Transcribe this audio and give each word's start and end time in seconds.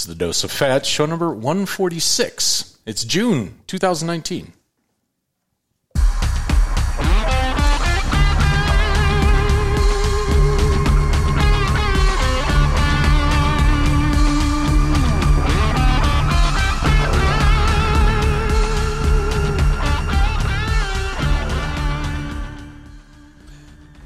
It's 0.00 0.06
the 0.06 0.14
Dose 0.14 0.44
of 0.44 0.50
Fat, 0.50 0.86
show 0.86 1.04
number 1.04 1.30
146. 1.30 2.78
It's 2.86 3.04
June 3.04 3.56
2019. 3.66 4.54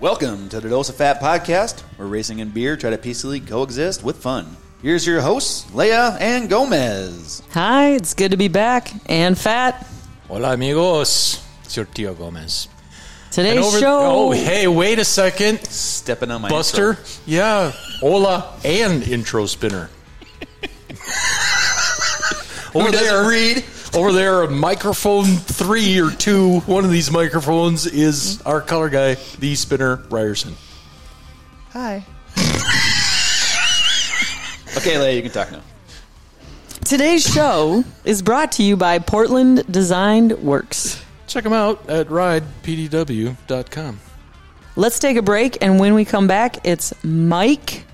Welcome 0.00 0.48
to 0.48 0.60
the 0.60 0.68
Dose 0.68 0.88
of 0.88 0.96
Fat 0.96 1.20
podcast, 1.20 1.82
where 1.98 2.08
racing 2.08 2.40
and 2.40 2.52
beer 2.52 2.76
try 2.76 2.90
to 2.90 2.98
peacefully 2.98 3.38
coexist 3.38 4.02
with 4.02 4.16
fun. 4.16 4.56
Here's 4.84 5.06
your 5.06 5.22
hosts, 5.22 5.64
Leia 5.70 6.20
and 6.20 6.50
Gomez. 6.50 7.42
Hi, 7.52 7.92
it's 7.92 8.12
good 8.12 8.32
to 8.32 8.36
be 8.36 8.48
back 8.48 8.92
and 9.06 9.38
fat. 9.38 9.86
Hola, 10.28 10.52
amigos. 10.52 11.42
It's 11.64 11.74
your 11.74 11.86
Tio 11.86 12.12
Gomez. 12.12 12.68
Today's 13.30 13.52
And 13.56 13.64
over- 13.64 13.80
show. 13.80 14.00
Oh, 14.02 14.30
hey, 14.32 14.66
wait 14.68 14.98
a 14.98 15.04
second. 15.06 15.64
Stepping 15.64 16.30
on 16.30 16.42
my 16.42 16.50
Buster? 16.50 16.90
intro. 16.90 17.04
Yeah. 17.24 17.72
Hola 18.00 18.52
and 18.62 19.02
intro 19.08 19.46
spinner. 19.46 19.88
over 22.74 22.90
there, 22.90 23.26
read? 23.26 23.64
over 23.94 24.12
there, 24.12 24.46
microphone 24.48 25.24
three 25.24 25.98
or 25.98 26.10
two. 26.10 26.60
One 26.60 26.84
of 26.84 26.90
these 26.90 27.10
microphones 27.10 27.86
is 27.86 28.42
our 28.42 28.60
color 28.60 28.90
guy, 28.90 29.14
the 29.38 29.54
spinner 29.54 30.02
Ryerson. 30.10 30.56
Hi. 31.70 32.04
Okay, 34.76 34.94
Leia, 34.94 35.16
you 35.16 35.22
can 35.22 35.30
talk 35.30 35.52
now. 35.52 35.62
Today's 36.84 37.24
show 37.24 37.84
is 38.04 38.20
brought 38.22 38.52
to 38.52 38.62
you 38.62 38.76
by 38.76 38.98
Portland 38.98 39.64
Designed 39.70 40.32
Works. 40.32 41.02
Check 41.26 41.44
them 41.44 41.52
out 41.52 41.88
at 41.88 42.08
ridepdw.com. 42.08 44.00
Let's 44.76 44.98
take 44.98 45.16
a 45.16 45.22
break, 45.22 45.58
and 45.62 45.78
when 45.78 45.94
we 45.94 46.04
come 46.04 46.26
back, 46.26 46.66
it's 46.66 46.92
Mike 47.04 47.84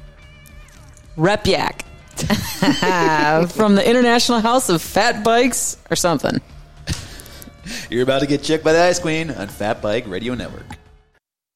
Repyak 1.16 1.82
from 3.52 3.74
the 3.74 3.88
International 3.88 4.40
House 4.40 4.68
of 4.68 4.80
Fat 4.80 5.22
Bikes 5.22 5.76
or 5.90 5.96
something. 5.96 6.40
You're 7.90 8.02
about 8.02 8.20
to 8.20 8.26
get 8.26 8.42
checked 8.42 8.64
by 8.64 8.72
the 8.72 8.82
Ice 8.82 8.98
Queen 8.98 9.30
on 9.30 9.48
Fat 9.48 9.80
Bike 9.82 10.06
Radio 10.08 10.34
Network. 10.34 10.66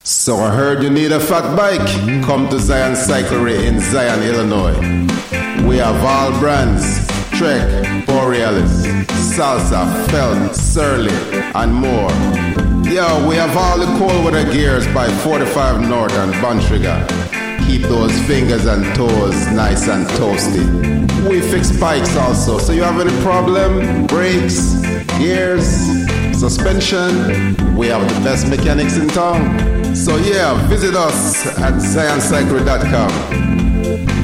So 0.05 0.37
I 0.37 0.55
heard 0.55 0.83
you 0.83 0.91
need 0.91 1.13
a 1.13 1.19
fat 1.21 1.57
bike. 1.57 1.81
Come 2.25 2.49
to 2.51 2.61
Zion 2.61 2.93
Cyclery 2.93 3.65
in 3.65 3.81
Zion, 3.81 4.23
Illinois. 4.23 5.04
We 5.67 5.79
have 5.79 6.05
all 6.05 6.39
brands 6.39 7.07
Trek, 7.39 8.07
Borealis, 8.07 8.87
Salsa, 9.37 9.85
Felt, 10.11 10.55
Surly, 10.55 11.11
and 11.55 11.75
more. 11.75 12.11
Yo, 12.89 13.27
we 13.29 13.35
have 13.35 13.57
all 13.57 13.79
the 13.79 13.87
cold 13.99 14.25
weather 14.25 14.45
gears 14.53 14.87
by 14.95 15.09
45 15.09 15.89
North 15.89 16.13
and 16.13 16.33
Bontrager. 16.35 17.05
Keep 17.67 17.83
those 17.83 18.13
fingers 18.23 18.67
and 18.67 18.85
toes 18.95 19.47
nice 19.49 19.89
and 19.89 20.07
toasty. 20.19 20.65
We 21.29 21.41
fix 21.41 21.73
bikes 21.81 22.15
also, 22.17 22.59
so 22.59 22.73
you 22.73 22.83
have 22.83 23.01
any 23.01 23.23
problem? 23.23 24.07
Brakes, 24.07 24.75
gears, 25.19 25.67
suspension? 26.39 27.57
We 27.77 27.89
have 27.89 28.03
the 28.07 28.21
best 28.21 28.49
mechanics 28.49 28.97
in 28.97 29.09
town. 29.09 29.95
So 29.97 30.17
yeah, 30.19 30.55
visit 30.69 30.95
us 30.95 31.47
at 31.59 31.75
zioncyclery.com. 31.75 34.24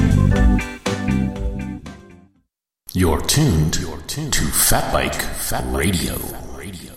You're 2.93 3.21
tuned, 3.21 3.77
You're 3.77 4.01
tuned 4.01 4.33
to 4.33 4.43
Fat 4.45 4.91
Bike 4.91 5.13
Fat 5.15 5.63
Radio. 5.73 6.17
Radio. 6.55 6.91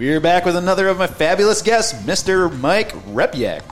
We're 0.00 0.20
back 0.20 0.44
with 0.44 0.56
another 0.56 0.88
of 0.88 0.98
my 0.98 1.06
fabulous 1.06 1.62
guests, 1.62 1.92
Mr. 2.04 2.56
Mike 2.60 2.92
Repyak. 3.06 3.62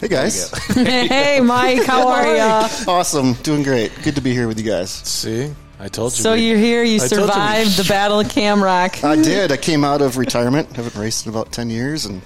Hey 0.00 0.08
guys. 0.08 0.50
hey, 0.74 1.40
Mike, 1.40 1.84
how 1.84 2.08
are 2.08 2.34
you? 2.34 2.40
awesome. 2.88 3.34
Doing 3.42 3.62
great. 3.62 3.92
Good 4.02 4.14
to 4.14 4.22
be 4.22 4.32
here 4.32 4.48
with 4.48 4.58
you 4.58 4.64
guys. 4.64 4.90
See? 4.90 5.52
I 5.78 5.88
told 5.88 6.12
you. 6.16 6.22
So 6.22 6.32
we- 6.34 6.48
you're 6.48 6.58
here. 6.58 6.82
You 6.82 6.96
I 6.96 6.98
told 7.06 7.10
you 7.10 7.18
survived 7.26 7.76
the 7.76 7.84
Battle 7.84 8.20
of 8.20 8.28
Camrock. 8.28 9.04
I 9.04 9.16
did. 9.16 9.52
I 9.52 9.58
came 9.58 9.84
out 9.84 10.00
of 10.00 10.16
retirement. 10.16 10.74
Haven't 10.76 10.98
raced 10.98 11.26
in 11.26 11.30
about 11.32 11.52
10 11.52 11.68
years 11.68 12.06
and 12.06 12.22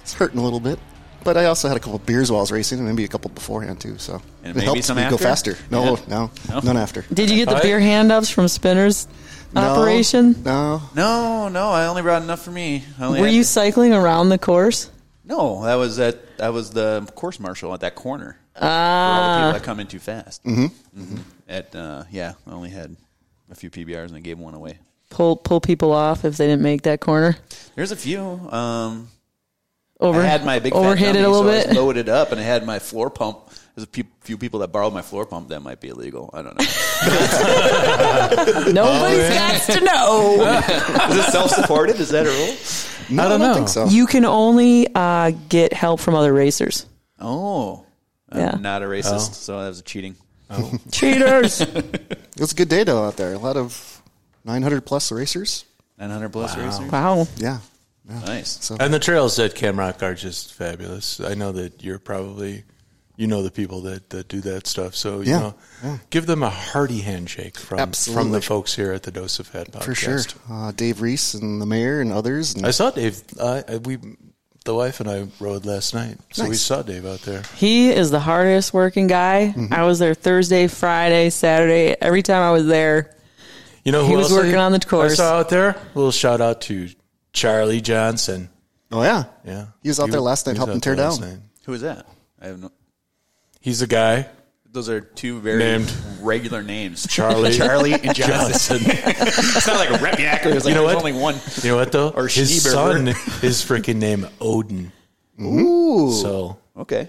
it's 0.00 0.14
hurting 0.14 0.38
a 0.38 0.42
little 0.42 0.60
bit. 0.60 0.78
But 1.24 1.36
I 1.36 1.46
also 1.46 1.68
had 1.68 1.76
a 1.76 1.80
couple 1.80 1.98
beers 2.00 2.30
while 2.30 2.40
I 2.40 2.42
was 2.42 2.52
racing 2.52 2.78
and 2.78 2.86
maybe 2.86 3.04
a 3.04 3.08
couple 3.08 3.30
beforehand 3.30 3.80
too. 3.80 3.96
So 3.98 4.14
And 4.42 4.50
it 4.50 4.54
maybe 4.56 4.64
helped 4.66 4.84
some 4.84 4.96
me 4.96 5.08
go 5.08 5.16
faster. 5.16 5.56
No, 5.70 5.82
Yeah. 5.94 6.00
no, 6.06 6.30
No? 6.50 6.60
none 6.60 6.76
after. 6.76 7.04
Did 7.12 7.30
you 7.30 7.36
get 7.36 7.48
the 7.48 7.56
I- 7.56 7.62
beer 7.62 7.80
hand-ups 7.80 8.28
from 8.28 8.46
Spinner's 8.48 9.08
No, 9.54 9.60
operation? 9.62 10.42
No. 10.44 10.82
No, 10.94 11.48
no, 11.48 11.70
I 11.70 11.86
only 11.86 12.02
brought 12.02 12.22
enough 12.22 12.42
for 12.42 12.50
me. 12.50 12.84
I 13.00 13.04
only 13.06 13.20
Were 13.20 13.26
had- 13.26 13.34
you 13.34 13.42
cycling 13.44 13.92
around 13.94 14.28
the 14.28 14.38
course? 14.38 14.90
No, 15.24 15.64
that 15.64 15.76
was 15.76 15.98
at 15.98 16.36
that 16.36 16.52
was 16.52 16.70
the 16.70 17.08
course 17.14 17.40
marshal 17.40 17.72
at 17.72 17.80
that 17.80 17.94
corner. 17.94 18.36
For 18.58 18.64
all 18.66 19.30
the 19.32 19.38
people 19.38 19.52
that 19.54 19.62
come 19.64 19.80
in 19.80 19.86
too 19.86 19.98
fast. 19.98 20.44
Mm-hmm. 20.44 21.16
At 21.48 21.74
uh, 21.74 22.04
yeah, 22.10 22.34
I 22.46 22.50
only 22.52 22.70
had 22.70 22.94
a 23.50 23.54
few 23.54 23.70
PBRs 23.70 24.06
and 24.08 24.16
I 24.16 24.20
gave 24.20 24.38
one 24.38 24.52
away. 24.54 24.78
Pull 25.10 25.36
pull 25.36 25.60
people 25.60 25.92
off 25.92 26.24
if 26.24 26.36
they 26.36 26.46
didn't 26.46 26.62
make 26.62 26.82
that 26.82 27.00
corner. 27.00 27.36
There's 27.74 27.92
a 27.92 27.96
few. 27.96 28.20
Um, 28.50 29.08
Over 30.00 30.20
I 30.20 30.24
had 30.24 30.44
my 30.44 30.58
big 30.58 30.72
fat 30.72 30.78
overhit 30.80 31.14
it 31.14 31.24
a 31.24 31.28
little 31.30 31.44
so 31.44 31.50
bit. 31.50 31.68
was 31.68 31.76
loaded 31.76 32.08
up, 32.08 32.32
and 32.32 32.40
I 32.40 32.44
had 32.44 32.66
my 32.66 32.78
floor 32.78 33.10
pump. 33.10 33.50
There's 33.74 33.86
a 33.86 33.90
few, 33.90 34.04
few 34.20 34.38
people 34.38 34.60
that 34.60 34.68
borrowed 34.68 34.92
my 34.92 35.02
floor 35.02 35.24
pump. 35.26 35.48
That 35.48 35.60
might 35.60 35.80
be 35.80 35.88
illegal. 35.88 36.30
I 36.32 36.42
don't 36.42 36.56
know. 36.58 36.64
Nobody's 38.72 39.28
got 39.30 39.62
to 39.62 39.80
know. 39.80 40.42
Is 41.10 41.16
it 41.26 41.30
self-supported? 41.32 41.98
Is 42.00 42.10
that 42.10 42.26
a 42.26 42.30
rule? 42.30 42.56
No, 43.16 43.24
I 43.24 43.28
don't 43.28 43.40
know. 43.40 43.54
think 43.54 43.68
so. 43.68 43.86
You 43.86 44.06
can 44.06 44.24
only 44.24 44.88
uh, 44.94 45.32
get 45.48 45.72
help 45.72 46.00
from 46.00 46.14
other 46.14 46.32
racers. 46.32 46.86
Oh, 47.20 47.84
I'm 48.30 48.40
Yeah. 48.40 48.56
not 48.60 48.82
a 48.82 48.86
racist, 48.86 49.34
so 49.34 49.60
that 49.62 49.68
was 49.68 49.82
cheating. 49.82 50.16
Cheaters. 50.92 51.60
It 51.62 52.18
was 52.38 52.52
a 52.52 52.54
good 52.54 52.68
day 52.68 52.84
though 52.84 53.04
out 53.04 53.16
there. 53.16 53.32
A 53.32 53.38
lot 53.38 53.56
of 53.56 54.02
900 54.44 54.84
plus 54.86 55.10
racers. 55.10 55.64
900 55.98 56.28
plus 56.30 56.56
racers. 56.56 56.90
wow. 56.92 57.26
Yeah. 57.36 57.58
Yeah. 58.08 58.20
Nice. 58.20 58.64
So 58.64 58.76
And 58.80 58.92
the 58.92 58.98
trails 58.98 59.38
at 59.38 59.54
Camrock 59.54 60.02
are 60.02 60.14
just 60.14 60.52
fabulous. 60.54 61.20
I 61.20 61.34
know 61.34 61.52
that 61.52 61.82
you're 61.82 61.98
probably, 61.98 62.64
you 63.16 63.26
know, 63.26 63.42
the 63.42 63.50
people 63.50 63.80
that, 63.82 64.10
that 64.10 64.28
do 64.28 64.40
that 64.42 64.66
stuff. 64.66 64.94
So, 64.94 65.20
you 65.20 65.30
Yeah, 65.30 65.38
know, 65.40 65.54
yeah. 65.82 65.98
give 66.10 66.26
them 66.26 66.42
a 66.42 66.50
hearty 66.50 67.00
handshake 67.00 67.56
from, 67.58 67.92
from 67.92 68.30
the 68.32 68.40
folks 68.42 68.74
here 68.74 68.92
at 68.92 69.04
the 69.04 69.10
Dose 69.10 69.38
of 69.38 69.46
Fat 69.46 69.70
podcast. 69.70 69.84
for 69.84 69.94
sure. 69.94 70.20
Uh, 70.50 70.72
Dave 70.72 71.00
Reese 71.00 71.34
and 71.34 71.60
the 71.62 71.66
mayor 71.66 72.00
and 72.00 72.12
others. 72.12 72.54
And 72.54 72.66
I 72.66 72.70
saw 72.72 72.90
Dave. 72.90 73.22
Uh, 73.38 73.62
we, 73.84 73.98
the 74.64 74.74
wife 74.74 75.00
and 75.00 75.10
I 75.10 75.26
rode 75.40 75.66
last 75.66 75.92
night. 75.94 76.16
So 76.32 76.48
we 76.48 76.54
saw 76.56 76.80
Dave 76.82 77.04
out 77.06 77.20
there. 77.20 77.42
He 77.56 77.90
is 77.90 78.10
the 78.10 78.20
hardest 78.20 78.72
working 78.72 79.06
guy. 79.06 79.52
Mm-hmm. 79.56 79.72
I 79.74 79.84
was 79.84 79.98
there 79.98 80.14
Thursday, 80.14 80.66
Friday, 80.68 81.28
Saturday. 81.30 81.94
Every 82.00 82.22
time 82.22 82.42
I 82.42 82.50
was 82.50 82.66
there, 82.66 83.14
You 83.84 83.92
know 83.92 84.02
who 84.04 84.10
He 84.12 84.16
was 84.16 84.32
working 84.32 84.54
I- 84.56 84.64
on 84.64 84.72
the 84.72 84.80
course. 84.80 85.12
I 85.12 85.16
saw 85.16 85.38
out 85.40 85.50
there? 85.50 85.68
A 85.70 85.76
little 85.94 86.10
shout 86.12 86.40
out 86.40 86.62
to 86.62 86.88
Charlie 87.34 87.82
Johnson. 87.82 88.48
oh 88.90 89.02
yeah. 89.02 89.24
Yeah. 89.44 89.66
He 89.82 89.90
was 89.90 90.00
out 90.00 90.10
there 90.10 90.20
last 90.20 90.46
night 90.46 90.56
helping 90.56 90.80
tear 90.80 90.94
down. 90.96 91.20
night. 91.20 91.38
Who 91.66 91.74
is 91.74 91.82
that? 91.82 92.06
I 92.40 92.46
have 92.46 92.60
no. 92.62 92.70
He's 93.60 93.80
a 93.82 93.86
guy, 93.86 94.28
Those 94.72 94.88
are 94.90 95.00
two 95.00 95.40
very 95.40 95.58
Named- 95.58 95.94
regular 96.20 96.62
names. 96.62 97.06
Charlie. 97.10 97.52
Charlie 97.56 97.92
and 97.94 98.14
Johnson. 98.14 98.78
it's 98.84 99.66
not 99.66 99.76
like 99.76 99.90
a 99.90 99.94
Repyak. 100.04 100.42
There's 100.44 100.64
like, 100.64 100.70
You 100.72 100.80
know 100.80 100.86
there's 100.86 100.96
what? 101.02 101.06
only 101.06 101.12
one. 101.20 101.36
You 101.62 101.70
know 101.70 101.76
what 101.76 101.92
though? 101.92 102.10
Or 102.10 102.24
his 102.28 102.50
Schneeberger. 102.50 102.72
son 102.72 103.08
is 103.42 103.62
freaking 103.64 103.96
name 103.96 104.26
Odin. 104.40 104.92
Ooh. 105.40 106.12
So 106.12 106.58
Okay. 106.76 107.08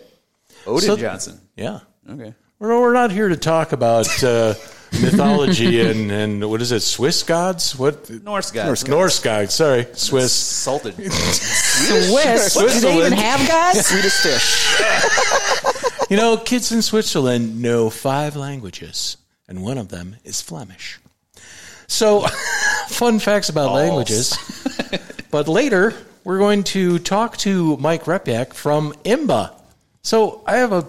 Odin 0.66 0.81
So- 0.88 0.97
Johnson. 0.97 1.40
yeah, 1.56 1.80
Okay. 2.09 2.34
we're 2.59 2.80
we're 2.81 2.94
not 2.94 3.12
here 3.12 3.29
to 3.29 3.38
talk 3.38 3.72
about 3.73 4.08
uh, 4.23 4.53
mythology 5.02 5.82
and 5.82 6.12
and 6.12 6.50
what 6.50 6.62
is 6.62 6.72
it? 6.72 6.82
Swiss 6.82 7.24
gods? 7.24 7.76
What? 7.78 8.09
Norse 8.24 8.52
guy. 8.52 8.66
Norse 8.66 8.88
Norse 8.88 9.20
gods. 9.20 9.53
Sorry, 9.53 9.88
Swiss. 9.94 10.34
Salted. 10.34 10.96
Swiss. 11.12 12.53
Do 12.53 12.68
they 12.68 12.97
even 12.97 13.12
Switzerland. 13.12 13.14
have 13.16 13.47
guys? 13.47 13.86
Swedish 13.86 14.14
fish. 14.22 15.82
You 16.09 16.18
know, 16.18 16.38
kids 16.38 16.72
in 16.72 16.84
Switzerland 16.84 17.62
know 17.64 17.90
five 17.90 18.36
languages, 18.36 19.18
and 19.47 19.64
one 19.64 19.80
of 19.80 19.90
them 19.90 20.18
is 20.24 20.40
Flemish. 20.40 21.00
So, 21.88 22.28
fun 22.90 23.18
facts 23.18 23.50
about 23.50 23.74
languages. 23.74 24.38
but 25.32 25.48
later, 25.48 25.96
we're 26.24 26.38
going 26.38 26.64
to 26.66 27.00
talk 27.00 27.38
to 27.38 27.76
Mike 27.78 28.03
Repyak 28.03 28.53
from 28.53 28.94
IMBA. 29.03 29.52
So, 30.03 30.44
I 30.46 30.58
have 30.58 30.72
a 30.72 30.86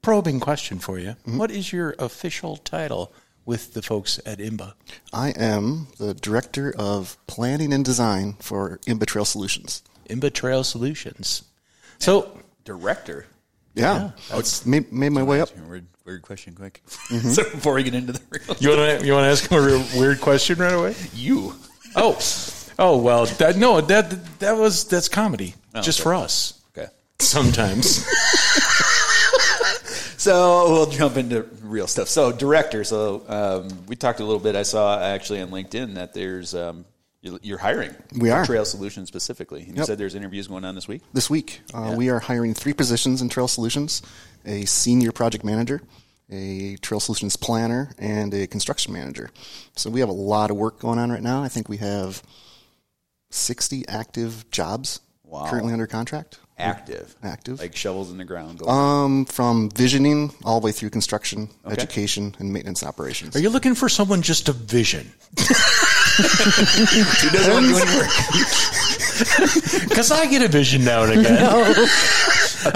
probing 0.00 0.40
question 0.40 0.78
for 0.78 0.98
you. 0.98 1.10
Mm-hmm. 1.10 1.36
What 1.36 1.50
is 1.50 1.70
your 1.70 1.94
official 1.98 2.56
title 2.56 3.12
with 3.46 3.72
the 3.72 3.80
folks 3.80 4.20
at 4.26 4.38
IMBA? 4.38 4.74
I 5.12 5.30
am 5.30 5.86
the 5.98 6.12
director 6.12 6.74
of 6.76 7.16
planning 7.26 7.72
and 7.72 7.84
design 7.84 8.34
for 8.40 8.78
Imba 8.86 9.06
Trail 9.06 9.24
Solutions. 9.24 9.82
IMBA 10.10 10.34
Trail 10.34 10.64
Solutions. 10.64 11.44
So, 11.98 12.38
Director. 12.64 13.26
Yeah, 13.74 14.12
made, 14.64 14.90
made 14.90 15.10
my 15.10 15.22
way 15.22 15.40
up. 15.40 15.50
Weird, 15.68 15.86
weird 16.06 16.22
question, 16.22 16.54
quick. 16.54 16.82
Mm-hmm. 16.86 17.28
so 17.28 17.42
before 17.44 17.74
we 17.74 17.82
get 17.82 17.94
into 17.94 18.12
the 18.12 18.20
real, 18.30 18.56
You 18.58 18.70
want 18.70 19.00
to 19.00 19.06
you 19.06 19.12
want 19.12 19.24
to 19.24 19.30
ask 19.30 19.50
him 19.50 19.58
a 19.58 19.60
real 19.60 19.84
weird 19.94 20.20
question 20.20 20.58
right 20.58 20.72
away? 20.72 20.94
you. 21.14 21.54
Oh, 21.94 22.18
oh 22.78 22.96
well, 22.96 23.26
that 23.26 23.56
no, 23.56 23.82
that 23.82 24.38
that 24.38 24.56
was 24.56 24.84
that's 24.84 25.08
comedy, 25.08 25.54
just 25.82 26.00
okay. 26.00 26.04
for 26.04 26.14
us. 26.14 26.58
Okay. 26.76 26.88
Sometimes. 27.18 28.06
So 30.26 30.72
we'll 30.72 30.86
jump 30.90 31.16
into 31.16 31.42
real 31.62 31.86
stuff. 31.86 32.08
So 32.08 32.32
director. 32.32 32.82
So 32.82 33.22
um, 33.28 33.68
we 33.86 33.94
talked 33.94 34.18
a 34.18 34.24
little 34.24 34.40
bit. 34.40 34.56
I 34.56 34.64
saw 34.64 35.00
actually 35.00 35.40
on 35.40 35.50
LinkedIn 35.50 35.94
that 35.94 36.14
there's 36.14 36.52
um, 36.52 36.84
you- 37.22 37.38
you're 37.44 37.58
hiring. 37.58 37.94
We 38.18 38.30
are. 38.30 38.44
Trail 38.44 38.64
Solutions 38.64 39.06
specifically. 39.06 39.62
And 39.62 39.76
you 39.78 39.84
said 39.84 39.98
there's 39.98 40.16
interviews 40.16 40.48
going 40.48 40.64
on 40.64 40.74
this 40.74 40.88
week. 40.88 41.02
This 41.12 41.30
week, 41.30 41.60
uh, 41.72 41.94
we 41.96 42.10
are 42.10 42.18
hiring 42.18 42.54
three 42.54 42.72
positions 42.72 43.22
in 43.22 43.28
Trail 43.28 43.46
Solutions: 43.46 44.02
a 44.44 44.64
senior 44.64 45.12
project 45.12 45.44
manager, 45.44 45.80
a 46.28 46.74
Trail 46.82 46.98
Solutions 46.98 47.36
planner, 47.36 47.92
and 47.96 48.34
a 48.34 48.48
construction 48.48 48.92
manager. 48.92 49.30
So 49.76 49.90
we 49.90 50.00
have 50.00 50.08
a 50.08 50.12
lot 50.12 50.50
of 50.50 50.56
work 50.56 50.80
going 50.80 50.98
on 50.98 51.12
right 51.12 51.22
now. 51.22 51.44
I 51.44 51.48
think 51.48 51.68
we 51.68 51.76
have 51.76 52.20
sixty 53.30 53.86
active 53.86 54.50
jobs 54.50 54.98
Wow. 55.22 55.46
currently 55.48 55.72
under 55.72 55.86
contract. 55.86 56.40
Active. 56.58 57.14
Active. 57.22 57.58
Like 57.60 57.76
shovels 57.76 58.10
in 58.10 58.16
the 58.16 58.24
ground. 58.24 58.58
Going 58.60 58.70
Um, 58.70 59.24
from 59.26 59.68
visioning 59.70 60.32
all 60.44 60.58
the 60.60 60.64
way 60.64 60.72
through 60.72 60.88
construction, 60.90 61.50
education, 61.66 62.34
and 62.38 62.50
maintenance 62.52 62.82
operations. 62.82 63.36
Are 63.36 63.40
you 63.40 63.50
looking 63.50 63.74
for 63.74 63.88
someone 63.90 64.22
just 64.22 64.46
to 64.46 64.52
vision? 64.52 65.12
Who 65.38 67.28
doesn't 67.30 67.52
want 67.52 67.66
to 67.66 67.72
do 67.72 67.78
any 67.78 67.96
work? 67.98 68.10
Because 69.88 70.10
I 70.10 70.26
get 70.26 70.42
a 70.42 70.48
vision 70.48 70.84
now 70.84 71.04
and 71.04 71.20
again. 71.20 71.38
I'm 71.42 71.74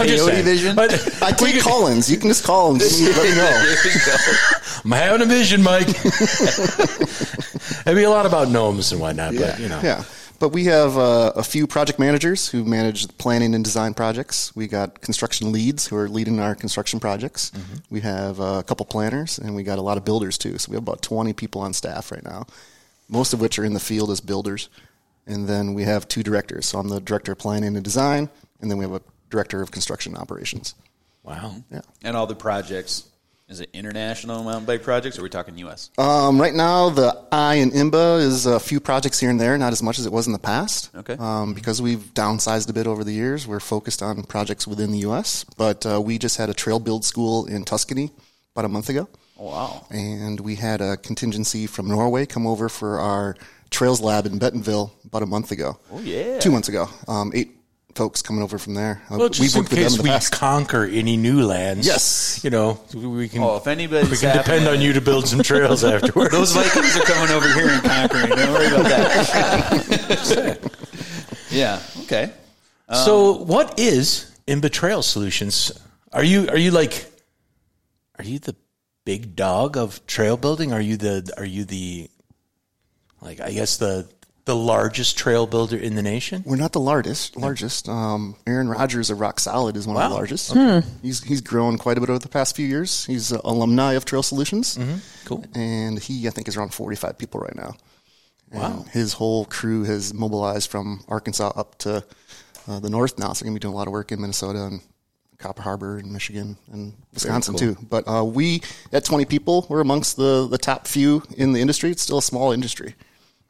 just 0.06 0.26
peyote 0.26 0.42
vision? 0.42 0.74
But 0.74 0.90
I 1.22 1.32
take 1.32 1.60
call-ins. 1.62 2.08
You 2.10 2.16
can 2.16 2.28
just 2.28 2.44
call 2.44 2.70
and 2.70 2.80
just 2.80 2.98
let 3.02 3.22
me 3.22 3.34
know. 3.36 3.74
I'm 4.84 4.90
having 4.92 5.20
a 5.20 5.26
vision, 5.26 5.62
Mike. 5.62 5.86
It'd 5.88 6.14
be 7.94 8.04
a 8.04 8.08
lot 8.10 8.24
about 8.24 8.48
gnomes 8.48 8.90
and 8.92 9.00
whatnot, 9.02 9.34
but 9.36 9.58
you 9.60 9.68
know. 9.68 9.80
Yeah. 9.82 10.02
But 10.40 10.48
we 10.52 10.64
have 10.64 10.96
uh, 10.96 11.32
a 11.36 11.44
few 11.44 11.66
project 11.66 11.98
managers 11.98 12.48
who 12.48 12.64
manage 12.64 13.06
planning 13.18 13.54
and 13.54 13.62
design 13.62 13.92
projects. 13.92 14.56
We 14.56 14.68
got 14.68 15.02
construction 15.02 15.52
leads 15.52 15.86
who 15.86 15.96
are 15.96 16.08
leading 16.08 16.40
our 16.40 16.54
construction 16.54 16.98
projects. 16.98 17.50
Mm-hmm. 17.50 17.74
We 17.90 18.00
have 18.00 18.40
uh, 18.40 18.56
a 18.58 18.62
couple 18.62 18.86
planners, 18.86 19.38
and 19.38 19.54
we 19.54 19.62
got 19.62 19.78
a 19.78 19.82
lot 19.82 19.98
of 19.98 20.04
builders 20.06 20.38
too. 20.38 20.56
So 20.56 20.70
we 20.70 20.76
have 20.76 20.82
about 20.82 21.02
20 21.02 21.34
people 21.34 21.60
on 21.60 21.74
staff 21.74 22.10
right 22.10 22.24
now, 22.24 22.46
most 23.06 23.34
of 23.34 23.40
which 23.42 23.58
are 23.58 23.66
in 23.66 23.74
the 23.74 23.80
field 23.80 24.10
as 24.10 24.22
builders. 24.22 24.70
And 25.26 25.46
then 25.46 25.74
we 25.74 25.82
have 25.82 26.08
two 26.08 26.22
directors. 26.22 26.64
So 26.64 26.78
I'm 26.78 26.88
the 26.88 27.00
director 27.00 27.32
of 27.32 27.38
planning 27.38 27.76
and 27.76 27.84
design, 27.84 28.30
and 28.62 28.70
then 28.70 28.78
we 28.78 28.84
have 28.86 28.94
a 28.94 29.02
director 29.28 29.60
of 29.60 29.70
construction 29.70 30.16
operations. 30.16 30.74
Wow. 31.22 31.56
Yeah. 31.70 31.82
And 32.02 32.16
all 32.16 32.26
the 32.26 32.34
projects. 32.34 33.09
Is 33.50 33.60
it 33.60 33.70
international 33.72 34.44
mountain 34.44 34.64
bike 34.64 34.84
projects, 34.84 35.18
or 35.18 35.22
are 35.22 35.24
we 35.24 35.28
talking 35.28 35.58
U.S.? 35.58 35.90
Um, 35.98 36.40
right 36.40 36.54
now, 36.54 36.88
the 36.90 37.20
I 37.32 37.54
in 37.56 37.72
IMBA 37.72 38.20
is 38.20 38.46
a 38.46 38.60
few 38.60 38.78
projects 38.78 39.18
here 39.18 39.28
and 39.28 39.40
there, 39.40 39.58
not 39.58 39.72
as 39.72 39.82
much 39.82 39.98
as 39.98 40.06
it 40.06 40.12
was 40.12 40.28
in 40.28 40.32
the 40.32 40.38
past. 40.38 40.88
Okay. 40.94 41.16
Um, 41.18 41.52
because 41.52 41.82
we've 41.82 42.14
downsized 42.14 42.70
a 42.70 42.72
bit 42.72 42.86
over 42.86 43.02
the 43.02 43.12
years, 43.12 43.48
we're 43.48 43.58
focused 43.58 44.02
on 44.02 44.22
projects 44.22 44.68
within 44.68 44.92
the 44.92 44.98
U.S. 44.98 45.44
But 45.56 45.84
uh, 45.84 46.00
we 46.00 46.16
just 46.16 46.36
had 46.36 46.48
a 46.48 46.54
trail 46.54 46.78
build 46.78 47.04
school 47.04 47.46
in 47.46 47.64
Tuscany 47.64 48.12
about 48.54 48.66
a 48.66 48.68
month 48.68 48.88
ago, 48.88 49.08
Oh, 49.36 49.46
wow. 49.46 49.86
and 49.90 50.38
we 50.38 50.54
had 50.54 50.80
a 50.80 50.96
contingency 50.96 51.66
from 51.66 51.88
Norway 51.88 52.26
come 52.26 52.46
over 52.46 52.68
for 52.68 53.00
our 53.00 53.36
trails 53.70 54.00
lab 54.00 54.26
in 54.26 54.38
Bentonville 54.38 54.92
about 55.04 55.22
a 55.24 55.26
month 55.26 55.50
ago. 55.50 55.76
Oh, 55.92 55.98
yeah. 56.00 56.38
two 56.38 56.52
months 56.52 56.68
ago. 56.68 56.88
Um, 57.08 57.32
eight 57.34 57.56
folks 57.94 58.22
coming 58.22 58.42
over 58.42 58.58
from 58.58 58.74
there. 58.74 59.02
Well, 59.10 59.28
just 59.28 59.54
in 59.56 59.62
with 59.62 59.70
them 59.70 59.78
case 59.78 59.92
in 59.92 59.96
the 59.98 60.02
we 60.04 60.08
past. 60.10 60.32
conquer 60.32 60.84
any 60.84 61.16
new 61.16 61.44
lands. 61.44 61.86
Yes. 61.86 62.40
You 62.42 62.50
know, 62.50 62.80
we 62.94 63.28
can, 63.28 63.42
Oh, 63.42 63.56
if 63.56 63.66
anybody, 63.66 64.08
we 64.08 64.16
can 64.16 64.36
depend 64.36 64.68
on 64.68 64.80
you 64.80 64.92
to 64.92 65.00
build 65.00 65.26
some 65.28 65.42
trails 65.42 65.84
afterwards. 65.94 66.30
Those 66.32 66.52
Vikings 66.52 66.96
are 66.96 67.00
coming 67.04 67.30
over 67.34 67.52
here 67.52 67.68
and 67.68 67.82
conquering. 67.82 68.28
Don't 68.28 68.52
worry 68.52 68.66
about 68.66 68.84
that. 68.84 70.70
yeah. 71.50 71.80
Okay. 72.02 72.32
so, 72.92 73.40
um, 73.40 73.46
what 73.46 73.78
is 73.78 74.30
IMBA 74.46 74.70
Trail 74.72 75.02
Solutions? 75.02 75.72
Are 76.12 76.24
you 76.24 76.48
are 76.48 76.58
you 76.58 76.70
like 76.72 77.06
are 78.18 78.24
you 78.24 78.38
the 78.40 78.56
big 79.04 79.36
dog 79.36 79.76
of 79.76 80.04
trail 80.06 80.36
building? 80.36 80.72
Are 80.72 80.80
you 80.80 80.96
the 80.96 81.32
are 81.36 81.44
you 81.44 81.64
the 81.64 82.08
like 83.20 83.40
I 83.40 83.52
guess 83.52 83.76
the 83.76 84.08
the 84.46 84.56
largest 84.56 85.16
trail 85.18 85.46
builder 85.46 85.76
in 85.76 85.94
the 85.94 86.02
nation? 86.02 86.42
We're 86.46 86.56
not 86.56 86.72
the 86.72 86.80
largest. 86.80 87.36
Largest. 87.36 87.88
Um, 87.88 88.36
Aaron 88.46 88.68
Rodgers 88.68 89.10
of 89.10 89.20
Rock 89.20 89.38
Solid 89.40 89.76
is 89.76 89.86
one 89.86 89.96
of 89.96 90.08
the 90.10 90.14
largest. 90.14 90.54
He's 91.02 91.22
he's 91.22 91.40
grown 91.40 91.78
quite 91.78 91.98
a 91.98 92.00
bit 92.00 92.10
over 92.10 92.18
the 92.18 92.28
past 92.28 92.56
few 92.56 92.66
years. 92.66 93.04
He's 93.06 93.32
an 93.32 93.40
alumni 93.44 93.92
of 93.92 94.04
Trail 94.04 94.22
Solutions. 94.22 94.78
Cool. 95.24 95.44
And 95.54 95.98
he, 95.98 96.26
I 96.26 96.30
think, 96.30 96.48
is 96.48 96.56
around 96.56 96.72
45 96.74 97.18
people 97.18 97.40
right 97.40 97.54
now. 97.56 97.74
And 98.50 98.60
Wow. 98.62 98.84
his 98.90 99.12
whole 99.12 99.44
crew 99.44 99.84
has 99.84 100.12
mobilized 100.12 100.70
from 100.70 101.04
Arkansas 101.06 101.52
up 101.54 101.78
to 101.78 102.04
uh, 102.66 102.80
the 102.80 102.90
north 102.90 103.18
now. 103.18 103.32
So 103.32 103.44
they're 103.44 103.50
going 103.50 103.54
to 103.54 103.60
be 103.60 103.62
doing 103.68 103.74
a 103.74 103.76
lot 103.76 103.86
of 103.86 103.92
work 103.92 104.10
in 104.10 104.20
Minnesota 104.20 104.64
and 104.64 104.80
Copper 105.38 105.62
Harbor 105.62 105.98
and 105.98 106.12
Michigan 106.12 106.56
and 106.72 106.92
Wisconsin 107.14 107.54
too. 107.56 107.76
But 107.88 108.08
uh, 108.08 108.24
we, 108.24 108.60
at 108.92 109.04
20 109.04 109.24
people, 109.26 109.66
we're 109.68 109.80
amongst 109.80 110.16
the, 110.16 110.48
the 110.50 110.58
top 110.58 110.86
few 110.88 111.22
in 111.36 111.52
the 111.52 111.60
industry. 111.60 111.90
It's 111.90 112.02
still 112.02 112.18
a 112.18 112.22
small 112.22 112.50
industry. 112.52 112.94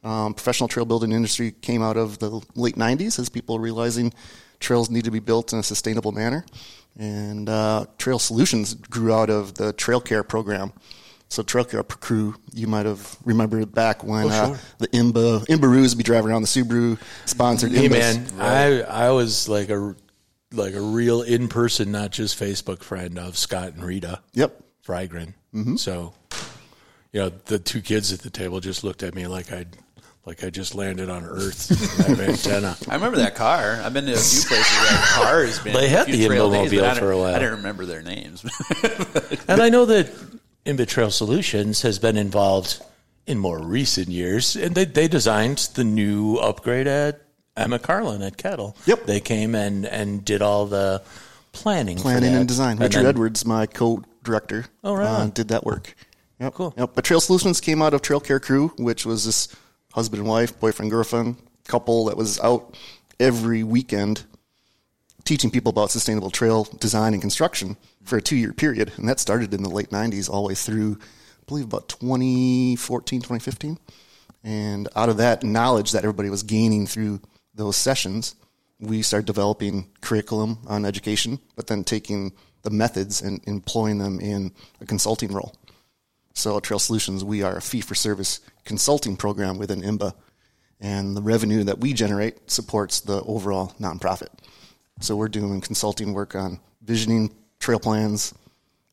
Um, 0.03 0.33
professional 0.33 0.67
trail 0.67 0.85
building 0.85 1.11
industry 1.11 1.51
came 1.61 1.83
out 1.83 1.95
of 1.97 2.17
the 2.19 2.41
late 2.55 2.75
90s 2.75 3.19
as 3.19 3.29
people 3.29 3.59
realizing 3.59 4.11
trails 4.59 4.89
need 4.89 5.05
to 5.05 5.11
be 5.11 5.19
built 5.19 5.53
in 5.53 5.59
a 5.59 5.63
sustainable 5.63 6.11
manner. 6.11 6.43
And 6.97 7.47
uh, 7.47 7.85
Trail 7.97 8.19
Solutions 8.19 8.73
grew 8.73 9.13
out 9.13 9.29
of 9.29 9.53
the 9.53 9.73
Trail 9.73 10.01
Care 10.01 10.23
program. 10.23 10.73
So 11.29 11.41
Trail 11.43 11.63
Care 11.63 11.83
crew, 11.83 12.35
you 12.53 12.67
might 12.67 12.85
have 12.85 13.15
remembered 13.23 13.73
back 13.73 14.03
when 14.03 14.25
Oh, 14.25 14.29
sure. 14.29 14.55
uh, 14.55 14.57
the 14.79 14.87
Imba 14.89 15.45
Imbaroos 15.45 15.95
be 15.95 16.03
driving 16.03 16.31
around 16.31 16.41
the 16.41 16.47
Subaru 16.49 16.99
sponsored 17.25 17.71
Hey 17.71 17.87
Imbas. 17.87 17.91
man, 17.91 18.27
I 18.41 18.81
I 18.81 19.11
was 19.11 19.47
like 19.47 19.69
a 19.69 19.95
like 20.51 20.73
a 20.73 20.81
real 20.81 21.21
in 21.21 21.47
person, 21.47 21.91
not 21.91 22.11
just 22.11 22.37
Facebook 22.37 22.83
friend 22.83 23.17
of 23.17 23.37
Scott 23.37 23.73
and 23.73 23.83
Rita 23.85 24.19
Yep. 24.33 24.61
Frygren. 24.85 25.33
So, 25.79 26.13
you 27.13 27.21
know, 27.21 27.29
the 27.45 27.59
two 27.59 27.79
kids 27.81 28.11
at 28.11 28.19
the 28.19 28.29
table 28.29 28.59
just 28.59 28.83
looked 28.83 29.01
at 29.03 29.15
me 29.15 29.27
like 29.27 29.51
I'd 29.53 29.77
like 30.25 30.43
I 30.43 30.49
just 30.49 30.75
landed 30.75 31.09
on 31.09 31.23
Earth. 31.23 31.99
I 32.05 32.09
have 32.09 32.19
antenna. 32.19 32.77
I 32.89 32.95
remember 32.95 33.17
that 33.17 33.35
car. 33.35 33.79
I've 33.83 33.93
been 33.93 34.05
to 34.05 34.13
a 34.13 34.17
few 34.17 34.41
places 34.47 34.77
where 34.77 34.89
that 34.91 35.11
car 35.15 35.43
has 35.45 35.59
been. 35.59 35.73
They 35.73 35.89
had 35.89 36.07
the 36.07 36.27
trail 36.27 36.51
days, 36.51 36.71
Imbomobile 36.71 36.83
I 36.83 36.93
for 36.99 37.05
a 37.07 37.09
don't- 37.11 37.19
while. 37.21 37.35
I 37.35 37.39
didn't 37.39 37.55
remember 37.57 37.85
their 37.85 38.01
names. 38.03 38.45
And 39.47 39.61
I 39.61 39.69
know 39.69 39.85
that 39.85 40.09
IMBA 40.65 40.87
Trail 40.87 41.11
Solutions 41.11 41.81
has 41.81 41.99
been 41.99 42.15
involved 42.15 42.81
in 43.27 43.37
more 43.37 43.59
recent 43.59 44.07
years, 44.07 44.55
and 44.55 44.75
they, 44.75 44.85
they 44.85 45.07
designed 45.07 45.57
the 45.75 45.83
new 45.83 46.37
upgrade 46.37 46.87
at 46.87 47.21
Emma 47.57 47.79
Carlin 47.79 48.21
at 48.21 48.37
Kettle. 48.37 48.77
Yep. 48.85 49.05
They 49.07 49.19
came 49.19 49.55
and, 49.55 49.85
and 49.85 50.23
did 50.23 50.41
all 50.41 50.67
the 50.67 51.01
planning, 51.51 51.97
planning 51.97 52.33
and 52.33 52.47
design. 52.47 52.77
Richard 52.77 52.99
then- 52.99 53.05
Edwards, 53.07 53.45
my 53.45 53.65
co-director, 53.65 54.65
Oh, 54.83 54.93
right 54.93 55.05
uh, 55.07 55.25
did 55.27 55.49
that 55.49 55.65
work. 55.65 55.95
Yep. 56.39 56.53
Cool. 56.53 56.73
Yep. 56.77 56.91
But 56.95 57.03
Trail 57.03 57.19
Solutions 57.19 57.59
came 57.59 57.81
out 57.81 57.93
of 57.93 58.01
Trail 58.01 58.19
Care 58.21 58.39
Crew, 58.39 58.69
which 58.77 59.05
was 59.05 59.25
this 59.25 59.53
husband 59.93 60.21
and 60.21 60.29
wife, 60.29 60.59
boyfriend 60.59 60.91
girlfriend 60.91 61.37
couple 61.67 62.05
that 62.05 62.17
was 62.17 62.39
out 62.39 62.75
every 63.19 63.63
weekend 63.63 64.23
teaching 65.23 65.51
people 65.51 65.69
about 65.69 65.91
sustainable 65.91 66.31
trail 66.31 66.63
design 66.79 67.13
and 67.13 67.21
construction 67.21 67.77
for 68.03 68.17
a 68.17 68.21
two-year 68.21 68.53
period, 68.53 68.91
and 68.97 69.07
that 69.07 69.19
started 69.19 69.53
in 69.53 69.63
the 69.63 69.69
late 69.69 69.89
'90s 69.89 70.29
all 70.29 70.43
the 70.43 70.49
way 70.49 70.55
through, 70.55 70.97
I 71.01 71.43
believe, 71.47 71.65
about 71.65 71.89
2014, 71.89 73.19
2015. 73.21 73.77
And 74.43 74.87
out 74.95 75.09
of 75.09 75.17
that 75.17 75.43
knowledge 75.43 75.91
that 75.91 76.03
everybody 76.03 76.29
was 76.29 76.43
gaining 76.43 76.87
through 76.87 77.21
those 77.53 77.77
sessions, 77.77 78.35
we 78.79 79.03
started 79.03 79.27
developing 79.27 79.87
curriculum 80.01 80.57
on 80.67 80.85
education, 80.85 81.39
but 81.55 81.67
then 81.67 81.83
taking 81.83 82.31
the 82.63 82.71
methods 82.71 83.21
and 83.21 83.39
employing 83.47 83.99
them 83.99 84.19
in 84.19 84.51
a 84.81 84.85
consulting 84.85 85.31
role. 85.31 85.55
So 86.33 86.57
at 86.57 86.63
Trail 86.63 86.79
Solutions, 86.79 87.23
we 87.23 87.43
are 87.43 87.57
a 87.57 87.61
fee-for-service 87.61 88.39
consulting 88.65 89.17
program 89.17 89.57
within 89.57 89.81
IMBA, 89.81 90.13
and 90.79 91.15
the 91.15 91.21
revenue 91.21 91.63
that 91.63 91.79
we 91.79 91.93
generate 91.93 92.49
supports 92.49 93.01
the 93.01 93.21
overall 93.23 93.73
nonprofit. 93.79 94.29
So 94.99 95.15
we're 95.15 95.29
doing 95.29 95.61
consulting 95.61 96.13
work 96.13 96.35
on 96.35 96.59
visioning 96.81 97.33
trail 97.59 97.79
plans, 97.79 98.33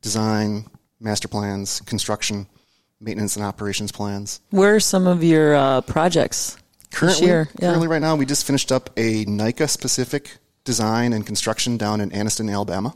design, 0.03 0.67
master 1.01 1.29
plans, 1.29 1.81
construction, 1.81 2.47
maintenance 3.01 3.37
and 3.37 3.45
operations 3.45 3.93
plans. 3.93 4.41
Where 4.51 4.75
are 4.75 4.81
some 4.81 5.07
of 5.07 5.23
your 5.23 5.55
uh, 5.55 5.81
projects 5.83 6.59
Currently, 6.91 7.21
this 7.21 7.27
year? 7.27 7.49
Yeah. 7.59 7.69
currently, 7.69 7.89
right 7.89 8.01
now, 8.01 8.17
we 8.17 8.27
just 8.27 8.47
finished 8.47 8.73
up 8.73 8.91
a 8.97 9.25
NICA 9.25 9.69
specific 9.69 10.39
design 10.65 11.13
and 11.13 11.25
construction 11.25 11.77
down 11.77 12.01
in 12.01 12.11
Anniston, 12.11 12.53
Alabama. 12.53 12.95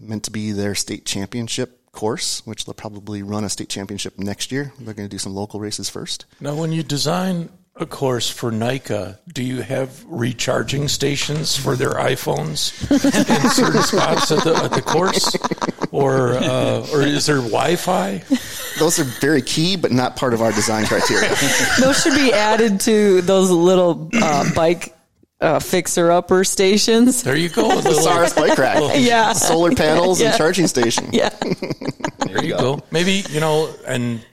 Meant 0.00 0.24
to 0.24 0.30
be 0.30 0.52
their 0.52 0.74
state 0.74 1.06
championship 1.06 1.80
course, 1.96 2.46
which 2.46 2.64
they'll 2.64 2.74
probably 2.74 3.22
run 3.22 3.42
a 3.42 3.48
state 3.48 3.68
championship 3.68 4.18
next 4.18 4.52
year. 4.52 4.72
They're 4.78 4.94
going 4.94 5.08
to 5.08 5.12
do 5.12 5.18
some 5.18 5.34
local 5.34 5.58
races 5.58 5.90
first. 5.90 6.26
Now, 6.40 6.54
when 6.54 6.70
you 6.70 6.84
design 6.84 7.48
a 7.74 7.86
course 7.86 8.30
for 8.30 8.50
NICA, 8.50 9.18
do 9.32 9.42
you 9.42 9.62
have 9.62 10.04
recharging 10.06 10.88
stations 10.88 11.56
for 11.56 11.74
their 11.74 11.92
iPhones 11.92 12.72
in 13.44 13.50
certain 13.50 13.82
spots 13.82 14.30
at 14.30 14.44
the, 14.44 14.54
at 14.54 14.72
the 14.72 14.82
course? 14.82 15.36
Or, 15.90 16.34
uh, 16.34 16.86
or 16.92 17.02
is 17.02 17.26
there 17.26 17.36
Wi 17.36 17.76
Fi? 17.76 18.22
Those 18.78 18.98
are 18.98 19.04
very 19.04 19.42
key, 19.42 19.76
but 19.76 19.90
not 19.90 20.16
part 20.16 20.34
of 20.34 20.42
our 20.42 20.52
design 20.52 20.86
criteria. 20.86 21.28
Those 21.80 22.02
should 22.02 22.14
be 22.14 22.32
added 22.32 22.80
to 22.80 23.22
those 23.22 23.50
little 23.50 24.10
uh, 24.14 24.52
bike 24.54 24.95
uh, 25.46 25.58
fixer 25.60 26.10
upper 26.10 26.44
stations. 26.44 27.22
There 27.22 27.36
you 27.36 27.48
go. 27.48 27.66
a 27.66 27.74
little- 27.76 27.92
SARS 27.94 28.34
bike 28.34 28.58
rack. 28.58 28.82
Yeah. 28.96 29.32
Solar 29.32 29.70
panels 29.74 30.20
Yeah. 30.20 30.28
and 30.28 30.36
charging 30.36 30.66
station. 30.66 31.08
Yeah. 31.12 31.30
There 32.26 32.44
you 32.44 32.56
go. 32.56 32.80
Maybe, 32.90 33.22
you 33.30 33.40
know, 33.40 33.72
and 33.86 34.24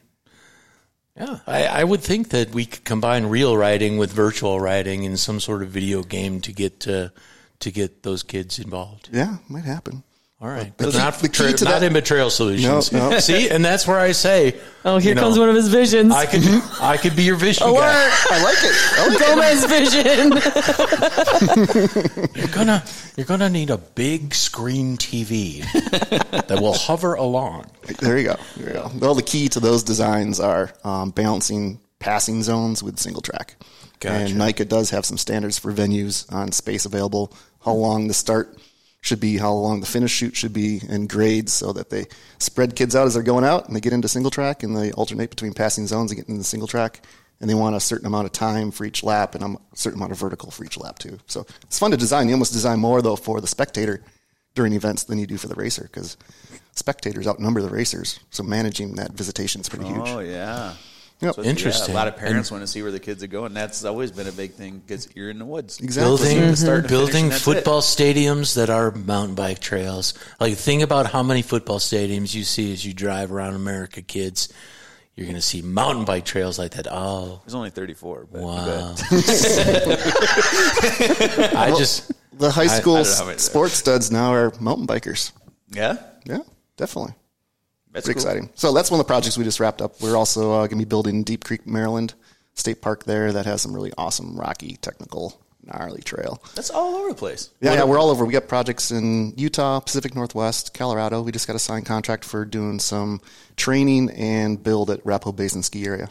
yeah, 1.15 1.39
I, 1.46 1.65
I 1.67 1.84
would 1.84 2.01
think 2.01 2.29
that 2.29 2.50
we 2.53 2.65
could 2.65 2.84
combine 2.84 3.27
real 3.27 3.55
riding 3.55 3.98
with 4.00 4.12
virtual 4.12 4.60
riding 4.60 5.03
in 5.03 5.15
some 5.17 5.39
sort 5.39 5.62
of 5.62 5.70
video 5.70 6.01
game 6.03 6.41
to 6.41 6.51
get 6.51 6.79
to, 6.82 7.12
to 7.60 7.72
get 7.72 8.01
those 8.03 8.24
kids 8.24 8.58
involved. 8.60 9.10
Yeah, 9.12 9.38
might 9.48 9.63
happen. 9.65 10.03
All 10.43 10.50
right. 10.50 10.77
The 10.77 10.85
But 10.88 10.93
not, 10.95 11.13
the 11.19 11.29
key 11.29 11.53
to 11.53 11.63
not 11.63 11.79
that- 11.79 11.89
IMBA 11.89 12.03
Trail 12.03 12.29
Solutions. 12.29 12.91
No, 12.91 13.12
no. 13.12 13.19
See, 13.19 13.50
and 13.50 13.63
that's 13.63 13.88
where 13.88 13.97
I 13.97 14.12
say, 14.12 14.59
Oh, 14.83 14.97
here 14.97 15.12
you 15.12 15.15
know, 15.15 15.21
comes 15.21 15.39
one 15.39 15.47
of 15.47 15.55
his 15.55 15.69
visions. 15.69 16.13
I 16.13 16.25
could, 16.25 16.43
I 16.81 16.97
could 16.97 17.15
be 17.15 17.23
your 17.23 17.38
vision 17.38 17.65
guy. 17.65 18.09
I 18.29 18.43
like 18.43 18.57
it. 18.62 18.75
I 19.00 19.07
like 19.07 19.19
Gomez 19.21 19.63
vision. 19.71 20.33
You're 22.35 22.47
gonna 22.47 22.83
you're 23.15 23.25
gonna 23.25 23.50
need 23.50 23.69
a 23.69 23.77
big 23.77 24.33
screen 24.33 24.97
TV 24.97 25.62
that 26.47 26.59
will 26.59 26.73
hover 26.73 27.13
along. 27.13 27.71
There 28.00 28.17
you 28.17 28.25
go. 28.25 28.35
There 28.57 28.67
you 28.67 28.73
go. 28.73 28.91
Well, 29.00 29.15
the 29.15 29.23
key 29.23 29.47
to 29.50 29.62
those 29.62 29.83
designs 29.83 30.41
are 30.41 30.73
um, 30.83 31.12
balancing 31.12 31.79
passing 32.00 32.43
zones 32.43 32.83
with 32.83 33.00
single 33.00 33.21
track. 33.21 33.55
Gotcha. 34.01 34.15
And 34.25 34.38
NICA 34.38 34.65
does 34.65 34.89
have 34.89 35.05
some 35.05 35.17
standards 35.17 35.57
for 35.57 35.71
venues 35.71 36.29
on 36.33 36.51
space 36.51 36.85
available, 36.85 37.31
how 37.63 37.71
long 37.73 38.09
the 38.09 38.13
start 38.13 38.57
should 39.03 39.19
be, 39.19 39.38
how 39.38 39.51
long 39.51 39.81
the 39.81 39.86
finish 39.86 40.12
chute 40.12 40.36
should 40.36 40.53
be, 40.53 40.81
and 40.89 41.10
grades 41.10 41.51
so 41.51 41.74
that 41.74 41.89
they 41.89 42.05
spread 42.39 42.74
kids 42.74 42.95
out 42.95 43.05
as 43.05 43.13
they're 43.13 43.22
going 43.22 43.43
out 43.43 43.67
and 43.67 43.75
they 43.75 43.81
get 43.81 43.91
into 43.91 44.07
single 44.07 44.31
track 44.31 44.63
and 44.63 44.75
they 44.75 44.93
alternate 44.93 45.29
between 45.29 45.53
passing 45.53 45.86
zones 45.86 46.10
and 46.10 46.19
get 46.19 46.29
into 46.29 46.43
single 46.43 46.67
track. 46.67 47.05
And 47.41 47.50
they 47.50 47.53
want 47.53 47.75
a 47.75 47.81
certain 47.81 48.07
amount 48.07 48.27
of 48.27 48.31
time 48.31 48.72
for 48.72 48.86
each 48.86 49.03
lap 49.03 49.36
and 49.36 49.43
a 49.43 49.75
certain 49.75 50.00
amount 50.00 50.13
of 50.13 50.19
vertical 50.19 50.50
for 50.51 50.63
each 50.63 50.77
lap 50.77 51.00
too. 51.00 51.19
So 51.27 51.45
it's 51.63 51.77
fun 51.77 51.91
to 51.91 51.98
design. 51.98 52.29
You 52.29 52.36
almost 52.36 52.53
design 52.53 52.79
more 52.79 53.01
though 53.01 53.17
for 53.17 53.41
the 53.41 53.48
spectator 53.48 54.01
during 54.55 54.72
events 54.72 55.03
than 55.03 55.19
you 55.19 55.27
do 55.27 55.38
for 55.38 55.50
the 55.50 55.55
racer 55.55 55.83
because 55.83 56.15
spectators 56.72 57.27
outnumber 57.27 57.62
the 57.62 57.69
racers. 57.69 58.22
So 58.29 58.43
managing 58.43 58.95
that 58.95 59.12
visitation 59.12 59.60
is 59.60 59.67
pretty 59.67 59.86
huge. 59.86 60.07
Oh 60.07 60.19
yeah. 60.19 60.75
Yep. 61.24 61.36
So, 61.36 61.44
Interesting. 61.44 61.94
Yeah, 61.94 61.96
a 61.96 62.00
lot 62.03 62.08
of 62.08 62.18
parents 62.18 62.51
want 62.51 62.62
to 62.63 62.68
see 62.68 62.82
where 62.84 62.92
the 62.92 63.00
kids 63.00 63.24
are 63.24 63.27
going. 63.27 63.53
That's 63.53 63.84
always 63.86 64.12
been 64.12 64.27
a 64.27 64.32
big 64.32 64.53
thing 64.53 64.80
because 64.86 65.08
you're 65.15 65.30
in 65.30 65.39
the 65.39 65.46
woods. 65.46 65.80
Exactly. 65.80 66.18
Seeing 66.18 66.30
Building 66.39 66.51
the 66.51 66.58
start 66.58 66.80
and 66.80 66.88
finish, 66.89 67.00
building 67.00 67.24
and 67.24 67.32
that's 67.32 67.44
football 67.44 67.82
stadiums 67.82 68.56
that 68.56 68.70
are 68.70 68.92
mountain 68.92 69.36
bike 69.36 69.60
trails. 69.60 70.13
Like 70.39 70.56
think 70.58 70.84
about 70.84 71.08
how 71.12 71.24
many 71.24 71.42
football 71.42 71.80
stadiums 71.80 72.36
you 72.36 72.44
see 72.44 72.74
as 72.74 72.86
you 72.86 72.94
drive 72.94 73.32
around 73.32 73.56
America, 73.56 74.01
kids. 74.01 74.50
You're 75.15 75.27
gonna 75.27 75.42
see 75.42 75.62
mountain 75.62 76.06
bike 76.06 76.25
trails 76.25 76.58
like 76.58 76.72
that. 76.72 76.88
Oh, 76.89 77.42
There's 77.46 77.53
only 77.53 77.70
34. 77.70 78.27
But 78.32 78.42
wow! 78.42 78.96
I 81.56 81.74
just 81.77 82.12
The 82.38 82.50
high 82.51 82.68
school 82.68 82.96
I 82.98 83.03
don't 83.03 83.12
know 83.12 83.15
how 83.18 83.25
many- 83.25 83.38
sports 83.38 83.74
studs 83.75 84.12
now 84.12 84.34
are 84.34 84.51
mountain 84.60 84.88
bikers. 84.88 85.32
yeah, 85.70 85.98
Yeah, 86.25 86.39
definitely. 86.77 87.13
That's 87.93 88.05
Pretty 88.05 88.19
cool. 88.19 88.29
exciting. 88.29 88.50
So 88.55 88.73
that's 88.73 88.91
one 88.91 89.00
of 89.00 89.05
the 89.05 89.09
projects 89.12 89.38
we 89.38 89.43
just 89.43 89.59
wrapped 89.59 89.81
up. 89.81 90.01
We're 90.01 90.17
also 90.17 90.51
uh, 90.51 90.57
going 90.67 90.71
to 90.71 90.75
be 90.77 90.85
building 90.85 91.23
Deep 91.23 91.43
Creek, 91.45 91.65
Maryland 91.65 92.13
State 92.55 92.81
Park 92.81 93.05
there 93.05 93.31
that 93.31 93.45
has 93.45 93.62
some 93.62 93.73
really 93.73 93.91
awesome, 93.97 94.35
rocky, 94.38 94.77
technical, 94.81 95.39
gnarly 95.63 96.01
trail. 96.01 96.41
That's 96.55 96.69
all 96.69 96.95
over 96.95 97.09
the 97.09 97.15
place. 97.15 97.50
Yeah, 97.62 97.73
yeah, 97.75 97.83
we're 97.85 97.97
all 98.00 98.09
over. 98.09 98.25
We 98.25 98.33
got 98.33 98.47
projects 98.47 98.91
in 98.91 99.33
Utah, 99.38 99.79
Pacific 99.79 100.13
Northwest, 100.15 100.73
Colorado. 100.73 101.21
We 101.21 101.31
just 101.31 101.47
got 101.47 101.55
a 101.55 101.59
signed 101.59 101.85
contract 101.85 102.25
for 102.25 102.43
doing 102.45 102.79
some 102.79 103.21
training 103.55 104.09
and 104.12 104.62
build 104.62 104.89
at 104.89 105.03
Rapo 105.03 105.35
Basin 105.35 105.63
ski 105.63 105.85
area. 105.85 106.09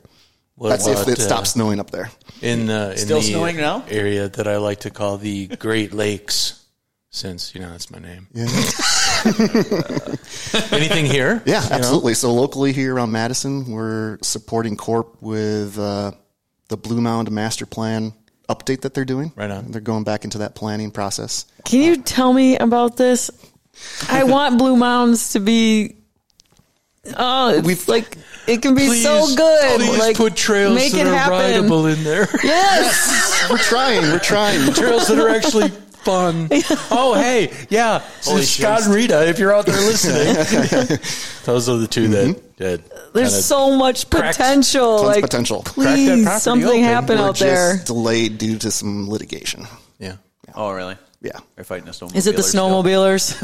What 0.55 0.69
That's 0.69 0.87
if 0.87 1.09
it 1.09 1.19
uh, 1.19 1.23
stops 1.23 1.51
snowing 1.53 1.81
up 1.81 1.91
there. 1.91 2.11
in 2.43 2.67
the 2.67 2.93
in 2.93 2.99
Still 2.99 3.19
the 3.21 3.25
snowing 3.27 3.57
now? 3.57 3.85
area 3.89 4.29
that 4.29 4.47
I 4.47 4.59
like 4.59 4.81
to 4.81 4.91
call 4.91 5.17
the 5.19 5.49
Great 5.49 5.93
Lakes, 5.95 6.65
since 7.11 7.55
you 7.55 7.61
know 7.61 7.71
that's 7.71 7.91
my 7.91 7.99
name. 7.99 8.29
Yeah, 8.33 8.47
Anything 10.73 11.07
here? 11.07 11.43
yeah 11.47 11.63
You 11.65 11.71
know? 11.71 11.77
absolutely. 11.77 12.15
So 12.15 12.33
locally 12.33 12.73
here 12.73 12.95
around 12.95 13.13
Madison, 13.13 13.71
we're 13.71 14.19
supporting 14.23 14.77
Corp 14.77 15.17
with 15.21 15.79
uh, 15.79 16.13
the 16.69 16.77
Blue 16.77 17.01
Mound 17.01 17.31
Master 17.31 17.67
Plan 17.67 18.13
update 18.49 18.83
that 18.83 18.95
they're 18.95 19.05
doing. 19.05 19.33
Right 19.37 19.51
on. 19.51 19.71
They're 19.71 19.81
going 19.81 20.05
back 20.05 20.25
into 20.25 20.39
that 20.39 20.55
planning 20.55 20.91
process. 20.91 21.47
Can 21.65 21.81
you 21.83 21.97
tell 22.03 22.33
me 22.33 22.57
about 22.57 22.97
this? 22.97 23.31
I 24.09 24.25
want 24.31 24.59
Blue 24.59 24.77
Mounds 24.77 25.33
to 25.33 25.41
be. 25.41 25.97
Oh, 27.17 27.49
it's 27.57 27.67
We've- 27.67 27.83
like 27.89 28.17
it 28.47 28.63
can 28.63 28.75
be 28.75 28.87
Please, 28.87 29.03
so 29.03 29.27
good. 29.35 29.81
Please 29.81 29.99
like 29.99 30.17
put 30.17 30.37
trails 30.37 30.75
make 30.75 30.93
that 30.93 31.01
it 31.07 31.07
are 31.09 31.15
happen. 31.17 31.33
rideable 31.39 31.87
in 31.87 32.03
there. 32.05 32.29
Yes. 32.45 33.47
We're 33.51 33.59
trying. 33.59 34.03
We're 34.03 34.19
trying. 34.21 34.73
trails 34.73 35.09
that 35.09 35.19
are 35.19 35.29
actually 35.29 35.71
fun. 36.05 36.49
Oh, 36.91 37.15
hey, 37.15 37.53
yeah. 37.71 38.01
So 38.21 38.33
Holy 38.33 38.43
Scott 38.45 38.79
shit. 38.79 38.87
and 38.87 38.95
Rita, 38.95 39.29
if 39.29 39.39
you're 39.39 39.55
out 39.55 39.67
there 39.67 39.77
listening, 39.77 40.35
those 41.45 41.69
are 41.69 41.77
the 41.79 41.87
two 41.89 42.09
that 42.09 42.27
mm-hmm. 42.37 42.63
that 42.63 43.13
There's 43.15 43.45
so 43.45 43.77
much 43.77 44.09
cracked- 44.11 44.37
potential. 44.39 44.99
Tons 44.99 45.01
of 45.03 45.07
like 45.09 45.23
potential. 45.23 45.63
Crack 45.63 45.75
please, 45.75 46.43
something 46.43 46.69
open. 46.69 46.83
happen 46.83 47.19
We're 47.19 47.25
out 47.29 47.39
there. 47.39 47.75
just 47.75 47.87
delayed 47.87 48.39
due 48.39 48.59
to 48.59 48.71
some 48.71 49.09
litigation. 49.09 49.67
yeah. 49.99 50.17
Oh, 50.55 50.71
really? 50.73 50.97
Yeah. 51.23 51.39
They're 51.55 51.65
fighting 51.65 51.87
the 51.87 51.93
snowmobilers. 51.93 52.17
Is 52.17 52.27
it 52.27 52.37
the 52.37 52.43
still. 52.43 52.69
snowmobilers? 52.83 53.39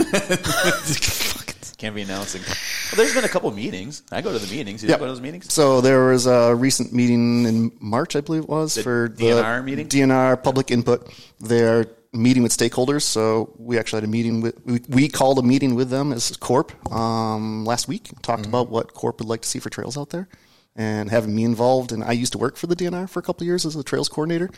Can't 1.79 1.95
be 1.95 2.03
announcing. 2.03 2.43
Well, 2.43 2.97
there's 2.97 3.15
been 3.15 3.23
a 3.25 3.29
couple 3.29 3.49
meetings. 3.53 4.03
I 4.11 4.21
go 4.21 4.33
to 4.33 4.39
the 4.39 4.53
meetings. 4.53 4.83
You 4.83 4.89
Yep. 4.89 4.99
go 4.99 5.05
to 5.07 5.13
those 5.13 5.21
meetings? 5.21 5.53
So 5.53 5.81
there 5.81 6.07
was 6.09 6.27
a 6.27 6.53
recent 6.55 6.93
meeting 6.93 7.45
in 7.47 7.71
March, 7.79 8.17
I 8.17 8.21
believe 8.21 8.43
it 8.43 8.49
was, 8.49 8.75
The 8.75 8.83
for 8.83 9.09
DNR 9.11 9.59
the 9.59 9.63
meeting? 9.63 9.87
DNR 9.89 10.43
public 10.43 10.73
input. 10.73 11.09
They're 11.39 11.87
meeting 12.19 12.43
with 12.43 12.53
stakeholders. 12.57 13.03
So 13.03 13.55
we 13.59 13.79
actually 13.79 13.99
had 14.03 14.09
a 14.09 14.13
meeting 14.13 14.41
with, 14.41 14.59
we, 14.67 14.81
we 14.89 15.09
called 15.09 15.39
a 15.39 15.43
meeting 15.43 15.75
with 15.75 15.91
them 15.91 16.13
as 16.13 16.37
Corp 16.37 16.73
um, 16.93 17.65
last 17.65 17.89
week, 17.89 18.11
talked 18.23 18.43
Mm-hmm. 18.43 18.49
about 18.51 18.69
what 18.71 18.95
Corp 18.95 19.19
would 19.21 19.29
like 19.29 19.43
to 19.43 19.49
see 19.49 19.59
for 19.59 19.71
trails 19.71 19.97
out 19.97 20.11
there 20.11 20.29
and 20.77 21.11
having 21.11 21.35
me 21.35 21.45
involved. 21.45 21.93
And 21.93 22.05
I 22.05 22.13
used 22.13 22.33
to 22.33 22.39
work 22.39 22.57
for 22.57 22.67
the 22.67 22.77
DNR 22.77 23.09
for 23.09 23.19
a 23.21 23.23
couple 23.23 23.45
of 23.45 23.47
years 23.47 23.65
as 23.67 23.75
a 23.77 23.83
trails 23.83 24.09
coordinator. 24.09 24.51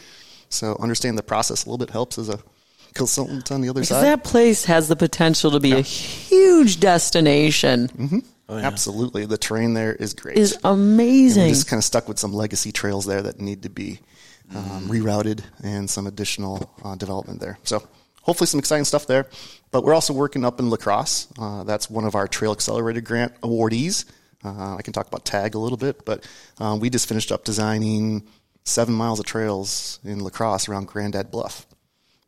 So 0.49 0.77
understand 0.81 1.17
the 1.17 1.23
process 1.23 1.65
a 1.65 1.69
little 1.69 1.79
bit 1.79 1.91
helps 1.91 2.19
as 2.19 2.29
a 2.29 2.41
consultant 2.95 3.53
on 3.53 3.61
the 3.61 3.69
other 3.69 3.81
Because 3.81 3.89
side. 3.91 4.05
that 4.05 4.25
place 4.25 4.65
has 4.65 4.89
the 4.89 4.97
potential 4.97 5.53
to 5.53 5.61
be 5.61 5.73
a 5.73 5.81
huge 5.81 6.81
destination. 6.81 7.89
Mm-hmm. 7.89 8.19
Absolutely. 8.51 9.27
The 9.27 9.39
terrain 9.39 9.75
there 9.75 9.95
is 9.95 10.13
great. 10.13 10.37
Is 10.37 10.55
And 10.55 10.65
amazing. 10.65 11.45
we're 11.45 11.49
just 11.51 11.69
kind 11.69 11.79
of 11.79 11.85
stuck 11.85 12.09
with 12.09 12.19
some 12.19 12.33
legacy 12.33 12.73
trails 12.73 13.07
there 13.07 13.23
that 13.23 13.39
need 13.41 13.63
to 13.63 13.71
be 13.71 14.01
um, 14.55 14.89
rerouted 14.89 15.43
and 15.63 15.89
some 15.89 16.07
additional 16.07 16.75
uh, 16.85 16.97
development 16.97 17.41
there. 17.41 17.59
So 17.65 17.87
hopefully 18.23 18.47
some 18.47 18.59
exciting 18.59 18.85
stuff 18.85 19.07
there. 19.07 19.27
But 19.71 19.85
we're 19.85 19.95
also 19.95 20.13
working 20.13 20.45
up 20.45 20.59
in 20.61 20.71
La 20.71 20.77
Crosse. 20.77 21.29
Uh, 21.39 21.65
that's 21.65 21.89
one 21.89 22.05
of 22.05 22.15
our 22.15 22.27
Trail 22.27 22.53
Accelerator 22.53 23.01
Grant 23.01 23.41
awardees. 23.41 24.05
Uh, 24.45 24.77
I 24.77 24.83
can 24.83 24.93
talk 24.93 25.07
about 25.07 25.25
TAG 25.25 25.55
a 25.55 25.59
little 25.59 25.79
bit, 25.79 26.05
but 26.05 26.27
um, 26.59 26.81
we 26.81 26.91
just 26.91 27.09
finished 27.09 27.31
up 27.31 27.45
designing 27.45 28.27
seven 28.65 28.95
miles 28.95 29.21
of 29.21 29.27
trails 29.27 30.01
in 30.05 30.21
La 30.21 30.31
Crosse 30.31 30.69
around 30.69 30.87
Grandad 30.87 31.31
Bluff, 31.31 31.67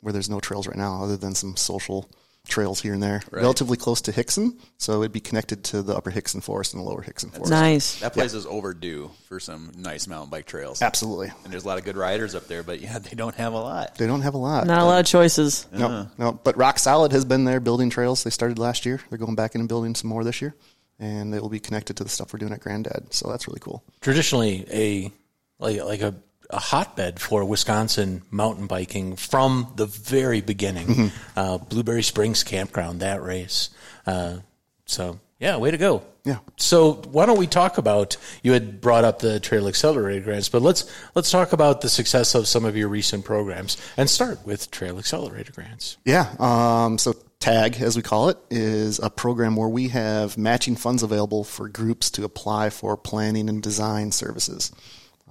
where 0.00 0.12
there's 0.12 0.28
no 0.30 0.40
trails 0.40 0.66
right 0.66 0.76
now 0.76 1.02
other 1.02 1.16
than 1.16 1.34
some 1.34 1.56
social 1.56 2.08
trails 2.48 2.80
here 2.80 2.92
and 2.92 3.02
there. 3.02 3.22
Relatively 3.30 3.76
close 3.76 4.00
to 4.02 4.12
Hixon, 4.12 4.58
so 4.76 5.00
it'd 5.00 5.12
be 5.12 5.20
connected 5.20 5.64
to 5.64 5.82
the 5.82 5.96
upper 5.96 6.10
Hixon 6.10 6.40
Forest 6.40 6.74
and 6.74 6.82
the 6.82 6.88
lower 6.88 7.02
Hixon 7.02 7.30
Forest. 7.30 7.50
nice. 7.50 8.00
That 8.00 8.12
place 8.12 8.34
is 8.34 8.46
overdue 8.46 9.10
for 9.28 9.38
some 9.40 9.72
nice 9.76 10.06
mountain 10.06 10.30
bike 10.30 10.46
trails. 10.46 10.82
Absolutely. 10.82 11.30
And 11.44 11.52
there's 11.52 11.64
a 11.64 11.68
lot 11.68 11.78
of 11.78 11.84
good 11.84 11.96
riders 11.96 12.34
up 12.34 12.48
there, 12.48 12.62
but 12.62 12.80
yeah, 12.80 12.98
they 12.98 13.14
don't 13.14 13.34
have 13.36 13.52
a 13.52 13.58
lot. 13.58 13.96
They 13.96 14.06
don't 14.06 14.22
have 14.22 14.34
a 14.34 14.38
lot. 14.38 14.66
Not 14.66 14.80
a 14.80 14.84
lot 14.84 15.00
of 15.00 15.06
choices. 15.06 15.66
No, 15.72 16.08
no. 16.18 16.28
Uh-huh. 16.28 16.32
But 16.42 16.56
Rock 16.56 16.78
Solid 16.78 17.12
has 17.12 17.24
been 17.24 17.44
there 17.44 17.60
building 17.60 17.90
trails. 17.90 18.24
They 18.24 18.30
started 18.30 18.58
last 18.58 18.84
year. 18.84 19.00
They're 19.08 19.18
going 19.18 19.36
back 19.36 19.54
in 19.54 19.60
and 19.60 19.68
building 19.68 19.94
some 19.94 20.10
more 20.10 20.24
this 20.24 20.42
year, 20.42 20.54
and 20.98 21.32
they 21.32 21.38
will 21.38 21.48
be 21.48 21.60
connected 21.60 21.96
to 21.98 22.04
the 22.04 22.10
stuff 22.10 22.32
we're 22.32 22.38
doing 22.38 22.52
at 22.52 22.60
Granddad. 22.60 23.12
So 23.14 23.30
that's 23.30 23.46
really 23.46 23.60
cool. 23.60 23.82
traditionally 24.00 24.66
a 24.70 25.12
like 25.58 25.80
like 25.82 26.00
a, 26.00 26.14
a 26.52 26.58
hotbed 26.58 27.20
for 27.20 27.44
Wisconsin 27.44 28.22
mountain 28.30 28.66
biking 28.66 29.16
from 29.16 29.72
the 29.76 29.86
very 29.86 30.40
beginning. 30.40 30.86
Mm-hmm. 30.86 31.38
Uh, 31.38 31.58
Blueberry 31.58 32.02
Springs 32.02 32.44
Campground, 32.44 33.00
that 33.00 33.22
race. 33.22 33.70
Uh, 34.06 34.38
so 34.84 35.18
yeah, 35.38 35.56
way 35.56 35.70
to 35.70 35.78
go. 35.78 36.04
Yeah. 36.24 36.38
So 36.56 36.94
why 37.10 37.26
don't 37.26 37.38
we 37.38 37.48
talk 37.48 37.78
about 37.78 38.16
you 38.44 38.52
had 38.52 38.80
brought 38.80 39.04
up 39.04 39.18
the 39.18 39.40
Trail 39.40 39.66
Accelerator 39.66 40.24
grants, 40.24 40.48
but 40.48 40.62
let's 40.62 40.88
let's 41.16 41.32
talk 41.32 41.52
about 41.52 41.80
the 41.80 41.88
success 41.88 42.36
of 42.36 42.46
some 42.46 42.64
of 42.64 42.76
your 42.76 42.88
recent 42.88 43.24
programs 43.24 43.76
and 43.96 44.08
start 44.08 44.46
with 44.46 44.70
Trail 44.70 44.98
Accelerator 44.98 45.52
grants. 45.52 45.96
Yeah. 46.04 46.32
Um, 46.38 46.96
so 46.98 47.14
TAG, 47.40 47.80
as 47.80 47.96
we 47.96 48.02
call 48.02 48.28
it, 48.28 48.38
is 48.50 49.00
a 49.00 49.10
program 49.10 49.56
where 49.56 49.68
we 49.68 49.88
have 49.88 50.38
matching 50.38 50.76
funds 50.76 51.02
available 51.02 51.42
for 51.42 51.68
groups 51.68 52.08
to 52.12 52.24
apply 52.24 52.70
for 52.70 52.96
planning 52.96 53.48
and 53.48 53.60
design 53.60 54.12
services. 54.12 54.70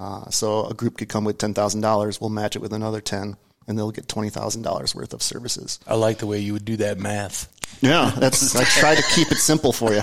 Uh, 0.02 0.28
so 0.32 0.66
a 0.66 0.74
group 0.74 0.98
could 0.98 1.10
come 1.10 1.24
with 1.24 1.38
ten 1.38 1.54
thousand 1.54 1.82
dollars. 1.82 2.20
We'll 2.20 2.32
match 2.32 2.56
it 2.56 2.60
with 2.60 2.74
another 2.74 3.02
ten, 3.02 3.38
and 3.68 3.78
they'll 3.78 3.92
get 3.92 4.08
twenty 4.08 4.32
thousand 4.32 4.64
dollars 4.64 4.96
worth 4.96 5.14
of 5.14 5.22
services. 5.22 5.80
I 5.86 5.94
like 5.94 6.18
the 6.18 6.26
way 6.26 6.40
you 6.40 6.54
would 6.54 6.66
do 6.66 6.78
that 6.78 6.98
math. 6.98 7.48
Yeah, 7.82 8.12
that's. 8.18 8.56
I 8.56 8.64
try 8.64 8.96
to 8.96 9.04
keep 9.14 9.32
it 9.32 9.38
simple 9.38 9.72
for 9.72 9.94
you. 9.94 10.02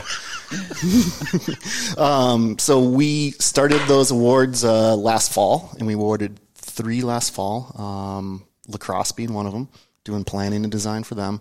um, 2.02 2.60
so 2.60 2.80
we 2.80 3.32
started 3.32 3.80
those 3.88 4.12
awards 4.12 4.64
uh, 4.64 4.94
last 4.94 5.32
fall, 5.32 5.74
and 5.78 5.86
we 5.88 5.94
awarded 5.94 6.38
three 6.54 7.00
last 7.00 7.34
fall. 7.34 7.72
Um, 7.76 8.44
La 8.68 8.78
Crosse 8.78 9.10
being 9.10 9.34
one 9.34 9.46
of 9.46 9.52
them, 9.52 9.68
doing 10.04 10.22
planning 10.22 10.62
and 10.62 10.70
design 10.70 11.02
for 11.02 11.16
them. 11.16 11.40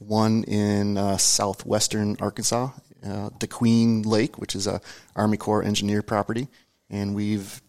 One 0.00 0.42
in 0.44 0.98
uh, 0.98 1.18
southwestern 1.18 2.16
Arkansas, 2.18 2.70
uh, 3.04 3.30
DeQueen 3.38 4.04
Lake, 4.04 4.38
which 4.38 4.56
is 4.56 4.66
a 4.66 4.80
Army 5.14 5.36
Corps 5.36 5.62
engineer 5.62 6.02
property, 6.02 6.48
and 6.90 7.14
we've 7.14 7.62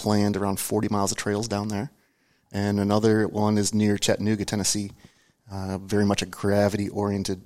planned 0.00 0.34
around 0.34 0.58
40 0.58 0.88
miles 0.88 1.12
of 1.12 1.18
trails 1.18 1.46
down 1.46 1.68
there. 1.68 1.90
And 2.52 2.80
another 2.80 3.28
one 3.28 3.58
is 3.58 3.74
near 3.74 3.98
Chattanooga, 3.98 4.46
Tennessee, 4.46 4.92
uh, 5.52 5.76
very 5.76 6.06
much 6.06 6.22
a 6.22 6.26
gravity 6.26 6.88
oriented 6.88 7.42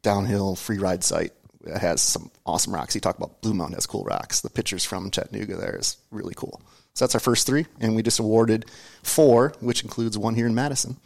downhill 0.00 0.56
free 0.56 0.78
ride 0.78 1.04
site. 1.04 1.32
It 1.66 1.76
has 1.76 2.00
some 2.00 2.30
awesome 2.46 2.74
rocks. 2.74 2.94
You 2.94 3.02
talk 3.02 3.18
about 3.18 3.42
Blue 3.42 3.52
Mountain 3.52 3.74
has 3.74 3.86
cool 3.86 4.04
rocks. 4.04 4.40
The 4.40 4.48
pictures 4.48 4.84
from 4.84 5.10
Chattanooga 5.10 5.56
there 5.56 5.76
is 5.76 5.98
really 6.10 6.34
cool. 6.34 6.62
So 6.94 7.04
that's 7.04 7.14
our 7.14 7.20
first 7.20 7.46
three, 7.46 7.66
and 7.78 7.94
we 7.94 8.02
just 8.02 8.18
awarded 8.18 8.64
four, 9.02 9.52
which 9.60 9.82
includes 9.82 10.16
one 10.16 10.34
here 10.34 10.46
in 10.46 10.54
Madison. 10.54 10.96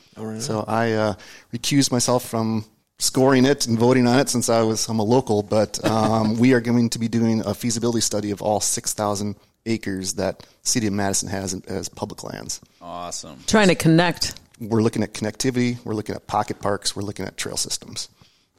So 0.40 0.64
I 0.68 0.92
uh, 0.92 1.14
recused 1.52 1.90
myself 1.90 2.24
from 2.24 2.64
scoring 2.98 3.44
it 3.44 3.66
and 3.66 3.76
voting 3.76 4.06
on 4.06 4.20
it 4.20 4.28
since 4.28 4.48
I 4.48 4.62
was 4.62 4.88
I'm 4.88 5.00
a 5.00 5.02
local, 5.02 5.42
but 5.42 5.84
um, 5.84 6.38
we 6.38 6.52
are 6.52 6.60
going 6.60 6.90
to 6.90 6.98
be 7.00 7.08
doing 7.08 7.44
a 7.44 7.54
feasibility 7.54 8.00
study 8.00 8.30
of 8.30 8.40
all 8.40 8.60
6,000 8.60 9.34
acres 9.66 10.14
that 10.14 10.46
City 10.62 10.86
of 10.86 10.92
Madison 10.92 11.28
has 11.28 11.54
as 11.66 11.88
public 11.88 12.24
lands. 12.24 12.60
Awesome. 12.80 13.38
Trying 13.46 13.68
to 13.68 13.74
connect. 13.74 14.34
We're 14.60 14.82
looking 14.82 15.02
at 15.02 15.12
connectivity. 15.12 15.84
We're 15.84 15.94
looking 15.94 16.14
at 16.14 16.26
pocket 16.26 16.60
parks. 16.60 16.94
We're 16.94 17.02
looking 17.02 17.26
at 17.26 17.36
trail 17.36 17.56
systems. 17.56 18.08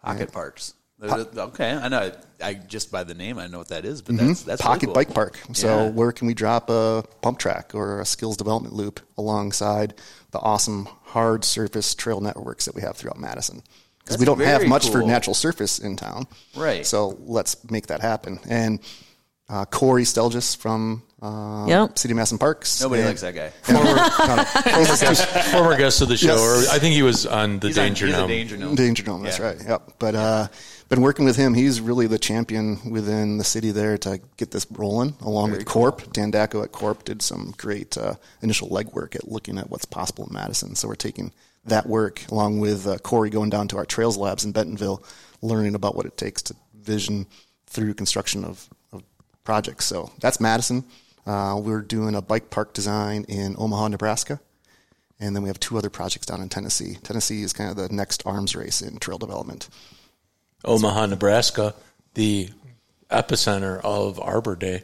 Pocket 0.02 0.32
parks. 0.32 0.74
Okay, 1.02 1.72
I 1.72 1.90
know. 1.90 2.12
I 2.42 2.54
just 2.54 2.92
by 2.92 3.04
the 3.04 3.14
name, 3.14 3.38
I 3.38 3.48
know 3.48 3.58
what 3.58 3.70
that 3.70 3.84
is. 3.86 4.02
But 4.02 4.18
that's 4.18 4.42
mm-hmm. 4.42 4.50
that's 4.50 4.64
really 4.64 4.74
pocket 4.74 4.86
cool. 4.88 4.94
bike 4.94 5.14
park. 5.14 5.40
So 5.54 5.86
Yeah. 5.86 5.90
where 5.90 6.12
can 6.12 6.28
we 6.28 6.34
drop 6.34 6.70
a 6.70 7.04
pump 7.22 7.40
track 7.40 7.72
or 7.74 8.00
a 8.00 8.06
skills 8.06 8.38
development 8.38 8.74
loop 8.74 9.02
alongside 9.18 9.96
the 10.32 10.40
awesome 10.40 10.88
hard 11.04 11.44
surface 11.44 11.94
trail 11.94 12.22
networks 12.22 12.66
that 12.66 12.76
we 12.76 12.82
have 12.82 12.96
throughout 12.96 13.20
Madison? 13.20 13.64
Because 14.00 14.18
we 14.18 14.26
don't 14.26 14.40
have 14.40 14.60
very 14.60 14.70
much 14.70 14.90
for 14.90 15.02
natural 15.02 15.34
surface 15.34 15.80
in 15.80 15.96
town. 15.96 16.28
Right. 16.56 16.86
So 16.86 17.18
let's 17.22 17.70
make 17.70 17.88
that 17.88 18.02
happen. 18.02 18.40
And 18.50 18.80
uh, 19.54 19.66
Corey 19.66 20.04
Stelgis 20.04 20.58
from 20.58 21.04
uh, 21.22 21.66
Yep. 21.68 21.98
City 22.00 22.12
of 22.14 22.16
Madison 22.18 22.38
Parks. 22.38 22.82
Nobody 22.82 23.02
and- 23.02 23.10
likes 23.10 23.22
that 23.22 23.36
guy. 23.36 23.50
Former 23.62 23.96
guest, 24.96 25.26
former 25.52 25.78
guest 25.78 26.02
of 26.02 26.08
the 26.10 26.18
show, 26.18 26.36
Yes. 26.36 26.68
or 26.70 26.76
I 26.76 26.80
think 26.80 26.96
he 26.96 27.04
was 27.04 27.26
on 27.26 27.60
the 27.60 27.68
He's 27.68 27.76
Danger 27.76 28.08
he's 28.08 28.16
a 28.16 28.18
Gnome. 28.20 28.28
danger 28.30 28.58
gnome. 28.58 28.76
Danger 28.76 29.04
Dome, 29.04 29.24
that's 29.24 29.40
Yeah. 29.40 29.46
right. 29.46 29.58
Yep. 29.66 29.92
But 30.00 30.16
uh, 30.16 30.48
been 30.90 31.02
working 31.02 31.26
with 31.26 31.36
him. 31.36 31.54
He's 31.54 31.80
really 31.82 32.08
the 32.08 32.20
champion 32.20 32.92
within 32.92 33.38
the 33.38 33.44
city 33.44 33.72
there 33.72 33.98
to 34.00 34.20
get 34.38 34.52
this 34.52 34.66
rolling, 34.72 35.16
along 35.22 35.52
with 35.52 35.66
Corp. 35.66 36.12
Dan 36.14 36.32
Daco 36.32 36.64
at 36.64 36.72
Corp 36.72 37.04
did 37.06 37.22
some 37.22 37.54
great 37.58 37.98
uh, 37.98 38.16
initial 38.42 38.70
legwork 38.70 39.16
at 39.16 39.28
looking 39.32 39.58
at 39.58 39.70
what's 39.70 39.86
possible 39.86 40.26
in 40.28 40.34
Madison. 40.34 40.76
So 40.76 40.88
we're 40.88 40.96
taking 40.96 41.32
that 41.66 41.88
work 41.88 42.22
along 42.30 42.60
with 42.60 42.86
uh, 42.88 42.98
Corey 42.98 43.30
going 43.30 43.50
down 43.50 43.68
to 43.70 43.78
our 43.78 43.86
Trails 43.86 44.18
Labs 44.18 44.44
in 44.46 44.52
Bentonville, 44.52 45.02
learning 45.42 45.76
about 45.76 45.96
what 45.96 46.06
it 46.06 46.18
takes 46.18 46.42
to 46.44 46.56
vision 46.76 47.26
through 47.68 47.94
construction 47.94 48.44
of, 48.44 48.68
of 48.82 48.83
projects. 49.44 49.86
So 49.86 50.12
that's 50.20 50.40
Madison. 50.40 50.84
Uh, 51.26 51.60
we're 51.64 51.82
doing 51.82 52.16
a 52.16 52.22
bike 52.22 52.50
park 52.50 52.74
design 52.74 53.26
in 53.28 53.56
Omaha, 53.58 53.90
Nebraska. 53.90 54.40
And 55.20 55.36
then 55.36 55.44
we 55.44 55.50
have 55.50 55.60
two 55.60 55.78
other 55.78 55.90
projects 55.90 56.26
down 56.26 56.42
in 56.42 56.50
Tennessee. 56.50 56.98
Tennessee 57.04 57.44
is 57.44 57.54
kind 57.54 57.70
of 57.70 57.76
the 57.76 57.94
next 57.94 58.24
arms 58.26 58.56
race 58.56 58.82
in 58.82 58.98
trail 58.98 59.18
development. 59.18 59.70
Omaha, 60.66 61.08
Nebraska, 61.08 61.76
the 62.14 62.50
epicenter 63.10 63.80
of 63.84 64.20
Arbor 64.20 64.56
Day. 64.56 64.84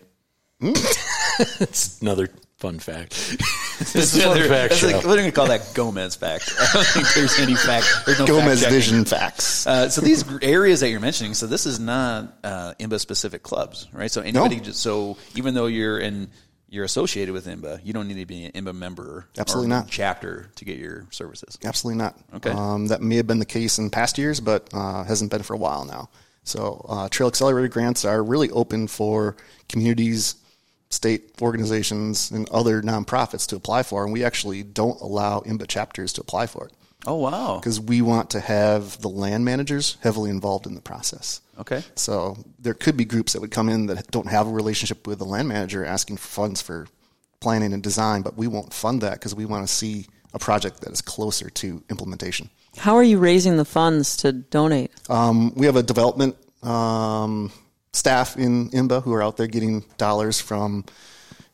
Hmm. 0.61 0.71
it's 1.59 2.01
another 2.01 2.29
fun 2.59 2.77
fact. 2.79 3.11
this 3.79 3.95
is 3.95 4.17
a 4.17 4.21
fun 4.21 4.31
Another- 4.37 4.49
fact 4.49 4.69
that's 4.69 4.81
show. 4.81 4.87
like, 4.87 5.05
we're 5.05 5.15
going 5.15 5.25
to 5.25 5.31
call 5.31 5.47
that 5.47 5.73
Gomez 5.73 6.15
fact. 6.15 6.53
I 6.59 6.73
don't 6.73 6.85
think 6.87 7.13
there's 7.13 7.39
any 7.39 7.55
fact. 7.55 7.87
There's 8.05 8.19
no 8.19 8.27
Gomez 8.27 8.61
fact-checking. 8.61 8.73
Vision 8.73 9.05
Facts. 9.05 9.65
Uh, 9.65 9.89
so 9.89 10.01
these 10.01 10.23
areas 10.41 10.81
that 10.81 10.89
you're 10.89 10.99
mentioning, 10.99 11.33
so 11.33 11.47
this 11.47 11.65
is 11.65 11.79
not 11.79 12.37
uh, 12.43 12.73
IMBA 12.79 12.99
specific 12.99 13.43
clubs, 13.43 13.87
right? 13.93 14.11
So 14.11 14.21
anybody 14.21 14.59
just 14.59 14.81
so 14.81 15.17
even 15.35 15.53
though 15.53 15.67
you're 15.67 15.99
in 15.99 16.29
you're 16.71 16.85
associated 16.85 17.33
with 17.33 17.47
IMBA, 17.47 17.81
you 17.83 17.93
don't 17.93 18.07
need 18.07 18.17
to 18.19 18.25
be 18.27 18.45
an 18.45 18.51
IMBA 18.51 18.75
member, 18.75 19.27
Absolutely 19.39 19.73
or 19.73 19.79
not. 19.79 19.87
chapter 19.89 20.51
to 20.55 20.65
get 20.65 20.77
your 20.77 21.07
services. 21.09 21.57
Absolutely 21.63 21.97
not. 21.97 22.15
Okay. 22.35 22.51
Um, 22.51 22.87
that 22.87 23.01
may 23.01 23.15
have 23.15 23.25
been 23.25 23.39
the 23.39 23.45
case 23.45 23.79
in 23.79 23.89
past 23.89 24.17
years, 24.19 24.39
but 24.39 24.69
uh, 24.73 25.03
hasn't 25.03 25.31
been 25.31 25.41
for 25.41 25.55
a 25.55 25.57
while 25.57 25.85
now. 25.85 26.09
So 26.43 26.85
uh, 26.87 27.09
Trail 27.09 27.27
Accelerator 27.29 27.69
grants 27.69 28.05
are 28.05 28.23
really 28.23 28.51
open 28.51 28.87
for 28.87 29.35
communities, 29.67 30.35
state 30.89 31.31
organizations, 31.41 32.31
and 32.31 32.49
other 32.49 32.81
nonprofits 32.81 33.47
to 33.47 33.55
apply 33.55 33.83
for, 33.83 34.03
and 34.03 34.11
we 34.13 34.23
actually 34.23 34.63
don't 34.63 34.99
allow 35.01 35.41
IMBA 35.41 35.67
chapters 35.67 36.13
to 36.13 36.21
apply 36.21 36.47
for 36.47 36.65
it 36.65 36.73
Oh 37.05 37.15
wow! 37.15 37.57
because 37.59 37.79
we 37.79 38.01
want 38.01 38.31
to 38.31 38.39
have 38.39 38.99
the 39.01 39.07
land 39.09 39.45
managers 39.45 39.97
heavily 40.01 40.29
involved 40.29 40.65
in 40.65 40.75
the 40.75 40.81
process. 40.81 41.41
Okay, 41.59 41.83
So 41.95 42.37
there 42.57 42.73
could 42.73 42.95
be 42.95 43.03
groups 43.05 43.33
that 43.33 43.41
would 43.41 43.51
come 43.51 43.67
in 43.67 43.87
that 43.87 44.09
don't 44.11 44.27
have 44.29 44.47
a 44.47 44.51
relationship 44.51 45.05
with 45.05 45.19
the 45.19 45.25
land 45.25 45.47
manager 45.49 45.83
asking 45.85 46.15
for 46.17 46.27
funds 46.27 46.61
for 46.61 46.87
planning 47.41 47.73
and 47.73 47.83
design, 47.83 48.21
but 48.21 48.37
we 48.37 48.47
won't 48.47 48.73
fund 48.73 49.01
that 49.01 49.13
because 49.13 49.35
we 49.35 49.45
want 49.45 49.67
to 49.67 49.73
see 49.73 50.05
a 50.33 50.39
project 50.39 50.81
that 50.81 50.91
is 50.91 51.01
closer 51.01 51.49
to 51.49 51.83
implementation. 51.89 52.49
How 52.77 52.95
are 52.95 53.03
you 53.03 53.17
raising 53.17 53.57
the 53.57 53.65
funds 53.65 54.15
to 54.17 54.31
donate? 54.31 54.91
Um, 55.09 55.53
we 55.55 55.65
have 55.65 55.75
a 55.75 55.83
development 55.83 56.37
um, 56.63 57.51
staff 57.93 58.37
in 58.37 58.69
IMBA 58.69 59.03
who 59.03 59.13
are 59.13 59.23
out 59.23 59.37
there 59.37 59.47
getting 59.47 59.83
dollars 59.97 60.39
from 60.39 60.85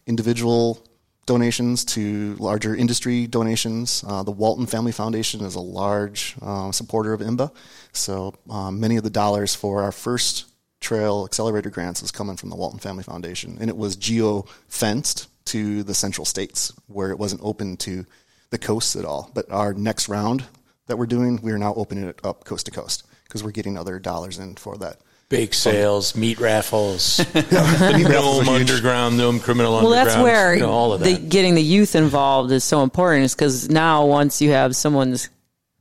individual 0.07 0.85
donations 1.25 1.83
to 1.83 2.35
larger 2.35 2.75
industry 2.75 3.25
donations. 3.25 4.03
Uh, 4.07 4.23
the 4.23 4.31
Walton 4.31 4.67
Family 4.67 4.91
Foundation 4.91 5.41
is 5.41 5.55
a 5.55 5.59
large 5.59 6.35
uh, 6.41 6.71
supporter 6.71 7.13
of 7.13 7.21
IMBA, 7.21 7.51
so 7.93 8.33
um, 8.49 8.79
many 8.79 8.97
of 8.97 9.03
the 9.03 9.09
dollars 9.09 9.55
for 9.55 9.81
our 9.81 9.91
first 9.91 10.45
trail 10.81 11.25
accelerator 11.25 11.69
grants 11.69 12.03
is 12.03 12.11
coming 12.11 12.37
from 12.37 12.49
the 12.49 12.55
Walton 12.55 12.79
Family 12.79 13.03
Foundation, 13.03 13.57
and 13.59 13.69
it 13.69 13.77
was 13.77 13.95
geo 13.95 14.45
fenced 14.67 15.27
to 15.45 15.83
the 15.83 15.93
central 15.93 16.25
states 16.25 16.73
where 16.87 17.11
it 17.11 17.19
wasn't 17.19 17.41
open 17.43 17.77
to 17.77 18.05
the 18.49 18.57
coasts 18.57 18.95
at 18.95 19.05
all. 19.05 19.31
But 19.33 19.49
our 19.51 19.73
next 19.73 20.09
round 20.09 20.43
that 20.87 20.97
we're 20.97 21.05
doing, 21.05 21.39
we 21.41 21.51
are 21.51 21.57
now 21.57 21.73
opening 21.75 22.05
it 22.05 22.19
up 22.23 22.43
coast 22.45 22.65
to 22.67 22.71
coast 22.71 23.05
because 23.23 23.43
we're 23.43 23.51
getting 23.51 23.77
other 23.77 23.99
dollars 23.99 24.37
in 24.37 24.55
for 24.55 24.77
that. 24.77 24.99
Bake 25.27 25.53
sales, 25.55 26.15
meat 26.15 26.39
raffles, 26.39 27.17
the 27.33 28.07
gnome 28.09 28.47
underground, 28.47 29.17
gnome 29.17 29.39
criminal 29.39 29.73
Well, 29.73 29.87
underground. 29.93 30.07
that's 30.07 30.23
where 30.23 30.53
you 30.53 30.61
know, 30.61 30.69
all 30.71 30.93
of 30.93 31.01
the, 31.01 31.13
that. 31.13 31.29
getting 31.29 31.55
the 31.55 31.63
youth 31.63 31.95
involved 31.95 32.51
is 32.51 32.63
so 32.63 32.83
important. 32.83 33.25
Is 33.25 33.33
because 33.35 33.67
now 33.69 34.05
once 34.05 34.41
you 34.41 34.51
have 34.51 34.75
someone's 34.75 35.29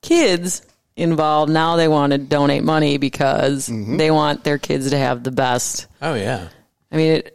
kids 0.03 0.63
involved, 0.97 1.53
now 1.53 1.77
they 1.77 1.89
want 1.89 2.13
to 2.13 2.19
donate 2.19 2.63
money 2.65 2.97
because 2.99 3.69
Mm-hmm. 3.69 3.97
they 3.99 4.11
want 4.11 4.45
their 4.45 4.59
kids 4.59 4.91
to 4.91 4.99
have 4.99 5.23
the 5.23 5.31
best. 5.31 5.89
oh 6.01 6.15
yeah. 6.15 6.49
I 6.91 6.97
mean, 6.97 7.13
it, 7.13 7.34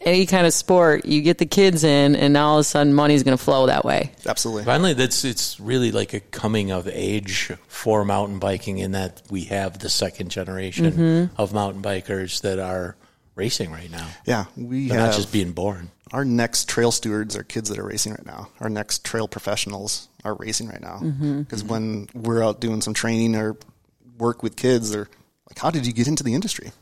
any 0.00 0.24
kind 0.26 0.46
of 0.46 0.54
sport, 0.54 1.04
you 1.04 1.20
get 1.22 1.38
the 1.38 1.46
kids 1.46 1.84
in, 1.84 2.16
and 2.16 2.32
now 2.32 2.48
all 2.48 2.56
of 2.58 2.60
a 2.62 2.64
sudden 2.64 2.94
money's 2.94 3.22
going 3.22 3.36
to 3.36 3.42
flow 3.42 3.66
that 3.66 3.84
way. 3.84 4.12
Absolutely. 4.26 4.64
Finally, 4.64 4.94
that's 4.94 5.24
it's 5.24 5.60
really 5.60 5.92
like 5.92 6.14
a 6.14 6.20
coming 6.20 6.70
of 6.70 6.88
age 6.88 7.52
for 7.68 8.04
mountain 8.04 8.38
biking 8.38 8.78
in 8.78 8.92
that 8.92 9.20
we 9.30 9.44
have 9.44 9.78
the 9.78 9.90
second 9.90 10.30
generation 10.30 10.90
Mm-hmm. 10.90 11.40
of 11.40 11.52
mountain 11.52 11.82
bikers 11.82 12.40
that 12.42 12.58
are 12.58 12.96
racing 13.34 13.70
right 13.72 13.90
now. 13.90 14.06
Yeah, 14.24 14.46
we 14.56 14.88
They're 14.88 14.98
have 14.98 15.10
not 15.10 15.16
just 15.16 15.32
being 15.32 15.52
born. 15.52 15.90
our 16.12 16.24
next 16.24 16.68
trail 16.68 16.90
stewards 16.92 17.36
are 17.36 17.42
kids 17.42 17.68
that 17.68 17.78
are 17.78 17.86
racing 17.86 18.12
right 18.12 18.26
now. 18.26 18.48
Our 18.60 18.68
next 18.70 19.04
trail 19.04 19.28
professionals 19.28 20.08
are 20.24 20.34
racing 20.34 20.68
right 20.68 20.80
now. 20.80 20.98
Because 21.00 21.62
when 21.62 22.08
we're 22.14 22.42
out 22.42 22.60
doing 22.60 22.80
some 22.80 22.94
training 22.94 23.36
or 23.36 23.56
work 24.18 24.42
with 24.42 24.56
kids, 24.56 24.90
they're 24.90 25.08
like, 25.48 25.58
"How 25.58 25.70
did 25.70 25.86
you 25.86 25.92
get 25.92 26.08
into 26.08 26.22
the 26.22 26.34
industry?" 26.34 26.72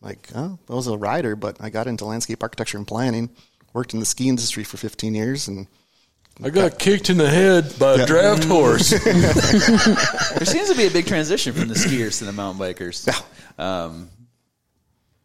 Like, 0.00 0.28
oh, 0.34 0.58
I 0.68 0.74
was 0.74 0.86
a 0.86 0.96
rider, 0.96 1.36
but 1.36 1.56
I 1.60 1.70
got 1.70 1.86
into 1.86 2.04
landscape 2.04 2.42
architecture 2.42 2.78
and 2.78 2.86
planning. 2.86 3.30
Worked 3.72 3.94
in 3.94 4.00
the 4.00 4.06
ski 4.06 4.28
industry 4.28 4.64
for 4.64 4.76
15 4.76 5.14
years, 5.14 5.48
and 5.48 5.66
I 6.42 6.50
got 6.50 6.78
kicked 6.78 7.10
in 7.10 7.18
the 7.18 7.28
head 7.28 7.74
by 7.78 7.94
a 7.94 8.06
draft 8.06 8.44
horse. 8.44 8.90
there 9.04 10.44
seems 10.46 10.70
to 10.70 10.76
be 10.76 10.86
a 10.86 10.90
big 10.90 11.06
transition 11.06 11.52
from 11.52 11.68
the 11.68 11.74
skiers 11.74 12.18
to 12.18 12.24
the 12.24 12.32
mountain 12.32 12.60
bikers. 12.60 13.06
Um, 13.58 14.08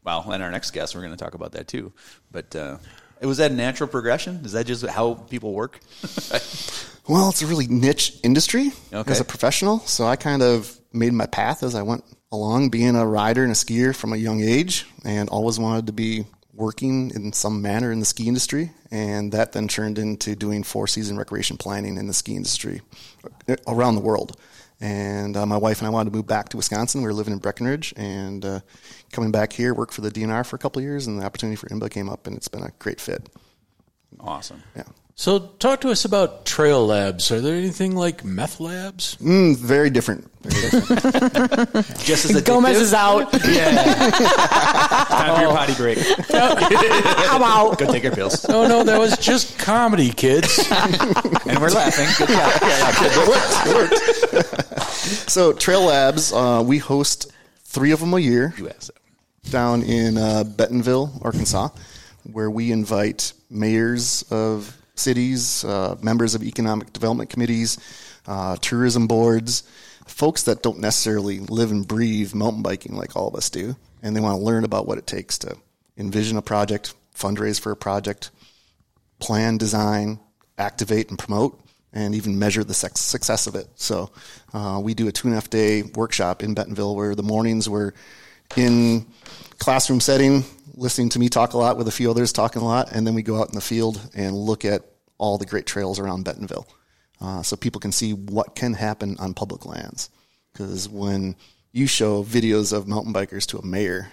well, 0.04 0.30
and 0.32 0.42
our 0.44 0.52
next 0.52 0.72
guest, 0.72 0.96
we're 0.96 1.02
going 1.02 1.16
to 1.16 1.24
talk 1.24 1.34
about 1.34 1.54
that 1.54 1.68
too. 1.68 1.94
But 2.32 2.56
uh, 2.56 2.78
was 3.22 3.38
that 3.38 3.52
a 3.52 3.54
natural 3.54 3.88
progression? 3.90 4.42
Is 4.44 4.52
that 4.54 4.66
just 4.66 4.86
how 4.86 5.14
people 5.16 5.54
work? 5.54 5.80
Well, 7.08 7.30
it's 7.30 7.42
a 7.42 7.48
really 7.48 7.68
niche 7.68 8.20
industry 8.24 8.72
Okay. 8.94 9.12
as 9.12 9.20
a 9.20 9.26
professional. 9.26 9.80
So 9.80 10.06
I 10.06 10.16
kind 10.16 10.42
of 10.44 10.80
made 10.94 11.12
my 11.14 11.26
path 11.26 11.64
as 11.64 11.74
I 11.74 11.82
went 11.82 12.04
along, 12.32 12.70
being 12.70 12.96
a 12.96 13.06
rider 13.06 13.44
and 13.44 13.52
a 13.52 13.56
skier 13.56 13.96
from 13.96 14.14
a 14.14 14.18
young 14.18 14.42
age, 14.42 14.86
and 15.04 15.30
always 15.30 15.60
wanted 15.60 15.88
to 15.88 15.94
be 15.94 16.26
working 16.54 17.12
in 17.12 17.34
some 17.34 17.62
manner 17.62 17.92
in 17.92 18.00
the 18.00 18.06
ski 18.06 18.28
industry, 18.28 18.72
and 18.92 19.32
that 19.32 19.52
then 19.52 19.68
turned 19.68 19.98
into 19.98 20.36
doing 20.36 20.64
four 20.64 20.88
season 20.88 21.18
recreation 21.18 21.58
planning 21.58 21.98
in 21.98 22.08
the 22.08 22.14
ski 22.14 22.36
industry 22.36 22.82
around 23.68 23.96
the 23.96 24.02
world. 24.02 24.38
And 24.80 25.38
uh, 25.38 25.46
my 25.46 25.58
wife 25.58 25.80
and 25.80 25.88
I 25.88 25.92
wanted 25.92 26.10
to 26.10 26.16
move 26.18 26.26
back 26.26 26.50
to 26.50 26.58
Wisconsin. 26.58 27.02
We 27.02 27.08
were 27.08 27.14
living 27.14 27.34
in 27.34 27.40
Breckenridge, 27.40 27.94
and 27.98 28.44
uh, 28.44 28.60
coming 29.12 29.32
back 29.32 29.54
here, 29.54 29.74
worked 29.74 29.94
for 29.94 30.02
the 30.02 30.10
DNR 30.10 30.46
for 30.46 30.56
a 30.56 30.60
couple 30.60 30.80
of 30.80 30.84
years, 30.84 31.08
and 31.08 31.20
the 31.20 31.26
opportunity 31.26 31.56
for 31.56 31.68
IMBA 31.68 31.92
came 31.92 32.10
up, 32.10 32.26
and 32.26 32.36
it's 32.36 32.48
been 32.48 32.64
a 32.64 32.72
great 32.80 33.00
fit. 33.00 33.30
Awesome. 34.20 34.64
Yeah. 34.76 34.84
So, 35.16 35.40
talk 35.40 35.82
to 35.82 35.90
us 35.92 36.06
about 36.06 36.46
trail 36.46 36.88
labs. 36.88 37.32
Are 37.32 37.42
there 37.42 37.56
anything 37.56 37.96
like 37.96 38.24
meth 38.24 38.60
labs? 38.60 39.18
Mm, 39.18 39.56
very 39.58 39.90
different. 39.90 40.32
Very 40.42 40.70
different. 40.72 42.00
Just 42.00 42.26
as 42.26 42.42
Gomez 42.46 42.80
is 42.80 42.94
out. 42.94 43.32
Time 43.34 43.42
for 45.36 45.42
your 45.42 45.52
potty 45.52 45.76
break. 45.76 46.00
I'm 46.34 47.44
out. 47.44 47.78
Go 47.78 47.92
take 47.92 48.04
your 48.04 48.16
pills. 48.16 48.46
Oh 48.50 48.68
no, 48.68 48.84
that 48.84 48.98
was 48.98 49.18
just 49.18 49.60
comedy, 49.60 50.12
kids. 50.12 50.60
And 50.72 51.60
we're 51.60 51.70
laughing. 51.70 52.08
Good 52.18 52.30
job. 52.34 52.52
Yeah, 52.62 52.92
yeah, 53.02 53.64
good. 53.66 54.46
so, 55.30 55.54
Trail 55.54 55.82
Labs, 55.84 56.34
uh, 56.34 56.64
we 56.66 56.80
host 56.80 57.32
three 57.66 57.92
of 57.92 58.00
them 58.00 58.14
a 58.14 58.20
year. 58.20 58.54
You 58.58 58.72
down 59.50 59.82
in 59.84 60.18
uh, 60.18 60.44
Bentonville, 60.44 61.12
Arkansas, 61.22 61.70
where 62.32 62.50
we 62.50 62.72
invite 62.72 63.34
mayors 63.50 64.24
of 64.32 64.78
cities, 65.02 65.64
uh, 65.66 65.98
members 66.02 66.36
of 66.36 66.44
economic 66.44 66.94
development 66.94 67.30
committees, 67.30 67.78
uh, 68.28 68.56
tourism 68.58 69.08
boards, 69.08 69.64
folks 70.06 70.44
that 70.44 70.64
don't 70.64 70.80
necessarily 70.80 71.40
live 71.40 71.72
and 71.72 71.88
breathe 71.88 72.34
mountain 72.34 72.62
biking 72.62 72.96
like 72.96 73.16
all 73.16 73.28
of 73.28 73.36
us 73.36 73.50
do, 73.50 73.76
and 74.02 74.16
they 74.16 74.22
want 74.22 74.40
to 74.40 74.46
learn 74.46 74.64
about 74.64 74.88
what 74.88 74.98
it 74.98 75.08
takes 75.08 75.38
to 75.40 75.56
envision 75.98 76.38
a 76.38 76.42
project, 76.42 76.94
fundraise 77.16 77.60
for 77.60 77.72
a 77.72 77.76
project, 77.76 78.32
plan, 79.20 79.58
design, 79.58 80.20
activate, 80.58 81.10
and 81.10 81.20
promote, 81.20 81.60
and 81.94 82.16
even 82.16 82.40
measure 82.40 82.64
the 82.64 82.74
success 82.74 83.48
of 83.48 83.56
it. 83.56 83.68
So 83.76 84.12
uh, 84.54 84.80
we 84.84 84.94
do 84.94 85.08
a 85.08 85.12
two 85.12 85.28
and 85.28 85.34
a 85.34 85.38
half 85.38 85.50
day 85.50 85.84
workshop 85.84 86.44
in 86.44 86.54
Bentonville 86.54 86.96
where 86.96 87.16
the 87.16 87.24
mornings 87.24 87.68
we're 87.68 87.94
in 88.56 89.06
classroom 89.58 90.00
setting, 90.00 90.44
listening 90.74 91.10
to 91.10 91.20
me 91.20 91.30
talk 91.30 91.54
a 91.54 91.58
lot 91.58 91.78
with 91.78 91.88
a 91.88 91.92
few 91.92 92.10
others 92.10 92.34
talking 92.34 92.62
a 92.62 92.66
lot, 92.66 92.92
and 92.92 93.06
then 93.06 93.14
we 93.14 93.22
go 93.22 93.40
out 93.40 93.50
in 93.50 93.56
the 93.56 93.62
field 93.62 94.02
and 94.16 94.36
look 94.36 94.66
at 94.66 94.84
all 95.22 95.38
the 95.38 95.46
great 95.46 95.66
trails 95.68 96.00
around 96.00 96.26
Bentonville. 96.26 96.68
Uh, 97.22 97.44
so 97.44 97.56
people 97.56 97.80
can 97.80 97.92
see 97.92 98.14
what 98.14 98.56
can 98.56 98.74
happen 98.74 99.16
on 99.20 99.36
public 99.36 99.66
lands. 99.66 100.10
Because 100.52 100.90
when 100.90 101.36
you 101.72 101.86
show 101.86 102.24
videos 102.24 102.74
of 102.74 102.88
mountain 102.88 103.14
bikers 103.14 103.46
to 103.46 103.60
a 103.60 103.66
mayor, 103.66 104.12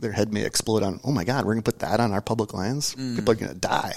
their 0.00 0.10
head 0.10 0.32
may 0.32 0.44
explode 0.44 0.82
on, 0.82 0.98
oh 1.04 1.12
my 1.12 1.22
God, 1.22 1.44
we're 1.44 1.52
going 1.54 1.62
to 1.62 1.70
put 1.70 1.78
that 1.78 2.00
on 2.00 2.12
our 2.12 2.20
public 2.20 2.52
lands? 2.52 2.96
People 2.96 3.30
are 3.30 3.36
going 3.36 3.52
to 3.52 3.58
die. 3.58 3.94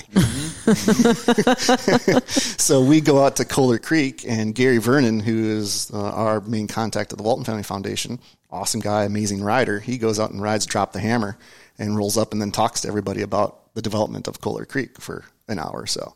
so 2.28 2.84
we 2.84 3.02
go 3.02 3.26
out 3.26 3.38
to 3.38 3.45
Coler 3.45 3.80
Creek, 3.80 4.23
and 4.28 4.54
Gary 4.54 4.78
Vernon, 4.78 5.19
who 5.19 5.58
is 5.58 5.89
uh, 5.91 6.12
our 6.12 6.39
main 6.41 6.67
contact 6.67 7.12
at 7.12 7.17
the 7.17 7.23
Walton 7.23 7.45
Family 7.45 7.63
Foundation, 7.63 8.19
awesome 8.52 8.80
guy, 8.80 9.06
amazing 9.06 9.41
rider, 9.41 9.80
he 9.80 9.97
goes 9.97 10.19
out 10.19 10.30
and 10.30 10.39
rides 10.39 10.67
Drop 10.67 10.93
the 10.93 11.00
Hammer 11.00 11.36
and 11.80 11.97
rolls 11.97 12.15
up 12.17 12.32
and 12.32 12.39
then 12.39 12.52
talks 12.52 12.82
to 12.82 12.88
everybody 12.88 13.23
about 13.23 13.73
the 13.73 13.82
development 13.82 14.28
of 14.28 14.39
Coler 14.39 14.65
Creek 14.65 15.02
for 15.02 15.26
an 15.47 15.58
hour 15.58 15.73
or 15.73 15.88
so. 15.88 16.13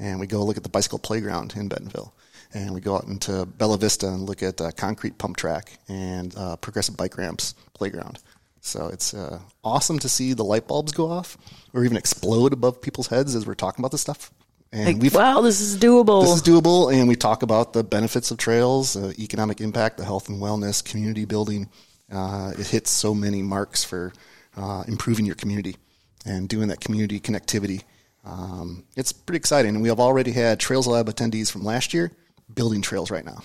And 0.00 0.18
we 0.18 0.26
go 0.26 0.42
look 0.44 0.56
at 0.56 0.62
the 0.62 0.68
bicycle 0.68 0.98
playground 0.98 1.54
in 1.56 1.68
Bentonville. 1.68 2.12
And 2.52 2.74
we 2.74 2.80
go 2.80 2.96
out 2.96 3.04
into 3.04 3.46
Bella 3.46 3.78
Vista 3.78 4.08
and 4.08 4.22
look 4.22 4.42
at 4.42 4.60
uh, 4.60 4.72
concrete 4.72 5.18
pump 5.18 5.36
track 5.36 5.78
and 5.88 6.34
uh, 6.36 6.56
progressive 6.56 6.96
bike 6.96 7.16
ramps 7.16 7.54
playground. 7.74 8.18
So 8.60 8.88
it's 8.88 9.14
uh, 9.14 9.38
awesome 9.62 9.98
to 10.00 10.08
see 10.08 10.32
the 10.32 10.42
light 10.42 10.66
bulbs 10.66 10.92
go 10.92 11.08
off 11.10 11.38
or 11.72 11.84
even 11.84 11.96
explode 11.96 12.52
above 12.52 12.82
people's 12.82 13.06
heads 13.06 13.34
as 13.36 13.46
we're 13.46 13.54
talking 13.54 13.82
about 13.82 13.92
this 13.92 14.00
stuff. 14.00 14.32
And 14.72 14.86
Like, 14.86 15.02
we've 15.02 15.14
wow, 15.14 15.40
this 15.42 15.60
is 15.60 15.76
doable. 15.76 16.22
this 16.22 16.36
is 16.36 16.42
doable, 16.42 16.92
and 16.92 17.08
we 17.08 17.16
talk 17.16 17.42
about 17.42 17.72
the 17.72 17.82
benefits 17.82 18.30
of 18.30 18.38
trails, 18.38 18.96
uh, 18.96 19.12
economic 19.18 19.60
impact, 19.60 19.96
the 19.98 20.04
health 20.04 20.28
and 20.28 20.40
wellness, 20.40 20.84
community 20.84 21.24
building. 21.24 21.68
Uh, 22.12 22.52
it 22.58 22.66
hits 22.68 22.90
so 22.90 23.12
many 23.14 23.42
marks 23.42 23.82
for 23.82 24.12
uh, 24.56 24.84
improving 24.86 25.26
your 25.26 25.34
community 25.34 25.76
and 26.24 26.48
doing 26.48 26.68
that 26.68 26.80
community 26.80 27.18
connectivity. 27.18 27.82
Um, 28.24 28.84
it's 28.96 29.12
pretty 29.12 29.38
exciting, 29.38 29.74
and 29.74 29.82
we 29.82 29.88
have 29.88 30.00
already 30.00 30.32
had 30.32 30.60
Trails 30.60 30.86
Lab 30.86 31.06
attendees 31.06 31.50
from 31.50 31.62
last 31.64 31.94
year 31.94 32.12
building 32.54 32.82
trails 32.82 33.10
right 33.10 33.24
now. 33.24 33.42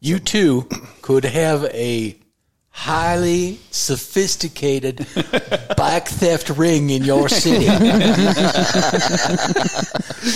You 0.00 0.18
too 0.18 0.68
could 1.00 1.24
have 1.24 1.64
a 1.66 2.16
highly 2.74 3.58
sophisticated 3.70 4.96
bike 5.76 6.08
theft 6.08 6.48
ring 6.50 6.90
in 6.90 7.04
your 7.04 7.28
city. 7.28 7.66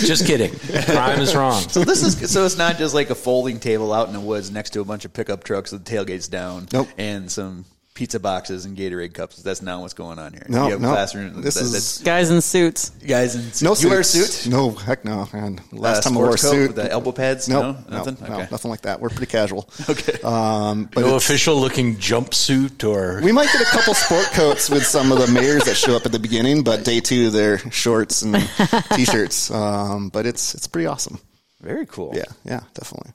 Just 0.05 0.25
kidding. 0.27 0.51
Crime 0.85 1.19
is 1.19 1.35
wrong. 1.35 1.61
So 1.69 1.83
this 1.83 2.03
is 2.03 2.31
so 2.31 2.45
it's 2.45 2.57
not 2.57 2.77
just 2.77 2.93
like 2.93 3.09
a 3.09 3.15
folding 3.15 3.59
table 3.59 3.91
out 3.93 4.07
in 4.07 4.13
the 4.13 4.19
woods 4.19 4.51
next 4.51 4.71
to 4.71 4.81
a 4.81 4.85
bunch 4.85 5.05
of 5.05 5.13
pickup 5.13 5.43
trucks 5.43 5.71
with 5.71 5.83
the 5.85 5.91
tailgates 5.95 6.29
down, 6.29 6.67
Nope. 6.71 6.87
and 6.97 7.31
some 7.31 7.65
pizza 7.97 8.19
boxes 8.19 8.65
and 8.65 8.77
Gatorade 8.77 9.11
cups. 9.15 9.37
That's 9.41 9.63
not 9.63 9.81
what's 9.81 9.95
going 9.95 10.19
on 10.19 10.31
here. 10.31 10.45
No, 10.47 10.65
you 10.65 10.73
have 10.73 10.81
no. 10.81 10.91
classroom. 10.91 11.41
This 11.41 11.55
that- 11.55 11.63
is- 11.63 12.01
Guys 12.05 12.29
in 12.29 12.41
suits. 12.41 12.89
guys 13.05 13.33
in 13.35 13.41
suits. 13.41 13.61
No 13.63 13.73
you 13.75 13.89
wear 13.89 14.01
a 14.01 14.03
suits. 14.03 14.33
suit. 14.35 14.51
No, 14.51 14.69
heck 14.69 15.03
no. 15.03 15.27
Man. 15.33 15.59
Last 15.71 15.97
Uh, 15.97 16.01
time 16.09 16.13
I 16.13 16.21
wore 16.21 16.35
a 16.35 16.37
suit. 16.37 16.67
with 16.67 16.75
the 16.75 16.91
elbow 16.91 17.11
pads? 17.11 17.49
Nope, 17.49 17.77
No? 17.89 17.97
Nothing? 17.97 18.17
No, 18.21 18.35
Okay. 18.35 18.47
nothing 18.51 18.69
like 18.69 18.81
that. 18.81 19.01
We're 19.01 19.09
pretty 19.09 19.25
casual. 19.31 19.67
Okay. 19.89 20.19
Um, 20.21 20.89
but 20.93 21.01
No 21.01 21.15
official 21.15 21.59
looking 21.59 21.95
jumpsuit 21.97 22.83
or 22.83 23.19
We 23.23 23.31
might 23.31 23.51
get 23.51 23.61
a 23.61 23.65
couple 23.65 23.95
sport 23.95 24.25
coats 24.33 24.69
with 24.69 24.85
some 24.85 25.11
of 25.11 25.17
the 25.17 25.27
mayors 25.27 25.63
that 25.63 25.75
show 25.75 25.95
up 25.95 26.05
at 26.05 26.11
the 26.11 26.19
beginning, 26.19 26.63
but 26.63 26.83
day 26.83 26.99
two 26.99 27.31
they're 27.31 27.57
shorts 27.71 28.21
and 28.21 28.35
t-shirts. 28.93 29.49
Um, 29.49 30.09
but 30.09 30.27
it's 30.27 30.53
it's 30.53 30.67
pretty 30.67 30.85
awesome. 30.85 31.19
Very 31.61 31.87
cool. 31.87 32.11
Yeah, 32.15 32.25
yeah, 32.45 32.59
definitely. 32.75 33.13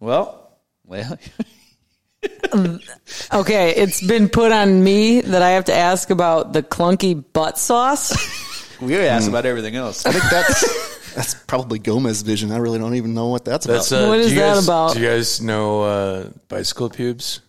Well, 0.00 0.50
well, 0.86 1.18
Okay, 3.32 3.70
it's 3.76 4.00
been 4.06 4.28
put 4.28 4.52
on 4.52 4.82
me 4.82 5.20
that 5.20 5.42
I 5.42 5.50
have 5.50 5.64
to 5.66 5.74
ask 5.74 6.10
about 6.10 6.52
the 6.52 6.62
clunky 6.62 7.22
butt 7.32 7.58
sauce. 7.58 8.14
we 8.80 8.96
asked 8.96 9.28
about 9.28 9.46
everything 9.46 9.76
else. 9.76 10.06
I 10.06 10.12
think 10.12 10.24
that's 10.30 11.14
that's 11.14 11.34
probably 11.34 11.78
Gomez 11.78 12.22
vision. 12.22 12.52
I 12.52 12.58
really 12.58 12.78
don't 12.78 12.94
even 12.94 13.14
know 13.14 13.28
what 13.28 13.44
that's, 13.44 13.66
that's 13.66 13.90
about. 13.92 14.04
uh, 14.04 14.08
What 14.08 14.18
is 14.20 14.28
do 14.28 14.34
you 14.34 14.40
that 14.40 14.54
guys, 14.54 14.64
about? 14.64 14.94
Do 14.94 15.00
you 15.00 15.06
guys 15.08 15.40
know 15.40 15.82
uh, 15.82 16.28
bicycle 16.48 16.88
pubes? 16.90 17.40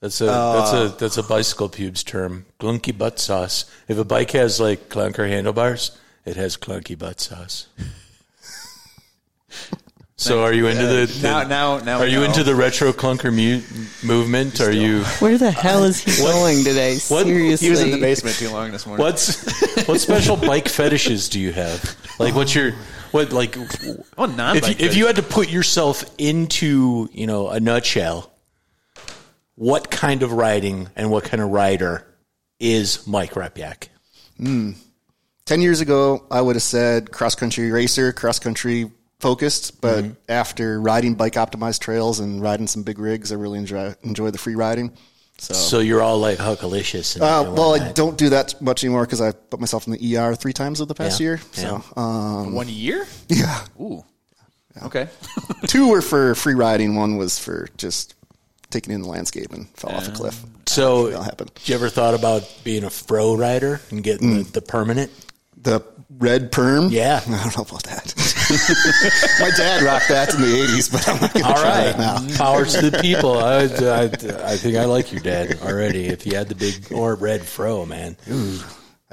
That's 0.00 0.20
a 0.20 0.24
that's 0.26 0.72
a 0.72 0.88
that's 0.98 1.16
a 1.16 1.22
bicycle 1.22 1.68
pubes 1.70 2.04
term. 2.04 2.44
Clunky 2.60 2.96
butt 2.96 3.18
sauce. 3.18 3.64
If 3.88 3.98
a 3.98 4.04
bike 4.04 4.32
has 4.32 4.60
like 4.60 4.88
clunker 4.90 5.28
handlebars, 5.28 5.96
it 6.26 6.36
has 6.36 6.56
clunky 6.56 6.98
butt 6.98 7.20
sauce. 7.20 7.66
So 10.16 10.44
are 10.44 10.52
you 10.52 10.68
into 10.68 10.84
uh, 10.86 10.92
the, 10.92 11.06
the- 11.06 11.22
now- 11.22 11.42
now- 11.42 11.78
now 11.78 11.98
Are 11.98 12.06
you 12.06 12.20
know. 12.20 12.24
into 12.26 12.44
the 12.44 12.54
retro 12.54 12.92
clunker 12.92 13.32
mu- 13.34 13.62
movement? 14.06 14.60
Are 14.60 14.70
you 14.70 15.02
Where 15.18 15.36
the 15.36 15.50
hell 15.50 15.82
is 15.84 16.00
he 16.02 16.22
going 16.22 16.58
today? 16.62 16.98
what- 17.08 17.24
Seriously. 17.26 17.66
He 17.66 17.70
was 17.70 17.82
in 17.82 17.90
the 17.90 18.00
basement 18.00 18.36
too 18.36 18.50
long 18.50 18.70
this 18.70 18.86
morning. 18.86 19.04
what's 19.04 19.86
what 19.88 20.00
special 20.00 20.36
bike 20.36 20.68
fetishes 20.68 21.28
do 21.28 21.40
you 21.40 21.52
have? 21.52 21.96
Like 22.20 22.34
what's 22.34 22.54
your 22.54 22.72
what 23.10 23.32
like 23.32 23.56
Oh, 24.16 24.26
non-bike 24.26 24.62
if 24.62 24.80
you, 24.80 24.86
if 24.86 24.96
you 24.96 25.06
had 25.06 25.16
to 25.16 25.22
put 25.22 25.50
yourself 25.50 26.04
into 26.18 27.08
you 27.12 27.26
know 27.26 27.48
a 27.48 27.58
nutshell, 27.58 28.30
what 29.56 29.90
kind 29.90 30.22
of 30.22 30.32
riding 30.32 30.88
and 30.94 31.10
what 31.10 31.24
kind 31.24 31.42
of 31.42 31.50
rider 31.50 32.06
is 32.60 33.04
Mike 33.06 33.32
Repyak? 33.32 33.88
Hmm. 34.36 34.72
Ten 35.44 35.60
years 35.60 35.80
ago, 35.80 36.24
I 36.30 36.40
would 36.40 36.54
have 36.56 36.62
said 36.62 37.10
cross 37.10 37.34
country 37.34 37.70
racer, 37.72 38.12
cross 38.12 38.38
country 38.38 38.90
focused. 39.24 39.80
But 39.80 40.04
after 40.28 40.80
riding 40.80 41.14
bike 41.16 41.34
optimized 41.34 41.80
trails 41.80 42.20
and 42.20 42.40
riding 42.42 42.66
some 42.68 42.82
big 42.84 42.98
rigs, 42.98 43.32
I 43.32 43.36
really 43.36 43.58
enjoy 43.58 43.94
enjoy 44.02 44.30
the 44.30 44.38
free 44.38 44.54
riding. 44.54 44.92
So. 45.38 45.52
So 45.54 45.78
you're 45.80 46.00
all 46.00 46.18
like 46.18 46.38
Huckalicious. 46.38 47.16
And, 47.16 47.24
Uh, 47.24 47.52
well, 47.56 47.74
I 47.74 47.90
don't 47.92 48.16
do 48.16 48.28
that 48.30 48.60
much 48.60 48.84
anymore 48.84 49.04
because 49.04 49.20
I 49.20 49.32
put 49.32 49.58
myself 49.58 49.86
in 49.88 49.92
the 49.94 50.16
ER 50.16 50.36
three 50.36 50.52
times 50.52 50.80
over 50.80 50.86
the 50.88 50.94
past 50.94 51.18
Yeah, 51.18 51.24
year. 51.26 51.40
So, 51.52 51.82
um, 51.96 52.54
one 52.54 52.68
year? 52.68 53.04
yeah, 53.28 53.64
Ooh. 53.80 54.04
Okay. 54.84 55.08
two 55.66 55.88
were 55.88 56.02
for 56.02 56.34
free 56.36 56.54
riding. 56.54 56.94
One 56.94 57.16
was 57.16 57.38
for 57.38 57.68
just 57.76 58.14
taking 58.70 58.92
in 58.94 59.02
the 59.02 59.08
landscape 59.08 59.52
and 59.52 59.68
fell 59.76 59.90
off 59.92 60.06
a 60.08 60.12
cliff. 60.12 60.40
So, 60.66 61.06
That'll 61.10 61.22
happen. 61.24 61.48
did 61.54 61.68
you 61.68 61.74
ever 61.74 61.88
thought 61.90 62.14
about 62.14 62.42
being 62.64 62.84
a 62.84 62.90
fro 62.90 63.34
rider 63.36 63.80
and 63.90 64.02
getting 64.04 64.30
Mm. 64.30 64.44
the, 64.46 64.60
the 64.60 64.62
permanent? 64.62 65.10
The 65.60 65.80
red 66.18 66.52
perm. 66.52 66.90
Yeah. 66.90 67.20
I 67.26 67.42
don't 67.42 67.56
know 67.56 67.62
about 67.68 67.82
that. 67.84 68.14
My 69.40 69.50
dad 69.56 69.82
rocked 69.82 70.08
that 70.08 70.34
in 70.34 70.40
the 70.40 70.46
'80s, 70.46 70.92
but 70.92 71.08
I'm 71.08 71.20
not 71.20 71.32
going 71.32 71.44
to 71.44 71.52
try 71.52 71.86
right, 71.86 71.96
that 71.96 72.22
now. 72.22 72.36
power 72.36 72.64
to 72.64 72.90
the 72.90 72.98
people. 72.98 73.38
I, 73.38 73.64
I, 73.64 74.02
I 74.52 74.56
think 74.56 74.76
I 74.76 74.84
like 74.84 75.12
your 75.12 75.20
dad 75.20 75.60
already. 75.62 76.06
If 76.06 76.26
you 76.26 76.36
had 76.36 76.48
the 76.48 76.54
big 76.54 76.92
or 76.92 77.14
red 77.14 77.42
fro, 77.42 77.86
man, 77.86 78.16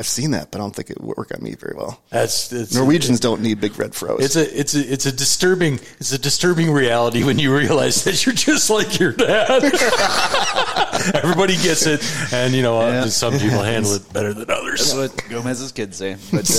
I've 0.01 0.07
seen 0.07 0.31
that, 0.31 0.49
but 0.51 0.59
I 0.59 0.63
don't 0.63 0.75
think 0.75 0.89
it 0.89 0.99
would 0.99 1.15
work 1.15 1.31
on 1.31 1.43
me 1.43 1.53
very 1.53 1.75
well. 1.77 2.01
that's 2.09 2.51
it's, 2.51 2.73
Norwegians 2.73 3.19
don't 3.19 3.41
need 3.41 3.61
big 3.61 3.77
red 3.77 3.93
froze. 3.93 4.23
It's 4.23 4.35
a 4.35 4.59
it's 4.59 4.73
a 4.73 4.79
it's 4.79 5.05
a 5.05 5.11
disturbing 5.11 5.75
it's 5.99 6.11
a 6.11 6.17
disturbing 6.17 6.71
reality 6.71 7.23
when 7.23 7.37
you 7.37 7.55
realize 7.55 8.03
that 8.05 8.25
you're 8.25 8.33
just 8.33 8.69
like 8.69 8.99
your 8.99 9.11
dad. 9.11 9.61
Everybody 11.15 11.55
gets 11.57 11.85
it, 11.85 12.01
and 12.33 12.53
you 12.53 12.61
know 12.61 12.79
uh, 12.81 12.87
Yeah. 12.91 13.05
some 13.07 13.33
people 13.33 13.61
handle 13.61 13.93
it 13.93 14.11
better 14.13 14.33
than 14.33 14.49
others. 14.49 14.93
That's 14.93 15.13
what 15.13 15.29
Gomez's 15.29 15.71
kids 15.71 15.97
say. 15.97 16.15
But 16.31 16.49
uh, 16.49 16.55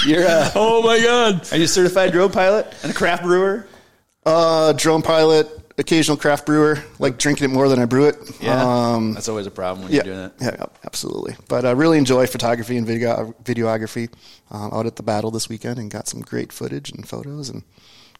you're 0.06 0.26
uh, 0.26 0.50
Oh 0.54 0.82
my 0.82 1.00
god! 1.00 1.50
are 1.52 1.56
you 1.56 1.64
a 1.64 1.68
certified 1.68 2.12
drone 2.12 2.30
pilot 2.32 2.66
and 2.82 2.92
a 2.92 2.94
craft 2.94 3.22
brewer? 3.22 3.66
Uh, 4.26 4.72
drone 4.72 5.02
pilot, 5.02 5.48
occasional 5.76 6.16
craft 6.16 6.46
brewer, 6.46 6.78
like 6.98 7.18
drinking 7.18 7.44
it 7.50 7.52
more 7.52 7.68
than 7.68 7.78
I 7.78 7.84
brew 7.84 8.06
it. 8.08 8.16
Um, 8.48 9.12
that's 9.12 9.28
always 9.28 9.46
a 9.46 9.50
problem 9.50 9.84
when 9.84 9.92
yeah, 9.92 10.02
you're 10.04 10.14
doing 10.14 10.18
that. 10.18 10.32
yeah, 10.40 10.56
yeah, 10.60 10.66
absolutely. 10.84 11.36
But 11.48 11.64
I 11.66 11.72
really 11.72 11.98
enjoy 11.98 12.26
photography 12.26 12.76
and 12.78 12.86
video 12.86 13.34
videography. 13.44 14.08
Um, 14.50 14.72
out 14.72 14.86
at 14.86 14.96
the 14.96 15.02
battle 15.02 15.30
this 15.30 15.48
weekend 15.48 15.78
and 15.78 15.90
got 15.90 16.06
some 16.08 16.20
great 16.20 16.52
footage 16.52 16.90
and 16.92 17.06
photos 17.08 17.48
and 17.48 17.64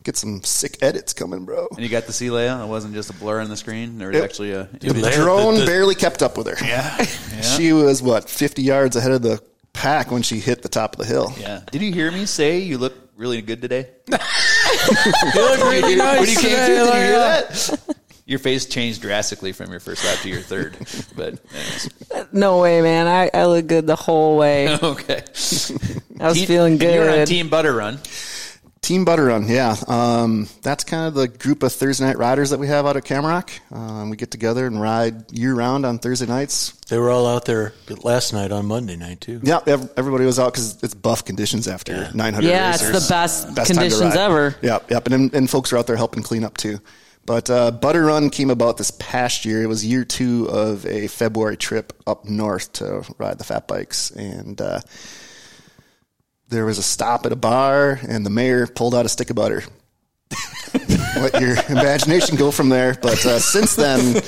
get 0.04 0.16
some 0.16 0.42
sick 0.44 0.78
edits 0.82 1.12
coming, 1.12 1.44
bro. 1.44 1.66
And 1.72 1.80
you 1.80 1.88
got 1.88 2.04
to 2.06 2.12
see 2.12 2.28
Leia. 2.28 2.62
It 2.62 2.68
wasn't 2.68 2.94
just 2.94 3.10
a 3.10 3.14
blur 3.14 3.40
on 3.40 3.48
the 3.48 3.56
screen. 3.56 3.98
There 3.98 4.08
was 4.08 4.14
Yep. 4.16 4.24
actually 4.24 4.52
a. 4.52 4.64
The 4.64 4.88
Leia- 4.90 5.14
drone 5.14 5.54
the- 5.54 5.60
the- 5.60 5.66
barely 5.66 5.94
kept 5.94 6.22
up 6.22 6.36
with 6.38 6.46
her. 6.46 6.56
yeah. 6.64 7.02
She 7.42 7.72
was 7.72 8.02
what 8.02 8.28
50 8.30 8.62
yards 8.62 8.94
ahead 8.96 9.12
of 9.12 9.22
the 9.22 9.42
pack 9.72 10.10
when 10.10 10.22
she 10.22 10.38
hit 10.38 10.62
the 10.62 10.68
top 10.68 10.92
of 10.94 10.98
the 11.00 11.06
hill. 11.06 11.32
Yeah. 11.38 11.62
Did 11.72 11.82
you 11.82 11.92
hear 11.92 12.12
me 12.12 12.26
say 12.26 12.58
you 12.60 12.78
look 12.78 12.94
really 13.16 13.42
good 13.42 13.60
today? 13.60 13.88
You 14.86 15.40
look 15.40 15.60
really 15.60 15.94
nice 15.96 16.20
when 16.20 16.28
you 16.28 16.36
came 16.36 16.50
today, 16.50 16.66
through, 16.66 16.76
did 16.76 16.86
you 16.86 16.92
hear 16.92 17.18
that? 17.18 17.96
Your 18.26 18.38
face 18.38 18.66
changed 18.66 19.00
drastically 19.02 19.52
from 19.52 19.70
your 19.70 19.80
first 19.80 20.04
lap 20.04 20.18
to 20.20 20.28
your 20.30 20.40
third. 20.40 20.76
But 21.14 21.38
anyways. 21.54 21.88
No 22.32 22.60
way, 22.60 22.80
man. 22.82 23.06
I, 23.06 23.30
I 23.32 23.44
look 23.46 23.66
good 23.66 23.86
the 23.86 23.96
whole 23.96 24.36
way. 24.38 24.68
okay. 24.82 25.22
I 26.20 26.28
was 26.28 26.34
Team- 26.38 26.46
feeling 26.46 26.72
and 26.74 26.82
You're 26.82 27.08
on 27.10 27.16
good. 27.16 27.28
Team 27.28 27.48
Butter 27.50 27.74
Run. 27.74 27.98
Team 28.84 29.06
Butter 29.06 29.24
Run, 29.24 29.48
yeah. 29.48 29.74
Um, 29.88 30.46
that's 30.60 30.84
kind 30.84 31.06
of 31.06 31.14
the 31.14 31.26
group 31.26 31.62
of 31.62 31.72
Thursday 31.72 32.04
night 32.04 32.18
riders 32.18 32.50
that 32.50 32.60
we 32.60 32.66
have 32.66 32.84
out 32.84 32.98
at 32.98 33.04
Camrock. 33.04 33.48
Um, 33.74 34.10
we 34.10 34.16
get 34.18 34.30
together 34.30 34.66
and 34.66 34.78
ride 34.78 35.32
year 35.32 35.54
round 35.54 35.86
on 35.86 35.98
Thursday 35.98 36.26
nights. 36.26 36.72
They 36.88 36.98
were 36.98 37.10
all 37.10 37.26
out 37.26 37.46
there 37.46 37.72
last 38.02 38.34
night 38.34 38.52
on 38.52 38.66
Monday 38.66 38.96
night 38.96 39.22
too. 39.22 39.40
Yeah, 39.42 39.60
everybody 39.66 40.26
was 40.26 40.38
out 40.38 40.52
because 40.52 40.82
it's 40.82 40.92
buff 40.92 41.24
conditions 41.24 41.66
after 41.66 42.10
900 42.12 42.46
Yeah, 42.46 42.74
it's 42.74 42.82
the 42.82 43.06
best 43.08 43.46
time 43.46 43.54
to 43.54 43.64
conditions 43.64 44.16
ever. 44.16 44.54
Yep, 44.60 44.90
yep. 44.90 45.06
And, 45.06 45.32
and 45.32 45.48
folks 45.48 45.72
are 45.72 45.78
out 45.78 45.86
there 45.86 45.96
helping 45.96 46.22
clean 46.22 46.44
up 46.44 46.58
too. 46.58 46.78
But 47.24 47.48
uh, 47.48 47.70
Butter 47.70 48.04
Run 48.04 48.28
came 48.28 48.50
about 48.50 48.76
this 48.76 48.90
past 48.90 49.46
year. 49.46 49.62
It 49.62 49.66
was 49.66 49.82
year 49.82 50.04
two 50.04 50.46
of 50.50 50.84
a 50.84 51.06
February 51.06 51.56
trip 51.56 51.94
up 52.06 52.26
north 52.26 52.70
to 52.74 53.02
ride 53.16 53.38
the 53.38 53.44
fat 53.44 53.66
bikes. 53.66 54.10
And 54.10 54.60
uh, 54.60 54.80
there 56.54 56.64
was 56.64 56.78
a 56.78 56.82
stop 56.82 57.26
at 57.26 57.32
a 57.32 57.36
bar, 57.36 57.98
and 58.08 58.24
the 58.24 58.30
mayor 58.30 58.66
pulled 58.66 58.94
out 58.94 59.04
a 59.06 59.08
stick 59.08 59.30
of 59.30 59.36
butter. 59.36 59.62
Let 61.16 61.40
your 61.40 61.56
imagination 61.68 62.36
go 62.36 62.50
from 62.50 62.68
there. 62.68 62.96
But 63.00 63.24
uh, 63.24 63.38
since 63.38 63.76
then, 63.76 64.22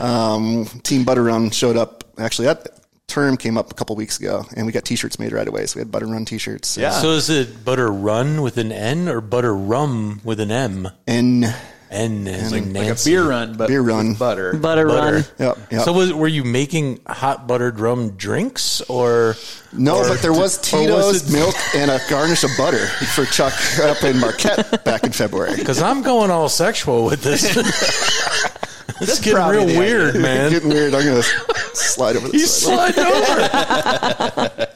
um, 0.00 0.66
Team 0.82 1.04
Butter 1.04 1.22
Run 1.22 1.50
showed 1.50 1.76
up. 1.76 2.04
Actually, 2.18 2.46
that 2.46 2.68
term 3.06 3.36
came 3.36 3.56
up 3.56 3.70
a 3.70 3.74
couple 3.74 3.96
weeks 3.96 4.18
ago, 4.18 4.44
and 4.56 4.66
we 4.66 4.72
got 4.72 4.84
T-shirts 4.84 5.18
made 5.18 5.32
right 5.32 5.46
away. 5.46 5.64
So 5.66 5.76
we 5.76 5.80
had 5.80 5.90
Butter 5.90 6.06
Run 6.06 6.24
T-shirts. 6.24 6.76
Yeah. 6.76 6.90
So 6.90 7.12
is 7.12 7.30
it 7.30 7.64
butter 7.64 7.90
run 7.90 8.42
with 8.42 8.58
an 8.58 8.72
N 8.72 9.08
or 9.08 9.20
butter 9.20 9.54
rum 9.54 10.20
with 10.24 10.40
an 10.40 10.50
M? 10.50 10.88
and 11.06 11.54
N 11.90 12.26
is 12.26 12.50
Like 12.52 12.62
like 12.62 12.70
a 12.70 12.72
Like 12.72 12.82
a 12.82 12.86
Nancy. 12.88 13.10
beer 13.10 13.24
run, 13.28 13.54
but 13.56 13.68
Beer 13.68 13.80
run. 13.82 14.14
butter. 14.14 14.52
Butter, 14.54 14.86
butter. 14.88 15.12
run. 15.12 15.24
Yep, 15.38 15.58
yep. 15.70 15.82
So 15.82 15.92
was, 15.92 16.12
were 16.12 16.26
you 16.28 16.42
making 16.44 17.00
hot 17.06 17.46
buttered 17.46 17.78
rum 17.78 18.10
drinks 18.16 18.80
or 18.82 19.36
No, 19.72 19.98
or- 19.98 20.08
but 20.08 20.20
there 20.22 20.32
was 20.32 20.38
or 20.38 20.40
was 20.40 20.58
Tito's 20.58 21.28
it- 21.28 21.32
milk 21.32 21.54
and 21.74 21.90
a 21.90 22.00
garnish 22.10 22.42
of 22.44 22.50
butter 22.58 22.86
for 23.14 23.24
Chuck 23.26 23.52
up 23.80 24.02
in 24.02 24.18
Marquette 24.18 24.84
back 24.84 25.04
in 25.04 25.12
February. 25.12 25.56
Because 25.56 25.80
I'm 25.80 26.02
going 26.02 26.30
all 26.30 26.48
sexual 26.48 27.04
with 27.04 27.22
this. 27.22 27.44
it's 29.00 29.20
getting 29.20 29.48
real 29.48 29.66
the 29.66 29.78
weird, 29.78 30.16
man. 30.16 30.50
Getting 30.50 30.70
weird. 30.70 30.94
I'm 30.94 31.04
gonna 31.06 31.22
slide 31.22 32.16
over 32.16 32.26
You 32.26 32.32
this 32.32 32.62
slide 32.62 32.98
over. 32.98 34.50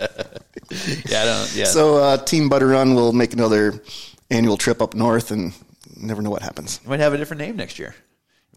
Yeah, 1.09 1.23
I 1.23 1.25
don't. 1.25 1.57
Yeah. 1.57 1.65
So 1.65 1.97
uh, 1.97 2.17
Team 2.19 2.49
Butter 2.49 2.69
Run 2.69 2.95
will 2.95 3.13
make 3.13 3.33
another 3.33 3.83
annual 4.31 4.57
trip 4.57 4.81
up 4.81 4.95
north, 4.95 5.33
and 5.33 5.53
never 6.01 6.23
know 6.23 6.31
what 6.31 6.43
happens. 6.43 6.81
you 6.83 6.91
might 6.91 7.01
have 7.01 7.13
a 7.13 7.17
different 7.19 7.41
name 7.41 7.57
next 7.57 7.79
year. 7.79 7.95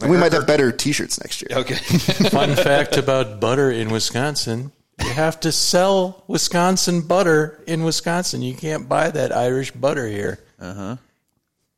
We 0.01 0.17
might 0.17 0.33
have 0.33 0.47
better 0.47 0.71
T-shirts 0.71 1.21
next 1.21 1.41
year. 1.43 1.59
Okay. 1.59 1.75
Fun 2.29 2.55
fact 2.55 2.97
about 2.97 3.39
butter 3.39 3.69
in 3.71 3.89
Wisconsin: 3.91 4.71
you 4.99 5.09
have 5.09 5.39
to 5.41 5.51
sell 5.51 6.23
Wisconsin 6.27 7.01
butter 7.01 7.61
in 7.67 7.83
Wisconsin. 7.83 8.41
You 8.41 8.55
can't 8.55 8.89
buy 8.89 9.11
that 9.11 9.31
Irish 9.35 9.71
butter 9.71 10.07
here. 10.07 10.39
Uh 10.59 10.73
huh. 10.73 10.95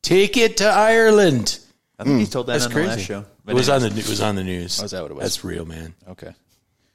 Take 0.01 0.37
it 0.37 0.57
to 0.57 0.65
Ireland. 0.67 1.59
I 1.99 2.03
think 2.03 2.19
he 2.19 2.25
told 2.25 2.47
that 2.47 2.53
That's 2.53 2.65
on 2.67 2.71
crazy. 2.71 2.87
the 2.89 2.95
last 2.95 3.05
show. 3.05 3.19
It 3.19 3.25
But 3.45 3.55
was 3.55 3.69
on 3.69 3.81
the 3.81 3.87
it 3.87 4.07
was 4.07 4.21
on 4.21 4.35
the 4.35 4.43
news. 4.43 4.81
Oh, 4.81 4.85
is 4.85 4.91
that 4.91 5.01
what 5.01 5.11
it 5.11 5.15
was? 5.15 5.23
That's 5.23 5.43
real, 5.43 5.65
man. 5.65 5.93
Okay. 6.09 6.33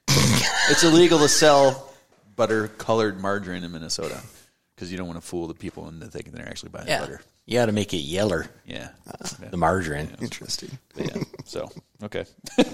it's 0.09 0.83
illegal 0.85 1.19
to 1.19 1.29
sell 1.29 1.93
butter 2.37 2.69
colored 2.69 3.21
margarine 3.21 3.63
in 3.65 3.73
Minnesota 3.73 4.21
because 4.75 4.91
you 4.91 4.97
don't 4.99 5.07
want 5.07 5.21
to 5.21 5.27
fool 5.27 5.47
the 5.47 5.55
people 5.55 5.89
into 5.89 6.07
thinking 6.07 6.33
they're 6.33 6.49
actually 6.49 6.71
buying 6.71 6.87
butter. 6.87 7.21
You 7.47 7.59
got 7.59 7.67
to 7.67 7.73
make 7.73 7.93
it 7.93 7.99
yeller. 7.99 8.47
Yeah. 8.65 8.91
The 9.51 9.57
margarine. 9.57 10.11
Interesting. 10.21 10.79
But 10.95 11.07
yeah. 11.07 11.23
So 11.45 11.69
okay. 12.05 12.25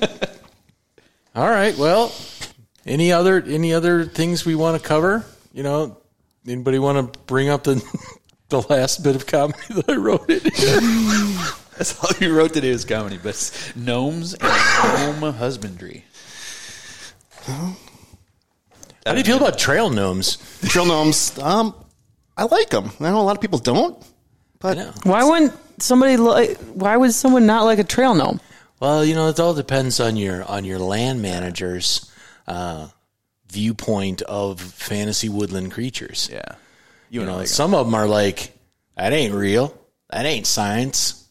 All 1.34 1.48
right. 1.48 1.76
Well, 1.78 2.12
any 2.84 3.12
other 3.12 3.42
any 3.42 3.72
other 3.72 4.04
things 4.04 4.44
we 4.44 4.54
want 4.54 4.80
to 4.80 4.86
cover? 4.86 5.24
You 5.52 5.62
know, 5.62 5.98
anybody 6.46 6.78
want 6.78 7.12
to 7.12 7.18
bring 7.20 7.48
up 7.48 7.64
the 7.64 7.82
the 8.48 8.60
last 8.62 9.02
bit 9.02 9.16
of 9.16 9.26
comedy 9.26 9.58
that 9.70 9.88
I 9.88 9.96
wrote 9.96 10.28
in 10.30 10.40
here? 10.40 10.80
That's 11.76 12.02
all 12.02 12.10
you 12.20 12.34
wrote 12.34 12.54
today 12.54 12.72
was 12.72 12.86
comedy, 12.86 13.18
but 13.18 13.30
it's 13.30 13.76
gnomes 13.76 14.32
and 14.32 15.20
gnome 15.20 15.34
husbandry. 15.34 16.04
How 17.44 17.76
do 19.12 19.18
you 19.18 19.24
feel 19.24 19.36
about 19.36 19.58
trail 19.58 19.90
gnomes? 19.90 20.38
Trail 20.68 20.86
gnomes. 20.86 21.38
Um, 21.38 21.74
I 22.34 22.44
like 22.44 22.70
them. 22.70 22.90
I 22.98 23.10
know 23.10 23.20
a 23.20 23.22
lot 23.22 23.36
of 23.36 23.42
people 23.42 23.58
don't, 23.58 24.02
I 24.02 24.06
but. 24.60 24.78
Why 25.04 25.24
wouldn't 25.24 25.52
somebody 25.82 26.16
like? 26.16 26.56
Why 26.58 26.96
would 26.96 27.12
someone 27.12 27.46
not 27.46 27.64
like 27.64 27.78
a 27.78 27.84
trail 27.84 28.14
gnome? 28.14 28.40
Well, 28.80 29.04
you 29.04 29.14
know, 29.14 29.28
it 29.28 29.40
all 29.40 29.54
depends 29.54 30.00
on 30.00 30.16
your 30.16 30.44
on 30.44 30.64
your 30.64 30.78
land 30.78 31.22
manager's 31.22 32.10
uh, 32.46 32.88
viewpoint 33.48 34.22
of 34.22 34.60
fantasy 34.60 35.28
woodland 35.28 35.72
creatures. 35.72 36.28
Yeah. 36.32 36.42
You, 37.08 37.20
You 37.20 37.26
know, 37.26 37.36
like 37.38 37.46
some 37.48 37.74
of 37.74 37.86
them 37.86 37.94
are 37.94 38.06
like, 38.06 38.52
that 38.96 39.12
ain't 39.12 39.34
real. 39.34 39.76
That 40.10 40.26
ain't 40.26 40.46
science. 40.46 41.26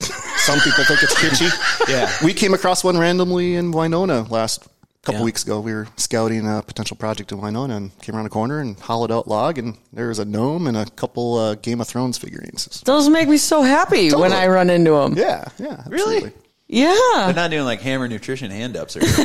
some 0.00 0.58
people 0.60 0.84
think 0.84 1.02
it's 1.02 1.14
kitschy. 1.14 1.50
Yeah. 1.88 2.12
We 2.22 2.34
came 2.34 2.52
across 2.52 2.84
one 2.84 2.98
randomly 2.98 3.54
in 3.54 3.70
Winona 3.72 4.22
last 4.28 4.66
couple 5.02 5.20
Yeah. 5.20 5.24
weeks 5.24 5.42
ago. 5.44 5.60
We 5.60 5.72
were 5.72 5.86
scouting 5.96 6.46
a 6.46 6.62
potential 6.62 6.96
project 6.96 7.32
in 7.32 7.40
Winona 7.40 7.76
and 7.76 7.98
came 8.00 8.14
around 8.16 8.26
a 8.26 8.30
corner 8.30 8.60
and 8.60 8.78
hollowed 8.78 9.10
out 9.12 9.26
log, 9.28 9.58
and 9.58 9.76
there 9.92 10.08
was 10.08 10.18
a 10.18 10.24
gnome 10.24 10.66
and 10.66 10.76
a 10.76 10.86
couple 10.86 11.36
uh, 11.38 11.54
Game 11.54 11.80
of 11.80 11.88
Thrones 11.88 12.18
figurines. 12.18 12.82
Those 12.84 13.08
make 13.08 13.28
me 13.28 13.36
so 13.38 13.62
happy 13.62 14.10
when 14.12 14.32
I 14.32 14.46
run 14.48 14.70
into 14.70 14.90
them. 14.92 15.14
Yeah, 15.16 15.44
yeah, 15.58 15.82
Really? 15.88 16.32
Yeah. 16.70 16.94
They're 17.24 17.32
not 17.32 17.50
doing 17.50 17.64
like 17.64 17.80
hammer 17.80 18.08
nutrition 18.08 18.50
hand 18.50 18.76
ups 18.76 18.94
or 18.94 19.00
it's 19.02 19.16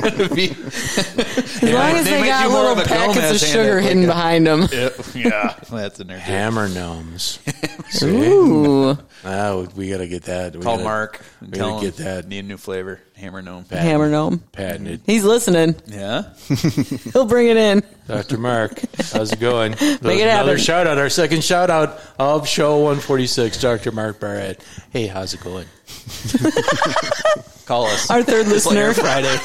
gonna 0.00 0.28
be 0.34 0.50
As 0.50 1.62
long 1.62 1.96
as 1.96 2.04
they 2.04 2.20
they, 2.20 2.26
got 2.26 2.50
little 2.50 2.72
of 2.72 2.78
a 2.78 2.84
packets 2.84 3.30
of 3.42 3.48
sugar 3.48 3.78
up, 3.78 3.84
hidden 3.84 4.02
like 4.06 4.10
a- 4.10 4.12
behind 4.12 4.46
them. 4.46 4.68
yeah. 5.14 5.54
Well, 5.70 5.80
that's 5.82 5.98
in 6.00 6.08
there. 6.08 6.18
Hammer 6.18 6.68
gnomes. 6.68 7.38
See? 7.88 8.06
Ooh. 8.06 8.98
Ah, 9.24 9.64
we 9.76 9.88
got 9.88 9.98
to 9.98 10.08
get 10.08 10.24
that. 10.24 10.54
We 10.56 10.60
Call 10.62 10.74
gotta- 10.74 10.84
Mark 10.84 11.20
we 11.40 11.48
gotta 11.48 11.84
get 11.86 11.96
that 11.96 12.28
need 12.28 12.40
a 12.40 12.48
new 12.48 12.58
flavor. 12.58 13.00
Hammer 13.18 13.42
gnome. 13.42 13.64
Hammer 13.64 14.08
gnome. 14.08 14.38
patented. 14.52 15.00
He's 15.04 15.24
listening. 15.24 15.74
Yeah. 15.86 16.32
He'll 17.12 17.26
bring 17.26 17.48
it 17.48 17.56
in. 17.56 17.82
Dr. 18.06 18.38
Mark, 18.38 18.80
how's 19.12 19.32
it 19.32 19.40
going? 19.40 19.72
Make 19.72 20.20
it 20.20 20.28
Another 20.28 20.56
shout 20.56 20.86
out, 20.86 20.98
our 20.98 21.10
second 21.10 21.42
shout 21.42 21.68
out 21.68 22.00
of 22.20 22.46
show 22.46 22.76
146, 22.76 23.60
Dr. 23.60 23.90
Mark 23.90 24.20
Barrett. 24.20 24.64
Hey, 24.90 25.08
how's 25.08 25.34
it 25.34 25.40
going? 25.40 25.66
Call 27.66 27.86
us. 27.86 28.08
Our 28.08 28.22
third 28.22 28.46
listener. 28.46 28.84
our 28.86 28.94
Friday. 28.94 29.36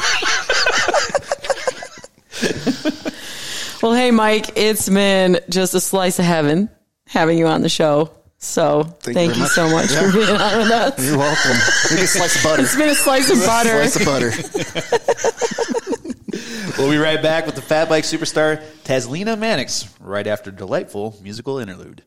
Well, 3.81 3.93
hey, 3.93 4.11
Mike, 4.11 4.51
it's 4.55 4.87
been 4.87 5.39
just 5.49 5.73
a 5.73 5.81
slice 5.81 6.19
of 6.19 6.25
heaven 6.25 6.69
having 7.07 7.37
you 7.37 7.47
on 7.47 7.61
the 7.63 7.69
show. 7.69 8.11
So 8.43 8.83
thank, 8.99 9.37
you 9.37 9.43
you 9.43 9.47
so 9.47 9.69
much 9.69 9.87
for 9.87 10.11
being 10.11 10.29
on 10.29 10.57
with 10.59 10.71
us. 10.71 11.03
You're 11.03 11.17
welcome. 11.17 11.57
Maybe 11.89 12.03
a 12.03 12.07
slice 12.07 12.35
of 12.35 12.43
butter. 12.43 12.63
It's 12.63 12.75
been 12.75 12.89
a 12.89 12.95
slice 12.95 13.29
of 13.31 13.39
butter. 13.39 13.87
Slice 13.87 13.95
of 13.95 14.05
butter. 14.05 14.31
We'll 16.77 16.89
be 16.89 16.97
right 16.97 17.21
back 17.21 17.45
with 17.45 17.53
the 17.55 17.61
Fat 17.61 17.87
Bike 17.87 18.03
superstar 18.03 18.61
Tazlina 18.83 19.37
Mannix 19.37 19.87
right 19.99 20.25
after 20.25 20.49
delightful 20.49 21.15
musical 21.21 21.59
interlude. 21.59 22.01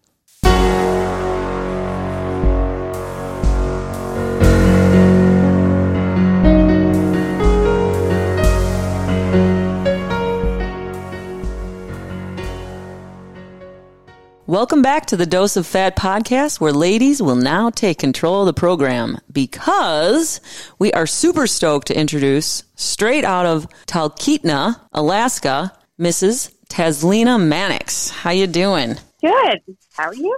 Welcome 14.49 14.81
back 14.81 15.07
to 15.07 15.17
the 15.17 15.27
Dose 15.27 15.57
of 15.57 15.67
Fat 15.67 15.97
podcast, 15.97 16.61
where 16.61 16.73
ladies 16.73 17.21
will 17.21 17.35
now 17.35 17.69
take 17.69 17.99
control 17.99 18.43
of 18.43 18.47
the 18.47 18.53
program 18.53 19.19
because 19.33 20.41
we 20.79 20.93
are 20.93 21.05
super 21.05 21.49
stoked 21.49 21.89
to 21.89 21.99
introduce, 21.99 22.63
straight 22.77 23.25
out 23.25 23.45
of 23.45 23.67
Talkeetna, 23.87 24.79
Alaska, 24.93 25.73
Mrs. 25.99 26.55
Tazlina 26.69 27.45
Mannix. 27.45 28.11
How 28.11 28.31
you 28.31 28.47
doing? 28.47 28.95
Good. 29.21 29.63
How 29.95 30.05
are 30.11 30.15
you? 30.15 30.37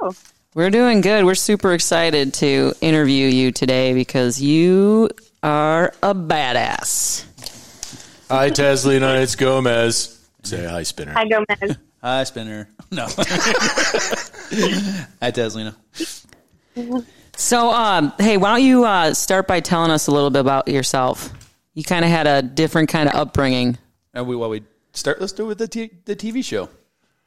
We're 0.55 0.71
doing 0.71 1.03
good. 1.03 1.27
We're 1.27 1.35
super 1.35 1.75
excited 1.75 2.33
to 2.35 2.73
interview 2.81 3.27
you 3.27 3.53
today 3.53 3.93
because 3.93 4.41
you 4.41 5.11
are 5.43 5.93
a 6.03 6.15
badass. 6.15 7.27
Hi, 8.31 8.49
Tazlina. 8.49 9.21
It's 9.21 9.37
Gomez. 9.37 10.19
Say 10.45 10.65
hi, 10.65 10.83
Spinner. 10.83 11.13
Hi, 11.13 11.29
Gomez. 11.29 11.77
Hi, 12.01 12.25
Spinner. 12.25 12.71
No. 12.91 13.05
Hi, 15.21 15.31
Tazlina. 15.31 15.75
So, 17.37 17.71
um, 17.71 18.13
hey, 18.19 18.37
why 18.37 18.57
don't 18.57 18.67
you 18.67 18.85
uh, 18.85 19.15
start 19.15 19.47
by 19.47 19.61
telling 19.61 19.91
us 19.91 20.07
a 20.07 20.11
little 20.11 20.31
bit 20.31 20.41
about 20.41 20.69
yourself? 20.69 21.31
You 21.75 21.85
kind 21.85 22.05
of 22.05 22.11
had 22.11 22.27
a 22.27 22.43
different 22.43 22.89
kind 22.89 23.09
of 23.09 23.15
upbringing. 23.15 23.79
And 24.15 24.27
we, 24.27 24.37
well, 24.37 24.51
we 24.51 24.63
start. 24.93 25.21
Let's 25.21 25.33
do 25.33 25.45
it 25.45 25.49
with 25.49 25.59
the 25.59 25.69
t- 25.69 25.91
the 26.07 26.17
TV 26.17 26.45
show, 26.45 26.69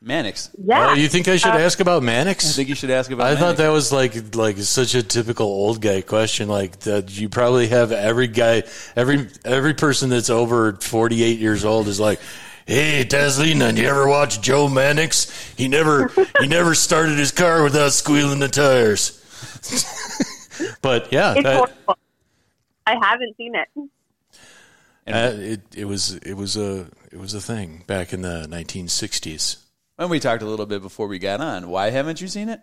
Mannix. 0.02 0.50
Yeah. 0.58 0.89
Oh, 0.89 0.93
you 0.95 1.08
think 1.08 1.28
I 1.28 1.38
should 1.38 1.52
ask 1.52 1.80
about 1.80 2.04
I 2.04 2.34
think 2.34 2.67
you 2.67 2.76
should 2.76 2.89
ask 2.89 3.10
about. 3.12 3.28
I 3.28 3.36
thought 3.38 3.58
that 3.58 3.69
was 3.69 3.93
like 3.93 4.36
like 4.36 4.58
such 4.58 4.95
a 4.95 5.04
typical 5.04 5.45
old 5.45 5.80
guy 5.80 6.02
question. 6.02 6.50
Like 6.50 6.80
that, 6.82 7.17
you 7.17 7.30
probably 7.30 7.67
have 7.67 7.93
every 7.93 8.28
guy, 8.28 8.63
every 8.95 9.30
every 9.45 9.74
person 9.74 10.10
that's 10.10 10.30
over 10.30 10.74
forty 10.74 11.24
eight 11.24 11.39
years 11.39 11.63
old 11.63 11.88
is 11.88 12.00
like, 12.00 12.19
"Hey, 12.65 13.04
Tazlina, 13.06 13.76
you 13.76 13.88
ever 13.88 14.08
watch 14.08 14.41
Joe 14.41 14.67
Mannix? 14.67 15.30
He 15.56 15.67
never 15.67 16.12
he 16.39 16.47
never 16.47 16.76
started 16.76 17.17
his 17.17 17.32
car 17.32 17.63
without 17.63 17.91
squealing 17.91 18.39
the 18.39 18.47
tires." 18.47 19.17
but 20.82 21.12
yeah, 21.12 21.34
it's 21.34 21.43
that- 21.43 21.58
horrible. 21.58 21.97
I 22.88 22.97
haven't 23.02 23.38
seen 23.38 23.54
it. 23.56 23.67
uh, 25.08 25.32
it 25.36 25.62
it 25.76 25.86
was 25.86 26.15
it 26.17 26.34
was 26.34 26.58
a 26.58 26.88
it 27.12 27.19
was 27.19 27.34
a 27.34 27.41
thing 27.41 27.84
back 27.88 28.13
in 28.13 28.21
the 28.21 28.47
nineteen 28.47 28.88
sixties. 28.88 29.58
And 29.97 30.10
we 30.10 30.19
talked 30.19 30.41
a 30.41 30.47
little 30.47 30.65
bit 30.65 30.82
before 30.82 31.08
we 31.08 31.19
got 31.19 31.41
on. 31.41 31.69
Why 31.69 31.91
haven't 31.91 32.21
you 32.21 32.28
seen 32.28 32.50
it? 32.50 32.60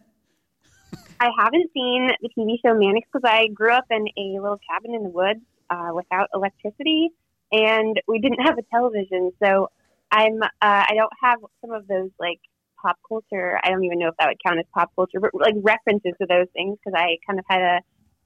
I 1.20 1.30
haven't 1.38 1.70
seen 1.72 2.10
the 2.20 2.28
TV 2.36 2.56
show 2.64 2.74
Mannix 2.74 3.08
because 3.12 3.28
I 3.28 3.48
grew 3.48 3.72
up 3.72 3.84
in 3.90 4.06
a 4.16 4.40
little 4.40 4.60
cabin 4.68 4.94
in 4.94 5.02
the 5.04 5.08
woods 5.08 5.40
uh, 5.70 5.90
without 5.94 6.28
electricity, 6.34 7.10
and 7.52 8.00
we 8.06 8.18
didn't 8.18 8.40
have 8.42 8.58
a 8.58 8.62
television. 8.62 9.32
So 9.42 9.70
I'm 10.10 10.42
uh, 10.42 10.48
I 10.62 10.94
don't 10.94 11.12
have 11.22 11.38
some 11.60 11.72
of 11.72 11.86
those 11.88 12.10
like 12.18 12.40
pop 12.82 12.96
culture. 13.08 13.58
I 13.62 13.70
don't 13.70 13.84
even 13.84 13.98
know 13.98 14.08
if 14.08 14.14
that 14.18 14.28
would 14.28 14.42
count 14.44 14.58
as 14.58 14.66
pop 14.74 14.90
culture, 14.96 15.20
but 15.20 15.30
like 15.34 15.54
references 15.62 16.12
to 16.20 16.26
those 16.28 16.46
things 16.54 16.78
because 16.78 16.96
I 16.96 17.18
kind 17.26 17.38
of 17.38 17.44
had 17.48 17.60
a 17.60 17.80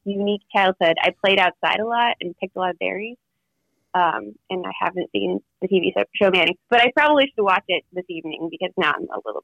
unique 0.05 0.43
childhood. 0.55 0.97
I 1.03 1.15
played 1.25 1.39
outside 1.39 1.81
a 1.81 1.87
lot 1.87 2.17
and 2.21 2.37
picked 2.39 2.57
a 2.57 2.61
lot 2.61 2.71
of 2.71 2.79
berries. 2.79 3.17
Um, 3.95 4.35
and 4.49 4.65
I 4.67 4.71
haven't 4.81 5.11
seen 5.13 5.41
the 5.61 5.69
TV 5.69 5.93
show- 5.95 6.05
show 6.15 6.31
Mannix, 6.31 6.59
but 6.71 6.81
I 6.81 6.91
probably 6.97 7.25
should 7.35 7.43
watch 7.45 7.65
it 7.69 7.85
this 7.93 8.05
evening 8.09 8.49
because 8.51 8.73
now 8.79 8.93
I'm 8.97 9.03
a 9.03 9.21
little 9.27 9.43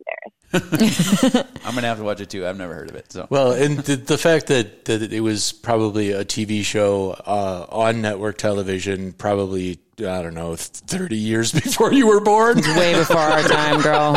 embarrassed. 0.53 1.57
I'm 1.67 1.75
gonna 1.75 1.87
have 1.87 1.99
to 1.99 2.05
watch 2.05 2.21
it 2.23 2.31
too. 2.31 2.47
I've 2.47 2.57
never 2.57 2.73
heard 2.75 2.89
of 2.89 2.97
it. 2.97 3.13
So 3.13 3.27
Well, 3.29 3.53
and 3.53 3.79
the, 3.81 3.97
the 3.97 4.17
fact 4.17 4.47
that, 4.47 4.87
that 4.87 5.13
it 5.13 5.21
was 5.21 5.53
probably 5.53 6.13
a 6.13 6.25
TV 6.25 6.65
show 6.65 7.11
uh, 7.27 7.67
on 7.69 8.01
network 8.01 8.39
television, 8.39 9.13
probably 9.13 9.81
I 9.99 10.23
don't 10.23 10.35
know, 10.35 10.57
thirty 10.57 11.19
years 11.19 11.53
before 11.61 11.93
you 11.93 12.07
were 12.07 12.21
born. 12.21 12.57
Way 12.59 12.95
before 12.95 13.17
our 13.19 13.43
time, 13.43 13.81
girl. 13.83 14.15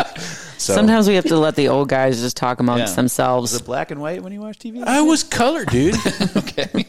So 0.58 0.76
Sometimes 0.76 1.08
we 1.10 1.16
have 1.16 1.26
to 1.26 1.38
let 1.38 1.56
the 1.56 1.68
old 1.70 1.90
guys 1.90 2.22
just 2.22 2.38
talk 2.38 2.60
amongst 2.62 2.80
Yeah. 2.80 2.86
was 2.86 2.96
themselves. 2.96 3.54
it 3.56 3.66
black 3.66 3.90
and 3.92 4.00
white 4.00 4.22
when 4.24 4.32
you 4.32 4.40
watch 4.40 4.60
TV? 4.60 4.82
I 4.86 5.02
was 5.02 5.24
color, 5.24 5.66
dude. 5.66 5.96
okay. 6.38 6.86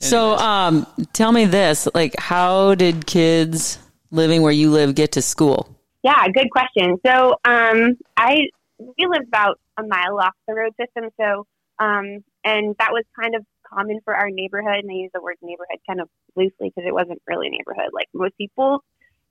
So, 0.00 0.36
um, 0.36 0.86
tell 1.12 1.32
me 1.32 1.44
this: 1.44 1.88
like, 1.94 2.18
how 2.18 2.74
did 2.74 3.06
kids 3.06 3.78
living 4.10 4.42
where 4.42 4.52
you 4.52 4.70
live 4.70 4.94
get 4.94 5.12
to 5.12 5.22
school? 5.22 5.68
Yeah, 6.02 6.26
good 6.28 6.50
question. 6.50 6.98
So, 7.04 7.36
um, 7.44 7.98
I 8.16 8.48
we 8.78 9.06
lived 9.06 9.28
about 9.28 9.60
a 9.76 9.82
mile 9.82 10.18
off 10.18 10.34
the 10.48 10.54
road 10.54 10.72
system, 10.80 11.10
so 11.20 11.46
um, 11.78 12.24
and 12.44 12.74
that 12.78 12.92
was 12.92 13.04
kind 13.18 13.34
of 13.34 13.44
common 13.62 14.00
for 14.04 14.14
our 14.14 14.30
neighborhood. 14.30 14.78
And 14.82 14.90
I 14.90 14.94
use 14.94 15.10
the 15.12 15.20
word 15.20 15.36
neighborhood 15.42 15.78
kind 15.86 16.00
of 16.00 16.08
loosely 16.34 16.72
because 16.74 16.84
it 16.86 16.94
wasn't 16.94 17.20
really 17.26 17.48
a 17.48 17.50
neighborhood 17.50 17.90
like 17.92 18.08
most 18.14 18.36
people 18.38 18.82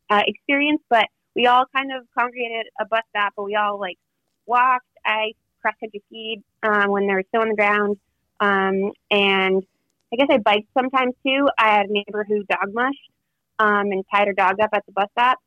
uh, 0.10 0.24
experience. 0.26 0.82
But 0.90 1.08
we 1.36 1.48
all 1.48 1.66
kind 1.76 1.92
of 1.92 2.06
congregated 2.18 2.68
a 2.80 2.86
bus 2.86 3.04
stop, 3.10 3.34
but 3.36 3.44
we 3.44 3.56
all 3.56 3.80
like 3.80 3.98
walked. 4.46 4.86
I 5.06 5.34
cross 5.62 5.76
country 5.80 6.02
skied 6.08 6.44
um, 6.64 6.92
when 6.92 7.08
there 7.08 7.18
was 7.18 7.26
snow 7.32 7.42
on 7.42 7.50
the 7.50 7.56
ground, 7.56 7.98
um, 8.40 8.92
and 9.10 9.64
I 10.12 10.16
guess 10.16 10.28
I 10.30 10.38
biked 10.38 10.68
sometimes 10.74 11.14
too. 11.26 11.48
I 11.58 11.76
had 11.76 11.88
a 11.88 11.94
neighbor 11.94 12.26
who 12.28 12.44
dog 12.44 12.74
mushed 12.74 13.12
um, 13.60 13.92
and 13.92 14.04
tied 14.14 14.28
her 14.28 14.34
dog 14.34 14.60
up 14.60 14.72
at 14.74 14.86
the 14.86 14.92
bus 14.92 15.08
stop. 15.12 15.38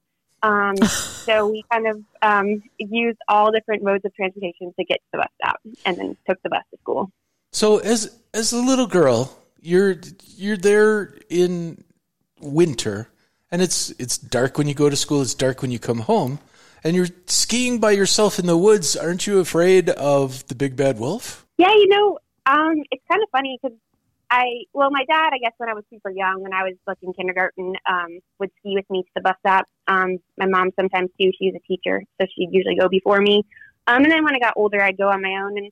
Um, 0.43 0.77
so 0.87 1.49
we 1.49 1.65
kind 1.71 1.87
of 1.87 2.03
um, 2.23 2.63
used 2.79 3.19
all 3.29 3.51
different 3.51 3.83
modes 3.83 4.05
of 4.05 4.15
transportation 4.15 4.73
to 4.79 4.85
get 4.85 4.97
to 4.97 5.05
the 5.13 5.19
bus 5.19 5.29
stop, 5.43 5.61
and 5.85 5.97
then 5.97 6.17
took 6.29 6.43
the 6.43 6.49
bus 6.49 6.63
to 6.71 6.79
school. 6.79 7.11
so 7.53 7.79
as 7.79 8.19
as 8.35 8.53
a 8.53 8.59
little 8.59 8.87
girl, 8.87 9.37
you're 9.61 9.97
you're 10.37 10.57
there 10.57 11.15
in 11.29 11.83
winter, 12.41 13.09
and 13.51 13.63
it's 13.63 13.91
it's 13.99 14.19
dark 14.19 14.59
when 14.59 14.69
you 14.69 14.75
go 14.75 14.89
to 14.91 14.97
school. 14.97 15.23
It's 15.23 15.35
dark 15.35 15.63
when 15.63 15.71
you 15.71 15.79
come 15.79 16.01
home, 16.01 16.39
and 16.85 16.95
you're 16.95 17.09
skiing 17.27 17.79
by 17.79 17.93
yourself 17.93 18.39
in 18.39 18.47
the 18.47 18.59
woods. 18.59 18.97
Aren't 18.97 19.27
you 19.27 19.41
afraid 19.41 19.91
of 19.91 20.47
the 20.49 20.55
big 20.55 20.77
bad 20.77 20.99
wolf? 20.99 21.47
Yeah, 21.59 21.73
you 21.73 21.89
know, 21.89 22.19
um, 22.47 22.83
it's 22.91 23.05
kind 23.09 23.23
of 23.23 23.29
funny 23.31 23.59
because 23.63 23.77
I, 24.35 24.65
well, 24.73 24.91
my 24.91 25.05
dad, 25.05 25.33
I 25.35 25.39
guess 25.39 25.53
when 25.59 25.69
I 25.69 25.75
was 25.75 25.85
super 25.91 26.11
young, 26.11 26.41
when 26.41 26.55
I 26.55 26.63
was 26.63 26.73
like 26.87 26.97
in 27.03 27.13
kindergarten, 27.13 27.75
um, 27.87 28.19
would 28.39 28.51
ski 28.59 28.75
with 28.75 28.89
me 28.89 29.03
to 29.03 29.09
the 29.15 29.21
bus 29.21 29.35
stop. 29.41 29.67
Um, 29.87 30.17
my 30.39 30.47
mom 30.47 30.71
sometimes 30.75 31.11
too. 31.21 31.33
She's 31.39 31.53
a 31.55 31.61
teacher, 31.69 32.03
so 32.19 32.27
she'd 32.35 32.49
usually 32.51 32.77
go 32.77 32.89
before 32.89 33.21
me. 33.21 33.45
Um, 33.87 34.05
and 34.05 34.11
then 34.11 34.25
when 34.25 34.35
I 34.35 34.39
got 34.39 34.55
older, 34.57 34.81
I'd 34.81 34.97
go 34.97 35.11
on 35.11 35.21
my 35.21 35.35
own, 35.43 35.59
and 35.59 35.71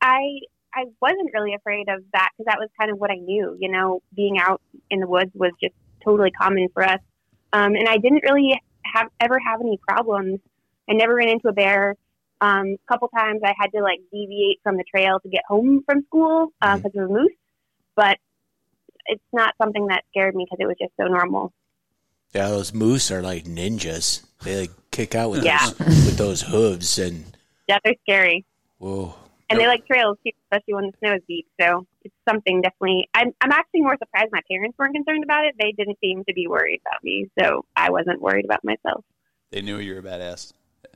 I, 0.00 0.40
I 0.74 0.86
wasn't 1.00 1.30
really 1.32 1.54
afraid 1.54 1.88
of 1.88 2.02
that 2.12 2.30
because 2.36 2.46
that 2.46 2.58
was 2.58 2.68
kind 2.76 2.90
of 2.90 2.98
what 2.98 3.12
I 3.12 3.14
knew. 3.14 3.56
You 3.60 3.70
know, 3.70 4.02
being 4.16 4.40
out 4.40 4.60
in 4.90 4.98
the 4.98 5.06
woods 5.06 5.30
was 5.34 5.52
just 5.62 5.74
totally 6.04 6.32
common 6.32 6.66
for 6.74 6.82
us. 6.82 7.00
Um, 7.52 7.76
and 7.76 7.88
I 7.88 7.98
didn't 7.98 8.24
really 8.28 8.60
have 8.92 9.06
ever 9.20 9.38
have 9.38 9.60
any 9.60 9.78
problems. 9.86 10.40
I 10.88 10.94
never 10.94 11.14
ran 11.14 11.28
into 11.28 11.46
a 11.46 11.52
bear. 11.52 11.94
Um, 12.40 12.74
a 12.74 12.92
couple 12.92 13.06
times 13.08 13.40
I 13.44 13.54
had 13.56 13.68
to 13.68 13.82
like 13.82 14.00
deviate 14.10 14.58
from 14.64 14.78
the 14.78 14.84
trail 14.84 15.20
to 15.20 15.28
get 15.28 15.42
home 15.46 15.82
from 15.86 16.02
school 16.06 16.48
because 16.60 16.90
of 16.96 17.04
a 17.04 17.12
moose, 17.12 17.30
but 18.00 18.16
it's 19.06 19.22
not 19.30 19.54
something 19.60 19.88
that 19.88 20.04
scared 20.10 20.34
me 20.34 20.46
because 20.46 20.56
it 20.58 20.66
was 20.66 20.76
just 20.80 20.92
so 20.98 21.06
normal. 21.06 21.52
Yeah, 22.34 22.48
those 22.48 22.72
moose 22.72 23.10
are 23.10 23.20
like 23.22 23.44
ninjas. 23.44 24.24
They 24.42 24.62
like 24.62 24.70
kick 24.90 25.14
out 25.14 25.30
with 25.32 25.44
Yeah. 25.44 25.58
those 25.58 25.78
with 26.06 26.16
those 26.16 26.40
hooves 26.42 26.98
and 26.98 27.36
Yeah, 27.68 27.78
they're 27.84 27.94
scary, 28.08 28.46
whoa. 28.78 29.14
and 29.50 29.60
they 29.60 29.66
like 29.66 29.86
trails 29.86 30.16
too, 30.24 30.32
especially 30.44 30.74
when 30.74 30.86
the 30.86 30.92
snow 31.00 31.14
is 31.16 31.22
deep. 31.28 31.46
So 31.60 31.86
it's 32.02 32.14
something 32.26 32.62
definitely. 32.62 33.08
I'm 33.12 33.32
I'm 33.42 33.52
actually 33.52 33.82
more 33.82 33.96
surprised 33.98 34.30
my 34.32 34.40
parents 34.50 34.78
weren't 34.78 34.94
concerned 34.94 35.24
about 35.24 35.44
it. 35.44 35.56
They 35.58 35.72
didn't 35.72 35.98
seem 36.00 36.24
to 36.24 36.32
be 36.32 36.46
worried 36.46 36.80
about 36.86 37.04
me, 37.04 37.26
so 37.38 37.66
I 37.76 37.90
wasn't 37.90 38.22
worried 38.22 38.46
about 38.46 38.64
myself. 38.64 39.04
They 39.50 39.60
knew 39.60 39.76
you 39.78 39.92
were 39.94 40.00
a 40.00 40.02
badass 40.02 40.52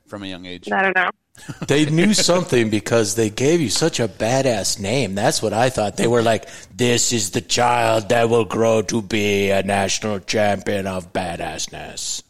from 0.07 0.23
a 0.23 0.27
young 0.27 0.45
age. 0.45 0.71
I 0.71 0.81
don't 0.81 0.95
know. 0.95 1.09
They 1.67 1.85
knew 1.85 2.13
something 2.13 2.69
because 2.69 3.15
they 3.15 3.29
gave 3.29 3.59
you 3.59 3.69
such 3.69 3.99
a 3.99 4.07
badass 4.07 4.79
name. 4.79 5.15
That's 5.15 5.41
what 5.41 5.51
I 5.51 5.69
thought. 5.69 5.97
They 5.97 6.07
were 6.07 6.21
like, 6.21 6.47
"This 6.73 7.11
is 7.11 7.31
the 7.31 7.41
child 7.41 8.07
that 8.07 8.29
will 8.29 8.45
grow 8.45 8.81
to 8.83 9.01
be 9.01 9.49
a 9.49 9.61
national 9.61 10.19
champion 10.19 10.87
of 10.87 11.11
badassness." 11.11 12.23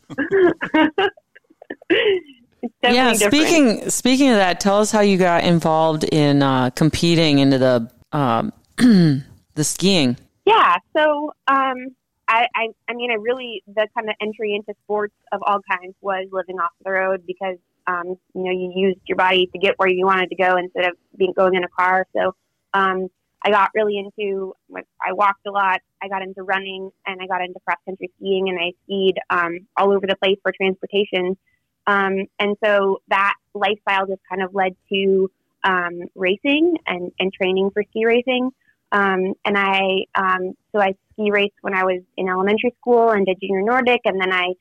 Yeah. 2.81 3.13
different. 3.13 3.33
Speaking 3.33 3.89
speaking 3.89 4.29
of 4.29 4.37
that, 4.37 4.59
tell 4.59 4.79
us 4.79 4.91
how 4.91 5.01
you 5.01 5.17
got 5.17 5.43
involved 5.43 6.03
in 6.03 6.41
uh, 6.41 6.69
competing 6.71 7.39
into 7.39 7.57
the 7.57 7.91
um, 8.11 8.53
the 8.77 9.63
skiing. 9.63 10.17
Yeah. 10.45 10.77
So, 10.95 11.31
um, 11.47 11.95
I, 12.27 12.47
I, 12.55 12.67
I 12.89 12.93
mean, 12.93 13.11
I 13.11 13.15
really 13.15 13.63
the 13.67 13.87
kind 13.95 14.09
of 14.09 14.15
entry 14.21 14.55
into 14.55 14.73
sports 14.83 15.13
of 15.31 15.41
all 15.45 15.59
kinds 15.69 15.95
was 16.01 16.27
living 16.31 16.59
off 16.59 16.71
the 16.83 16.91
road 16.91 17.23
because, 17.27 17.57
um, 17.87 18.15
you 18.33 18.43
know, 18.43 18.51
you 18.51 18.71
used 18.75 18.99
your 19.05 19.17
body 19.17 19.47
to 19.53 19.59
get 19.59 19.75
where 19.77 19.89
you 19.89 20.05
wanted 20.05 20.29
to 20.29 20.35
go 20.35 20.57
instead 20.57 20.85
of 20.85 20.97
being 21.17 21.33
going 21.33 21.55
in 21.55 21.63
a 21.63 21.67
car. 21.67 22.07
So, 22.15 22.35
um, 22.73 23.09
I 23.45 23.51
got 23.51 23.69
really 23.75 23.97
into. 23.99 24.55
I 24.75 25.13
walked 25.13 25.45
a 25.45 25.51
lot. 25.51 25.81
I 26.01 26.07
got 26.07 26.23
into 26.23 26.41
running, 26.41 26.89
and 27.05 27.21
I 27.21 27.27
got 27.27 27.41
into 27.41 27.59
cross 27.63 27.77
country 27.85 28.09
skiing, 28.17 28.49
and 28.49 28.57
I 28.59 28.71
skied 28.83 29.19
um, 29.29 29.67
all 29.77 29.93
over 29.93 30.07
the 30.07 30.15
place 30.15 30.37
for 30.41 30.51
transportation. 30.51 31.37
Um, 31.85 32.25
and 32.39 32.57
so 32.63 33.01
that 33.09 33.35
lifestyle 33.53 34.07
just 34.07 34.21
kind 34.27 34.41
of 34.41 34.55
led 34.55 34.75
to 34.91 35.29
um, 35.63 36.01
racing 36.15 36.77
and, 36.87 37.11
and 37.19 37.31
training 37.31 37.69
for 37.71 37.83
ski 37.89 38.05
racing. 38.05 38.49
Um, 38.91 39.33
and 39.45 39.57
I, 39.57 40.05
um, 40.15 40.53
so 40.71 40.81
I 40.81 40.95
ski 41.15 41.31
raced 41.31 41.55
when 41.61 41.73
I 41.73 41.83
was 41.83 42.01
in 42.17 42.29
elementary 42.29 42.75
school 42.79 43.09
and 43.09 43.25
did 43.25 43.39
junior 43.41 43.61
Nordic, 43.61 44.01
and 44.05 44.19
then 44.19 44.31
I 44.31 44.53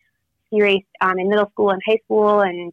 ski 0.47 0.63
raced 0.63 0.87
um, 1.01 1.19
in 1.19 1.29
middle 1.29 1.49
school 1.51 1.71
and 1.71 1.81
high 1.87 1.99
school, 2.05 2.41
and 2.41 2.73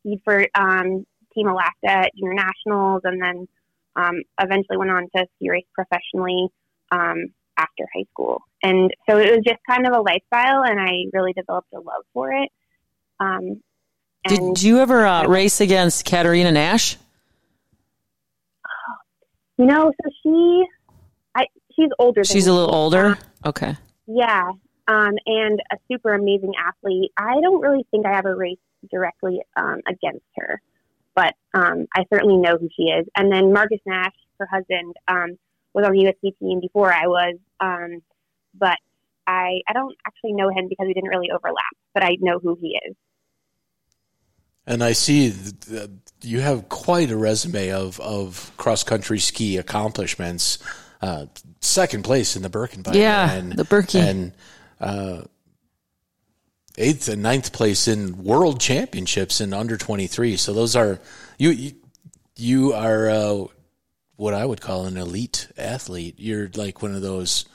skied 0.00 0.20
for 0.24 0.46
um, 0.54 1.06
Team 1.34 1.48
Alaska 1.48 1.88
at 1.88 2.10
junior 2.16 2.34
nationals, 2.34 3.02
and 3.04 3.22
then 3.22 3.48
um, 3.96 4.22
eventually 4.40 4.78
went 4.78 4.90
on 4.90 5.08
to 5.14 5.26
ski 5.36 5.50
race 5.50 5.66
professionally 5.74 6.48
um, 6.90 7.26
after 7.56 7.84
high 7.94 8.06
school. 8.10 8.42
And 8.62 8.90
so 9.08 9.18
it 9.18 9.30
was 9.30 9.44
just 9.44 9.60
kind 9.68 9.86
of 9.86 9.92
a 9.92 10.00
lifestyle, 10.00 10.62
and 10.64 10.80
I 10.80 11.04
really 11.12 11.32
developed 11.32 11.72
a 11.72 11.80
love 11.80 12.04
for 12.12 12.32
it. 12.32 12.50
Um, 13.20 13.62
Did 14.26 14.62
you 14.62 14.78
ever 14.78 15.04
uh, 15.04 15.26
race 15.26 15.60
against 15.60 16.04
Katarina 16.04 16.52
Nash? 16.52 16.96
you 19.62 19.66
know, 19.66 19.92
so 20.02 20.10
she, 20.22 20.64
she's 21.82 21.90
older. 21.98 22.20
than 22.20 22.24
She's 22.24 22.46
a 22.46 22.50
me. 22.50 22.56
little 22.56 22.74
older. 22.74 23.18
Okay. 23.44 23.76
Yeah, 24.06 24.50
um, 24.88 25.14
and 25.26 25.60
a 25.72 25.76
super 25.90 26.14
amazing 26.14 26.52
athlete. 26.58 27.12
I 27.16 27.40
don't 27.40 27.60
really 27.60 27.86
think 27.90 28.06
I 28.06 28.18
ever 28.18 28.36
raced 28.36 28.60
directly 28.90 29.40
um, 29.56 29.80
against 29.88 30.26
her, 30.36 30.60
but 31.14 31.34
um, 31.54 31.86
I 31.94 32.04
certainly 32.12 32.36
know 32.36 32.56
who 32.58 32.68
she 32.76 32.84
is. 32.84 33.06
And 33.16 33.32
then 33.32 33.52
Marcus 33.52 33.80
Nash, 33.86 34.14
her 34.38 34.46
husband, 34.50 34.94
um, 35.08 35.38
was 35.72 35.86
on 35.86 35.92
the 35.92 36.04
USC 36.04 36.38
team 36.38 36.60
before 36.60 36.92
I 36.92 37.06
was, 37.06 37.36
um, 37.60 38.02
but 38.54 38.76
I 39.26 39.60
I 39.68 39.72
don't 39.72 39.96
actually 40.06 40.32
know 40.32 40.48
him 40.48 40.68
because 40.68 40.86
we 40.86 40.94
didn't 40.94 41.10
really 41.10 41.30
overlap. 41.30 41.64
But 41.94 42.04
I 42.04 42.16
know 42.20 42.38
who 42.38 42.58
he 42.60 42.78
is. 42.86 42.96
And 44.66 44.84
I 44.84 44.92
see 44.92 45.28
that 45.28 45.90
you 46.22 46.40
have 46.40 46.68
quite 46.68 47.10
a 47.10 47.16
resume 47.16 47.70
of, 47.72 47.98
of 48.00 48.52
cross 48.56 48.84
country 48.84 49.18
ski 49.18 49.56
accomplishments. 49.56 50.58
Uh, 51.02 51.26
second 51.60 52.04
place 52.04 52.36
in 52.36 52.42
the 52.42 52.48
Birkebeiner. 52.48 52.94
Yeah, 52.94 53.32
and, 53.32 53.52
the 53.52 53.64
Birkie. 53.64 53.98
And 53.98 54.32
uh, 54.80 55.22
eighth 56.78 57.08
and 57.08 57.22
ninth 57.22 57.52
place 57.52 57.88
in 57.88 58.22
world 58.22 58.60
championships 58.60 59.40
in 59.40 59.52
under 59.52 59.76
23. 59.76 60.36
So 60.36 60.52
those 60.52 60.76
are, 60.76 61.00
you, 61.38 61.50
you, 61.50 61.72
you 62.36 62.72
are 62.72 63.10
uh, 63.10 63.44
what 64.14 64.32
I 64.32 64.46
would 64.46 64.60
call 64.60 64.86
an 64.86 64.96
elite 64.96 65.48
athlete. 65.58 66.14
You're 66.18 66.48
like 66.54 66.82
one 66.82 66.94
of 66.94 67.02
those, 67.02 67.46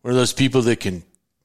one 0.00 0.12
of 0.12 0.16
those 0.16 0.32
people 0.32 0.62
that 0.62 0.80
can 0.80 1.02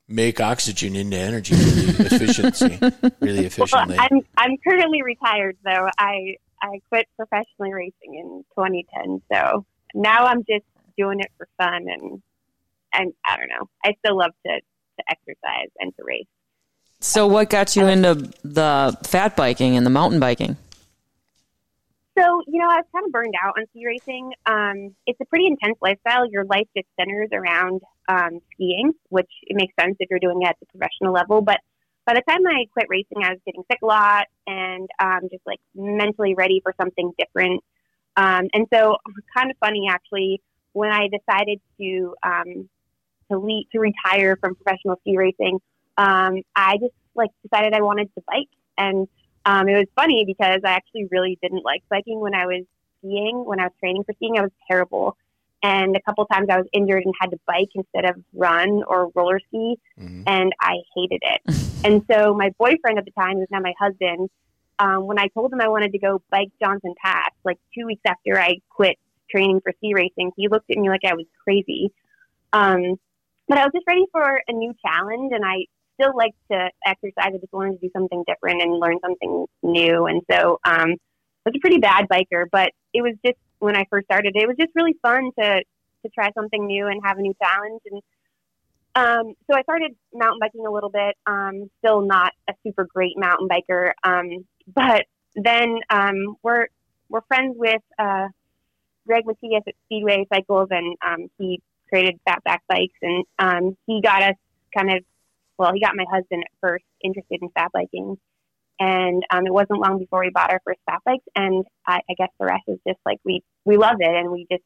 make 0.07 0.39
oxygen 0.39 0.95
into 0.95 1.17
energy 1.17 1.55
really 1.55 1.88
efficiency, 2.05 2.80
really 3.19 3.36
Well, 3.39 3.45
efficiently. 3.45 3.97
I'm 3.99 4.21
I'm 4.38 4.57
currently 4.65 5.01
retired 5.01 5.57
though. 5.65 5.89
I 5.99 6.38
I 6.61 6.82
quit 6.89 7.07
professionally 7.17 7.73
racing 7.73 8.15
in 8.15 8.45
2010, 8.55 9.21
so 9.32 9.65
now 9.93 10.25
I'm 10.25 10.45
just 10.45 10.63
doing 10.97 11.19
it 11.19 11.31
for 11.37 11.47
fun 11.57 11.85
and 11.87 12.21
and 12.93 13.13
I 13.27 13.37
don't 13.37 13.49
know. 13.49 13.69
I 13.83 13.95
still 13.99 14.17
love 14.17 14.31
to 14.45 14.53
to 14.53 15.03
exercise 15.09 15.69
and 15.79 15.95
to 15.95 16.03
race. 16.03 16.27
So, 16.99 17.27
what 17.27 17.49
got 17.49 17.75
you 17.75 17.85
into 17.85 18.15
the 18.43 18.97
fat 19.03 19.35
biking 19.35 19.77
and 19.77 19.85
the 19.85 19.91
mountain 19.91 20.19
biking? 20.19 20.57
So, 22.17 22.41
you 22.47 22.59
know, 22.59 22.67
I 22.67 22.77
was 22.77 22.85
kind 22.91 23.05
of 23.05 23.11
burned 23.11 23.35
out 23.43 23.53
on 23.59 23.65
ski 23.69 23.85
racing. 23.85 24.33
Um, 24.47 24.95
it's 25.05 25.19
a 25.21 25.25
pretty 25.25 25.45
intense 25.45 25.77
lifestyle. 25.81 26.27
Your 26.27 26.45
life 26.45 26.67
just 26.75 26.87
centers 26.99 27.29
around 27.31 27.81
um, 28.09 28.39
skiing, 28.53 28.93
which 29.09 29.29
it 29.43 29.55
makes 29.55 29.75
sense 29.79 29.97
if 29.99 30.09
you're 30.09 30.17
doing 30.17 30.41
it 30.41 30.47
at 30.47 30.55
the 30.59 30.65
professional 30.65 31.13
level. 31.13 31.41
But 31.41 31.59
by 32.07 32.15
the 32.15 32.23
time 32.27 32.39
I 32.47 32.65
quit 32.73 32.87
racing, 32.89 33.23
I 33.23 33.29
was 33.29 33.39
getting 33.45 33.61
sick 33.69 33.79
a 33.83 33.85
lot 33.85 34.25
and 34.47 34.89
um, 34.99 35.29
just 35.29 35.45
like 35.45 35.59
mentally 35.75 36.33
ready 36.33 36.59
for 36.63 36.73
something 36.81 37.11
different. 37.19 37.63
Um, 38.15 38.47
and 38.51 38.65
so, 38.73 38.97
kind 39.37 39.51
of 39.51 39.57
funny 39.59 39.87
actually, 39.87 40.41
when 40.78 40.91
I 40.91 41.07
decided 41.07 41.59
to 41.80 42.15
um, 42.23 42.69
to 43.32 43.38
leave, 43.38 43.65
to 43.71 43.80
retire 43.80 44.38
from 44.38 44.55
professional 44.55 44.97
ski 45.01 45.17
racing, 45.17 45.59
um, 45.97 46.41
I 46.55 46.78
just 46.78 46.93
like 47.15 47.32
decided 47.43 47.73
I 47.73 47.82
wanted 47.82 48.13
to 48.15 48.23
bike 48.28 48.49
and 48.78 49.07
um, 49.45 49.69
it 49.69 49.78
was 49.78 49.88
funny 49.95 50.25
because 50.28 50.59
I 50.65 50.71
actually 50.71 51.07
really 51.09 51.39
didn't 51.41 51.63
like 51.63 51.82
biking 51.89 52.19
when 52.19 52.36
I 52.36 52.45
was 52.45 52.65
skiing. 52.99 53.45
When 53.45 53.61
I 53.61 53.63
was 53.63 53.71
training 53.80 54.03
for 54.03 54.13
skiing, 54.13 54.38
I 54.38 54.41
was 54.41 54.51
terrible. 54.69 55.15
And 55.63 55.95
a 55.95 56.01
couple 56.01 56.25
times 56.25 56.47
I 56.51 56.57
was 56.57 56.67
injured 56.73 57.03
and 57.05 57.13
had 57.19 57.32
to 57.32 57.39
bike 57.47 57.69
instead 57.73 58.05
of 58.05 58.21
run 58.34 58.84
or 58.88 59.09
roller 59.15 59.39
ski, 59.47 59.80
and 60.28 60.51
I 60.61 60.75
hated 60.95 61.21
it. 61.23 61.41
and 61.86 62.03
so 62.11 62.34
my 62.34 62.51
boyfriend 62.59 62.99
at 62.99 63.05
the 63.05 63.11
time, 63.11 63.38
who's 63.38 63.47
now 63.49 63.61
my 63.61 63.73
husband, 63.80 64.30
um, 64.80 65.07
when 65.07 65.17
I 65.17 65.30
told 65.30 65.51
him 65.51 65.61
I 65.61 65.69
wanted 65.69 65.93
to 65.93 65.97
go 65.97 66.21
bike 66.30 66.51
Johnson 66.61 66.93
Pass, 67.03 67.32
like 67.43 67.57
two 67.73 67.86
weeks 67.88 68.01
after 68.05 68.39
I 68.39 68.57
quit 68.69 68.97
training 69.30 69.61
for 69.61 69.73
sea 69.82 69.93
racing, 69.93 70.32
he 70.36 70.47
looked 70.47 70.69
at 70.69 70.78
me 70.78 70.89
like 70.89 71.05
I 71.05 71.13
was 71.13 71.25
crazy. 71.43 71.91
Um, 72.53 72.95
but 73.47 73.57
I 73.57 73.63
was 73.63 73.71
just 73.73 73.88
ready 73.88 74.05
for 74.11 74.41
a 74.47 74.53
new 74.53 74.73
challenge, 74.86 75.32
and 75.34 75.45
I 75.45 75.65
still 75.99 76.15
like 76.15 76.34
to 76.51 76.69
exercise. 76.86 77.13
I 77.17 77.32
just 77.32 77.53
wanted 77.53 77.80
to 77.80 77.88
do 77.88 77.89
something 77.93 78.23
different 78.28 78.61
and 78.61 78.80
learn 78.80 78.97
something 79.01 79.45
new. 79.63 80.05
And 80.05 80.21
so 80.30 80.59
um, 80.65 80.91
I 80.91 81.49
was 81.49 81.55
a 81.55 81.59
pretty 81.59 81.80
bad 81.80 82.07
biker, 82.11 82.45
but 82.51 82.71
it 82.93 83.01
was 83.01 83.13
just 83.25 83.38
when 83.59 83.75
I 83.75 83.86
first 83.89 84.05
started, 84.05 84.36
it 84.36 84.47
was 84.47 84.57
just 84.59 84.71
really 84.75 84.95
fun 85.01 85.32
to 85.39 85.63
to 86.03 86.09
try 86.13 86.32
something 86.34 86.65
new 86.67 86.88
and 86.88 87.01
have 87.03 87.17
a 87.17 87.21
new 87.21 87.34
challenge. 87.41 87.82
And 87.89 88.01
um, 88.95 89.34
so 89.49 89.57
I 89.57 89.63
started 89.63 89.95
mountain 90.13 90.39
biking 90.39 90.65
a 90.65 90.71
little 90.71 90.89
bit. 90.89 91.15
Um, 91.25 91.69
still 91.80 92.01
not 92.01 92.34
a 92.49 92.53
super 92.65 92.86
great 92.86 93.17
mountain 93.17 93.47
biker, 93.47 93.91
um, 94.03 94.45
but 94.73 95.05
then 95.36 95.80
um, 95.89 96.36
we're 96.43 96.67
we're 97.09 97.21
friends 97.28 97.55
with 97.57 97.82
uh, 97.97 98.28
Greg 99.07 99.23
Matyas 99.25 99.63
at 99.67 99.73
Speedway 99.85 100.25
Cycles, 100.31 100.67
and 100.71 100.95
um, 101.05 101.27
he 101.37 101.61
created 101.89 102.19
Fatback 102.27 102.59
Bikes, 102.67 102.99
and 103.01 103.23
um, 103.39 103.77
he 103.87 104.01
got 104.01 104.21
us 104.21 104.35
kind 104.75 104.91
of 104.91 105.03
well, 105.57 105.71
he 105.73 105.79
got 105.79 105.95
my 105.95 106.05
husband 106.09 106.43
at 106.43 106.51
first 106.61 106.85
interested 107.03 107.39
in 107.41 107.49
fat 107.49 107.71
biking. 107.73 108.17
And 108.79 109.23
um, 109.31 109.47
it 109.47 109.53
wasn't 109.53 109.79
long 109.79 109.97
before 109.97 110.19
we 110.19 110.29
bought 110.29 110.51
our 110.51 110.61
first 110.63 110.79
fat 110.85 110.99
bikes. 111.03 111.25
And 111.35 111.65
I, 111.85 112.01
I 112.09 112.13
guess 112.15 112.29
the 112.39 112.45
rest 112.45 112.63
is 112.67 112.77
just 112.87 112.99
like 113.05 113.19
we, 113.25 113.41
we 113.65 113.77
love 113.77 113.97
it. 113.99 114.15
And 114.15 114.31
we 114.31 114.45
just 114.51 114.63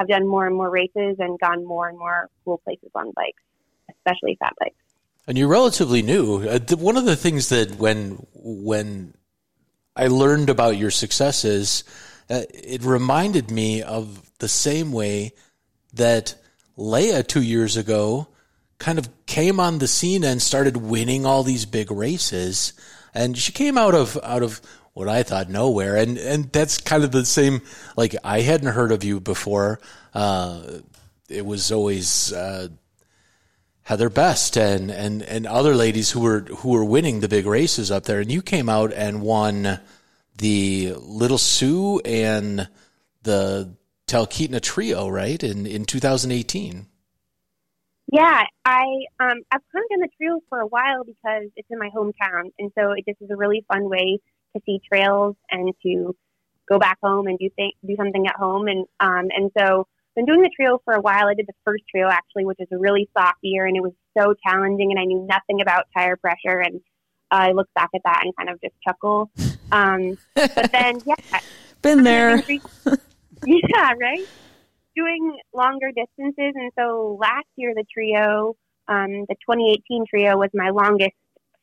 have 0.00 0.08
done 0.08 0.26
more 0.26 0.46
and 0.46 0.56
more 0.56 0.68
races 0.68 1.16
and 1.18 1.38
gone 1.38 1.64
more 1.64 1.88
and 1.88 1.96
more 1.96 2.28
cool 2.44 2.58
places 2.64 2.90
on 2.94 3.12
bikes, 3.12 3.42
especially 3.90 4.36
fat 4.40 4.54
bikes. 4.58 4.74
And 5.28 5.38
you're 5.38 5.48
relatively 5.48 6.02
new. 6.02 6.48
Uh, 6.48 6.58
th- 6.58 6.80
one 6.80 6.96
of 6.96 7.04
the 7.04 7.16
things 7.16 7.48
that 7.48 7.76
when 7.78 8.26
when 8.34 9.14
I 9.94 10.08
learned 10.08 10.50
about 10.50 10.76
your 10.76 10.90
successes, 10.90 11.84
uh, 12.28 12.42
it 12.52 12.82
reminded 12.84 13.50
me 13.50 13.82
of 13.82 14.30
the 14.38 14.48
same 14.48 14.92
way 14.92 15.32
that 15.94 16.34
Leia 16.76 17.26
two 17.26 17.42
years 17.42 17.76
ago 17.76 18.28
kind 18.78 18.98
of 18.98 19.08
came 19.26 19.58
on 19.58 19.78
the 19.78 19.88
scene 19.88 20.24
and 20.24 20.42
started 20.42 20.76
winning 20.76 21.24
all 21.24 21.42
these 21.42 21.64
big 21.64 21.90
races. 21.90 22.72
And 23.14 23.36
she 23.38 23.52
came 23.52 23.78
out 23.78 23.94
of 23.94 24.18
out 24.22 24.42
of 24.42 24.60
what 24.92 25.08
I 25.08 25.22
thought 25.22 25.48
nowhere, 25.48 25.96
and 25.96 26.18
and 26.18 26.52
that's 26.52 26.78
kind 26.78 27.04
of 27.04 27.12
the 27.12 27.24
same. 27.24 27.62
Like 27.96 28.14
I 28.24 28.40
hadn't 28.40 28.72
heard 28.72 28.92
of 28.92 29.04
you 29.04 29.20
before. 29.20 29.80
Uh, 30.14 30.80
it 31.28 31.44
was 31.44 31.72
always. 31.72 32.32
Uh, 32.32 32.68
Heather 33.82 34.10
Best 34.10 34.56
and, 34.56 34.90
and, 34.90 35.22
and 35.22 35.46
other 35.46 35.76
ladies 35.76 36.10
who 36.10 36.18
were 36.18 36.40
who 36.40 36.70
were 36.70 36.84
winning 36.84 37.20
the 37.20 37.28
big 37.28 37.46
races 37.46 37.88
up 37.88 38.02
there, 38.02 38.18
and 38.18 38.32
you 38.32 38.42
came 38.42 38.68
out 38.68 38.92
and 38.92 39.22
won 39.22 39.78
the 40.38 40.94
Little 40.98 41.38
Su 41.38 42.00
and 42.04 42.68
the 43.22 43.74
Talkeetna 44.06 44.60
Trio, 44.60 45.08
right? 45.08 45.42
In 45.42 45.66
in 45.66 45.84
2018. 45.84 46.86
Yeah, 48.12 48.44
I 48.64 48.82
um 49.18 49.42
I've 49.50 49.62
kind 49.72 49.84
of 49.84 49.90
done 49.90 50.00
the 50.00 50.08
trails 50.16 50.42
for 50.48 50.60
a 50.60 50.66
while 50.66 51.04
because 51.04 51.50
it's 51.56 51.68
in 51.70 51.78
my 51.78 51.90
hometown, 51.90 52.52
and 52.58 52.70
so 52.78 52.92
it 52.92 53.04
just 53.06 53.20
is 53.20 53.30
a 53.30 53.36
really 53.36 53.64
fun 53.68 53.88
way 53.88 54.18
to 54.54 54.62
see 54.64 54.80
trails 54.88 55.36
and 55.50 55.74
to 55.82 56.14
go 56.68 56.78
back 56.78 56.98
home 57.02 57.26
and 57.26 57.38
do 57.38 57.48
th- 57.56 57.74
do 57.84 57.96
something 57.96 58.26
at 58.26 58.36
home, 58.36 58.68
and 58.68 58.86
um 59.00 59.28
and 59.36 59.50
so 59.58 59.86
been 60.14 60.24
doing 60.24 60.40
the 60.40 60.50
trio 60.54 60.80
for 60.84 60.94
a 60.94 61.00
while. 61.00 61.28
I 61.28 61.34
did 61.34 61.46
the 61.46 61.54
first 61.64 61.84
trio 61.90 62.08
actually, 62.08 62.46
which 62.46 62.58
is 62.60 62.68
a 62.72 62.78
really 62.78 63.08
soft 63.16 63.38
year, 63.42 63.66
and 63.66 63.76
it 63.76 63.82
was 63.82 63.92
so 64.16 64.34
challenging, 64.46 64.90
and 64.92 65.00
I 65.00 65.04
knew 65.04 65.26
nothing 65.28 65.60
about 65.60 65.86
tire 65.94 66.16
pressure, 66.16 66.60
and 66.60 66.80
I 67.30 67.52
look 67.52 67.68
back 67.74 67.90
at 67.94 68.02
that 68.04 68.22
and 68.24 68.34
kind 68.36 68.50
of 68.50 68.60
just 68.60 68.74
chuckle. 68.86 69.30
Um, 69.72 70.18
but 70.34 70.70
then 70.72 71.00
yeah, 71.06 71.40
Been 71.82 72.02
there. 72.04 72.42
yeah, 73.46 73.92
right. 74.00 74.26
Doing 74.94 75.38
longer 75.52 75.90
distances, 75.94 76.54
and 76.54 76.72
so 76.78 77.18
last 77.20 77.46
year 77.56 77.72
the 77.74 77.84
trio, 77.92 78.56
um, 78.88 79.24
the 79.28 79.34
2018 79.48 80.04
trio, 80.08 80.38
was 80.38 80.50
my 80.54 80.70
longest 80.70 81.12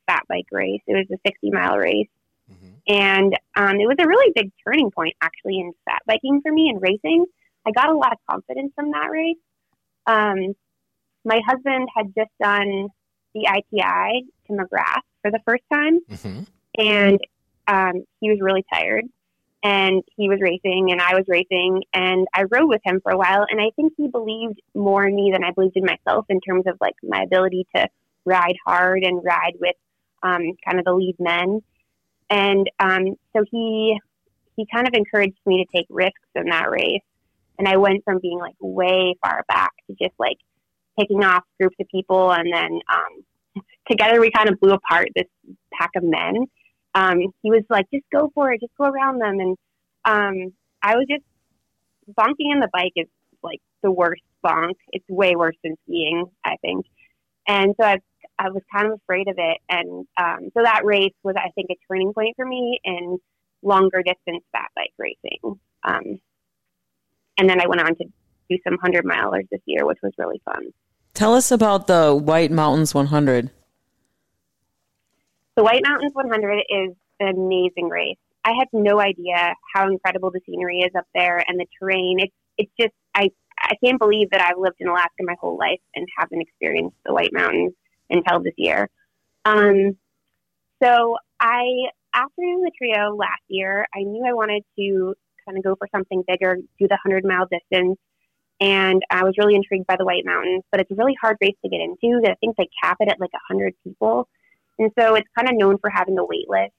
fat 0.07 0.23
bike 0.29 0.45
race. 0.51 0.81
It 0.85 0.93
was 0.93 1.07
a 1.11 1.17
60 1.27 1.49
mile 1.51 1.77
race, 1.77 2.07
and 2.87 3.33
um, 3.55 3.79
it 3.79 3.87
was 3.87 3.95
a 3.99 4.07
really 4.07 4.31
big 4.35 4.51
turning 4.65 4.91
point 4.91 5.15
actually 5.21 5.59
in 5.59 5.71
fat 5.85 6.01
biking 6.05 6.41
for 6.43 6.51
me 6.51 6.69
and 6.69 6.81
racing. 6.81 7.25
I 7.65 7.71
got 7.71 7.89
a 7.89 7.97
lot 7.97 8.11
of 8.11 8.19
confidence 8.29 8.71
from 8.75 8.91
that 8.91 9.07
race. 9.09 9.37
Um, 10.05 10.53
my 11.25 11.39
husband 11.47 11.87
had 11.95 12.13
just 12.15 12.31
done 12.41 12.89
the 13.33 13.47
ITI 13.47 14.25
to 14.47 14.53
McGrath 14.53 15.01
for 15.21 15.31
the 15.31 15.39
first 15.45 15.63
time, 15.71 16.01
Mm-hmm. 16.11 16.41
and 16.77 17.19
um, 17.67 18.03
he 18.19 18.29
was 18.29 18.39
really 18.41 18.63
tired 18.71 19.05
and 19.63 20.03
he 20.17 20.27
was 20.29 20.39
racing 20.41 20.91
and 20.91 21.01
I 21.01 21.15
was 21.15 21.25
racing 21.27 21.83
and 21.93 22.27
I 22.33 22.43
rode 22.43 22.67
with 22.67 22.81
him 22.83 22.99
for 23.01 23.11
a 23.11 23.17
while 23.17 23.45
and 23.49 23.61
I 23.61 23.71
think 23.75 23.93
he 23.97 24.07
believed 24.07 24.59
more 24.75 25.05
in 25.05 25.15
me 25.15 25.31
than 25.31 25.43
I 25.43 25.51
believed 25.51 25.77
in 25.77 25.85
myself 25.85 26.25
in 26.29 26.39
terms 26.41 26.65
of 26.67 26.77
like 26.81 26.95
my 27.01 27.23
ability 27.23 27.65
to 27.75 27.87
ride 28.25 28.55
hard 28.65 29.03
and 29.03 29.23
ride 29.23 29.53
with 29.59 29.75
um, 30.21 30.41
kind 30.65 30.79
of 30.79 30.85
the 30.85 30.93
lead 30.93 31.15
men 31.19 31.61
and 32.29 32.69
um, 32.79 33.15
so 33.35 33.43
he 33.51 33.99
he 34.55 34.65
kind 34.71 34.87
of 34.87 34.93
encouraged 34.93 35.37
me 35.45 35.63
to 35.63 35.77
take 35.77 35.87
risks 35.89 36.19
in 36.35 36.45
that 36.45 36.69
race. 36.69 37.01
And 37.57 37.67
I 37.67 37.77
went 37.77 38.03
from 38.03 38.19
being 38.19 38.39
like 38.39 38.55
way 38.59 39.15
far 39.23 39.43
back 39.47 39.71
to 39.87 39.95
just 39.99 40.13
like 40.19 40.37
picking 40.99 41.23
off 41.23 41.43
groups 41.59 41.75
of 41.79 41.87
people. 41.89 42.31
And 42.31 42.51
then 42.51 42.79
um, 42.91 43.63
together 43.89 44.19
we 44.19 44.31
kind 44.31 44.49
of 44.49 44.59
blew 44.59 44.73
apart 44.73 45.09
this 45.15 45.27
pack 45.71 45.91
of 45.95 46.03
men. 46.03 46.45
Um, 46.95 47.19
he 47.41 47.49
was 47.49 47.63
like, 47.69 47.85
just 47.91 48.05
go 48.11 48.31
for 48.33 48.51
it, 48.51 48.61
just 48.61 48.75
go 48.77 48.85
around 48.85 49.19
them. 49.19 49.39
And 49.39 49.57
um, 50.05 50.53
I 50.81 50.95
was 50.95 51.05
just 51.09 51.23
bonking 52.17 52.51
in 52.51 52.59
the 52.59 52.69
bike 52.71 52.93
is 52.95 53.07
like 53.41 53.61
the 53.81 53.91
worst 53.91 54.21
bonk. 54.45 54.75
It's 54.91 55.05
way 55.09 55.35
worse 55.35 55.55
than 55.63 55.75
skiing, 55.85 56.25
I 56.45 56.55
think. 56.61 56.85
And 57.47 57.73
so 57.79 57.85
I, 57.85 57.97
I 58.39 58.49
was 58.49 58.61
kind 58.73 58.87
of 58.87 58.99
afraid 59.03 59.27
of 59.27 59.35
it. 59.37 59.57
And 59.69 60.05
um, 60.17 60.49
so 60.53 60.63
that 60.63 60.85
race 60.85 61.13
was, 61.23 61.35
I 61.37 61.49
think, 61.55 61.69
a 61.71 61.77
turning 61.87 62.13
point 62.13 62.35
for 62.35 62.45
me 62.45 62.79
in 62.83 63.17
longer 63.61 64.03
distance 64.03 64.43
fat 64.51 64.69
bike 64.75 64.93
racing. 64.97 65.59
Um, 65.83 66.19
and 67.37 67.49
then 67.49 67.59
I 67.59 67.67
went 67.67 67.81
on 67.81 67.95
to 67.95 68.05
do 68.49 68.57
some 68.63 68.77
100 68.81 69.05
milers 69.05 69.47
this 69.51 69.61
year, 69.65 69.85
which 69.85 69.99
was 70.03 70.13
really 70.17 70.41
fun. 70.45 70.67
Tell 71.13 71.33
us 71.33 71.51
about 71.51 71.87
the 71.87 72.13
White 72.15 72.51
Mountains 72.51 72.93
100. 72.93 73.51
The 75.55 75.63
White 75.63 75.83
Mountains 75.83 76.13
100 76.13 76.63
is 76.69 76.95
an 77.19 77.27
amazing 77.27 77.89
race. 77.89 78.17
I 78.43 78.53
had 78.57 78.67
no 78.73 78.99
idea 78.99 79.53
how 79.73 79.87
incredible 79.87 80.31
the 80.31 80.41
scenery 80.45 80.79
is 80.79 80.91
up 80.97 81.05
there 81.13 81.43
and 81.47 81.59
the 81.59 81.65
terrain. 81.79 82.19
It's 82.19 82.33
it's 82.57 82.71
just 82.79 82.93
I 83.15 83.29
I 83.59 83.75
can't 83.83 83.99
believe 83.99 84.31
that 84.31 84.41
I've 84.41 84.57
lived 84.57 84.77
in 84.79 84.87
Alaska 84.87 85.21
my 85.21 85.35
whole 85.39 85.57
life 85.57 85.79
and 85.95 86.07
haven't 86.17 86.41
experienced 86.41 86.97
the 87.05 87.13
White 87.13 87.33
Mountains 87.33 87.73
until 88.09 88.41
this 88.41 88.53
year. 88.57 88.89
Um, 89.45 89.97
so 90.81 91.17
I 91.39 91.63
after 92.13 92.41
doing 92.41 92.61
the 92.61 92.71
trio 92.77 93.15
last 93.15 93.43
year, 93.47 93.87
I 93.95 93.99
knew 93.99 94.25
I 94.27 94.33
wanted 94.33 94.63
to 94.77 95.15
kind 95.45 95.57
of 95.57 95.63
go 95.63 95.75
for 95.75 95.87
something 95.95 96.23
bigger, 96.27 96.57
do 96.79 96.87
the 96.87 96.97
hundred 97.01 97.25
mile 97.25 97.47
distance, 97.47 97.97
and 98.59 99.01
I 99.09 99.23
was 99.23 99.35
really 99.37 99.55
intrigued 99.55 99.87
by 99.87 99.97
the 99.97 100.05
White 100.05 100.25
Mountains. 100.25 100.63
But 100.71 100.81
it's 100.81 100.91
a 100.91 100.95
really 100.95 101.15
hard 101.21 101.37
race 101.41 101.55
to 101.63 101.69
get 101.69 101.79
into. 101.79 102.27
I 102.27 102.35
think 102.35 102.57
they 102.57 102.69
cap 102.81 102.97
it 102.99 103.09
at 103.09 103.19
like 103.19 103.31
a 103.33 103.41
hundred 103.47 103.75
people, 103.83 104.27
and 104.79 104.91
so 104.99 105.15
it's 105.15 105.27
kind 105.37 105.49
of 105.49 105.55
known 105.55 105.77
for 105.79 105.89
having 105.89 106.15
the 106.15 106.25
wait 106.25 106.49
list. 106.49 106.73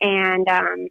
And 0.00 0.48
um, 0.48 0.88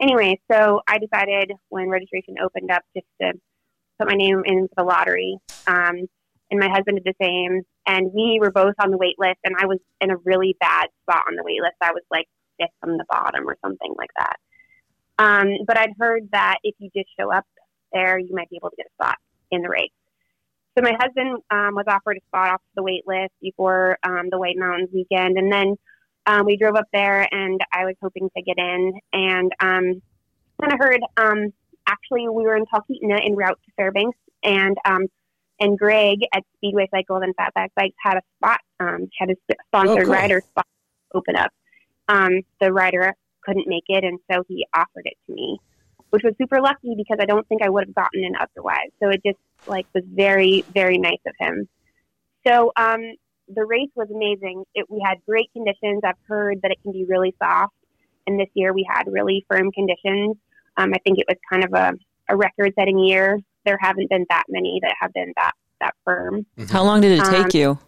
anyway, 0.00 0.40
so 0.50 0.80
I 0.88 0.98
decided 0.98 1.52
when 1.68 1.88
registration 1.88 2.36
opened 2.42 2.70
up 2.70 2.82
just 2.94 3.06
to 3.20 3.32
put 3.98 4.08
my 4.08 4.14
name 4.14 4.42
in 4.44 4.68
the 4.76 4.84
lottery. 4.84 5.38
Um, 5.66 6.06
and 6.50 6.60
my 6.60 6.68
husband 6.68 7.00
did 7.02 7.14
the 7.18 7.24
same. 7.24 7.62
And 7.86 8.12
we 8.12 8.38
were 8.40 8.50
both 8.50 8.74
on 8.80 8.90
the 8.90 8.96
wait 8.96 9.14
list, 9.18 9.38
and 9.44 9.54
I 9.58 9.66
was 9.66 9.78
in 10.00 10.10
a 10.10 10.16
really 10.24 10.56
bad 10.58 10.88
spot 11.02 11.24
on 11.28 11.36
the 11.36 11.44
wait 11.44 11.60
list. 11.62 11.76
I 11.80 11.92
was 11.92 12.02
like 12.10 12.26
fifth 12.58 12.70
from 12.80 12.98
the 12.98 13.04
bottom 13.08 13.48
or 13.48 13.56
something 13.64 13.94
like 13.96 14.10
that. 14.16 14.36
Um, 15.18 15.48
but 15.66 15.78
I'd 15.78 15.92
heard 15.98 16.28
that 16.32 16.58
if 16.62 16.74
you 16.78 16.90
just 16.94 17.08
show 17.18 17.32
up 17.32 17.44
there, 17.92 18.18
you 18.18 18.34
might 18.34 18.50
be 18.50 18.56
able 18.56 18.70
to 18.70 18.76
get 18.76 18.86
a 18.86 19.02
spot 19.02 19.16
in 19.50 19.62
the 19.62 19.68
race. 19.68 19.90
So 20.76 20.82
my 20.82 20.92
husband 21.00 21.38
um, 21.50 21.74
was 21.74 21.86
offered 21.88 22.18
a 22.18 22.20
spot 22.28 22.52
off 22.54 22.60
the 22.74 22.82
wait 22.82 23.06
list 23.06 23.32
before 23.40 23.98
um, 24.02 24.28
the 24.30 24.38
White 24.38 24.58
Mountains 24.58 24.90
weekend, 24.92 25.38
and 25.38 25.50
then 25.50 25.76
um, 26.26 26.44
we 26.44 26.56
drove 26.56 26.74
up 26.76 26.86
there, 26.92 27.26
and 27.32 27.60
I 27.72 27.84
was 27.86 27.94
hoping 28.02 28.28
to 28.36 28.42
get 28.42 28.58
in, 28.58 28.92
and 29.12 29.52
um, 29.60 30.02
kind 30.60 30.72
of 30.72 30.78
heard. 30.78 31.00
Um, 31.16 31.52
actually, 31.86 32.28
we 32.28 32.42
were 32.44 32.56
in 32.56 32.64
Talkeetna 32.66 33.24
en 33.24 33.34
route 33.36 33.58
to 33.64 33.72
Fairbanks, 33.76 34.18
and 34.42 34.76
um, 34.84 35.06
and 35.60 35.78
Greg 35.78 36.18
at 36.34 36.42
Speedway 36.56 36.88
Cycles 36.90 37.22
and 37.22 37.34
Fatback 37.36 37.68
Bikes 37.74 37.96
had 38.02 38.18
a 38.18 38.22
spot, 38.36 38.60
um, 38.78 39.08
had 39.18 39.30
a 39.30 39.34
sponsored 39.68 40.02
Oh, 40.02 40.04
cool. 40.04 40.12
rider 40.12 40.42
spot 40.50 40.66
open 41.14 41.36
up. 41.36 41.50
Um, 42.08 42.42
the 42.60 42.70
rider 42.72 43.14
couldn't 43.42 43.66
make 43.66 43.84
it, 43.88 44.04
and 44.04 44.18
so 44.30 44.44
he 44.48 44.66
offered 44.74 45.06
it 45.06 45.16
to 45.26 45.32
me, 45.34 45.58
which 46.10 46.22
was 46.22 46.34
super 46.38 46.60
lucky 46.60 46.94
because 46.96 47.18
I 47.20 47.26
don't 47.26 47.46
think 47.48 47.62
I 47.62 47.68
would 47.68 47.86
have 47.86 47.94
gotten 47.94 48.24
in 48.24 48.34
otherwise. 48.36 48.90
So 49.00 49.10
it 49.10 49.22
just 49.24 49.38
like 49.66 49.86
was 49.94 50.04
very, 50.06 50.64
very 50.72 50.98
nice 50.98 51.20
of 51.26 51.34
him. 51.38 51.68
So 52.46 52.72
um, 52.76 53.00
the 53.48 53.64
race 53.64 53.90
was 53.94 54.08
amazing. 54.10 54.64
It, 54.74 54.86
we 54.90 55.02
had 55.04 55.18
great 55.26 55.52
conditions. 55.52 56.02
I've 56.04 56.14
heard 56.28 56.60
that 56.62 56.70
it 56.70 56.78
can 56.82 56.92
be 56.92 57.04
really 57.04 57.34
soft, 57.42 57.74
and 58.26 58.38
this 58.38 58.48
year 58.54 58.72
we 58.72 58.86
had 58.88 59.04
really 59.06 59.44
firm 59.48 59.72
conditions. 59.72 60.36
Um, 60.76 60.92
I 60.94 60.98
think 60.98 61.18
it 61.18 61.26
was 61.28 61.36
kind 61.50 61.64
of 61.64 61.72
a, 61.72 61.92
a 62.28 62.36
record-setting 62.36 62.98
year. 62.98 63.40
There 63.64 63.78
haven't 63.80 64.10
been 64.10 64.26
that 64.28 64.44
many 64.48 64.78
that 64.82 64.94
have 65.00 65.12
been 65.12 65.32
that 65.36 65.52
that 65.80 65.94
firm. 66.04 66.46
How 66.70 66.84
long 66.84 67.00
did 67.00 67.18
it 67.18 67.24
take 67.24 67.44
Um, 67.44 67.50
you? 67.52 67.78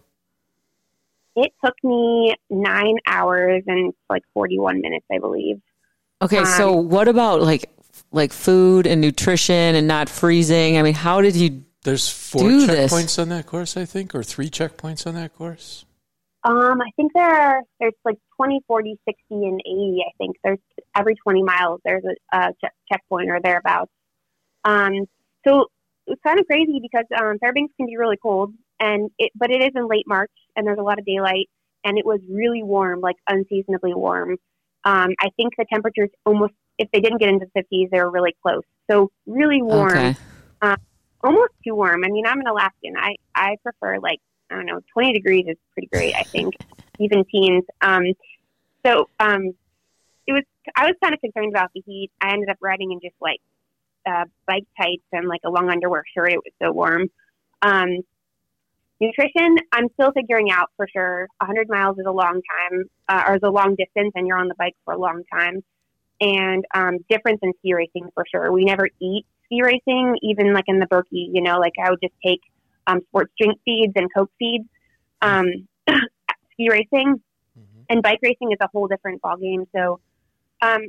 It 1.37 1.53
took 1.65 1.75
me 1.85 2.35
nine 2.51 2.97
hours 3.07 3.63
and 3.67 3.95
like 4.11 4.23
41 4.35 4.81
minutes, 4.81 5.07
I 5.11 5.19
believe. 5.19 5.61
Okay, 6.21 6.45
so 6.45 6.73
what 6.73 7.07
about 7.07 7.43
like 7.43 7.71
like 8.13 8.33
food 8.33 8.87
and 8.87 9.01
nutrition 9.01 9.75
and 9.75 9.87
not 9.87 10.09
freezing? 10.09 10.79
I 10.79 10.83
mean, 10.83 10.95
how 10.95 11.21
did 11.21 11.37
you? 11.37 11.65
There's 11.85 12.09
four 12.09 12.43
Do 12.43 12.67
this. 12.67 12.93
checkpoints 12.93 13.21
on 13.21 13.29
that 13.31 13.47
course, 13.47 13.77
I 13.77 13.85
think, 13.85 14.15
or 14.15 14.23
three 14.23 14.51
checkpoints 14.51 15.07
on 15.07 15.15
that 15.15 15.35
course. 15.35 15.85
Um, 16.45 16.81
I 16.81 16.91
think 16.97 17.13
there 17.15 17.29
are, 17.29 17.63
there's 17.81 17.95
like 18.05 18.19
20, 18.37 18.61
40, 18.67 18.99
60, 19.07 19.23
and 19.31 19.61
80. 19.61 20.05
I 20.07 20.11
think 20.19 20.37
there's 20.43 20.59
every 20.97 21.15
20 21.17 21.43
miles 21.43 21.81
there's 21.85 22.05
a, 22.05 22.37
a 22.37 22.53
check 22.61 22.73
checkpoint 22.91 23.31
or 23.31 23.41
thereabouts. 23.43 23.91
Um, 24.65 25.07
so 25.47 25.67
it's 26.07 26.21
kind 26.23 26.39
of 26.39 26.47
crazy 26.47 26.81
because 26.81 27.05
um, 27.19 27.39
Fairbanks 27.39 27.75
can 27.77 27.87
be 27.87 27.97
really 27.97 28.17
cold, 28.17 28.55
and 28.81 29.11
it 29.19 29.33
but 29.35 29.51
it 29.51 29.63
is 29.63 29.71
in 29.75 29.89
late 29.89 30.07
March 30.07 30.31
and 30.57 30.67
there's 30.67 30.79
a 30.79 30.83
lot 30.83 30.99
of 30.99 31.05
daylight, 31.05 31.49
and 31.85 31.99
it 31.99 32.07
was 32.07 32.21
really 32.29 32.63
warm, 32.63 33.01
like 33.01 33.17
unseasonably 33.29 33.95
warm. 33.95 34.37
Um, 34.85 35.11
I 35.21 35.29
think 35.37 35.55
the 35.57 35.67
temperatures 35.73 36.11
almost 36.25 36.55
if 36.79 36.89
they 36.93 37.01
didn't 37.01 37.19
get 37.19 37.29
into 37.29 37.47
the 37.55 37.63
50s, 37.63 37.91
they 37.91 38.01
were 38.01 38.11
really 38.11 38.35
close. 38.43 38.63
So 38.91 39.11
really 39.27 39.63
warm 39.63 39.97
Okay, 39.97 40.17
almost 41.23 41.53
too 41.65 41.75
warm. 41.75 42.05
I 42.05 42.09
mean, 42.09 42.27
I'm 42.27 42.41
an 42.41 42.47
Alaskan. 42.47 42.95
I 42.97 43.17
I 43.35 43.57
prefer 43.63 43.99
like 43.99 44.21
I 44.51 44.55
don't 44.55 44.67
know, 44.67 44.81
20 44.95 45.13
degrees 45.13 45.45
is 45.47 45.57
pretty 45.75 45.89
great. 45.89 46.15
I 46.15 46.23
think 46.23 46.55
even 46.99 47.25
teens. 47.25 47.65
Um, 47.81 48.05
so 48.85 49.09
um, 49.21 49.53
it 50.27 50.33
was. 50.33 50.45
I 50.77 50.87
was 50.87 50.95
kind 51.03 51.15
of 51.15 51.21
concerned 51.21 51.53
about 51.53 51.71
the 51.75 51.83
heat. 51.87 52.11
I 52.21 52.33
ended 52.33 52.49
up 52.49 52.59
riding 52.61 52.93
in 52.93 53.01
just 53.01 53.17
like 53.21 53.41
uh, 54.07 54.25
bike 54.47 54.67
tights 54.81 55.05
and 55.13 55.29
like 55.29 55.41
a 55.45 55.51
long 55.51 55.71
underwear 55.71 56.05
shirt. 56.15 56.33
It 56.33 56.39
was 56.39 56.53
so 56.63 56.73
warm. 56.73 57.09
Um, 57.63 58.03
nutrition, 59.01 59.57
I'm 59.73 59.89
still 59.95 60.13
figuring 60.13 60.51
out 60.51 60.71
for 60.77 60.87
sure. 60.89 61.27
100 61.41 61.69
miles 61.69 61.99
is 61.99 62.07
a 62.07 62.13
long 62.13 62.41
time, 62.71 62.85
uh, 63.09 63.25
or 63.29 63.37
is 63.37 63.43
a 63.43 63.51
long 63.51 63.75
distance, 63.77 64.13
and 64.15 64.27
you're 64.27 64.39
on 64.39 64.49
the 64.49 64.55
bike 64.59 64.77
for 64.85 64.95
a 64.95 64.99
long 64.99 65.23
time. 65.33 65.63
And 66.21 66.65
um, 66.75 66.99
difference 67.09 67.39
in 67.43 67.53
ski 67.59 67.75
racing 67.75 68.09
for 68.15 68.25
sure. 68.29 68.51
We 68.51 68.65
never 68.65 68.89
eat 69.01 69.25
ski 69.45 69.63
racing, 69.63 70.17
even 70.23 70.53
like 70.53 70.65
in 70.67 70.79
the 70.81 70.87
Birkie, 70.87 71.31
you 71.33 71.41
know, 71.41 71.59
like 71.59 71.75
I 71.83 71.91
would 71.91 72.01
just 72.03 72.15
take 72.25 72.41
um, 72.87 73.01
sports 73.09 73.33
drink 73.39 73.59
feeds 73.65 73.93
and 73.97 74.13
Coke 74.13 74.31
feeds. 74.39 74.65
Um, 75.23 75.69
ski 76.53 76.69
racing 76.71 77.21
and 77.89 78.03
bike 78.03 78.21
racing 78.23 78.53
is 78.53 78.59
a 78.61 78.69
whole 78.73 78.87
different 78.87 79.23
ballgame. 79.23 79.67
So, 79.75 80.01
um, 80.63 80.89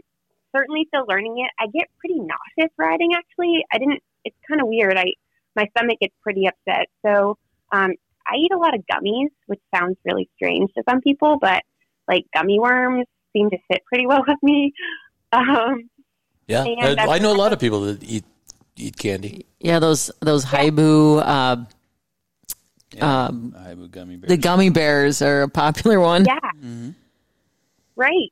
certainly 0.55 0.86
still 0.88 1.05
learning 1.07 1.38
it. 1.39 1.51
I 1.59 1.67
get 1.67 1.88
pretty 1.99 2.19
nauseous 2.19 2.73
riding. 2.77 3.13
Actually, 3.15 3.65
I 3.71 3.77
didn't. 3.77 4.01
It's 4.25 4.36
kind 4.47 4.61
of 4.61 4.67
weird. 4.67 4.97
I 4.97 5.13
my 5.55 5.67
stomach 5.75 5.99
gets 5.99 6.13
pretty 6.21 6.47
upset. 6.47 6.88
So, 7.05 7.38
um, 7.71 7.93
I 8.27 8.36
eat 8.36 8.51
a 8.53 8.57
lot 8.57 8.75
of 8.75 8.84
gummies, 8.91 9.30
which 9.47 9.61
sounds 9.73 9.97
really 10.05 10.30
strange 10.36 10.71
to 10.75 10.84
some 10.88 11.01
people, 11.01 11.38
but 11.39 11.63
like 12.07 12.25
gummy 12.34 12.59
worms 12.59 13.05
seem 13.34 13.49
to 13.49 13.57
fit 13.71 13.84
pretty 13.86 14.07
well 14.07 14.23
with 14.27 14.38
me. 14.41 14.73
Um, 15.34 15.89
Yeah, 16.47 16.63
And 16.65 16.99
I, 16.99 17.15
I 17.15 17.19
know 17.19 17.32
a 17.32 17.38
lot 17.38 17.53
of 17.53 17.59
people 17.59 17.82
that 17.82 18.03
eat 18.03 18.25
eat 18.75 18.97
candy. 18.97 19.45
yeah, 19.59 19.77
those 19.80 20.09
those 20.21 20.45
Haribo, 20.45 21.21
uh, 21.21 21.57
um, 23.05 23.53
Haribo 23.57 23.91
gummy 23.91 24.15
bears. 24.17 24.30
the 24.30 24.38
gummy 24.38 24.69
bears 24.69 25.21
are 25.21 25.43
a 25.43 25.49
popular 25.49 25.99
one. 25.99 26.25
Yeah. 26.25 26.39
Right. 27.95 28.32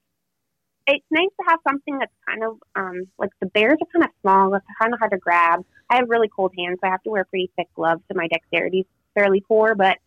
It's 0.87 1.05
nice 1.11 1.29
to 1.39 1.45
have 1.49 1.59
something 1.67 1.99
that's 1.99 2.13
kind 2.27 2.43
of 2.43 2.57
um, 2.75 3.01
like 3.19 3.29
the 3.41 3.47
bears 3.47 3.77
are 3.81 3.87
kind 3.91 4.05
of 4.05 4.11
small, 4.21 4.53
it's 4.55 4.65
kind 4.81 4.93
of 4.93 4.99
hard 4.99 5.11
to 5.11 5.17
grab. 5.17 5.65
I 5.89 5.97
have 5.97 6.09
really 6.09 6.29
cold 6.33 6.53
hands, 6.57 6.79
so 6.81 6.87
I 6.87 6.91
have 6.91 7.03
to 7.03 7.09
wear 7.09 7.25
pretty 7.25 7.51
thick 7.57 7.67
gloves, 7.75 8.01
so 8.07 8.15
my 8.17 8.27
dexterity 8.27 8.79
is 8.79 8.85
fairly 9.13 9.43
poor. 9.47 9.75
But 9.75 9.97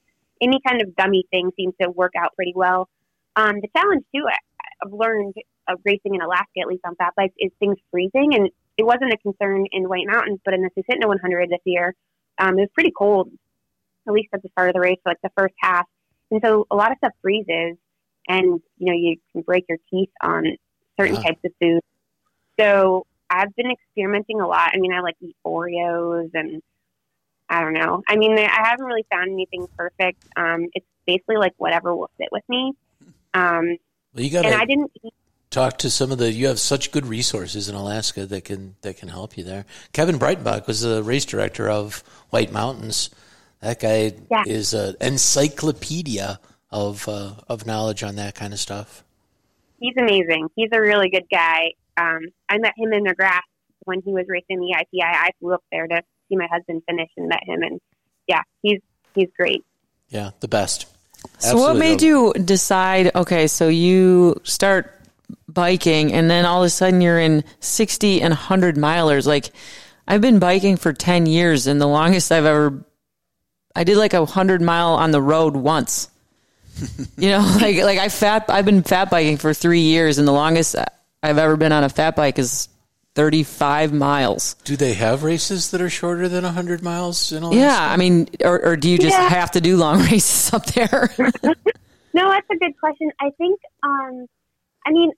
any 0.40 0.58
kind 0.66 0.80
of 0.80 0.96
gummy 0.96 1.24
thing 1.30 1.50
seems 1.54 1.74
to 1.82 1.90
work 1.90 2.12
out 2.18 2.34
pretty 2.34 2.54
well. 2.56 2.88
Um, 3.36 3.60
the 3.60 3.68
challenge 3.76 4.04
too, 4.14 4.24
I, 4.26 4.36
I've 4.84 4.92
learned 4.92 5.34
of 5.70 5.80
racing 5.84 6.14
in 6.14 6.20
Alaska, 6.22 6.60
at 6.60 6.66
least 6.66 6.82
on 6.84 6.94
fat 6.96 7.12
bikes, 7.16 7.34
is 7.38 7.50
things 7.58 7.76
freezing, 7.90 8.34
and 8.34 8.48
it 8.76 8.84
wasn't 8.84 9.12
a 9.12 9.16
concern 9.18 9.66
in 9.72 9.88
White 9.88 10.06
Mountains, 10.06 10.40
but 10.44 10.54
in 10.54 10.62
the 10.62 10.70
Susitna 10.76 11.06
100 11.06 11.50
this 11.50 11.60
year, 11.64 11.94
um, 12.38 12.58
it 12.58 12.62
was 12.62 12.70
pretty 12.74 12.92
cold, 12.96 13.30
at 14.06 14.12
least 14.12 14.28
at 14.32 14.42
the 14.42 14.48
start 14.50 14.68
of 14.70 14.74
the 14.74 14.80
race, 14.80 14.98
like 15.04 15.18
the 15.22 15.30
first 15.36 15.54
half, 15.60 15.86
and 16.30 16.40
so 16.44 16.66
a 16.70 16.76
lot 16.76 16.90
of 16.92 16.98
stuff 16.98 17.12
freezes 17.22 17.76
and 18.28 18.60
you 18.78 18.86
know 18.86 18.92
you 18.92 19.16
can 19.32 19.42
break 19.42 19.64
your 19.68 19.78
teeth 19.90 20.10
on 20.22 20.44
certain 20.98 21.16
Yeah. 21.16 21.22
types 21.22 21.40
of 21.44 21.52
food. 21.60 21.80
So 22.58 23.06
I've 23.28 23.54
been 23.56 23.70
experimenting 23.70 24.40
a 24.40 24.46
lot. 24.46 24.70
I 24.74 24.78
mean, 24.78 24.92
I 24.92 25.00
like 25.00 25.16
eat 25.20 25.36
Oreos 25.46 26.30
and 26.34 26.62
I 27.48 27.62
don't 27.62 27.72
know. 27.72 28.02
I 28.08 28.16
mean, 28.16 28.38
I 28.38 28.68
haven't 28.68 28.84
really 28.84 29.06
found 29.10 29.30
anything 29.30 29.66
perfect. 29.76 30.18
Um, 30.36 30.66
it's 30.74 30.86
basically 31.06 31.36
like 31.36 31.52
whatever 31.56 31.94
will 31.94 32.10
fit 32.18 32.28
with 32.30 32.44
me. 32.48 32.72
Um, 33.34 33.76
Well, 34.14 34.24
you 34.24 34.30
got 34.30 34.44
and 34.46 34.54
I 34.54 34.64
didn't 34.64 34.92
eat 35.02 35.14
talk 35.50 35.78
to 35.78 35.90
some 35.90 36.12
of 36.12 36.18
the. 36.18 36.32
You 36.32 36.46
have 36.48 36.58
such 36.60 36.92
good 36.92 37.06
resources 37.06 37.68
in 37.68 37.74
Alaska 37.74 38.26
that 38.26 38.44
can 38.44 38.76
that 38.82 38.96
can 38.96 39.08
help 39.08 39.36
you 39.36 39.44
there. 39.44 39.66
Kevin 39.92 40.18
Breitenbach 40.18 40.66
was 40.66 40.80
the 40.82 41.02
race 41.02 41.24
director 41.24 41.68
of 41.68 42.02
White 42.30 42.52
Mountains. 42.52 43.10
That 43.60 43.80
guy 43.80 44.12
Yeah. 44.30 44.44
is 44.46 44.72
an 44.72 44.96
encyclopedia 45.00 46.40
of 46.70 47.08
uh, 47.08 47.32
of 47.48 47.66
knowledge 47.66 48.02
on 48.02 48.16
that 48.16 48.34
kind 48.34 48.52
of 48.52 48.58
stuff. 48.58 49.04
He's 49.80 49.96
amazing. 49.98 50.48
He's 50.56 50.70
a 50.72 50.80
really 50.80 51.10
good 51.10 51.26
guy. 51.30 51.72
Um, 51.96 52.26
I 52.48 52.58
met 52.58 52.74
him 52.76 52.92
in 52.92 53.04
McGrath 53.04 53.40
when 53.84 54.02
he 54.02 54.12
was 54.12 54.26
racing 54.28 54.60
the 54.60 54.76
ITI. 54.78 55.02
I 55.02 55.30
flew 55.40 55.54
up 55.54 55.64
there 55.72 55.86
to 55.86 56.02
see 56.28 56.36
my 56.36 56.46
husband 56.50 56.82
finish 56.88 57.10
and 57.16 57.28
met 57.28 57.42
him, 57.44 57.62
and 57.62 57.80
yeah, 58.26 58.42
he's 58.62 58.80
he's 59.14 59.28
great. 59.36 59.64
Yeah, 60.08 60.30
the 60.40 60.48
best. 60.48 60.86
So 61.38 61.56
what 61.58 61.76
made 61.76 62.00
you 62.00 62.32
decide? 62.32 63.14
Okay, 63.14 63.46
so 63.46 63.68
you 63.68 64.40
start 64.44 64.99
biking, 65.52 66.12
and 66.12 66.30
then 66.30 66.44
all 66.46 66.62
of 66.62 66.66
a 66.66 66.70
sudden 66.70 67.00
you're 67.00 67.18
in 67.20 67.44
sixty 67.60 68.22
and 68.22 68.32
hundred 68.34 68.76
milers. 68.76 69.26
Like 69.26 69.50
I've 70.08 70.20
been 70.20 70.38
biking 70.38 70.76
for 70.76 70.92
ten 70.92 71.26
years, 71.26 71.66
and 71.66 71.80
the 71.80 71.86
longest 71.86 72.32
I've 72.32 72.44
ever, 72.46 72.84
I 73.74 73.84
did 73.84 73.96
like 73.98 74.14
a 74.14 74.24
hundred 74.26 74.62
mile 74.62 74.94
on 74.94 75.10
the 75.10 75.22
road 75.22 75.56
once. 75.56 76.08
you 77.16 77.28
know, 77.30 77.40
like 77.60 77.76
like 77.78 77.98
I 77.98 78.08
fat. 78.08 78.46
I've 78.48 78.64
been 78.64 78.82
fat 78.82 79.10
biking 79.10 79.36
for 79.36 79.52
three 79.54 79.80
years, 79.82 80.18
and 80.18 80.26
the 80.26 80.32
longest 80.32 80.76
I've 81.22 81.38
ever 81.38 81.56
been 81.56 81.72
on 81.72 81.84
a 81.84 81.88
fat 81.88 82.16
bike 82.16 82.38
is 82.38 82.68
thirty 83.14 83.42
five 83.42 83.92
miles. 83.92 84.54
Do 84.64 84.76
they 84.76 84.94
have 84.94 85.22
races 85.24 85.72
that 85.72 85.80
are 85.82 85.90
shorter 85.90 86.28
than 86.28 86.44
100 86.44 86.82
miles 86.82 87.32
in 87.32 87.42
Alaska? 87.42 87.58
Yeah, 87.60 87.76
I 87.92 87.96
mean, 87.96 88.28
or, 88.44 88.64
or 88.64 88.76
do 88.76 88.88
you 88.88 88.98
just 88.98 89.18
Yeah. 89.18 89.28
have 89.28 89.50
to 89.52 89.60
do 89.60 89.76
long 89.76 89.98
races 90.10 90.52
up 90.54 90.64
there? 90.66 91.10
No, 92.12 92.28
that's 92.28 92.46
a 92.50 92.56
good 92.56 92.76
question. 92.80 93.08
I 93.20 93.30
think, 93.38 93.60
um, 93.84 94.26
I 94.84 94.90
mean, 94.90 95.12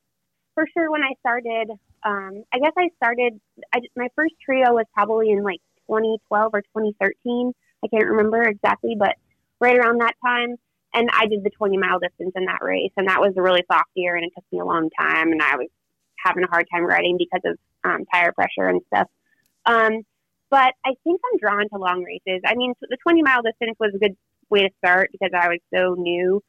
for 0.55 0.67
sure, 0.73 0.91
when 0.91 1.03
I 1.03 1.13
started, 1.21 1.71
um, 2.05 2.45
I 2.53 2.59
guess 2.59 2.73
I 2.77 2.89
started, 2.97 3.41
I, 3.75 3.81
my 3.97 4.09
first 4.15 4.35
trio 4.45 4.73
was 4.73 4.87
probably 4.95 5.31
in 5.31 5.43
like 5.43 5.61
2012 5.87 6.51
or 6.55 6.63
2013. 6.63 7.53
I 7.85 7.89
can't 7.89 8.07
remember 8.07 8.43
exactly, 8.43 8.95
but 8.99 9.17
right 9.61 9.77
around 9.77 10.01
that 10.01 10.15
time. 10.25 10.57
And 10.95 11.09
I 11.13 11.27
did 11.27 11.43
the 11.43 11.51
20 11.51 11.79
mile 11.79 11.99
distance 11.99 12.33
in 12.37 12.45
that 12.45 12.63
race. 12.63 12.93
And 12.97 13.09
that 13.09 13.21
was 13.21 13.33
a 13.37 13.43
really 13.43 13.65
soft 13.71 13.91
year, 13.95 14.17
and 14.17 14.25
it 14.25 14.33
took 14.35 14.45
me 14.53 14.61
a 14.61 14.65
long 14.65 14.91
time. 14.99 15.33
And 15.33 15.43
I 15.43 15.57
was 15.57 15.69
having 16.19 16.45
a 16.45 16.49
hard 16.49 16.67
time 16.73 16.85
riding 16.85 17.17
because 17.17 17.41
of 17.45 17.59
um, 17.85 18.05
tire 18.13 18.33
pressure 18.33 18.69
and 18.69 18.81
stuff. 18.89 19.09
Um, 19.65 20.03
but 20.51 20.75
I 20.85 20.93
think 21.03 21.21
I'm 21.33 21.39
drawn 21.39 21.69
to 21.71 21.79
long 21.79 22.05
races. 22.05 22.43
I 22.45 22.55
mean, 22.55 22.75
the 22.81 22.99
20 23.03 23.23
mile 23.23 23.43
distance 23.43 23.77
was 23.81 23.93
a 23.95 23.99
good 23.99 24.17
way 24.51 24.61
to 24.61 24.71
start 24.85 25.11
because 25.11 25.31
I 25.35 25.49
was 25.49 25.59
so 25.75 25.95
new. 25.95 26.43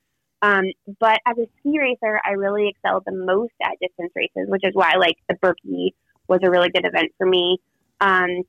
Um, 0.44 0.66
but 1.00 1.20
as 1.26 1.38
a 1.38 1.48
ski 1.60 1.80
racer, 1.80 2.20
I 2.26 2.32
really 2.32 2.68
excelled 2.68 3.04
the 3.06 3.14
most 3.14 3.54
at 3.64 3.80
distance 3.82 4.12
races, 4.14 4.50
which 4.50 4.64
is 4.66 4.74
why 4.74 4.96
like 5.00 5.16
the 5.30 5.36
Birkie 5.36 5.96
was 6.28 6.42
a 6.44 6.52
really 6.52 6.70
good 6.70 6.86
event 6.86 7.14
for 7.18 7.26
me. 7.26 7.60
Um, 8.02 8.44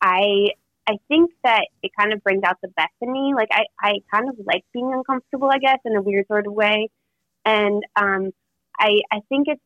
I 0.00 0.52
I 0.88 0.94
think 1.08 1.32
that 1.44 1.66
it 1.82 1.90
kind 1.98 2.14
of 2.14 2.22
brings 2.24 2.44
out 2.44 2.56
the 2.62 2.68
best 2.68 2.94
in 3.02 3.12
me. 3.12 3.34
Like 3.36 3.48
I, 3.52 3.64
I 3.78 3.92
kind 4.10 4.30
of 4.30 4.36
like 4.46 4.64
being 4.72 4.90
uncomfortable, 4.90 5.50
I 5.50 5.58
guess, 5.58 5.78
in 5.84 5.94
a 5.96 6.00
weird 6.00 6.28
sort 6.28 6.46
of 6.46 6.54
way. 6.54 6.88
And 7.44 7.82
um, 7.96 8.30
I 8.78 9.00
I 9.12 9.20
think 9.28 9.48
it's 9.48 9.60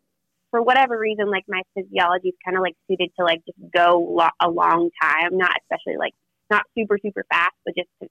for 0.51 0.61
whatever 0.61 0.99
reason, 0.99 1.31
like 1.31 1.45
my 1.47 1.63
physiology 1.77 2.31
is 2.31 2.35
kind 2.45 2.57
of 2.57 2.63
like 2.63 2.75
suited 2.89 3.11
to 3.21 3.25
like 3.25 3.45
just 3.47 3.59
go 3.73 4.01
lo- 4.01 4.37
a 4.41 4.51
long 4.51 4.91
time, 5.01 5.39
not 5.39 5.53
especially 5.63 5.97
like 5.97 6.15
not 6.51 6.65
super 6.77 6.99
super 7.01 7.25
fast, 7.31 7.55
but 7.65 7.77
just 7.77 7.89
to 8.03 8.09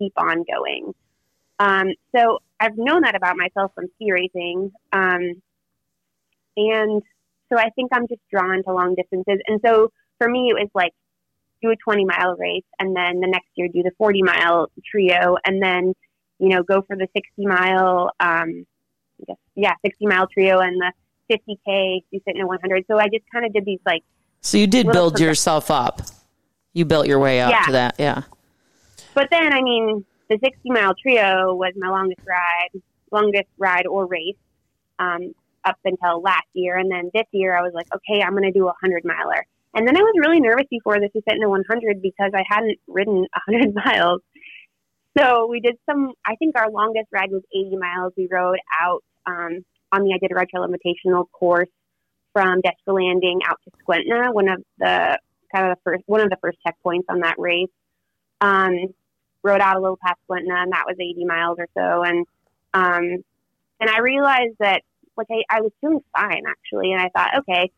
keep 0.00 0.12
on 0.16 0.42
going. 0.42 0.92
Um, 1.58 1.92
so 2.14 2.38
I've 2.60 2.76
known 2.76 3.02
that 3.02 3.14
about 3.14 3.36
myself 3.36 3.72
from 3.74 3.86
ski 3.96 4.12
racing. 4.12 4.72
Um, 4.92 5.42
and 6.56 7.02
so 7.50 7.58
I 7.58 7.70
think 7.70 7.90
I'm 7.92 8.06
just 8.08 8.20
drawn 8.30 8.62
to 8.64 8.72
long 8.72 8.94
distances. 8.94 9.40
And 9.46 9.60
so 9.64 9.92
for 10.18 10.28
me, 10.28 10.50
it 10.50 10.54
was 10.54 10.68
like 10.74 10.92
do 11.62 11.70
a 11.70 11.76
20 11.76 12.04
mile 12.04 12.36
race 12.36 12.64
and 12.78 12.94
then 12.96 13.20
the 13.20 13.26
next 13.26 13.48
year 13.56 13.68
do 13.68 13.82
the 13.82 13.90
40 13.98 14.22
mile 14.22 14.70
trio 14.90 15.36
and 15.44 15.62
then, 15.62 15.94
you 16.38 16.48
know, 16.48 16.62
go 16.62 16.82
for 16.82 16.96
the 16.96 17.08
60 17.16 17.46
mile, 17.46 18.10
um, 18.20 18.66
I 19.20 19.24
guess, 19.26 19.36
yeah, 19.56 19.72
60 19.84 20.06
mile 20.06 20.26
trio 20.28 20.60
and 20.60 20.80
the 20.80 20.92
50K, 21.30 22.02
Susitna 22.12 22.44
100. 22.46 22.84
So 22.88 22.98
I 22.98 23.08
just 23.08 23.24
kind 23.32 23.44
of 23.44 23.52
did 23.52 23.64
these 23.64 23.80
like, 23.84 24.02
So 24.40 24.58
you 24.58 24.66
did 24.66 24.90
build 24.92 25.18
yourself 25.18 25.70
up. 25.70 26.02
You 26.72 26.84
built 26.84 27.06
your 27.06 27.18
way 27.18 27.40
up 27.40 27.50
Yeah. 27.50 27.62
to 27.66 27.72
that, 27.72 27.94
yeah. 27.98 28.22
But 29.14 29.28
then, 29.30 29.52
I 29.52 29.60
mean, 29.62 30.04
the 30.28 30.38
60 30.42 30.70
mile 30.70 30.94
trio 31.00 31.54
was 31.54 31.72
my 31.76 31.88
longest 31.88 32.20
ride, 32.26 32.82
longest 33.10 33.48
ride 33.58 33.86
or 33.86 34.06
race 34.06 34.36
um, 34.98 35.34
up 35.64 35.78
until 35.84 36.20
last 36.20 36.46
year. 36.52 36.76
And 36.76 36.90
then 36.90 37.10
this 37.14 37.26
year, 37.32 37.56
I 37.56 37.62
was 37.62 37.72
like, 37.74 37.86
okay, 37.94 38.22
I'm 38.22 38.32
going 38.32 38.44
to 38.44 38.52
do 38.52 38.64
a 38.64 38.74
100 38.80 39.04
miler. 39.04 39.46
And 39.74 39.86
then 39.86 39.96
I 39.96 40.00
was 40.00 40.14
really 40.18 40.40
nervous 40.40 40.66
before 40.70 40.98
this 40.98 41.10
Susitna 41.14 41.48
100 41.48 42.02
because 42.02 42.32
I 42.34 42.42
hadn't 42.48 42.78
ridden 42.86 43.26
100 43.46 43.74
miles. 43.86 44.20
So 45.16 45.46
we 45.46 45.60
did 45.60 45.76
some, 45.88 46.12
I 46.24 46.36
think 46.36 46.56
our 46.56 46.70
longest 46.70 47.08
ride 47.12 47.30
was 47.30 47.42
80 47.54 47.76
miles. 47.76 48.12
We 48.16 48.28
rode 48.30 48.58
out 48.80 49.02
um, 49.26 49.64
on 49.92 50.04
the 50.04 50.14
I 50.14 50.18
Did 50.18 50.30
a 50.30 50.34
Iditarod 50.34 50.48
Trail 50.48 50.66
Invitational 50.66 51.24
course 51.32 51.68
from 52.32 52.60
Deshka 52.62 52.94
Landing 52.94 53.40
out 53.46 53.58
to 53.64 53.70
Skwentna, 53.82 54.32
one 54.32 54.48
of 54.48 54.62
the 54.78 55.18
kind 55.54 55.70
of 55.70 55.76
the 55.76 55.80
first, 55.82 56.02
one 56.06 56.20
of 56.20 56.30
the 56.30 56.36
first 56.40 56.58
checkpoints 56.66 57.04
on 57.08 57.20
that 57.20 57.36
race. 57.38 57.68
Um, 58.40 58.94
rode 59.48 59.60
out 59.60 59.76
a 59.76 59.80
little 59.80 59.98
past 60.04 60.18
Skwentna, 60.28 60.62
and 60.62 60.72
that 60.72 60.84
was 60.86 60.96
80 61.00 61.24
miles 61.24 61.58
or 61.58 61.68
so. 61.74 62.02
And 62.02 62.26
um, 62.74 63.24
and 63.80 63.90
I 63.90 64.00
realized 64.00 64.56
that 64.60 64.82
like 65.16 65.28
I, 65.30 65.42
I 65.50 65.60
was 65.60 65.72
feeling 65.80 66.00
fine 66.16 66.42
actually, 66.46 66.92
and 66.92 67.00
I 67.00 67.08
thought, 67.08 67.38
okay, 67.40 67.70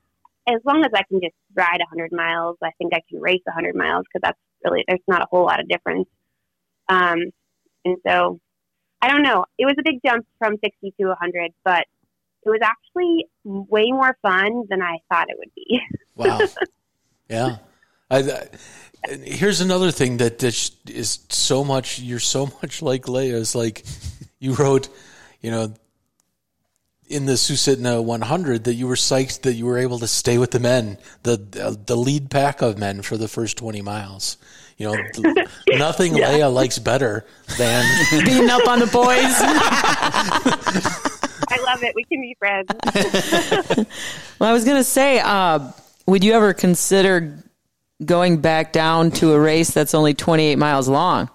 as 0.46 0.60
long 0.64 0.84
as 0.84 0.90
I 0.94 1.02
can 1.04 1.20
just 1.20 1.34
ride 1.54 1.78
100 1.78 2.12
miles, 2.12 2.56
I 2.62 2.70
think 2.78 2.92
I 2.94 3.00
can 3.08 3.20
race 3.20 3.42
100 3.44 3.74
miles 3.74 4.04
because 4.04 4.22
that's 4.22 4.38
really 4.64 4.84
there's 4.86 5.00
not 5.06 5.22
a 5.22 5.26
whole 5.30 5.44
lot 5.44 5.60
of 5.60 5.68
difference. 5.68 6.08
Um, 6.88 7.18
and 7.84 7.96
so 8.06 8.40
I 9.00 9.08
don't 9.08 9.22
know. 9.22 9.46
It 9.58 9.64
was 9.64 9.76
a 9.78 9.82
big 9.82 10.00
jump 10.04 10.26
from 10.38 10.56
60 10.62 10.94
to 11.00 11.06
100, 11.06 11.52
but 11.64 11.86
it 12.44 12.50
was 12.50 12.60
actually 12.62 13.26
way 13.44 13.90
more 13.90 14.16
fun 14.22 14.64
than 14.68 14.82
I 14.82 14.98
thought 15.10 15.30
it 15.30 15.38
would 15.38 15.54
be. 15.54 15.80
Wow. 16.16 16.38
yeah. 17.30 17.56
I, 18.10 18.18
I, 18.18 18.48
here's 19.08 19.60
another 19.60 19.90
thing 19.90 20.18
that 20.18 20.38
this 20.38 20.72
is 20.86 21.20
so 21.28 21.64
much. 21.64 21.98
You're 21.98 22.18
so 22.18 22.46
much 22.62 22.82
like 22.82 23.04
Leia. 23.04 23.34
Is 23.34 23.54
like 23.54 23.84
you 24.38 24.54
wrote, 24.54 24.88
you 25.40 25.50
know, 25.50 25.74
in 27.08 27.26
the 27.26 27.32
Susitna 27.34 28.02
100 28.02 28.64
that 28.64 28.74
you 28.74 28.86
were 28.86 28.94
psyched 28.94 29.42
that 29.42 29.54
you 29.54 29.66
were 29.66 29.78
able 29.78 29.98
to 29.98 30.06
stay 30.06 30.38
with 30.38 30.52
the 30.52 30.60
men, 30.60 30.98
the 31.22 31.36
the 31.86 31.96
lead 31.96 32.30
pack 32.30 32.62
of 32.62 32.78
men 32.78 33.02
for 33.02 33.16
the 33.16 33.28
first 33.28 33.56
20 33.58 33.82
miles. 33.82 34.36
You 34.76 34.86
know, 34.86 34.96
nothing 35.68 36.14
Leia 36.14 36.52
likes 36.52 36.78
better 36.78 37.26
than 37.58 37.84
Beating 38.24 38.48
up 38.48 38.66
on 38.66 38.78
the 38.78 38.86
boys. 38.86 39.34
I 41.52 41.58
love 41.64 41.82
it. 41.82 41.94
We 41.94 42.04
can 42.04 42.22
be 42.22 42.34
friends. 42.38 42.70
well, 44.38 44.48
I 44.48 44.54
was 44.54 44.64
going 44.64 44.78
to 44.78 44.84
say, 44.84 45.20
uh, 45.20 45.70
would 46.06 46.24
you 46.24 46.32
ever 46.32 46.54
consider 46.54 47.36
going 48.04 48.38
back 48.38 48.72
down 48.72 49.10
to 49.12 49.32
a 49.32 49.40
race 49.40 49.70
that's 49.70 49.94
only 49.94 50.14
28 50.14 50.56
miles 50.56 50.88
long? 50.88 51.28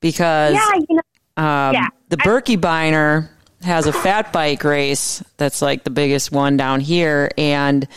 Because 0.00 0.54
yeah, 0.54 0.70
you 0.88 0.96
know, 0.96 1.42
um, 1.42 1.74
yeah. 1.74 1.88
the 2.08 2.16
Birkebeiner 2.18 3.28
has 3.62 3.86
a 3.86 3.92
fat 3.92 4.32
bike 4.32 4.62
race 4.64 5.22
that's 5.38 5.62
like 5.62 5.84
the 5.84 5.90
biggest 5.90 6.30
one 6.30 6.56
down 6.56 6.80
here, 6.80 7.30
and 7.36 7.88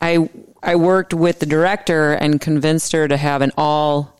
I 0.00 0.28
I 0.62 0.76
worked 0.76 1.12
with 1.12 1.40
the 1.40 1.46
director 1.46 2.12
and 2.12 2.40
convinced 2.40 2.92
her 2.92 3.06
to 3.08 3.16
have 3.16 3.42
an 3.42 3.52
all 3.58 4.16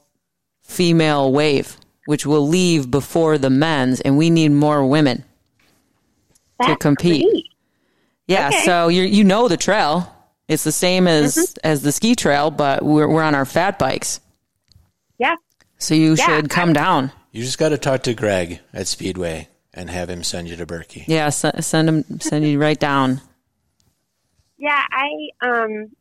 female 0.62 1.32
wave, 1.32 1.76
which 2.06 2.26
will 2.26 2.46
leave 2.46 2.90
before 2.90 3.38
the 3.38 3.50
men's, 3.50 4.00
and 4.00 4.18
we 4.18 4.28
need 4.30 4.50
more 4.50 4.84
women. 4.86 5.24
that's 6.58 6.80
compete. 6.82 7.22
great. 7.30 7.46
Yeah, 8.26 8.48
Okay. 8.48 8.64
so 8.64 8.88
you 8.88 9.02
you 9.02 9.24
know 9.24 9.48
the 9.48 9.56
trail. 9.56 10.14
It's 10.50 10.64
the 10.64 10.72
same 10.72 11.06
as 11.06 11.36
Mm-hmm. 11.36 11.60
as 11.62 11.82
the 11.82 11.92
ski 11.92 12.14
trail, 12.16 12.50
but 12.50 12.82
we're 12.82 13.08
we're 13.08 13.22
on 13.22 13.34
our 13.36 13.44
fat 13.44 13.78
bikes. 13.78 14.20
Yeah. 15.18 15.36
So 15.78 15.94
you 15.94 16.14
Yeah, 16.14 16.26
should 16.26 16.50
come 16.50 16.72
down. 16.72 17.12
you 17.30 17.42
just 17.44 17.58
got 17.58 17.68
to 17.70 17.78
talk 17.78 18.02
to 18.02 18.14
Greg 18.14 18.58
at 18.72 18.86
Speedway 18.88 19.48
and 19.72 19.88
have 19.88 20.10
him 20.10 20.24
send 20.24 20.48
you 20.48 20.56
to 20.56 20.66
Birkie. 20.66 21.04
Yeah, 21.06 21.26
s- 21.26 21.64
send 21.66 21.88
him 21.88 22.20
send 22.20 22.44
you 22.44 22.60
right 22.60 22.78
down. 22.78 23.20
Yeah, 24.58 24.82
I 24.90 25.08
um 25.40 25.92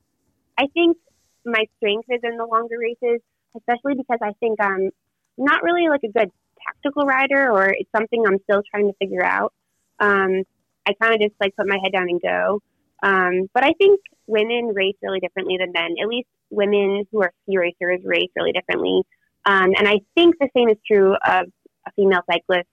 I 0.58 0.66
think 0.74 0.98
my 1.46 1.64
strength 1.78 2.08
is 2.10 2.20
in 2.24 2.38
the 2.38 2.46
longer 2.46 2.76
races, 2.80 3.22
especially 3.56 3.96
because 3.96 4.20
I 4.22 4.32
think 4.40 4.60
I'm 4.62 4.90
not 5.38 5.64
really 5.64 5.88
like 5.90 6.02
a 6.04 6.12
good 6.12 6.32
tactical 6.68 7.06
rider 7.06 7.52
or 7.52 7.68
it's 7.70 7.90
something 7.96 8.24
I'm 8.28 8.40
still 8.44 8.62
trying 8.72 8.88
to 8.88 8.94
figure 9.00 9.24
out. 9.24 9.54
Um 10.00 10.44
I 10.88 10.94
kind 11.00 11.14
of 11.14 11.20
just 11.22 11.36
like 11.40 11.56
put 11.56 11.68
my 11.68 11.78
head 11.84 11.92
down 11.94 12.08
and 12.10 12.22
go. 12.22 12.62
Um 13.04 13.48
but 13.54 13.64
I 13.64 13.74
think 13.78 14.00
women 14.30 14.72
race 14.74 14.96
really 15.02 15.20
differently 15.20 15.58
than 15.58 15.72
men. 15.72 15.96
At 16.02 16.08
least 16.08 16.28
women 16.52 17.06
who 17.12 17.22
are 17.24 17.32
ski 17.44 17.58
racers 17.58 18.02
race 18.04 18.30
really 18.36 18.52
differently. 18.52 19.02
Um 19.46 19.74
and 19.78 19.88
I 19.88 20.00
think 20.16 20.36
the 20.40 20.50
same 20.56 20.70
is 20.70 20.78
true 20.86 21.14
of 21.14 21.46
a 21.88 21.92
female 21.96 22.22
cyclist. 22.32 22.68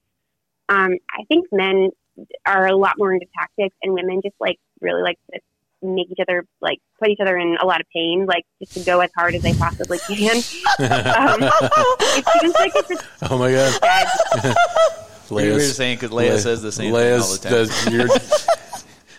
Um 0.69 0.93
I 1.11 1.25
think 1.29 1.47
men 1.53 1.91
are 2.47 2.67
a 2.67 2.77
lot 2.77 2.95
more 2.99 3.13
into 3.13 3.27
tactics, 3.39 3.75
and 3.83 3.93
women 3.93 4.21
just 4.23 4.37
like 4.41 4.59
really 4.81 5.03
like 5.03 5.19
to 5.33 5.41
make 5.83 6.11
each 6.11 6.19
other 6.21 6.47
like 6.63 6.79
put 6.99 7.09
each 7.11 7.21
other 7.21 7.37
in 7.37 7.57
a 7.61 7.67
lot 7.67 7.81
of 7.81 7.87
pain, 7.95 8.25
like 8.27 8.45
just 8.61 8.73
to 8.75 8.81
go 8.85 9.01
as 9.01 9.11
hard 9.17 9.35
as 9.35 9.43
they 9.43 9.53
possibly 9.55 9.99
can. 9.99 10.37
um, 10.37 10.43
it 10.81 12.25
seems 12.41 12.55
like 12.55 12.73
it's 12.75 12.89
just 12.89 13.05
Oh 13.31 13.39
my 13.39 13.53
god. 13.53 13.81
bad. 13.81 14.09
We 15.31 15.37
were 15.53 15.59
just 15.59 15.77
saying 15.77 15.99
'cause 15.99 16.11
Leia 16.11 16.39
says 16.39 16.63
the 16.63 16.73
same 16.73 16.93
thing 16.95 17.21
all 17.21 17.33
the 17.33 17.39
time. 17.39 17.53
does- 17.53 18.47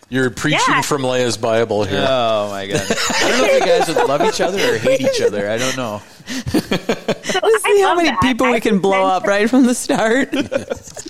you're, 0.09 0.23
you're 0.23 0.29
preaching 0.31 0.59
Yeah. 0.67 0.81
from 0.81 1.01
Leia's 1.01 1.37
Bible 1.37 1.83
here. 1.83 2.05
Oh 2.07 2.49
my 2.49 2.67
god! 2.67 2.81
I 2.81 3.29
don't 3.29 3.37
know 3.39 3.45
if 3.45 3.59
you 3.61 3.65
guys 3.65 3.87
would 3.87 4.07
love 4.07 4.21
each 4.21 4.41
other 4.41 4.73
or 4.75 4.77
hate 4.77 5.01
each 5.01 5.21
other. 5.21 5.49
I 5.49 5.57
don't 5.57 5.77
know. 5.77 6.01
Let's 6.53 7.63
see 7.63 7.81
how 7.81 7.95
many 7.95 8.09
that. 8.09 8.19
people 8.21 8.51
we 8.51 8.59
can 8.59 8.79
blow 8.79 9.05
up 9.05 9.23
should- 9.23 9.29
right 9.29 9.49
from 9.49 9.65
the 9.65 9.75
start. 9.75 10.29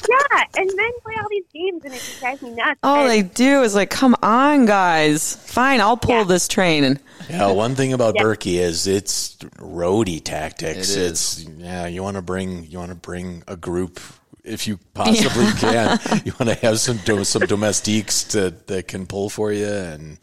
Yeah, 0.09 0.43
and 0.55 0.69
then 0.69 0.91
play 1.03 1.15
all 1.21 1.27
these 1.29 1.43
games, 1.53 1.83
and 1.83 1.93
it 1.93 2.17
drives 2.21 2.41
me 2.41 2.51
nuts. 2.51 2.79
All 2.81 3.01
And- 3.01 3.09
they 3.09 3.21
do 3.23 3.63
is 3.63 3.75
like, 3.75 3.89
come 3.89 4.15
on, 4.23 4.65
guys. 4.65 5.35
Fine, 5.35 5.81
I'll 5.81 5.97
pull 5.97 6.15
Yeah. 6.19 6.23
this 6.23 6.47
train. 6.47 6.85
And 6.85 6.99
Yeah, 7.29 7.51
one 7.51 7.75
thing 7.75 7.91
about 7.91 8.15
Yeah. 8.15 8.23
Birkie 8.23 8.57
is 8.59 8.87
it's 8.87 9.35
roadie 9.57 10.23
tactics. 10.23 10.91
It 10.91 10.97
is. 11.01 11.39
It's 11.41 11.49
yeah, 11.57 11.87
you 11.87 12.01
want 12.03 12.15
to 12.15 12.21
bring 12.21 12.65
you 12.69 12.79
want 12.79 12.91
to 12.91 12.95
bring 12.95 13.43
a 13.49 13.57
group 13.57 13.99
if 14.47 14.67
you 14.67 14.79
possibly 14.93 15.45
can. 15.59 15.99
You 16.25 16.33
want 16.39 16.49
to 16.49 16.55
have 16.65 16.79
some 16.79 16.97
do, 16.97 17.23
some 17.23 17.43
domestiques 17.43 18.23
to, 18.25 18.51
that 18.67 18.87
can 18.87 19.05
pull 19.05 19.29
for 19.29 19.51
you, 19.51 19.67
and 19.67 20.17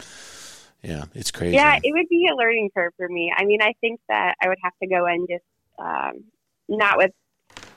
yeah, 0.82 1.04
it's 1.14 1.30
crazy. 1.30 1.54
Yeah, 1.54 1.78
it 1.82 1.92
would 1.92 2.08
be 2.08 2.28
a 2.30 2.34
learning 2.34 2.70
curve 2.74 2.92
for 2.96 3.08
me. 3.08 3.32
I 3.36 3.44
mean, 3.44 3.62
I 3.62 3.74
think 3.80 4.00
that 4.08 4.34
I 4.42 4.48
would 4.48 4.58
have 4.62 4.72
to 4.82 4.88
go 4.88 5.06
in 5.06 5.26
just 5.28 5.44
um, 5.78 6.24
not 6.68 6.98
with 6.98 7.12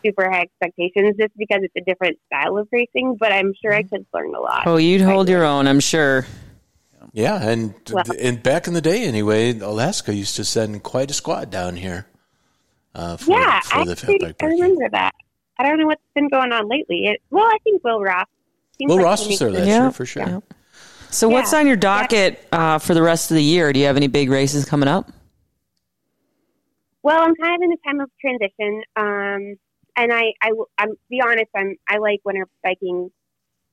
super 0.04 0.30
high 0.30 0.42
expectations, 0.42 1.16
just 1.18 1.38
because 1.38 1.60
it's 1.62 1.76
a 1.78 1.82
different 1.82 2.18
style 2.28 2.58
of 2.58 2.68
racing. 2.72 3.18
But 3.20 3.32
I'm 3.32 3.54
sure 3.62 3.74
I 3.74 3.84
could 3.84 4.06
learn 4.14 4.34
a 4.36 4.40
lot. 4.40 4.64
oh, 4.66 4.78
you'd 4.78 5.02
hold 5.02 5.30
your 5.30 5.44
own, 5.46 5.68
I'm 5.68 5.80
sure. 5.80 6.26
yeah, 7.14 7.42
and 7.42 7.74
Well- 7.92 8.04
and 8.20 8.42
back 8.42 8.68
in 8.68 8.74
the 8.74 8.82
day, 8.82 9.04
anyway, 9.04 9.58
Alaska 9.58 10.14
used 10.14 10.36
to 10.38 10.44
send 10.44 10.84
quite 10.84 11.10
a 11.12 11.14
squad 11.14 11.50
down 11.52 11.76
here. 11.78 12.08
Uh, 12.96 13.16
for, 13.16 13.32
yeah, 13.32 13.60
for 13.62 13.86
the 13.86 13.92
actually, 13.92 14.18
Fatback 14.20 14.36
I 14.42 14.46
remember 14.48 14.90
that. 14.90 15.14
I 15.60 15.64
don't 15.64 15.80
know 15.80 15.88
what's 15.88 16.02
been 16.14 16.30
going 16.30 16.52
on 16.52 16.68
lately. 16.70 17.06
It, 17.08 17.22
well, 17.32 17.46
I 17.46 17.58
think 17.64 17.84
Will 17.84 18.02
Ross. 18.02 18.28
seems 18.78 18.90
Will 18.90 18.98
like 18.98 19.06
Ross 19.06 19.24
he 19.26 19.30
was 19.32 19.40
there 19.40 19.48
it- 19.50 19.54
last 19.54 19.68
year 19.68 19.92
for 19.92 20.06
sure. 20.06 20.24
Yeah. 20.24 20.40
So, 21.10 21.30
what's 21.30 21.54
on 21.54 21.66
your 21.68 21.78
docket 21.78 22.46
uh, 22.52 22.80
for 22.80 22.94
the 22.94 23.02
rest 23.02 23.32
of 23.32 23.36
the 23.36 23.44
year? 23.44 23.72
Do 23.72 23.80
you 23.80 23.86
have 23.86 23.96
any 23.96 24.08
big 24.08 24.30
races 24.30 24.66
coming 24.66 24.90
up? 24.90 25.10
Well, 27.02 27.22
I'm 27.22 27.34
kind 27.36 27.56
of 27.56 27.62
in 27.62 27.72
a 27.72 27.78
time 27.88 28.00
of 28.02 28.10
transition, 28.20 28.84
um, 28.98 29.56
and 29.96 30.12
I, 30.14 30.34
I, 30.42 30.52
will- 30.52 30.70
I'm 30.78 30.90
be 31.10 31.22
honest, 31.22 31.50
I'm 31.56 31.76
I 31.88 31.98
like 31.98 32.20
winter 32.26 32.46
biking, 32.64 33.10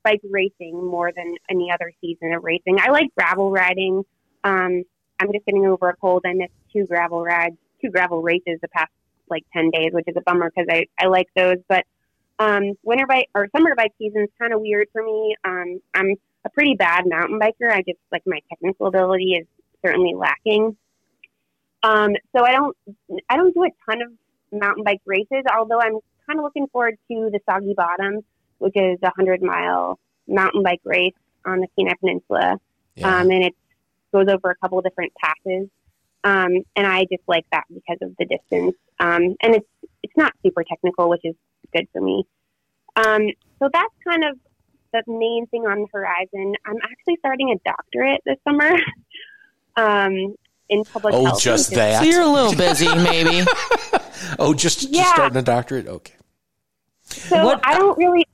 bike 0.04 0.20
racing 0.30 0.74
more 0.86 1.10
than 1.14 1.34
any 1.50 1.70
other 1.72 1.92
season 2.00 2.32
of 2.32 2.44
racing. 2.44 2.78
I 2.80 2.90
like 2.90 3.08
gravel 3.16 3.50
riding. 3.50 4.04
Um, 4.44 4.84
I'm 5.20 5.32
just 5.32 5.44
getting 5.46 5.66
over 5.66 5.88
a 5.88 5.96
cold. 5.96 6.22
I 6.24 6.34
missed 6.34 6.52
two 6.72 6.86
gravel 6.86 7.22
rides, 7.24 7.56
two 7.82 7.90
gravel 7.90 8.22
races 8.22 8.58
the 8.62 8.68
past 8.68 8.92
like 9.28 9.44
ten 9.52 9.70
days, 9.70 9.90
which 9.92 10.06
is 10.08 10.16
a 10.16 10.20
bummer 10.22 10.50
because 10.54 10.66
I 10.70 10.86
I 10.98 11.06
like 11.08 11.28
those. 11.36 11.56
But 11.68 11.84
um, 12.38 12.72
winter 12.82 13.06
bike 13.06 13.28
or 13.34 13.48
summer 13.56 13.74
bike 13.76 13.92
season 13.98 14.22
is 14.22 14.28
kind 14.38 14.52
of 14.52 14.60
weird 14.60 14.88
for 14.92 15.02
me. 15.02 15.36
Um, 15.44 15.80
I'm 15.94 16.14
a 16.44 16.50
pretty 16.50 16.74
bad 16.74 17.04
mountain 17.06 17.38
biker. 17.38 17.70
I 17.70 17.82
just 17.82 17.98
like 18.12 18.22
my 18.26 18.40
technical 18.50 18.86
ability 18.86 19.34
is 19.40 19.46
certainly 19.84 20.14
lacking. 20.14 20.76
Um, 21.82 22.12
so 22.34 22.44
I 22.44 22.52
don't 22.52 22.76
I 23.28 23.36
don't 23.36 23.54
do 23.54 23.64
a 23.64 23.68
ton 23.88 24.02
of 24.02 24.12
mountain 24.52 24.84
bike 24.84 25.00
races, 25.06 25.44
although 25.56 25.80
I'm 25.80 25.98
kind 26.26 26.38
of 26.38 26.44
looking 26.44 26.66
forward 26.68 26.96
to 27.10 27.30
the 27.32 27.40
Soggy 27.48 27.74
Bottom, 27.76 28.20
which 28.58 28.76
is 28.76 28.98
a 29.02 29.10
hundred 29.14 29.42
mile 29.42 29.98
mountain 30.26 30.62
bike 30.62 30.80
race 30.84 31.12
on 31.44 31.60
the 31.60 31.66
Kenai 31.78 31.92
Peninsula, 32.00 32.58
Yeah. 32.96 33.18
um, 33.20 33.30
and 33.30 33.44
it 33.44 33.54
goes 34.12 34.26
over 34.28 34.50
a 34.50 34.54
couple 34.56 34.78
of 34.78 34.84
different 34.84 35.12
passes. 35.22 35.68
Um, 36.24 36.62
and 36.74 36.86
I 36.86 37.02
just 37.12 37.22
like 37.28 37.44
that 37.52 37.64
because 37.72 37.98
of 38.02 38.16
the 38.18 38.24
distance, 38.24 38.74
um, 38.98 39.36
and 39.42 39.54
it's 39.56 39.66
it's 40.02 40.16
not 40.16 40.32
super 40.44 40.64
technical, 40.64 41.08
which 41.10 41.20
is 41.24 41.34
good 41.74 41.86
for 41.92 42.00
me. 42.00 42.24
Um, 42.96 43.28
so 43.58 43.68
that's 43.72 43.94
kind 44.08 44.24
of 44.24 44.38
the 44.92 45.02
main 45.06 45.46
thing 45.48 45.66
on 45.66 45.80
the 45.82 45.86
horizon. 45.92 46.54
I'm 46.64 46.76
actually 46.82 47.16
starting 47.18 47.50
a 47.50 47.68
doctorate 47.68 48.22
this 48.24 48.38
summer. 48.48 48.70
um, 49.76 50.34
in 50.70 50.82
public 50.84 51.14
Oh, 51.14 51.24
health. 51.26 51.42
just 51.42 51.74
that. 51.74 51.98
So, 52.02 52.04
you're 52.08 52.22
a 52.22 52.26
little 52.26 52.54
busy, 52.54 52.86
maybe. 52.94 53.46
oh, 54.38 54.54
just, 54.54 54.80
just 54.80 54.94
Yeah. 54.94 55.12
starting 55.12 55.36
a 55.36 55.42
doctorate. 55.42 55.86
Okay. 55.86 56.14
So 57.02 57.44
What- 57.44 57.60
I 57.66 57.74
don't 57.78 57.98
really. 57.98 58.26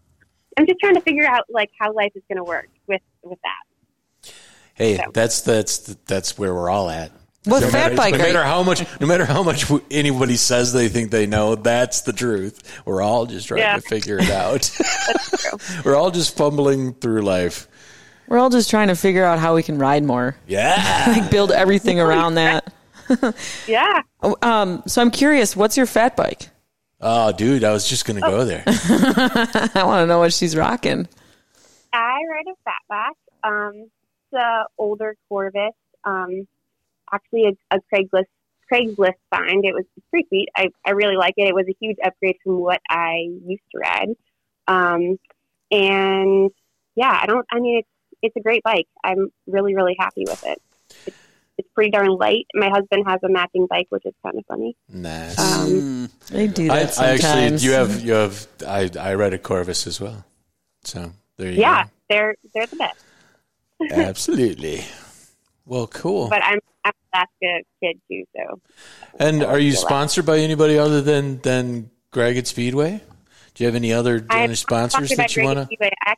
I'm 0.57 0.67
just 0.67 0.79
trying 0.81 0.95
to 0.95 1.01
figure 1.01 1.27
out 1.27 1.45
like 1.49 1.71
how 1.79 1.93
life 1.93 2.13
is 2.15 2.23
going 2.29 2.37
to 2.37 2.45
work 2.45 2.69
with 2.87 3.01
with 3.23 3.39
that. 3.43 4.33
Hey, 4.75 4.97
So- 4.97 5.11
that's 5.13 5.41
that's 5.41 5.79
that's 6.07 6.39
where 6.39 6.55
we're 6.55 6.71
all 6.71 6.89
at. 6.91 7.11
What 7.45 7.61
no 7.63 7.69
fat 7.71 7.95
matter, 7.95 7.97
bike 7.97 8.13
no 8.13 8.19
matter 8.19 8.43
how 8.45 8.63
much, 8.63 8.85
no 9.01 9.07
matter 9.07 9.25
how 9.25 9.43
much 9.43 9.65
anybody 9.91 10.37
says 10.37 10.75
they 10.75 10.89
think 10.89 11.11
they 11.11 11.27
know, 11.27 11.55
that's 11.55 12.03
the 12.03 12.13
truth. 12.13 12.83
We're 12.85 13.01
all 13.01 13.25
just 13.25 13.49
trying 13.49 13.61
Yeah. 13.61 13.77
to 13.77 13.81
figure 13.81 14.19
it 14.19 14.31
out. 14.31 14.61
That's 15.07 15.49
true. 15.49 15.59
we're 15.85 15.97
all 15.97 16.11
just 16.11 16.37
fumbling 16.37 16.93
through 16.95 17.23
life. 17.23 17.67
We're 18.29 18.37
all 18.39 18.51
just 18.51 18.69
trying 18.69 18.89
to 18.89 18.95
figure 18.95 19.25
out 19.25 19.39
how 19.39 19.55
we 19.55 19.63
can 19.63 19.79
ride 19.79 20.05
more, 20.05 20.37
Yeah. 20.47 21.05
like 21.19 21.31
build 21.31 21.51
everything 21.51 21.99
around 21.99 22.35
that. 22.35 22.71
yeah. 23.67 24.03
Oh, 24.23 24.37
Um, 24.43 24.83
so 24.87 25.01
I'm 25.01 25.11
curious, 25.11 25.57
what's 25.57 25.77
your 25.79 25.87
fat 25.87 26.17
bike? 26.17 26.51
oh, 27.01 27.33
dude, 27.33 27.65
I 27.65 27.73
was 27.73 27.89
just 27.89 28.05
gonna 28.05 28.21
go 28.21 28.45
there. 28.45 28.63
I 28.67 29.83
want 29.85 30.03
to 30.03 30.07
know 30.07 30.19
what 30.19 30.35
she's 30.35 30.55
rocking. 30.55 31.09
I 31.95 32.19
ride 32.31 32.45
a 32.47 32.69
fatback. 32.69 33.49
Um, 33.49 33.73
it's 34.31 34.35
a 34.39 34.65
older 34.79 35.17
Corvus. 35.31 35.73
Um, 36.05 36.47
actually 37.13 37.47
a, 37.47 37.77
a 37.77 37.81
Craigslist 37.93 38.25
Craigslist 38.73 39.15
find. 39.31 39.65
It 39.65 39.75
was 39.75 39.85
pretty 40.11 40.29
sweet. 40.29 40.49
I, 40.57 40.69
I 40.85 40.91
really 40.91 41.17
like 41.17 41.35
it. 41.37 41.49
It 41.49 41.55
was 41.55 41.67
a 41.69 41.77
huge 41.81 41.97
upgrade 42.05 42.37
from 42.43 42.61
what 42.61 42.81
I 42.89 43.27
used 43.45 43.63
to 43.73 43.79
ride. 43.79 44.09
Um, 44.69 45.19
and 45.71 46.51
yeah, 46.95 47.19
I 47.23 47.27
don't. 47.27 47.47
I 47.51 47.61
mean, 47.61 47.79
it's 47.79 47.89
it's 48.23 48.37
a 48.37 48.41
great 48.41 48.63
bike. 48.63 48.87
I'm 49.03 49.31
really 49.47 49.75
really 49.75 49.97
happy 49.99 50.25
with 50.27 50.45
it. 50.47 50.61
It's, 51.07 51.17
it's 51.59 51.69
pretty 51.75 51.91
darn 51.91 52.09
light. 52.09 52.47
My 52.55 52.69
husband 52.69 53.05
has 53.07 53.21
a 53.23 53.29
matching 53.29 53.67
bike, 53.67 53.87
which 53.91 54.07
is 54.07 54.15
kind 54.23 54.39
of 54.39 54.45
funny. 54.47 54.77
Nice. 54.89 55.39
Um, 55.39 56.09
They 56.31 56.47
do 56.47 56.71
I, 56.71 56.85
that 56.85 56.99
I 56.99 57.11
actually, 57.11 57.59
you 57.59 57.73
have, 57.73 58.01
you 58.01 58.13
have. 58.13 58.47
I, 58.67 58.91
I 58.99 59.15
read 59.15 59.35
a 59.35 59.39
Corvus 59.39 59.87
as 59.87 60.01
well. 60.01 60.25
So 60.85 61.13
there 61.37 61.51
you 61.51 61.61
yeah, 61.61 61.87
they're 62.09 62.37
they're 62.55 62.67
the 62.67 62.77
best. 62.77 63.05
Absolutely. 63.91 64.85
Well, 65.67 65.87
cool. 65.87 66.29
But 66.29 66.43
I'm 66.43 66.59
I'm 67.13 67.23
an 67.25 67.27
Alaska 67.43 67.65
kid 67.83 68.01
too, 68.11 68.25
so 68.37 68.61
And 69.19 69.43
are 69.43 69.59
you 69.59 69.73
sponsored 69.73 70.27
by 70.27 70.39
anybody 70.39 70.79
other 70.79 71.01
than 71.01 71.41
than 71.43 71.91
Greg 72.11 72.37
at 72.37 72.47
Speedway? 72.47 73.01
Do 73.55 73.65
you 73.65 73.67
have 73.67 73.75
any 73.77 73.93
other 73.93 74.25
I'm 74.31 74.55
sponsors 74.55 75.11
that 75.11 75.37
you 75.37 75.45
want 75.45 75.59
to? 75.71 75.77
I 76.07 76.15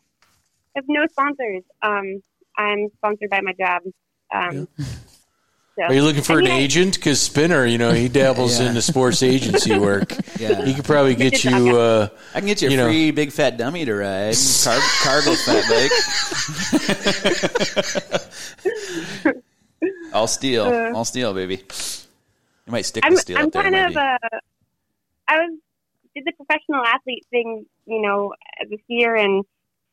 have 0.76 0.84
no 0.88 1.06
sponsors. 1.10 1.62
Um, 1.82 2.22
I'm 2.56 2.88
sponsored 2.98 3.30
by 3.30 3.40
my 3.40 3.52
job. 3.52 3.82
Um, 4.34 4.68
so, 5.78 5.84
Are 5.84 5.94
you 5.94 6.02
looking 6.02 6.22
for 6.22 6.34
I 6.34 6.36
mean, 6.42 6.46
an 6.46 6.52
agent? 6.52 6.94
Because 6.96 7.20
Spinner, 7.20 7.64
you 7.66 7.78
know, 7.78 7.92
he 7.92 8.08
dabbles 8.08 8.60
Yeah. 8.60 8.68
in 8.68 8.74
the 8.74 8.82
sports 8.82 9.22
agency 9.22 9.78
work. 9.78 10.12
Yeah. 10.38 10.64
He 10.64 10.74
could 10.74 10.84
probably 10.84 11.14
get 11.14 11.44
you. 11.44 11.78
Uh, 11.78 12.08
I 12.34 12.40
can 12.40 12.46
get 12.46 12.60
you 12.62 12.68
a 12.68 12.70
You 12.70 12.76
know. 12.76 12.86
free 12.86 13.10
big 13.10 13.32
fat 13.32 13.56
dummy 13.56 13.84
to 13.86 13.94
ride. 13.94 14.36
Car- 14.62 14.80
cargo 15.02 15.34
fat 15.34 15.64
bike. 19.24 19.42
All 20.12 20.26
steal. 20.26 20.64
Uh, 20.64 20.92
I'll 20.96 21.04
steal, 21.04 21.34
baby. 21.34 21.62
You 22.66 22.72
might 22.72 22.82
stick 22.86 23.04
I'm 23.04 23.14
the 23.14 23.20
steel 23.20 23.38
I'm 23.38 23.46
up 23.46 23.52
there. 23.52 23.62
kind 23.62 23.74
of 23.74 23.94
maybe. 23.94 23.96
uh, 23.96 24.38
I 25.28 25.38
was 25.38 25.58
did 26.14 26.24
the 26.26 26.32
professional 26.32 26.84
athlete 26.84 27.26
thing, 27.30 27.64
you 27.86 28.02
know, 28.02 28.34
this 28.68 28.80
year, 28.86 29.16
and 29.16 29.44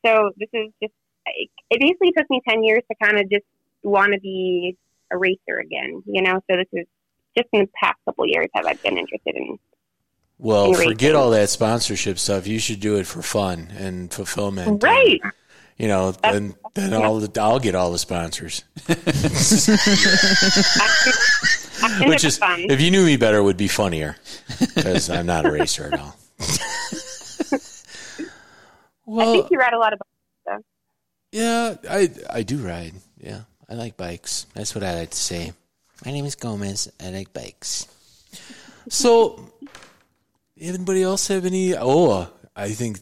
so 0.06 0.32
this 0.38 0.50
is 0.54 0.72
just 0.82 0.94
it 1.26 1.50
it 1.70 1.80
basically 1.80 2.12
took 2.12 2.30
me 2.30 2.42
ten 2.48 2.64
years 2.64 2.84
to 2.92 2.96
kind 3.04 3.20
of 3.20 3.30
just 3.30 3.46
want 3.84 4.14
to 4.14 4.20
be 4.20 4.78
a 5.12 5.18
racer 5.18 5.60
again, 5.60 6.04
you 6.06 6.22
know. 6.22 6.42
So 6.50 6.58
this 6.58 6.68
is 6.74 6.86
just 7.38 7.48
in 7.54 7.62
the 7.62 7.70
past 7.82 7.98
couple 8.06 8.26
years 8.28 8.48
have 8.54 8.66
I 8.66 8.74
been 8.74 8.98
interested 8.98 9.36
in. 9.36 9.58
well, 10.38 10.70
In 10.70 10.90
forget 10.90 11.16
all 11.16 11.30
that 11.32 11.50
sponsorship 11.50 12.20
stuff. 12.20 12.48
You 12.48 12.60
should 12.60 12.80
do 12.80 12.98
it 12.98 13.08
for 13.08 13.22
fun 13.22 13.70
and 13.78 14.12
fulfillment. 14.14 14.84
Right. 14.84 15.20
And, 15.24 15.34
you 15.78 15.88
know, 15.88 16.14
then 16.80 16.92
then 16.92 17.02
all 17.04 17.20
the, 17.20 17.42
I'll 17.42 17.60
get 17.60 17.76
all 17.76 17.92
the 17.92 18.00
sponsors. 18.00 18.64
Which 22.06 22.24
is, 22.24 22.38
fun. 22.38 22.66
if 22.70 22.82
you 22.82 22.92
knew 22.92 23.06
me 23.06 23.18
better, 23.18 23.42
would 23.42 23.58
be 23.58 23.68
funnier 23.68 24.18
because 24.60 25.10
I'm 25.10 25.26
not 25.26 25.46
a 25.46 25.52
racer 25.52 25.90
at 25.92 26.00
all. 26.00 26.16
well, 29.06 29.30
I 29.30 29.34
think 29.34 29.52
you 29.52 29.58
ride 29.58 29.74
a 29.74 29.80
lot 29.80 29.94
of. 29.94 30.00
Bikes. 30.00 30.64
Yeah, 31.32 31.76
I 31.90 32.10
I 32.30 32.44
do 32.44 32.58
ride. 32.58 32.94
Yeah, 33.18 33.42
I 33.70 33.76
like 33.76 33.98
bikes. 33.98 34.46
That's 34.54 34.74
what 34.74 34.84
I 34.84 34.96
like 34.96 35.12
to 35.12 35.18
say. 35.18 35.54
My 36.06 36.12
name 36.12 36.26
is 36.26 36.36
Gomez. 36.36 36.92
I 37.00 37.10
like 37.12 37.34
bikes. 37.34 37.88
So, 38.90 39.52
anybody 40.60 41.04
else 41.04 41.28
have 41.28 41.46
any? 41.46 41.76
Oh, 41.76 42.28
I 42.56 42.70
think 42.72 43.00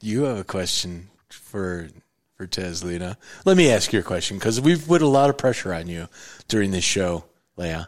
you 0.00 0.24
have 0.24 0.38
a 0.38 0.44
question 0.44 1.08
for 1.28 1.88
for 2.36 2.46
Tazlina. 2.46 3.16
Let 3.44 3.56
me 3.56 3.70
ask 3.70 3.92
you 3.92 4.00
a 4.00 4.02
question 4.02 4.38
because 4.38 4.60
we've 4.60 4.86
put 4.86 5.02
a 5.02 5.06
lot 5.06 5.30
of 5.30 5.38
pressure 5.38 5.72
on 5.72 5.86
you 5.88 6.08
during 6.48 6.70
this 6.70 6.84
show, 6.84 7.24
Leia. 7.58 7.86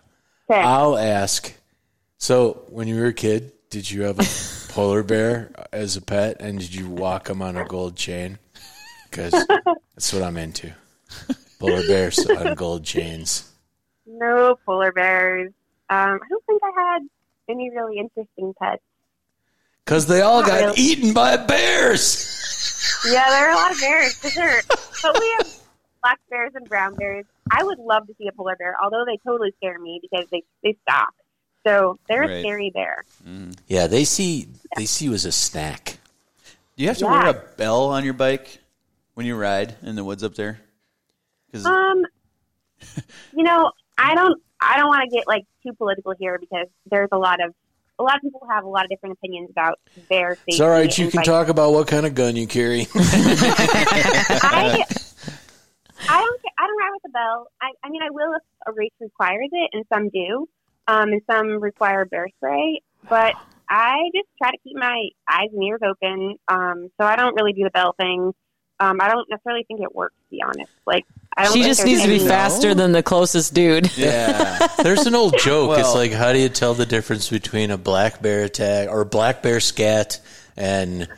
Okay. 0.50 0.60
I'll 0.60 0.96
ask. 0.96 1.52
So, 2.18 2.64
when 2.68 2.88
you 2.88 2.96
were 2.96 3.06
a 3.06 3.12
kid, 3.12 3.52
did 3.70 3.90
you 3.90 4.02
have 4.02 4.18
a 4.20 4.24
polar 4.72 5.02
bear 5.02 5.50
as 5.72 5.96
a 5.96 6.02
pet, 6.02 6.36
and 6.40 6.58
did 6.58 6.74
you 6.74 6.88
walk 6.88 7.28
him 7.28 7.42
on 7.42 7.56
a 7.56 7.64
gold 7.64 7.96
chain? 7.96 8.38
Because 9.10 9.32
that's 9.94 10.12
what 10.12 10.22
I'm 10.22 10.36
into. 10.36 10.72
Polar 11.58 11.86
bears 11.86 12.18
on 12.30 12.54
gold 12.54 12.84
chains. 12.84 13.50
No 14.06 14.56
polar 14.64 14.92
bears. 14.92 15.52
Um, 15.88 16.20
I 16.22 16.28
don't 16.28 16.44
think 16.46 16.62
I 16.62 16.92
had 16.92 17.02
any 17.48 17.70
really 17.70 17.98
interesting 17.98 18.54
pets. 18.60 18.82
Because 19.84 20.06
they 20.06 20.20
all 20.20 20.40
Not 20.42 20.48
got 20.48 20.60
really. 20.60 20.80
eaten 20.80 21.12
by 21.12 21.36
bears. 21.36 22.45
Yeah, 23.06 23.28
there 23.30 23.48
are 23.48 23.52
a 23.52 23.56
lot 23.56 23.72
of 23.72 23.80
bears 23.80 24.14
for 24.16 24.28
sure. 24.30 24.60
But 25.02 25.18
we 25.20 25.34
have 25.38 25.46
black 26.02 26.20
bears 26.30 26.52
and 26.54 26.68
brown 26.68 26.94
bears. 26.94 27.24
I 27.50 27.62
would 27.64 27.78
love 27.78 28.06
to 28.08 28.14
see 28.18 28.26
a 28.26 28.32
polar 28.32 28.56
bear, 28.56 28.76
although 28.82 29.04
they 29.06 29.18
totally 29.24 29.52
scare 29.58 29.78
me 29.78 30.00
because 30.02 30.26
they 30.30 30.42
they 30.62 30.76
stalk. 30.82 31.14
So 31.66 31.98
they're 32.08 32.20
Right. 32.22 32.30
a 32.30 32.40
scary 32.40 32.70
bear. 32.70 33.04
Yeah, 33.66 33.86
they 33.86 34.04
see 34.04 34.48
they 34.76 34.86
see 34.86 35.06
you 35.06 35.14
as 35.14 35.24
a 35.24 35.32
snack. 35.32 35.98
Do 36.76 36.82
you 36.82 36.88
have 36.88 36.98
to 36.98 37.04
Yeah. 37.06 37.10
wear 37.10 37.26
a 37.30 37.34
bell 37.56 37.86
on 37.86 38.04
your 38.04 38.14
bike 38.14 38.58
when 39.14 39.26
you 39.26 39.36
ride 39.36 39.76
in 39.82 39.96
the 39.96 40.04
woods 40.04 40.22
up 40.22 40.34
there? 40.34 40.60
'Cause- 41.52 41.64
Um, 41.66 42.04
you 43.34 43.42
know, 43.42 43.72
I 43.98 44.14
don't 44.14 44.40
I 44.60 44.76
don't 44.78 44.88
want 44.88 45.08
to 45.10 45.14
get 45.16 45.26
like 45.26 45.44
too 45.62 45.72
political 45.74 46.14
here 46.18 46.38
because 46.38 46.66
there's 46.90 47.08
a 47.12 47.18
lot 47.18 47.42
of 47.44 47.54
a 47.98 48.02
lot 48.02 48.16
of 48.16 48.22
people 48.22 48.46
have 48.50 48.64
a 48.64 48.68
lot 48.68 48.84
of 48.84 48.90
different 48.90 49.14
opinions 49.14 49.50
about 49.50 49.78
their 50.08 50.34
safety. 50.34 50.52
It's 50.52 50.60
all 50.60 50.68
right. 50.70 50.98
You 50.98 51.10
can 51.10 51.22
talk 51.22 51.48
about 51.48 51.72
what 51.72 51.88
kind 51.88 52.06
of 52.06 52.14
gun 52.14 52.36
you 52.36 52.46
carry. 52.46 52.86
I 52.94 54.84
I 56.08 56.20
don't 56.20 56.40
I 56.58 56.66
don't 56.66 56.78
ride 56.78 56.90
with 56.92 57.02
a 57.06 57.10
bell. 57.10 57.48
I 57.60 57.72
I 57.82 57.90
mean 57.90 58.02
I 58.02 58.10
will 58.10 58.34
if 58.34 58.42
a 58.66 58.72
race 58.72 58.92
requires 59.00 59.48
it, 59.52 59.70
and 59.72 59.84
some 59.92 60.08
do, 60.10 60.48
um, 60.88 61.10
and 61.12 61.22
some 61.30 61.60
require 61.60 62.04
bear 62.04 62.28
spray. 62.36 62.80
But 63.08 63.34
I 63.68 64.10
just 64.14 64.28
try 64.40 64.50
to 64.50 64.58
keep 64.62 64.76
my 64.76 65.08
eyes 65.28 65.48
and 65.52 65.62
ears 65.62 65.80
open, 65.84 66.36
um, 66.48 66.90
so 67.00 67.06
I 67.06 67.16
don't 67.16 67.34
really 67.34 67.52
do 67.52 67.64
the 67.64 67.70
bell 67.70 67.94
thing. 67.98 68.32
Um, 68.78 69.00
I 69.00 69.08
don't 69.08 69.26
necessarily 69.30 69.64
think 69.66 69.80
it 69.80 69.94
works, 69.94 70.16
to 70.24 70.30
be 70.30 70.42
honest. 70.42 70.70
Like. 70.86 71.04
She 71.52 71.62
just 71.62 71.84
needs 71.84 72.02
to 72.02 72.08
be 72.08 72.16
any- 72.16 72.26
faster 72.28 72.74
than 72.74 72.92
the 72.92 73.02
closest 73.02 73.52
dude. 73.52 73.94
yeah. 73.96 74.66
There's 74.82 75.06
an 75.06 75.14
old 75.14 75.38
joke. 75.38 75.78
it's 75.78 75.94
like, 75.94 76.12
how 76.12 76.32
do 76.32 76.38
you 76.38 76.48
tell 76.48 76.72
the 76.74 76.86
difference 76.86 77.28
between 77.28 77.70
a 77.70 77.76
black 77.78 78.22
bear 78.22 78.44
attack 78.44 78.88
or 78.88 79.04
black 79.04 79.42
bear 79.42 79.60
scat 79.60 80.20
and 80.56 81.08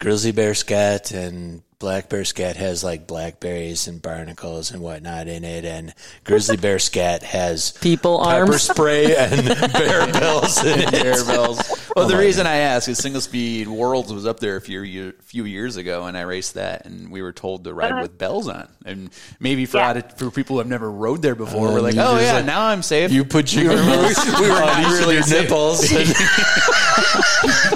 grizzly 0.00 0.32
bear 0.32 0.54
scat? 0.54 1.10
And 1.10 1.62
black 1.84 2.08
bear 2.08 2.24
scat 2.24 2.56
has 2.56 2.82
like 2.82 3.06
blackberries 3.06 3.88
and 3.88 4.00
barnacles 4.00 4.70
and 4.70 4.80
whatnot 4.80 5.28
in 5.28 5.44
it, 5.44 5.66
and 5.66 5.92
grizzly 6.24 6.56
bear 6.56 6.78
scat 6.78 7.22
has 7.22 7.72
People 7.72 8.20
pepper 8.24 8.52
arms. 8.52 8.62
spray 8.62 9.14
and 9.14 9.46
bear 9.74 10.10
bells 10.10 10.64
in 10.64 10.80
it. 10.80 10.90
Bear 10.92 11.22
bells. 11.26 11.60
Well, 11.94 12.08
the 12.08 12.16
reason 12.16 12.46
I 12.46 12.56
ask 12.56 12.88
is 12.88 12.96
Single 12.96 13.20
Speed 13.20 13.68
Worlds 13.68 14.10
was 14.14 14.24
up 14.24 14.40
there 14.40 14.56
a 14.56 14.62
few 14.62 14.80
year, 14.80 15.14
few 15.24 15.44
years 15.44 15.76
ago, 15.76 16.06
and 16.06 16.16
I 16.16 16.22
raced 16.22 16.54
that, 16.54 16.86
and 16.86 17.10
we 17.10 17.20
were 17.20 17.32
told 17.34 17.64
to 17.64 17.74
ride 17.74 17.92
Uh-huh. 17.92 18.00
with 18.02 18.16
bells 18.16 18.48
on. 18.48 18.66
And 18.86 19.10
maybe 19.38 19.66
for 19.66 19.76
Yeah. 19.76 19.88
out 19.90 19.96
of- 19.98 20.12
for 20.16 20.30
people 20.30 20.54
who 20.54 20.60
have 20.60 20.66
never 20.68 20.90
rode 20.90 21.20
there 21.20 21.34
before, 21.34 21.68
Uh, 21.68 21.72
we're 21.74 21.80
like, 21.82 21.96
oh 21.98 22.18
yeah, 22.18 22.32
like- 22.36 22.46
now 22.46 22.62
I'm 22.66 22.82
safe. 22.82 23.12
You 23.12 23.26
put 23.26 23.52
your 23.54 23.72
we 23.74 23.76
were, 23.76 24.08
we 24.40 24.48
were 24.48 24.58
not 24.58 24.90
really 24.98 25.16
your 25.16 25.26
nipples. 25.28 25.92
and- 25.92 26.08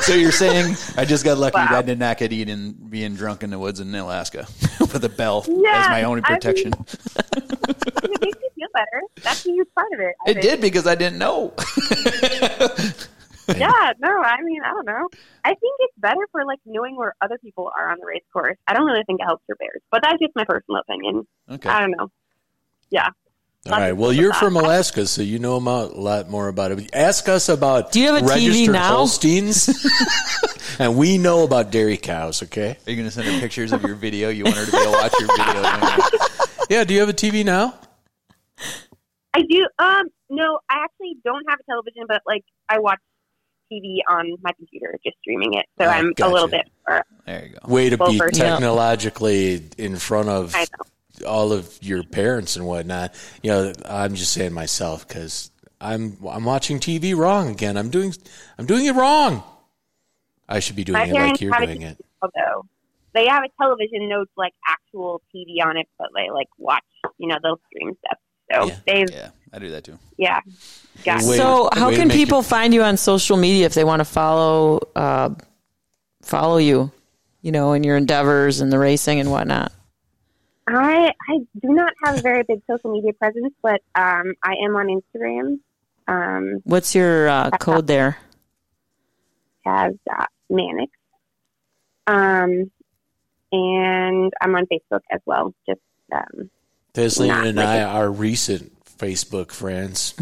so 0.03 0.15
you're 0.15 0.33
saying 0.33 0.77
I 0.97 1.05
just 1.05 1.25
got 1.25 1.37
lucky 1.37 1.57
Wow. 1.59 1.79
I 1.79 1.83
did 1.83 1.99
not 1.99 2.17
get 2.19 2.33
eaten 2.33 2.73
being 2.89 3.15
drunk 3.17 3.43
in 3.43 3.51
the 3.51 3.59
woods 3.59 3.81
in 3.81 3.93
Alaska 3.99 4.47
with 4.81 5.05
a 5.05 5.09
bell 5.09 5.45
Yeah, 5.49 5.81
as 5.83 5.89
my 5.89 6.03
only 6.05 6.23
I 6.25 6.31
mean- 6.33 6.41
protection. 6.41 6.73
it 7.37 8.21
makes 8.21 8.39
you 8.43 8.51
feel 8.55 8.69
better. 8.75 9.03
That's 9.23 9.45
a 9.47 9.51
huge 9.51 9.69
part 9.75 9.93
of 9.93 10.01
it. 10.01 10.15
I 10.27 10.31
it 10.31 10.35
think. 10.35 10.43
did 10.43 10.61
because 10.61 10.87
I 10.87 10.95
didn't 10.95 11.19
know. 11.19 11.53
Yeah, 13.57 13.93
no, 13.99 14.11
I 14.23 14.43
mean, 14.43 14.61
I 14.63 14.69
don't 14.73 14.85
know. 14.85 15.09
I 15.43 15.49
think 15.49 15.75
it's 15.79 15.95
better 15.97 16.21
for 16.33 16.45
like 16.45 16.59
knowing 16.67 16.97
where 16.99 17.15
other 17.23 17.39
people 17.39 17.73
are 17.79 17.91
on 17.91 17.97
the 17.99 18.05
race 18.05 18.23
course. 18.31 18.59
I 18.67 18.75
don't 18.75 18.85
really 18.85 19.05
think 19.07 19.21
it 19.21 19.25
helps 19.25 19.43
your 19.49 19.57
bears, 19.57 19.81
but 19.91 20.03
that's 20.03 20.19
just 20.21 20.37
my 20.37 20.45
personal 20.45 20.83
opinion. 20.83 21.27
okay. 21.51 21.67
I 21.71 21.81
don't 21.81 21.93
know. 21.93 22.11
Yeah. 22.91 23.09
All 23.69 23.79
right. 23.79 23.93
Well, 23.93 24.13
you're 24.13 24.33
from 24.35 24.57
Alaska, 24.57 25.07
so 25.07 25.23
you 25.23 25.39
know 25.39 25.57
a 25.57 25.59
lot 25.59 26.31
more 26.31 26.49
about 26.49 26.73
it. 26.73 26.91
Ask 26.95 27.29
us 27.29 27.49
about 27.49 27.93
Do 27.93 28.01
you 28.01 28.13
have 28.13 28.23
a 28.23 28.27
TV 28.27 28.29
registered 28.47 28.73
now? 28.73 28.97
Holsteins, 28.97 29.69
and 30.79 30.97
we 30.97 31.19
know 31.19 31.45
about 31.45 31.71
dairy 31.71 31.97
cows. 31.99 32.43
Okay. 32.43 32.71
Are 32.87 32.91
you 32.91 32.97
going 32.97 33.07
to 33.09 33.11
send 33.11 33.27
her 33.29 33.39
pictures 33.41 33.73
of 33.73 33.83
your 33.83 33.95
video? 33.95 34.31
You 34.31 34.45
want 34.45 34.57
her 34.57 34.65
to 34.65 34.71
be 34.73 34.77
able 34.79 34.93
to 34.93 34.99
watch 34.99 35.13
your 35.21 35.29
video? 35.37 36.09
Yeah. 36.71 36.85
Do 36.85 36.93
you 36.93 37.01
have 37.01 37.09
a 37.09 37.15
TV 37.15 37.47
now? 37.47 37.75
I 39.35 39.41
do. 39.49 39.67
Um, 39.79 40.09
no, 40.29 40.59
I 40.71 40.85
actually 40.85 41.17
don't 41.25 41.45
have 41.49 41.59
a 41.61 41.63
television, 41.65 42.05
but 42.07 42.21
like 42.27 42.45
I 42.69 42.79
watch 42.79 42.99
TV 43.73 43.99
on 44.09 44.37
my 44.43 44.53
computer, 44.53 44.99
just 45.05 45.17
streaming 45.21 45.55
it. 45.55 45.65
So 45.81 45.87
Oh, 45.87 45.91
I'm 45.91 46.13
gotcha. 46.13 46.31
a 46.31 46.33
little 46.33 46.49
bit. 46.49 46.69
Or, 46.87 47.03
There 47.27 47.47
you 47.47 47.55
go. 47.55 47.73
Way 47.73 47.89
to 47.91 47.97
be 47.97 48.19
first- 48.19 48.37
Yeah. 48.39 48.51
technologically 48.51 49.63
in 49.79 49.97
front 49.97 50.29
of 50.29 50.55
I 50.55 50.61
know. 50.61 50.85
All 51.27 51.53
of 51.53 51.79
your 51.83 52.03
parents 52.05 52.57
and 52.57 52.67
whatnot. 52.67 53.15
You 53.43 53.51
know, 53.51 53.73
I'm 53.85 54.15
just 54.15 54.33
saying 54.33 54.53
myself 54.53 55.07
because 55.07 55.51
I'm 55.81 56.17
I'm 56.29 56.45
watching 56.45 56.79
TV 56.81 57.17
wrong 57.17 57.49
again. 57.51 57.77
I'm 57.77 57.91
doing 57.91 58.15
I'm 58.59 58.67
doing 58.67 58.87
it 58.87 58.95
wrong. 58.95 59.43
I 60.49 60.61
should 60.61 60.77
be 60.77 60.85
doing 60.85 60.99
My 60.99 61.05
it 61.05 61.13
like 61.13 61.19
parents 61.21 61.41
you're 61.43 61.53
have 61.53 61.63
a 61.63 61.67
doing 61.67 61.83
it. 61.83 61.99
although 62.23 62.67
they 63.15 63.27
have 63.27 63.43
a 63.45 63.49
television, 63.63 64.09
no 64.09 64.25
like 64.37 64.55
actual 64.67 65.21
TV 65.35 65.65
on 65.65 65.77
it, 65.77 65.87
but 65.99 66.09
they 66.15 66.31
like 66.31 66.49
watch, 66.59 66.83
you 67.19 67.29
know, 67.29 67.37
they'll 67.43 67.61
stream 67.71 67.95
stuff. 68.07 68.19
So 68.53 68.67
Yeah. 68.69 68.77
they've, 68.87 69.11
Yeah, 69.13 69.31
I 69.53 69.59
do 69.59 69.71
that 69.71 69.85
too. 69.85 69.99
yeah, 70.17 70.41
got 71.05 71.23
Wait. 71.25 71.37
So, 71.37 71.69
how 71.75 71.91
can 71.91 72.09
people 72.09 72.39
your- 72.39 72.43
find 72.45 72.73
you 72.73 72.83
on 72.83 72.97
social 72.97 73.37
media 73.37 73.67
if 73.67 73.75
they 73.75 73.85
want 73.85 74.01
to 74.01 74.05
follow 74.07 74.81
uh, 74.97 75.31
follow 76.23 76.57
you? 76.59 76.91
You 77.43 77.53
know, 77.53 77.73
in 77.73 77.85
your 77.85 77.97
endeavors 77.97 78.61
and 78.61 78.73
the 78.73 78.79
racing 78.79 79.21
and 79.21 79.31
whatnot. 79.31 79.73
I 80.77 81.13
I 81.29 81.39
do 81.61 81.69
not 81.69 81.93
have 82.05 82.19
a 82.19 82.21
very 82.21 82.43
big 82.43 82.63
social 82.69 82.93
media 82.93 83.13
presence, 83.13 83.55
but 83.63 83.81
um, 83.95 84.35
I 84.43 84.55
am 84.65 84.77
on 84.77 84.87
Instagram. 84.89 85.59
Um, 86.07 86.61
What's 86.65 86.95
your 86.95 87.29
uh, 87.29 87.51
code 87.59 87.87
there? 87.87 88.19
has 89.69 89.95
uh, 90.11 90.27
Mannix. 90.51 90.93
Um, 92.07 92.71
and 93.53 94.33
I'm 94.41 94.55
on 94.55 94.67
Facebook 94.67 95.01
as 95.11 95.21
well. 95.27 95.55
Just 95.69 95.81
um, 96.13 96.51
Tazlina 96.95 97.49
and 97.49 97.57
like 97.57 97.67
I 97.67 97.79
it. 97.79 97.85
are 97.85 98.11
recent 98.11 98.73
Facebook 98.85 99.53
friends. 99.53 100.15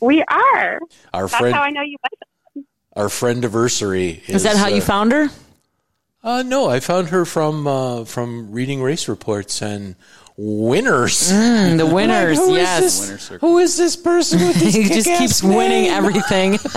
we 0.00 0.22
are. 0.22 0.80
Our 1.12 1.26
That's 1.26 1.36
friend, 1.36 1.54
how 1.54 1.62
I 1.62 1.70
know 1.70 1.82
you. 1.82 1.96
our 2.94 3.08
friend 3.08 3.38
anniversary. 3.38 4.22
Is 4.26 4.44
that 4.44 4.56
how 4.56 4.66
uh, 4.66 4.68
you 4.68 4.80
found 4.80 5.12
her? 5.12 5.28
Uh, 6.26 6.42
no, 6.42 6.68
I 6.68 6.80
found 6.80 7.10
her 7.10 7.24
from 7.24 7.68
uh, 7.68 8.04
from 8.04 8.50
reading 8.50 8.82
race 8.82 9.06
reports 9.06 9.62
and 9.62 9.94
winners. 10.36 11.30
Mm, 11.32 11.78
the 11.78 11.86
winners, 11.94 12.36
Who 12.36 12.54
is 12.56 12.62
yes. 12.62 12.80
this- 13.08 13.30
Winner. 13.30 13.38
Who 13.38 13.58
is 13.58 13.76
this 13.76 13.94
person 13.94 14.40
with 14.40 14.56
this 14.60 14.74
he 14.74 14.82
just 14.88 15.06
kick-ass 15.06 15.18
keeps 15.20 15.42
winning 15.42 15.86
everything. 15.86 16.58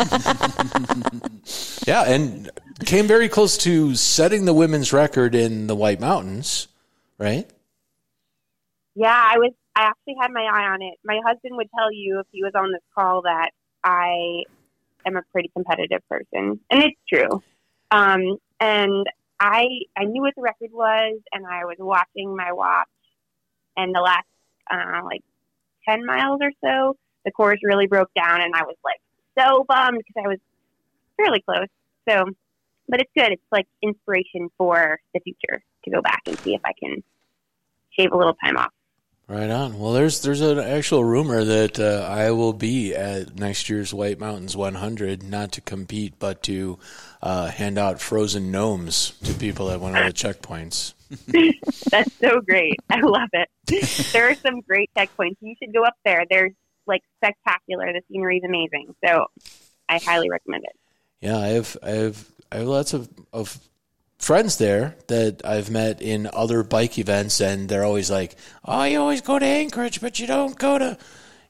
Yeah, 1.88 2.04
and 2.04 2.52
came 2.86 3.08
very 3.08 3.28
close 3.28 3.58
to 3.60 3.96
setting 3.96 4.46
the 4.46 4.54
women's 4.54 4.94
record 4.94 5.34
in 5.34 5.66
the 5.66 5.76
White 5.76 6.00
Mountains, 6.00 6.68
right? 7.18 7.50
Yeah, 8.94 9.10
I 9.12 9.40
was. 9.40 9.52
I 9.76 9.86
actually 9.86 10.16
had 10.22 10.30
my 10.32 10.44
eye 10.44 10.68
on 10.68 10.84
it. 10.84 11.00
My 11.04 11.20
husband 11.26 11.56
would 11.56 11.70
tell 11.76 11.92
you 11.92 12.20
if 12.20 12.28
he 12.32 12.44
was 12.44 12.52
on 12.54 12.72
this 12.72 12.84
call 12.94 13.24
that 13.24 13.50
I 13.84 14.44
am 15.04 15.16
a 15.18 15.24
pretty 15.32 15.50
competitive 15.56 16.08
person, 16.08 16.60
and 16.70 16.84
it's 16.84 17.00
true. 17.12 17.42
Um, 17.90 18.38
and 18.60 19.08
I 19.40 19.68
I 19.98 20.06
knew 20.06 20.22
what 20.22 20.34
the 20.36 20.42
record 20.42 20.72
was, 20.72 21.20
and 21.32 21.46
I 21.46 21.66
was 21.66 21.78
watching 21.80 22.36
my 22.36 22.52
watch, 22.52 22.88
and 23.78 23.94
the 23.96 24.02
last 24.02 24.28
uh, 24.70 25.02
like 25.04 25.22
ten 25.88 26.06
miles 26.06 26.40
or 26.42 26.52
so, 26.64 26.98
the 27.26 27.32
course 27.32 27.60
really 27.64 27.88
broke 27.88 28.14
down, 28.16 28.42
and 28.42 28.54
I 28.54 28.64
was 28.64 28.76
like 28.84 29.02
so 29.38 29.66
bummed 29.68 30.00
because 30.00 30.24
I 30.24 30.28
was 30.28 30.40
fairly 31.18 31.42
close. 31.42 31.68
So, 32.08 32.26
but 32.88 33.02
it's 33.02 33.12
good. 33.16 33.32
It's 33.32 33.42
like 33.52 33.68
inspiration 33.82 34.50
for 34.58 35.00
the 35.14 35.20
future 35.22 35.64
to 35.86 35.92
go 35.92 36.02
back 36.02 36.22
and 36.26 36.38
see 36.44 36.54
if 36.54 36.62
I 36.66 36.74
can 36.80 37.04
shave 37.92 38.12
a 38.12 38.18
little 38.18 38.36
time 38.36 38.58
off. 38.58 38.72
Right 39.30 39.52
on. 39.52 39.78
Well, 39.78 39.94
there's 39.94 40.24
there's 40.24 40.42
an 40.42 40.58
actual 40.58 41.06
rumor 41.06 41.44
that 41.44 41.80
uh, 41.80 42.04
I 42.10 42.32
will 42.32 42.52
be 42.52 42.96
at 42.96 43.36
next 43.36 43.70
year's 43.70 43.94
White 43.94 44.20
Mountains 44.20 44.58
100, 44.58 45.22
not 45.22 45.52
to 45.52 45.62
compete, 45.62 46.16
but 46.18 46.42
to 46.44 46.80
uh, 47.22 47.50
hand 47.50 47.78
out 47.78 48.02
frozen 48.02 48.50
gnomes 48.50 49.12
to 49.24 49.36
people 49.36 49.70
at 49.70 49.80
one 49.80 49.96
of 49.96 50.04
the 50.04 50.14
checkpoints. 50.14 50.96
That's 51.92 52.12
so 52.14 52.42
great. 52.42 52.78
I 52.90 53.02
love 53.02 53.30
it. 53.34 53.50
There 54.14 54.32
are 54.32 54.34
some 54.34 54.62
great 54.62 54.90
checkpoints. 54.98 55.36
You 55.42 55.54
should 55.62 55.76
go 55.76 55.84
up 55.84 55.94
there. 56.04 56.26
They're 56.28 56.50
like 56.88 57.02
spectacular. 57.18 57.94
The 57.94 58.02
scenery 58.12 58.38
is 58.38 58.44
amazing. 58.44 58.96
So 59.06 59.28
I 59.88 60.00
highly 60.00 60.32
recommend 60.32 60.64
it. 60.64 60.76
Yeah, 61.22 61.38
I 61.38 61.48
have 61.50 61.78
I 61.84 61.90
have 61.92 62.26
I 62.52 62.56
have 62.58 62.68
lots 62.68 62.94
of 62.94 63.08
of 63.32 63.60
friends 64.20 64.58
there 64.58 64.96
that 65.08 65.42
I've 65.46 65.70
met 65.72 66.02
in 66.02 66.30
other 66.32 66.62
bike 66.64 66.98
events, 67.00 67.40
and 67.42 67.68
they're 67.70 67.84
always 67.86 68.12
like, 68.12 68.36
"Oh, 68.66 68.84
you 68.84 69.00
always 69.00 69.22
go 69.22 69.40
to 69.40 69.46
Anchorage, 69.46 70.00
but 70.02 70.20
you 70.20 70.28
don't 70.28 70.58
go 70.58 70.78
to, 70.78 70.98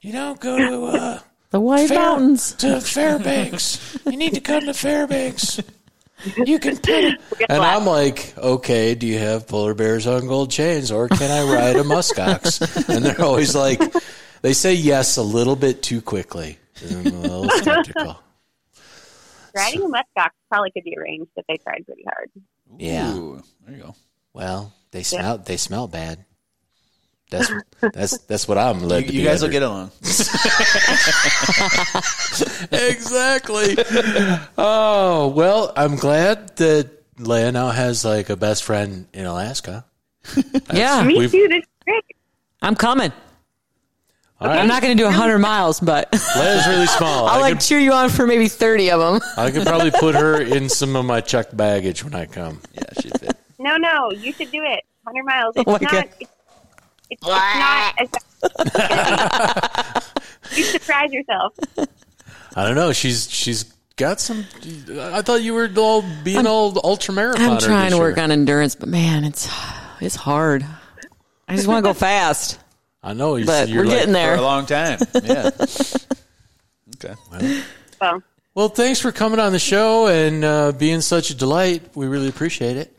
you 0.01 0.13
don't 0.13 0.39
go 0.39 0.57
to 0.57 0.85
uh, 0.97 1.19
The 1.51 1.59
White 1.59 1.87
Fair- 1.89 1.97
Mountains. 1.99 2.53
to 2.53 2.79
Fairbanks. 2.79 3.97
you 4.05 4.15
need 4.17 4.35
to 4.35 4.41
come 4.41 4.65
to 4.65 4.73
Fairbanks. 4.73 5.59
You 6.45 6.59
can 6.59 6.75
put 6.77 6.89
it." 6.89 7.21
And 7.49 7.63
I'm 7.63 7.85
like, 7.85 8.33
"Okay, 8.37 8.93
do 8.95 9.07
you 9.07 9.17
have 9.17 9.47
polar 9.47 9.73
bears 9.73 10.05
on 10.05 10.27
gold 10.27 10.51
chains, 10.51 10.91
or 10.91 11.07
can 11.07 11.31
I 11.31 11.43
ride 11.51 11.75
a 11.77 11.83
muskox?" 11.83 12.61
and 12.93 13.03
they're 13.03 13.21
always 13.21 13.55
like, 13.55 13.81
they 14.41 14.53
say 14.53 14.73
yes 14.75 15.17
a 15.17 15.23
little 15.23 15.55
bit 15.55 15.81
too 15.81 16.01
quickly. 16.01 16.59
I'm 16.89 17.07
a 17.07 17.09
little 17.09 17.49
skeptical. 17.49 18.19
Riding 19.55 19.81
a 19.81 19.87
muskox 19.87 20.29
probably 20.49 20.71
could 20.71 20.83
be 20.83 20.95
arranged 20.97 21.31
if 21.35 21.45
they 21.47 21.57
tried 21.57 21.85
pretty 21.85 22.03
hard. 22.03 22.29
Yeah. 22.77 23.13
There 23.65 23.75
you 23.75 23.83
go. 23.83 23.95
Well, 24.33 24.73
they 24.91 25.03
smell 25.03 25.37
they 25.37 25.57
smell 25.57 25.87
bad. 25.87 26.25
That's 27.29 27.51
that's 27.93 28.17
that's 28.19 28.47
what 28.47 28.57
I'm 28.57 28.81
led 28.81 29.03
You, 29.03 29.07
to 29.09 29.13
you 29.13 29.19
be 29.21 29.25
guys 29.25 29.41
will 29.41 29.49
get 29.49 29.63
along. 29.63 29.91
exactly. 32.71 33.77
oh 34.57 35.33
well, 35.35 35.73
I'm 35.75 35.95
glad 35.95 36.55
that 36.57 37.15
Leia 37.17 37.53
now 37.53 37.69
has 37.69 38.05
like 38.05 38.29
a 38.29 38.35
best 38.35 38.63
friend 38.63 39.07
in 39.13 39.25
Alaska. 39.25 39.85
Yeah, 40.73 41.03
Me 41.03 41.27
too. 41.27 41.47
This 41.47 41.59
is 41.63 41.67
great. 41.85 42.03
I'm 42.61 42.75
coming. 42.75 43.11
All 44.41 44.47
right, 44.47 44.59
I'm 44.59 44.67
not 44.67 44.81
going 44.81 44.95
to 44.95 45.01
do 45.01 45.05
100 45.05 45.37
miles, 45.39 45.79
but 45.81 46.09
Leia's 46.11 46.65
really 46.67 46.87
small. 46.87 47.27
I'll 47.27 47.37
I 47.39 47.41
like 47.41 47.53
could, 47.55 47.61
cheer 47.61 47.79
you 47.79 47.91
on 47.91 48.09
for 48.09 48.25
maybe 48.25 48.47
30 48.47 48.91
of 48.91 48.99
them. 49.01 49.29
I 49.35 49.51
could 49.51 49.67
probably 49.67 49.91
put 49.91 50.15
her 50.15 50.41
in 50.41 50.69
some 50.69 50.95
of 50.95 51.03
my 51.03 51.19
checked 51.19 51.57
baggage 51.57 52.03
when 52.05 52.15
I 52.15 52.25
come. 52.25 52.61
Yeah, 52.73 52.83
she'd 53.01 53.19
fit. 53.19 53.35
No, 53.57 53.75
no, 53.75 54.11
you 54.11 54.31
should 54.31 54.49
do 54.51 54.63
it. 54.63 54.83
100 55.03 55.23
miles. 55.25 55.53
Oh 55.57 55.61
it's 55.61 55.67
Oh 55.67 55.71
my 55.73 55.79
not. 55.79 55.91
God. 55.91 56.09
It's, 56.19 56.31
it's, 57.09 57.21
it's 57.21 57.21
not. 57.25 57.95
As, 59.99 60.11
you 60.57 60.63
surprise 60.63 61.11
yourself. 61.11 61.53
I 62.55 62.65
don't 62.65 62.75
know. 62.75 62.93
She's 62.93 63.29
she's 63.29 63.63
got 63.97 64.19
some. 64.19 64.45
I 64.99 65.21
thought 65.21 65.41
you 65.41 65.53
were 65.53 65.69
all 65.77 66.03
being 66.23 66.47
all 66.47 66.79
ultra 66.83 67.13
marathon. 67.13 67.49
I'm 67.49 67.59
trying 67.59 67.91
to 67.91 67.97
work 67.97 68.17
on 68.17 68.31
endurance, 68.31 68.75
but 68.75 68.87
man, 68.89 69.25
it's 69.25 69.49
it's 69.99 70.15
hard. 70.15 70.65
I 71.47 71.55
just 71.55 71.67
want 71.67 71.83
to 71.83 71.89
go 71.89 71.93
fast, 71.99 72.59
I 73.09 73.13
know, 73.13 73.35
you- 73.37 73.45
but 73.45 73.69
you're 73.69 73.83
we're 73.83 73.89
like, 73.89 73.97
getting 74.07 74.13
For 74.13 74.35
a 74.35 74.41
long 74.41 74.65
time. 74.67 74.99
Yeah. 75.23 75.49
okay. 76.95 77.15
So, 77.99 78.21
Well, 78.53 78.69
thanks 78.69 78.99
for 78.99 79.11
coming 79.11 79.39
on 79.39 79.51
the 79.51 79.57
show 79.59 80.05
and 80.07 80.43
uh, 80.43 80.71
being 80.73 81.01
such 81.01 81.31
a 81.31 81.35
delight. 81.35 81.95
We 81.95 82.05
really 82.07 82.27
appreciate 82.29 82.77
it. 82.77 82.95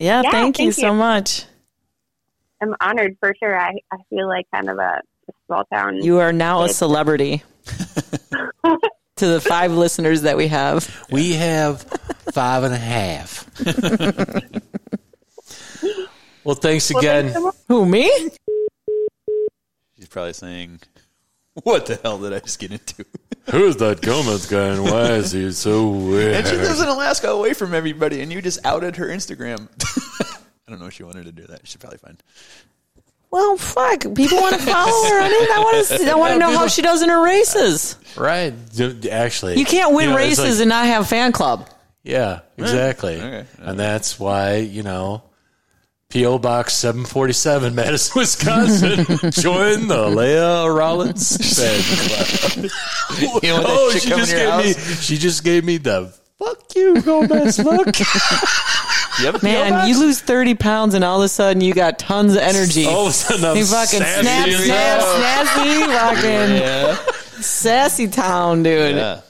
Yeah, 0.00 0.22
Yeah, 0.24 0.30
thank, 0.32 0.58
you 0.58 0.72
thank 0.72 0.84
so 0.86 0.92
much. 0.94 1.44
I'm 2.60 2.74
honored 2.80 3.16
for 3.20 3.32
sure. 3.38 3.56
I, 3.58 3.74
I 3.92 3.96
feel 4.10 4.26
like 4.26 4.46
kind 4.52 4.68
of 4.68 4.78
a, 4.78 5.00
a 5.28 5.32
small 5.46 5.64
town. 5.72 6.02
You 6.02 6.18
are 6.18 6.32
now 6.32 6.64
a 6.64 6.68
celebrity 6.68 7.44
to 7.64 9.26
the 9.26 9.40
five 9.40 9.70
listeners 9.72 10.22
that 10.22 10.36
we 10.36 10.48
have. 10.48 11.06
We 11.12 11.34
have 11.34 11.82
five 12.32 12.64
and 12.64 12.74
a 12.74 12.78
half. 12.78 13.48
well, 16.44 16.56
thanks 16.56 16.90
Well, 16.92 16.98
again. 17.00 17.32
thanks 17.32 17.40
so. 17.40 17.54
Who 17.68 17.86
me? 17.86 18.10
She's 20.08 20.14
probably 20.14 20.32
saying, 20.32 20.80
"What 21.64 21.84
the 21.84 21.96
hell 21.96 22.18
did 22.18 22.32
I 22.32 22.38
just 22.38 22.58
get 22.58 22.72
into?" 22.72 23.04
Who's 23.50 23.76
that 23.76 24.00
Gomez 24.00 24.46
guy 24.46 24.68
and 24.68 24.84
why 24.84 25.12
is 25.12 25.32
he 25.32 25.52
so 25.52 25.86
weird? 25.90 26.34
And 26.34 26.46
she 26.46 26.56
lives 26.56 26.80
in 26.80 26.88
Alaska, 26.88 27.28
away 27.28 27.52
from 27.52 27.74
everybody, 27.74 28.22
and 28.22 28.32
you 28.32 28.40
just 28.40 28.64
outed 28.64 28.96
her 28.96 29.06
Instagram. 29.06 29.68
I 30.66 30.70
don't 30.70 30.80
know 30.80 30.86
if 30.86 30.94
she 30.94 31.02
wanted 31.02 31.26
to 31.26 31.32
do 31.32 31.46
that. 31.48 31.60
She's 31.66 31.76
probably 31.76 31.98
fine. 31.98 32.16
Well, 33.30 33.58
fuck. 33.58 34.00
People 34.14 34.38
want 34.40 34.54
to 34.54 34.62
follow 34.62 35.08
her 35.10 35.20
I 35.20 35.28
mean, 35.28 35.48
I 35.52 35.58
want 35.62 35.86
to. 35.86 36.10
I 36.10 36.14
want 36.14 36.32
to 36.32 36.38
know 36.38 36.56
how 36.56 36.68
she 36.68 36.80
does 36.80 37.02
in 37.02 37.10
her 37.10 37.22
races. 37.22 37.96
right. 38.16 38.54
Actually, 39.10 39.58
You 39.58 39.66
can't 39.66 39.94
win 39.94 40.06
you 40.06 40.10
know, 40.12 40.16
races 40.16 40.38
like- 40.56 40.60
and 40.60 40.68
not 40.70 40.86
have 40.86 41.06
fan 41.06 41.32
club. 41.32 41.68
yeah, 42.02 42.40
exactly. 42.56 43.16
Okay. 43.20 43.44
And 43.58 43.78
that's 43.78 44.18
why, 44.18 44.56
you 44.56 44.82
know, 44.82 45.22
P.O. 46.10 46.38
Box 46.38 46.72
747, 46.72 47.74
Madison, 47.74 48.12
Wisconsin. 48.18 48.96
Join 49.30 49.88
the 49.88 50.06
Leia 50.08 50.74
Rollins 50.74 51.36
fan 51.36 51.82
club. 51.82 53.42
You 53.42 53.48
know, 53.50 53.62
oh, 53.66 53.90
she 53.92 54.08
just 54.08 54.32
your 54.32 54.40
gave 54.62 54.76
me. 54.78 54.94
She 55.02 55.18
just 55.18 55.44
gave 55.44 55.64
me 55.66 55.76
the 55.76 56.06
fuck 56.38 56.74
you, 56.74 57.02
Gomez 57.02 57.58
look. 57.58 57.98
You 57.98 59.26
have 59.26 59.34
a 59.34 59.38
PO 59.38 59.42
Man, 59.42 59.86
you 59.88 59.98
lose 59.98 60.20
30 60.22 60.54
pounds 60.54 60.94
and 60.94 61.04
all 61.04 61.18
of 61.20 61.24
a 61.26 61.28
sudden 61.28 61.60
you 61.60 61.74
got 61.74 61.98
tons 61.98 62.32
of 62.36 62.38
energy. 62.40 62.86
All 62.86 63.02
of 63.02 63.10
a 63.10 63.12
sudden, 63.12 63.44
I'm 63.44 63.56
you 63.58 63.66
fucking 63.66 63.98
sassy 64.00 64.22
snap, 64.22 64.48
as 64.48 64.64
snap, 64.64 65.00
hell. 65.00 65.16
snappy, 65.18 65.92
fucking 65.92 66.56
Yeah. 66.56 66.96
sassy 67.42 68.08
town, 68.08 68.62
dude. 68.62 68.96
yeah. 68.96 69.20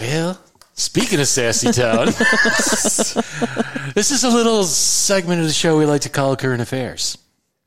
Well, 0.00 0.40
speaking 0.74 1.20
of 1.20 1.26
Sassy 1.26 1.72
Town, 1.72 2.06
this 3.94 4.10
is 4.10 4.24
a 4.24 4.28
little 4.30 4.64
segment 4.64 5.40
of 5.40 5.46
the 5.46 5.52
show 5.52 5.78
we 5.78 5.86
like 5.86 6.02
to 6.02 6.10
call 6.10 6.36
Current 6.36 6.60
Affairs. 6.60 7.18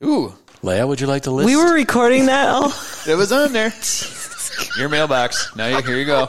Ooh, 0.03 0.33
Leia, 0.61 0.87
would 0.87 1.01
you 1.01 1.07
like 1.07 1.23
to 1.23 1.31
list? 1.31 1.45
We 1.45 1.55
were 1.55 1.73
recording 1.73 2.27
that. 2.27 3.05
It 3.07 3.15
was 3.15 3.31
on 3.31 3.53
there. 3.53 3.71
Your 4.77 4.89
mailbox. 4.89 5.55
Now 5.55 5.67
you, 5.67 5.81
here 5.83 5.97
you 5.97 6.05
go. 6.05 6.27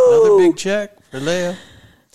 Another 0.06 0.38
big 0.38 0.56
check 0.56 0.96
for 1.10 1.18
Leia. 1.18 1.56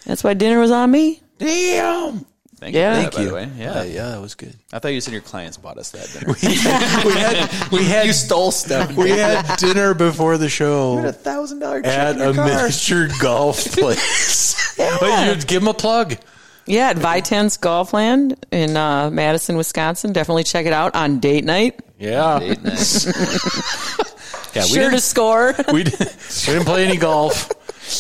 That's 0.06 0.24
why 0.24 0.34
dinner 0.34 0.60
was 0.60 0.72
on 0.72 0.90
me. 0.92 1.22
Damn. 1.38 2.26
Thank 2.58 2.76
Yeah. 2.76 2.96
you. 2.96 3.02
Thank 3.10 3.14
for 3.14 3.20
that, 3.22 3.26
by 3.26 3.26
the 3.26 3.34
way. 3.34 3.50
Yeah. 3.58 3.80
Uh, 3.80 3.84
yeah, 3.84 4.10
that 4.10 4.22
was 4.22 4.36
good. 4.36 4.54
I 4.74 4.80
thought 4.80 4.90
you 4.90 5.00
said 5.00 5.14
your 5.14 5.22
clients 5.22 5.56
bought 5.58 5.78
us 5.78 5.92
that 5.92 6.10
dinner. 6.12 6.34
we 7.06 7.14
had 7.14 7.72
we 7.72 7.84
had 7.86 8.06
you 8.06 8.12
stole 8.14 8.52
stuff. 8.52 8.92
we 8.98 9.12
had 9.12 9.58
dinner 9.58 9.94
before 9.94 10.38
the 10.38 10.50
show. 10.50 10.96
We 10.96 11.02
had 11.04 11.10
a 11.10 11.14
thousand 11.14 11.60
dollar 11.60 11.82
check 11.82 11.92
at 11.98 12.16
in 12.16 12.20
your 12.22 12.32
a 12.32 12.34
car. 12.34 12.46
miniature 12.48 13.08
golf 13.22 13.64
place. 13.72 14.56
But 15.00 15.28
you 15.28 15.46
give 15.46 15.62
them 15.62 15.68
a 15.68 15.74
plug. 15.74 16.18
Yeah, 16.66 16.90
at 16.90 16.98
Vitense 16.98 17.60
Golfland 17.60 18.36
in 18.52 18.78
uh, 18.78 19.10
Madison, 19.10 19.58
Wisconsin. 19.58 20.14
Definitely 20.14 20.44
check 20.44 20.66
it 20.68 20.74
out 20.74 20.96
on 20.96 21.20
date 21.20 21.44
night. 21.44 21.80
Yeah, 21.98 22.40
Date 22.40 22.62
night. 22.62 23.06
yeah. 24.54 24.64
We 24.64 24.68
sure 24.68 24.84
to 24.84 24.90
didn't, 24.92 25.00
score. 25.00 25.56
we, 25.74 25.84
did, 25.84 26.00
we 26.00 26.06
didn't 26.54 26.66
play 26.66 26.86
any 26.86 26.98
golf, 26.98 27.50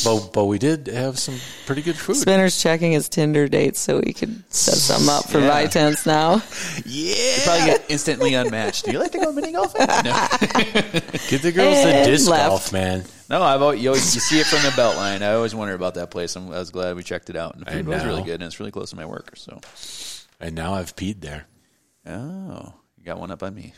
but 0.04 0.32
but 0.34 0.46
we 0.46 0.58
did 0.60 0.88
have 0.88 1.18
some 1.20 1.36
pretty 1.66 1.82
good 1.82 1.98
food. 1.98 2.16
Spinner's 2.16 2.62
checking 2.62 2.92
his 2.92 3.10
Tinder 3.10 3.48
dates 3.48 3.80
so 3.80 4.02
he 4.06 4.14
could 4.14 4.44
set 4.54 4.76
something 4.76 5.10
up 5.10 5.28
for 5.30 5.40
Yeah. 5.40 5.64
Vitense 5.66 6.06
now. 6.06 6.42
Yeah, 6.86 7.16
you 7.36 7.42
probably 7.44 7.66
get 7.66 7.86
instantly 7.90 8.34
unmatched. 8.34 8.86
Do 8.86 8.92
you 8.92 9.00
like 9.00 9.12
to 9.12 9.20
go 9.20 9.32
mini 9.32 9.52
golfing? 9.52 9.82
No, 10.04 10.28
Get 11.30 11.42
the 11.42 11.52
girls 11.54 11.76
the 11.84 11.90
And 11.94 12.06
disc 12.06 12.30
left. 12.30 12.50
golf, 12.50 12.74
man. 12.74 13.04
no. 13.30 13.42
I've 13.44 13.62
always, 13.62 13.82
you, 13.82 13.90
always, 13.90 14.14
you 14.16 14.22
see 14.22 14.40
it 14.40 14.46
from 14.48 14.62
the 14.64 14.74
belt 14.76 14.96
line. 14.96 15.22
I 15.24 15.34
always 15.34 15.54
wonder 15.56 15.74
about 15.74 15.96
that 15.96 16.10
place. 16.12 16.36
I'm, 16.36 16.48
I 16.52 16.60
was 16.60 16.70
glad 16.72 16.96
we 16.96 17.04
checked 17.04 17.30
it 17.30 17.36
out. 17.36 17.56
And 17.56 17.66
the 17.66 17.70
I 17.72 17.74
food 17.76 17.88
was 17.88 18.02
know. 18.04 18.10
really 18.10 18.24
good, 18.24 18.36
and 18.36 18.44
it's 18.44 18.60
really 18.60 18.72
close 18.72 18.90
to 18.92 18.96
my 18.96 19.06
work. 19.06 19.34
So, 19.36 19.60
And 20.40 20.56
now 20.56 20.74
I've 20.74 20.96
peed 20.96 21.22
there. 21.22 21.46
oh, 22.06 22.74
you 22.98 23.04
got 23.06 23.20
one 23.20 23.32
up 23.32 23.44
on 23.44 23.54
me. 23.56 23.74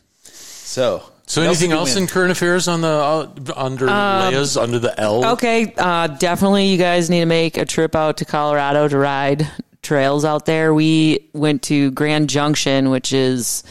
So, 0.71 1.03
So 1.27 1.41
anything 1.41 1.71
did 1.71 1.75
else 1.79 1.97
in 1.97 2.07
current 2.07 2.31
affairs 2.31 2.69
on 2.69 2.79
the 2.79 2.87
uh, 2.87 3.29
under 3.57 3.87
Leia's 3.87 4.55
under 4.55 4.79
the 4.79 4.97
L? 4.97 5.25
Okay, 5.33 5.73
uh, 5.77 6.07
definitely 6.07 6.67
you 6.67 6.77
guys 6.77 7.09
need 7.09 7.19
to 7.19 7.25
make 7.25 7.57
a 7.57 7.65
trip 7.65 7.93
out 7.93 8.17
to 8.17 8.25
Colorado 8.25 8.87
to 8.87 8.97
ride 8.97 9.49
trails 9.81 10.23
out 10.23 10.45
there. 10.45 10.73
We 10.73 11.27
went 11.33 11.63
to 11.63 11.91
Grand 11.91 12.29
Junction, 12.29 12.89
which 12.89 13.11
is 13.11 13.63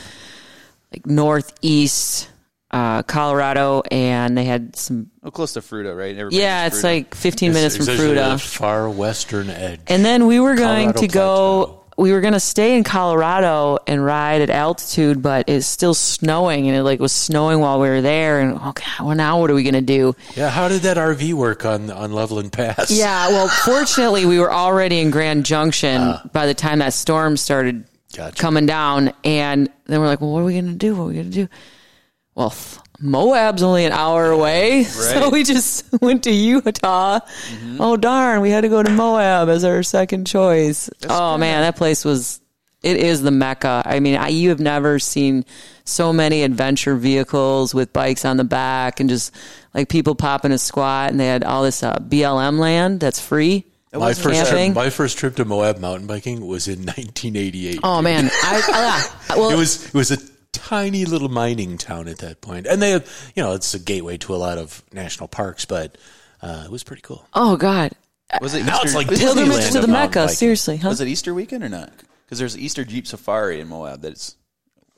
like 0.92 1.07
northeast 1.07 2.28
uh, 2.70 3.03
Colorado, 3.05 3.82
and 3.90 4.36
they 4.36 4.44
had 4.44 4.76
some. 4.76 5.11
Oh, 5.22 5.30
close 5.30 5.55
to 5.55 5.61
Fruita, 5.61 5.96
right? 5.96 6.14
Everybody 6.14 6.36
Yeah, 6.36 6.66
it's 6.66 6.80
Fruita. 6.80 6.82
like 6.84 7.14
15 7.14 7.53
minutes 7.55 7.76
from 7.78 7.88
It's 7.88 7.98
the 7.98 8.09
Fruita. 8.09 8.40
far 8.40 8.90
western 8.90 9.48
edge. 9.48 9.80
And 9.86 10.05
then 10.05 10.26
we 10.26 10.38
were 10.38 10.55
going 10.55 10.92
Colorado 10.92 11.01
to 11.01 11.09
go. 11.09 11.80
We 12.01 12.12
were 12.12 12.22
gonna 12.22 12.40
stay 12.40 12.78
in 12.78 12.82
Colorado 12.82 13.76
and 13.86 14.03
ride 14.03 14.40
at 14.40 14.48
altitude, 14.48 15.20
but 15.20 15.51
it's 15.51 15.66
still 15.66 15.92
snowing, 15.92 16.66
and 16.66 16.74
it 16.74 16.82
like 16.82 16.98
was 16.98 17.12
snowing 17.12 17.61
while 17.61 17.78
we 17.78 17.90
were 17.90 18.01
there. 18.01 18.40
And 18.40 18.59
oh, 18.59 18.70
okay, 18.70 18.90
well 19.01 19.14
now 19.14 19.38
what 19.38 19.51
are 19.51 19.55
we 19.55 19.62
gonna 19.62 19.82
do? 19.82 20.16
Yeah, 20.34 20.48
how 20.48 20.68
did 20.68 20.80
that 20.82 20.96
RV 20.96 21.34
work 21.34 21.66
on 21.66 21.90
on 21.90 22.12
Loveland 22.12 22.53
Pass? 22.53 22.90
Yeah, 22.90 23.28
well, 23.28 23.48
fortunately, 23.64 24.24
we 24.24 24.38
were 24.38 24.51
already 24.51 25.01
in 25.01 25.11
Grand 25.11 25.44
Junction 25.44 26.01
ah. 26.01 26.22
by 26.32 26.46
the 26.46 26.55
time 26.55 26.78
that 26.78 26.94
storm 26.94 27.36
started 27.36 27.84
Gotcha. 28.16 28.40
coming 28.40 28.64
down, 28.64 29.12
and 29.22 29.68
then 29.84 30.01
we're 30.01 30.07
like, 30.07 30.22
well, 30.22 30.32
what 30.32 30.40
are 30.40 30.44
we 30.44 30.55
gonna 30.55 30.72
do? 30.72 30.96
What 30.96 31.05
are 31.05 31.09
we 31.09 31.14
gonna 31.16 31.28
do? 31.28 31.48
Well, 32.34 32.55
Moab's 33.01 33.62
only 33.62 33.84
an 33.84 33.92
hour 33.92 34.30
away, 34.30 34.84
so 34.84 35.30
we 35.30 35.42
just 35.42 35.84
went 36.01 36.24
to 36.24 36.30
Utah. 36.30 37.20
Oh 37.78 37.96
darn, 37.96 38.40
we 38.40 38.51
had 38.51 38.62
to 38.62 38.68
go 38.68 38.82
to 38.82 38.90
Moab 38.90 39.48
as 39.48 39.64
our 39.64 39.82
second 39.82 40.26
choice. 40.26 40.90
oh 41.09 41.38
man, 41.38 41.62
that 41.62 41.76
place 41.76 42.05
was. 42.05 42.40
It 42.82 42.96
is 42.96 43.20
the 43.20 43.30
mecca. 43.30 43.82
I 43.84 44.01
mean, 44.01 44.16
I, 44.16 44.28
you 44.28 44.48
have 44.48 44.59
never 44.59 44.98
seen 44.98 45.44
so 45.84 46.14
many 46.14 46.44
adventure 46.44 46.96
vehicles 46.96 47.74
with 47.74 47.92
bikes 47.92 48.24
on 48.24 48.38
the 48.38 48.44
back 48.44 49.01
and 49.01 49.11
just 49.11 49.34
like 49.74 49.90
people 49.90 50.14
popping 50.14 50.51
a 50.51 50.57
squat, 50.57 51.11
and 51.11 51.20
they 51.20 51.26
had 51.26 51.44
all 51.44 51.62
this 51.62 51.82
uh, 51.82 51.98
BLM 51.98 52.59
land 52.59 53.01
that's 53.01 53.20
free. 53.20 53.66
My 53.92 54.14
first 54.14 54.48
trip, 54.48 54.74
my 54.74 54.88
first 54.88 55.18
trip 55.18 55.36
to 55.36 55.44
Moab 55.44 55.78
mountain 55.78 56.07
biking 56.07 56.46
was 56.46 56.68
in 56.68 56.78
1988. 56.86 57.80
Oh 57.82 58.01
man, 58.01 58.30
I, 58.32 59.11
I 59.28 59.36
well, 59.36 59.51
it 59.51 59.57
was 59.57 59.86
it 59.86 59.94
was 59.94 60.12
a 60.12 60.18
tiny 60.70 61.04
little 61.04 61.28
mining 61.28 61.76
town 61.78 62.06
at 62.06 62.18
that 62.18 62.40
point, 62.40 62.66
and 62.66 62.80
they, 62.80 62.90
had, 62.92 63.04
you 63.34 63.42
know, 63.42 63.54
it's 63.54 63.74
a 63.74 63.78
gateway 63.78 64.16
to 64.18 64.34
a 64.34 64.36
lot 64.38 64.56
of 64.56 64.82
national 64.92 65.26
parks, 65.28 65.64
but 65.64 65.98
uh, 66.42 66.62
it 66.64 66.70
was 66.70 66.84
pretty 66.84 67.02
cool. 67.02 67.26
oh 67.34 67.56
god, 67.56 67.90
Was 68.40 68.54
it 68.54 68.64
Now 68.64 68.74
Easter, 68.76 68.86
it's 68.86 68.94
like 68.94 69.10
was, 69.10 69.20
Disneyland 69.20 69.34
pilgrimage 69.34 69.72
to 69.72 69.80
the 69.80 69.88
Mecca. 69.88 70.20
biking. 70.20 70.36
Seriously, 70.36 70.76
huh? 70.76 70.88
was 70.90 71.00
it 71.00 71.08
Easter 71.08 71.34
weekend 71.34 71.64
or 71.64 71.68
not? 71.68 71.92
Because 72.24 72.38
there's 72.38 72.56
Easter 72.56 72.84
Jeep 72.84 73.06
Safari 73.08 73.60
in 73.60 73.66
Moab. 73.68 74.02
That's 74.02 74.36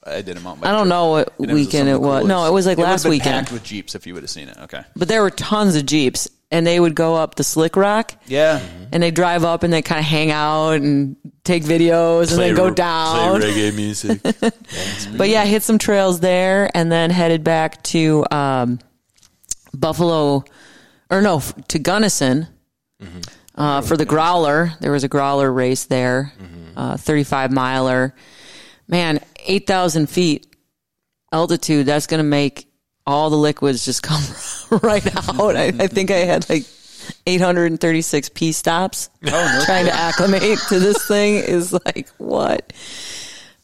I 0.05 0.21
did 0.21 0.37
a 0.37 0.41
mountain 0.41 0.63
bike. 0.63 0.69
I 0.69 0.73
don't 0.73 0.83
trip. 0.83 0.89
know 0.91 1.11
what 1.11 1.33
And 1.39 1.53
weekend 1.53 1.89
it 1.89 1.93
of 1.93 2.03
the 2.03 2.07
was. 2.09 2.27
No, 2.27 2.45
it 2.47 2.53
was 2.53 2.67
like 2.67 2.77
would've 2.77 2.91
last 2.91 3.05
been 3.05 3.11
weekend. 3.11 3.47
packed 3.47 3.53
with 3.53 3.63
Jeeps 3.65 3.95
if 3.95 4.07
you 4.07 4.13
would 4.15 4.23
have 4.23 4.31
seen 4.31 4.49
it. 4.49 4.59
Okay. 4.59 4.83
But 4.95 5.09
there 5.09 5.23
were 5.23 5.31
tons 5.31 5.75
of 5.77 5.87
Jeeps 5.87 6.29
and 6.53 6.65
they 6.67 6.79
would 6.79 6.95
go 6.95 7.17
up 7.17 7.35
the 7.35 7.43
Slick 7.45 7.75
Rock 7.77 8.15
Yeah. 8.27 8.61
and 8.93 9.03
they 9.03 9.11
drive 9.11 9.43
up 9.43 9.63
and 9.65 9.73
they 9.73 9.83
kind 9.83 9.99
of 9.99 10.05
hang 10.05 10.31
out 10.31 10.73
and 10.75 11.17
take 11.45 11.65
videos 11.65 12.31
and 12.31 12.39
then 12.41 12.55
go 12.55 12.71
down. 12.71 13.41
play 13.41 13.53
reggae 13.53 13.75
music. 13.75 14.21
But 15.17 15.29
yeah, 15.29 15.45
hit 15.45 15.63
some 15.65 15.79
trails 15.79 16.21
there 16.21 16.71
and 16.75 16.93
then 16.93 17.11
headed 17.11 17.43
back 17.43 17.83
to 17.85 18.25
um, 18.31 18.79
Buffalo, 19.75 20.45
or 21.11 21.21
no, 21.23 21.41
to 21.69 21.79
Gunnison 21.79 22.47
uh, 23.55 23.81
for 23.83 23.97
the 23.97 24.05
Growler. 24.05 24.73
There 24.81 24.93
was 24.93 25.05
a 25.05 25.09
Growler 25.09 25.51
race 25.53 25.85
there, 25.87 26.33
uh, 26.77 26.97
35 26.97 27.51
miler. 27.51 28.15
Man, 28.89 29.21
8,000 29.47 30.09
feet 30.09 30.47
altitude, 31.33 31.87
that's 31.87 32.07
going 32.07 32.19
to 32.19 32.25
make 32.25 32.67
all 33.07 33.31
the 33.31 33.37
liquids 33.37 33.85
just 33.85 34.03
come 34.03 34.23
right 34.83 35.07
out. 35.17 35.57
I, 35.57 35.67
I 35.67 35.87
think 35.87 36.11
I 36.11 36.19
had 36.19 36.49
like 36.49 36.65
836 37.27 38.29
P 38.31 38.53
stops. 38.53 39.11
Trying 39.65 39.87
to 39.87 39.95
acclimate 39.95 40.59
to 40.69 40.79
this 40.79 41.07
thing 41.07 41.37
is 41.37 41.73
like, 41.73 42.09
what? 42.19 42.73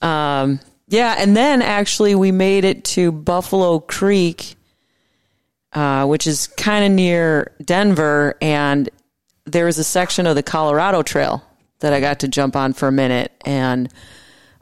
Um, 0.01 0.61
yeah, 0.89 1.16
and 1.18 1.36
then 1.36 1.62
actually 1.62 2.14
we 2.14 2.32
made 2.32 2.64
it 2.64 2.84
to 2.84 3.12
Buffalo 3.12 3.80
Creek, 3.80 4.57
uh, 5.72 6.07
which 6.07 6.26
is 6.26 6.47
kind 6.47 6.84
of 6.84 6.93
near 6.93 7.53
Denver, 7.62 8.36
and 8.41 8.89
there 9.45 9.66
was 9.66 9.78
a 9.78 9.84
section 9.84 10.26
of 10.26 10.34
the 10.34 10.43
Colorado 10.43 11.03
Trail 11.03 11.45
that 11.80 11.93
I 11.93 12.01
got 12.01 12.20
to 12.20 12.28
jump 12.28 12.57
on 12.57 12.72
for 12.72 12.89
a 12.89 12.93
minute, 12.93 13.32
and 13.45 13.93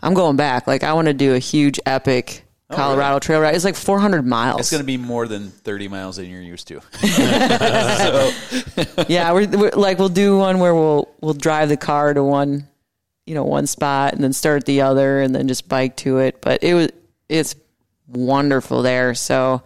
I'm 0.00 0.14
going 0.14 0.36
back. 0.36 0.66
Like 0.66 0.82
I 0.82 0.92
want 0.94 1.06
to 1.06 1.14
do 1.14 1.34
a 1.34 1.38
huge 1.38 1.78
epic 1.86 2.45
Oh, 2.68 2.74
Colorado 2.74 3.20
Trail 3.20 3.40
ride. 3.40 3.54
It's 3.54 3.64
like 3.64 3.76
400 3.76 4.26
miles. 4.26 4.60
It's 4.60 4.70
going 4.70 4.82
to 4.82 4.86
be 4.86 4.96
more 4.96 5.28
than 5.28 5.50
30 5.50 5.86
miles 5.86 6.16
than 6.16 6.28
you're 6.28 6.42
used 6.42 6.66
to. 6.68 6.80
yeah, 9.08 9.32
we're, 9.32 9.46
we're 9.46 9.70
like 9.70 10.00
we'll 10.00 10.08
do 10.08 10.38
one 10.38 10.58
where 10.58 10.74
we'll 10.74 11.08
we'll 11.20 11.34
drive 11.34 11.68
the 11.68 11.76
car 11.76 12.12
to 12.12 12.24
one, 12.24 12.66
you 13.24 13.34
know, 13.34 13.44
one 13.44 13.68
spot 13.68 14.14
and 14.14 14.24
then 14.24 14.32
start 14.32 14.62
at 14.62 14.66
the 14.66 14.80
other 14.80 15.20
and 15.20 15.32
then 15.32 15.46
just 15.46 15.68
bike 15.68 15.96
to 15.98 16.18
it. 16.18 16.40
But 16.40 16.64
it 16.64 16.74
was 16.74 16.88
it's 17.28 17.54
wonderful 18.08 18.82
there. 18.82 19.14
So 19.14 19.62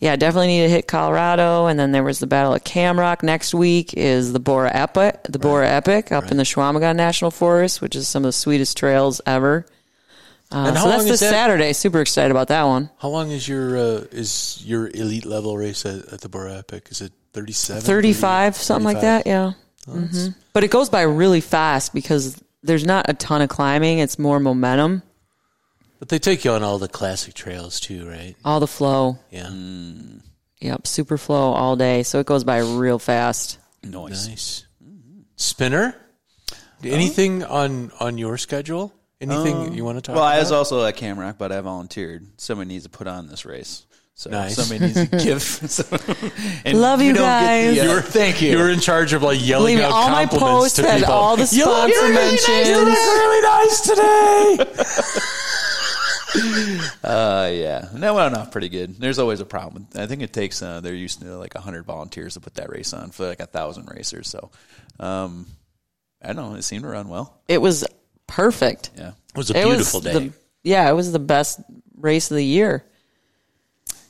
yeah, 0.00 0.14
definitely 0.16 0.48
need 0.48 0.62
to 0.62 0.68
hit 0.68 0.86
Colorado. 0.86 1.66
And 1.66 1.80
then 1.80 1.92
there 1.92 2.04
was 2.04 2.18
the 2.18 2.26
Battle 2.26 2.54
of 2.54 2.62
Camrock. 2.62 3.22
Next 3.22 3.54
week 3.54 3.94
is 3.94 4.32
the 4.32 4.40
Borah 4.40 4.70
Epic, 4.72 5.20
the 5.28 5.38
Borah 5.38 5.68
Epic 5.68 6.12
up 6.12 6.30
in 6.30 6.36
the 6.36 6.44
Chequamegon 6.44 6.96
National 6.96 7.30
Forest, 7.30 7.80
which 7.80 7.96
is 7.96 8.06
some 8.06 8.22
of 8.22 8.28
the 8.28 8.32
sweetest 8.32 8.76
trails 8.76 9.20
ever. 9.26 9.66
Uh, 10.50 10.64
And 10.68 10.76
how 10.76 10.84
so 10.84 10.88
that's 10.90 11.02
long 11.02 11.08
this 11.08 11.20
that? 11.20 11.30
Saturday. 11.30 11.72
Super 11.74 12.00
excited 12.00 12.30
about 12.30 12.48
that 12.48 12.64
one. 12.64 12.88
How 12.98 13.08
long 13.08 13.30
is 13.30 13.46
your 13.46 13.76
uh, 13.76 14.04
is 14.10 14.62
your 14.64 14.88
elite 14.88 15.26
level 15.26 15.56
race 15.56 15.84
at, 15.84 16.06
at 16.12 16.20
the 16.22 16.28
Borah 16.28 16.58
Epic? 16.58 16.88
Is 16.90 17.00
it 17.02 17.12
37? 17.34 17.82
35 17.82 18.56
something 18.56 18.84
like 18.84 19.00
that 19.02 19.26
yeah 19.26 19.52
hmm 19.84 20.28
but 20.54 20.64
it 20.64 20.70
goes 20.70 20.88
by 20.88 21.02
really 21.02 21.40
fast 21.42 21.92
because 21.94 22.42
there's 22.62 22.84
not 22.84 23.06
a 23.08 23.12
ton 23.14 23.42
of 23.42 23.48
climbing 23.50 23.98
it's 24.00 24.18
more 24.18 24.40
momentum 24.40 25.02
But 26.00 26.08
they 26.08 26.18
take 26.18 26.44
you 26.44 26.52
on 26.52 26.62
all 26.64 26.78
the 26.78 26.88
classic 26.88 27.34
trails 27.34 27.78
too, 27.80 28.08
right? 28.08 28.34
all 28.44 28.58
the 28.60 28.66
flow 28.66 29.18
Yeah. 29.30 29.50
yep 30.60 30.86
super 30.86 31.18
flow 31.18 31.52
all 31.52 31.76
day 31.76 32.02
so 32.02 32.18
it 32.18 32.26
goes 32.26 32.42
by 32.44 32.58
real 32.58 32.98
fast 32.98 33.58
Noise. 33.84 34.26
Nice. 34.28 34.66
Spinner? 35.36 35.94
Anything 36.82 37.44
on 37.44 37.92
on 38.00 38.18
your 38.18 38.38
schedule? 38.38 38.92
Anything 39.20 39.74
you 39.74 39.84
want 39.84 39.98
to 39.98 40.02
talk 40.02 40.14
about? 40.14 40.20
Well, 40.20 40.28
about? 40.28 40.36
I 40.36 40.40
was 40.40 40.52
also 40.52 40.84
at 40.84 40.96
Camrock, 40.96 41.38
but 41.38 41.50
I 41.52 41.60
volunteered. 41.60 42.26
Somebody 42.40 42.68
needs 42.68 42.84
to 42.84 42.90
put 42.90 43.06
on 43.08 43.26
this 43.26 43.44
race. 43.44 43.84
So 44.14 44.30
Nice. 44.30 44.56
somebody 44.56 44.80
needs 44.92 45.08
to 45.10 45.16
give. 45.24 46.62
and 46.64 46.80
Love 46.80 47.00
you 47.02 47.12
don't 47.12 47.22
get 47.22 47.30
guys. 47.40 47.74
the, 47.76 47.80
uh, 47.80 47.84
You 47.84 47.90
were- 47.94 48.00
thank 48.02 48.42
you. 48.42 48.50
You 48.50 48.58
were 48.58 48.68
in 48.70 48.80
charge 48.80 49.12
of 49.12 49.22
like 49.22 49.38
yelling 49.40 49.76
Believe 49.76 49.84
out 49.86 49.92
all 49.92 50.10
my 50.10 50.26
compliments 50.26 50.74
posts 50.74 50.76
to 50.78 50.82
people. 50.98 51.12
all 51.12 51.36
the 51.36 51.48
You 51.52 51.64
look- 51.66 51.76
sponsor 51.76 51.94
you're 51.94 52.02
really 52.02 52.14
nice- 52.14 52.48
mentions. 52.48 52.68
You 52.68 52.84
look 52.84 52.86
really 52.96 53.42
nice 53.42 53.80
today. 53.80 55.24
Uh, 57.02 57.48
yeah, 57.52 57.88
that 57.94 58.14
went 58.14 58.34
off 58.36 58.52
pretty 58.52 58.68
good. 58.68 58.96
There's 59.00 59.18
always 59.18 59.40
a 59.40 59.46
problem. 59.46 59.88
I 59.96 60.06
think 60.06 60.20
it 60.22 60.32
takes 60.32 60.60
uh, 60.62 60.80
they're 60.80 60.94
used 60.94 61.20
to 61.22 61.38
like 61.38 61.54
hundred 61.54 61.84
volunteers 61.84 62.34
to 62.34 62.40
put 62.40 62.54
that 62.56 62.68
race 62.70 62.92
on 62.92 63.10
for 63.10 63.26
like 63.26 63.40
a 63.40 63.46
thousand 63.46 63.88
racers. 63.90 64.28
So, 64.28 64.50
um, 65.00 65.46
I 66.22 66.34
don't 66.34 66.50
know. 66.52 66.54
It 66.56 66.62
seemed 66.62 66.82
to 66.82 66.88
run 66.88 67.08
well. 67.08 67.40
it 67.48 67.62
was 67.62 67.84
perfect 68.28 68.90
Yeah, 68.96 69.08
It 69.08 69.36
was 69.36 69.50
a 69.50 69.58
It 69.58 69.64
beautiful 69.64 70.00
was 70.00 70.04
day. 70.04 70.12
the, 70.28 70.32
yeah 70.62 70.88
it 70.88 70.92
was 70.92 71.10
the 71.10 71.18
best 71.18 71.58
race 71.96 72.30
of 72.30 72.36
the 72.36 72.44
year 72.44 72.84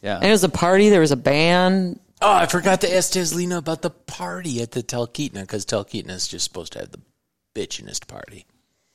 yeah. 0.03 0.17
and 0.17 0.27
it 0.27 0.31
was 0.31 0.45
a 0.45 0.49
party 0.51 0.91
there 0.91 1.01
was 1.01 1.13
a 1.13 1.17
band 1.17 1.99
oh, 2.21 2.33
I 2.33 2.47
forgot 2.47 2.81
to 2.83 2.95
ask 2.95 3.13
Tazlina 3.13 3.57
about 3.59 3.81
the 3.83 3.91
party 3.91 4.61
at 4.61 4.73
the 4.73 4.83
Talkeetna 4.83 5.43
because 5.43 5.65
Talkeetna 5.65 6.11
is 6.11 6.27
just 6.29 6.45
supposed 6.45 6.73
to 6.75 6.81
have 6.81 6.91
the 6.91 7.01
bitchinest 7.55 8.07
party. 8.09 8.45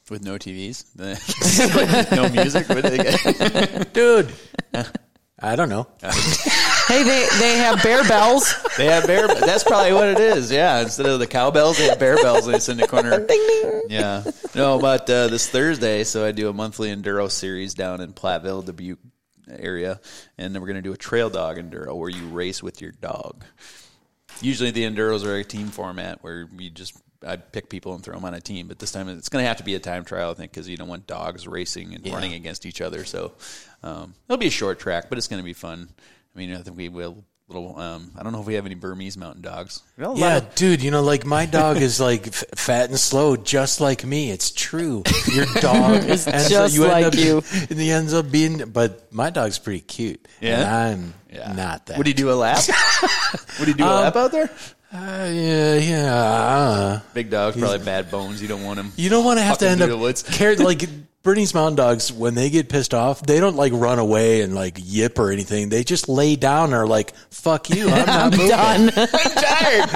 With 0.09 0.23
no 0.25 0.35
TVs, 0.37 0.83
no 2.11 2.27
music. 2.29 2.67
What 2.67 2.83
do 2.83 2.89
they 2.89 2.97
get? 2.97 3.93
Dude, 3.93 4.33
I 5.43 5.55
don't 5.55 5.69
know. 5.69 5.87
hey 6.87 7.03
they 7.03 7.27
they 7.39 7.57
have 7.57 7.83
bear 7.83 8.03
bells 8.07 8.55
They 8.77 8.85
have 8.85 9.05
bear. 9.05 9.27
That's 9.27 9.63
probably 9.63 9.93
what 9.93 10.07
it 10.07 10.19
is. 10.19 10.51
Yeah, 10.51 10.81
instead 10.81 11.05
of 11.05 11.19
the 11.19 11.27
cowbells, 11.27 11.77
they 11.77 11.85
have 11.85 11.99
bear 11.99 12.15
bells. 12.15 12.47
They 12.47 12.57
sit 12.57 12.71
in 12.73 12.77
the 12.79 12.87
corner. 12.87 13.19
ding 13.27 13.47
ding 13.47 13.83
Yeah. 13.89 14.23
No, 14.55 14.79
but 14.79 15.07
uh, 15.09 15.27
this 15.27 15.47
Thursday, 15.47 16.03
so 16.03 16.25
I 16.25 16.31
do 16.31 16.49
a 16.49 16.53
monthly 16.53 16.93
enduro 16.93 17.29
series 17.29 17.75
down 17.75 18.01
in 18.01 18.13
Platteville, 18.13 18.65
Dubuque 18.65 18.99
area, 19.47 19.99
and 20.39 20.53
then 20.53 20.61
we're 20.61 20.69
going 20.69 20.81
to 20.81 20.81
do 20.81 20.93
a 20.93 20.97
trail 20.97 21.29
dog 21.29 21.57
enduro 21.57 21.95
where 21.95 22.09
you 22.09 22.27
race 22.29 22.63
with 22.63 22.81
your 22.81 22.91
dog. 22.91 23.45
Usually 24.41 24.71
the 24.71 24.83
enduros 24.83 25.23
are 25.23 25.35
a 25.35 25.43
team 25.43 25.67
format 25.67 26.23
where 26.23 26.47
you 26.57 26.71
just 26.71 26.99
I 27.25 27.35
pick 27.37 27.69
people 27.69 27.93
and 27.95 28.03
throw 28.03 28.15
them 28.15 28.25
on 28.25 28.33
a 28.33 28.41
team, 28.41 28.67
but 28.67 28.79
this 28.79 28.91
time 28.91 29.09
it's 29.09 29.29
going 29.29 29.43
to 29.43 29.47
have 29.47 29.57
to 29.57 29.63
be 29.63 29.75
a 29.75 29.79
time 29.79 30.05
trial, 30.05 30.31
I 30.31 30.33
think, 30.33 30.51
because 30.51 30.67
you 30.69 30.77
don't 30.77 30.87
want 30.89 31.07
dogs 31.07 31.47
racing 31.47 31.93
and 31.95 32.05
running 32.11 32.33
against 32.33 32.65
each 32.65 32.81
other. 32.81 33.05
So 33.05 33.33
um, 33.83 34.13
it'll 34.27 34.37
be 34.37 34.47
a 34.47 34.51
short 34.51 34.79
track, 34.79 35.05
but 35.09 35.17
it's 35.17 35.27
going 35.27 35.41
to 35.41 35.45
be 35.45 35.53
fun. 35.53 35.89
I 36.35 36.39
mean, 36.39 36.53
I 36.53 36.57
think 36.57 36.77
we 36.77 36.89
will. 36.89 37.23
Little, 37.49 37.77
um, 37.77 38.11
I 38.17 38.23
don't 38.23 38.31
know 38.31 38.39
if 38.39 38.47
we 38.47 38.53
have 38.53 38.65
any 38.65 38.73
Burmese 38.73 39.17
mountain 39.17 39.41
dogs. 39.41 39.83
We 39.97 40.03
got 40.03 40.11
a 40.11 40.13
lot 40.13 40.19
Yeah, 40.19 40.37
of- 40.37 40.55
dude, 40.55 40.81
you 40.81 40.91
know, 40.91 41.03
like 41.03 41.25
my 41.25 41.45
dog 41.45 41.75
is 41.77 41.99
like 41.99 42.27
f- 42.27 42.45
fat 42.55 42.89
and 42.89 42.97
slow, 42.97 43.35
just 43.35 43.81
like 43.81 44.05
me. 44.05 44.31
It's 44.31 44.49
true. 44.49 45.03
Your 45.31 45.45
dog 45.59 46.05
is 46.05 46.23
just 46.23 46.73
you 46.73 46.87
like 46.87 47.05
up, 47.05 47.15
you. 47.15 47.43
And 47.69 47.77
he 47.77 47.91
ends 47.91 48.13
up 48.13 48.31
being, 48.31 48.69
but 48.71 49.11
my 49.13 49.29
dog's 49.29 49.59
pretty 49.59 49.81
cute. 49.81 50.25
Yeah? 50.39 50.87
and 50.87 51.13
I'm 51.43 51.55
not 51.57 51.87
that. 51.87 51.97
Would 51.97 52.07
he 52.07 52.13
do 52.13 52.31
a 52.31 52.33
lap? 52.33 52.63
Would 53.59 53.67
he 53.67 53.73
do 53.73 53.83
a 53.83 53.85
lap 53.87 54.15
out 54.15 54.31
there? 54.31 54.49
Uh, 54.93 55.27
yeah, 55.33 55.73
yeah. 55.75 56.99
Big 57.15 57.31
dog, 57.31 57.57
probably 57.57 57.79
bad 57.83 58.11
bones. 58.11 58.41
You 58.41 58.47
don't 58.47 58.63
want 58.63 58.79
him. 58.79 58.91
you 58.95 59.09
don't 59.09 59.25
want 59.25 59.39
to 59.39 59.43
have 59.43 59.57
to 59.57 59.67
end 59.67 59.81
up 59.81 59.99
woods. 59.99 60.21
care, 60.21 60.55
like 60.55 60.87
Bernese 61.23 61.53
Mountain 61.57 61.75
Dogs, 61.77 62.11
when 62.11 62.35
they 62.35 62.49
get 62.49 62.67
pissed 62.67 62.93
off, 62.93 63.21
they 63.25 63.39
don't 63.39 63.55
like 63.55 63.71
run 63.71 63.97
away 63.97 64.41
and 64.41 64.53
like 64.53 64.77
yip 64.81 65.17
or 65.17 65.31
anything. 65.31 65.69
They 65.69 65.85
just 65.85 66.09
lay 66.09 66.35
down 66.35 66.65
and 66.65 66.73
are 66.73 66.85
like, 66.85 67.15
fuck 67.29 67.69
you. 67.69 67.87
I'm 67.89 68.05
not 68.07 68.31
moving. 68.33 68.49
Done. 68.49 68.91
I'm 68.97 69.07
tired. 69.07 69.89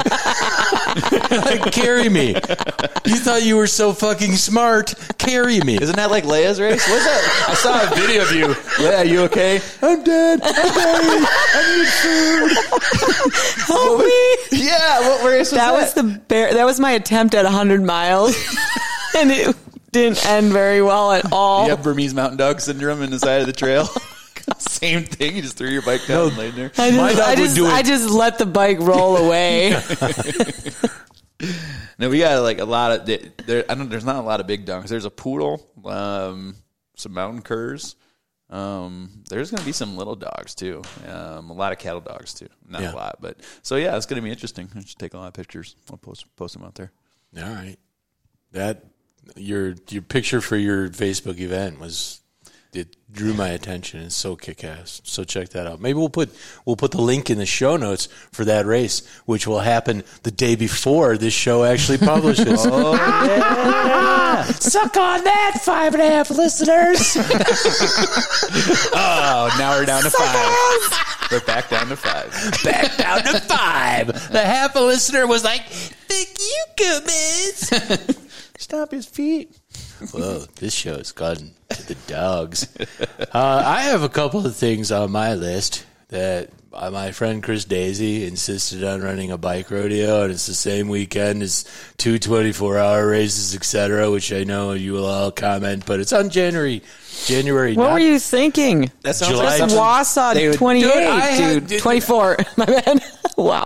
like, 1.63 1.73
carry 1.73 2.07
me. 2.07 2.27
You 2.29 3.17
thought 3.17 3.41
you 3.43 3.57
were 3.57 3.67
so 3.67 3.91
fucking 3.91 4.37
smart. 4.37 4.93
Carry 5.17 5.59
me. 5.59 5.75
Isn't 5.81 5.97
that 5.97 6.11
like 6.11 6.23
Leia's 6.23 6.61
race? 6.61 6.87
What's 6.89 7.03
that? 7.03 7.45
I 7.49 7.53
saw 7.55 7.91
a 7.91 7.93
video 7.93 8.21
of 8.21 8.31
you. 8.31 8.45
Leia, 8.85 9.05
you 9.09 9.19
okay? 9.23 9.59
I'm 9.81 10.01
dead. 10.05 10.39
I'm 10.41 10.53
dying. 10.53 11.25
I 11.55 11.77
need 11.77 11.87
food. 12.47 12.51
Help 13.65 13.99
me. 13.99 14.37
Yeah, 14.65 15.01
what 15.01 15.25
race 15.25 15.51
was 15.51 15.59
That 15.59 15.71
that? 15.71 15.73
was 15.73 15.93
the 15.93 16.03
bear. 16.29 16.53
That 16.53 16.63
was 16.63 16.79
my 16.79 16.91
attempt 16.91 17.35
at 17.35 17.43
100 17.43 17.83
miles, 17.83 18.33
and 19.13 19.29
it 19.29 19.53
didn't 19.97 20.25
end 20.25 20.51
very 20.53 20.81
well 20.81 21.11
at 21.11 21.31
all. 21.31 21.65
You 21.65 21.71
have 21.71 21.83
Burmese 21.83 22.13
mountain 22.13 22.37
dog 22.37 22.59
syndrome 22.61 23.01
in 23.01 23.11
the 23.11 23.19
side 23.19 23.41
of 23.41 23.47
the 23.47 23.53
trail. 23.53 23.85
Same 24.59 25.03
thing. 25.03 25.35
You 25.35 25.41
just 25.41 25.57
threw 25.57 25.67
your 25.69 25.81
bike 25.81 26.05
down 26.07 26.29
and 26.29 26.37
laid 26.37 26.53
there. 26.53 26.71
I 26.77 26.91
My 26.91 27.13
just, 27.13 27.17
dog 27.17 27.27
I 27.27 27.29
would 27.31 27.37
just, 27.39 27.55
do 27.55 27.65
it. 27.65 27.69
I 27.73 27.81
just 27.83 28.09
let 28.09 28.37
the 28.37 28.45
bike 28.45 28.79
roll 28.79 29.17
away. 29.17 29.75
No, 31.99 32.09
we 32.09 32.19
got 32.19 32.41
like 32.43 32.59
a 32.59 32.65
lot 32.65 32.91
of 32.91 33.05
there. 33.45 33.65
I 33.69 33.75
don't. 33.75 33.89
There's 33.89 34.05
not 34.05 34.15
a 34.17 34.21
lot 34.21 34.39
of 34.39 34.47
big 34.47 34.65
dogs. 34.65 34.89
There's 34.89 35.05
a 35.05 35.09
poodle, 35.11 35.67
um, 35.85 36.55
some 36.95 37.13
mountain 37.13 37.41
curs. 37.41 37.95
Um, 38.49 39.23
there's 39.29 39.51
going 39.51 39.59
to 39.59 39.65
be 39.65 39.71
some 39.71 39.97
little 39.97 40.15
dogs 40.15 40.55
too. 40.55 40.81
Um, 41.07 41.49
a 41.49 41.53
lot 41.53 41.71
of 41.73 41.79
cattle 41.79 42.01
dogs 42.01 42.33
too. 42.33 42.47
Not 42.67 42.81
Yeah. 42.81 42.93
a 42.93 42.95
lot, 42.95 43.17
but 43.19 43.37
so 43.61 43.75
yeah, 43.75 43.95
it's 43.97 44.05
going 44.05 44.15
to 44.17 44.23
be 44.23 44.31
interesting. 44.31 44.69
I 44.75 44.79
should 44.83 44.97
take 44.99 45.13
a 45.13 45.17
lot 45.17 45.27
of 45.27 45.33
pictures. 45.33 45.75
I'll 45.91 45.97
post 45.97 46.25
post 46.35 46.53
them 46.53 46.63
out 46.63 46.75
there. 46.75 46.91
All 47.37 47.43
right. 47.43 47.77
That 48.51 48.83
your 49.35 49.75
your 49.89 50.01
picture 50.01 50.41
for 50.41 50.55
your 50.57 50.89
Facebook 50.89 51.39
event 51.39 51.79
was 51.79 52.21
it 52.73 52.95
drew 53.11 53.33
my 53.33 53.47
attention. 53.49 54.01
It's 54.01 54.13
so 54.15 54.35
kick 54.35 54.63
ass. 54.63 55.01
So 55.03 55.23
check 55.23 55.49
that 55.49 55.65
out. 55.67 55.79
Maybe 55.81 55.97
we'll 55.97 56.09
put 56.09 56.29
we'll 56.65 56.75
put 56.75 56.91
the 56.91 57.01
link 57.01 57.29
in 57.29 57.37
the 57.37 57.45
show 57.45 57.77
notes 57.77 58.07
for 58.31 58.45
that 58.45 58.65
race, 58.65 59.07
which 59.25 59.47
will 59.47 59.59
happen 59.61 60.03
the 60.23 60.31
day 60.31 60.55
before 60.55 61.17
this 61.17 61.33
show 61.33 61.63
actually 61.63 61.97
publishes. 61.99 62.67
Oh, 64.29 64.43
Suck 64.51 64.95
on 64.97 65.23
that, 65.23 65.61
five 65.63 65.93
and 65.95 66.03
a 66.03 66.05
half 66.07 66.29
listeners. 66.29 67.17
Oh, 68.93 69.55
now 69.57 69.77
we're 69.77 69.85
down 69.85 70.03
to 70.03 70.09
five. 70.09 71.31
we're 71.31 71.39
back 71.41 71.69
down 71.69 71.87
to 71.87 71.95
five. 71.95 72.31
Back 72.63 72.97
down 72.97 73.23
to 73.23 73.39
five. 73.41 74.07
The 74.31 74.41
half 74.41 74.75
a 74.75 74.79
listener 74.79 75.25
was 75.27 75.43
like, 75.43 75.63
"Thank 75.65 76.37
you, 76.37 76.65
Gomez." 76.77 78.17
Stop 78.57 78.91
his 78.91 79.05
feet. 79.05 79.55
Whoa, 80.11 80.45
this 80.55 80.73
show 80.73 80.97
has 80.97 81.11
gone 81.11 81.51
to 81.69 81.87
the 81.87 81.95
dogs. 82.07 82.67
Uh, 83.31 83.63
I 83.65 83.81
have 83.81 84.03
a 84.03 84.09
couple 84.09 84.45
of 84.45 84.55
things 84.55 84.91
on 84.91 85.11
my 85.11 85.35
list 85.35 85.85
that 86.09 86.49
uh, 86.73 86.89
my 86.89 87.11
friend 87.11 87.43
Chris 87.43 87.65
Daisy 87.65 88.25
insisted 88.25 88.83
on 88.83 89.01
running 89.01 89.29
a 89.31 89.37
bike 89.37 89.69
rodeo, 89.69 90.23
and 90.23 90.31
it's 90.31 90.47
the 90.47 90.53
same 90.55 90.87
weekend 90.87 91.43
as 91.43 91.65
two 91.97 92.17
24 92.17 92.77
hour 92.79 93.07
races, 93.07 93.55
etc., 93.55 94.09
which 94.09 94.33
I 94.33 94.43
know 94.43 94.73
you 94.73 94.93
will 94.93 95.05
all 95.05 95.31
comment, 95.31 95.85
but 95.85 95.99
it's 95.99 96.13
on 96.13 96.29
January. 96.29 96.81
January. 97.25 97.75
what 97.75 97.85
not- 97.85 97.93
were 97.93 97.99
you 97.99 98.19
thinking? 98.19 98.91
That's 99.01 99.19
sounds 99.19 99.31
July- 99.33 99.43
like 99.45 99.59
That's 99.59 99.73
something. 99.73 100.51
Wausau 100.51 100.55
28, 100.57 100.83
Dude, 100.83 100.93
dude. 100.93 101.03
Had- 101.03 101.67
dude, 101.67 101.79
24. 101.79 102.37
My 102.57 102.65
man. 102.65 102.99
wow. 103.37 103.65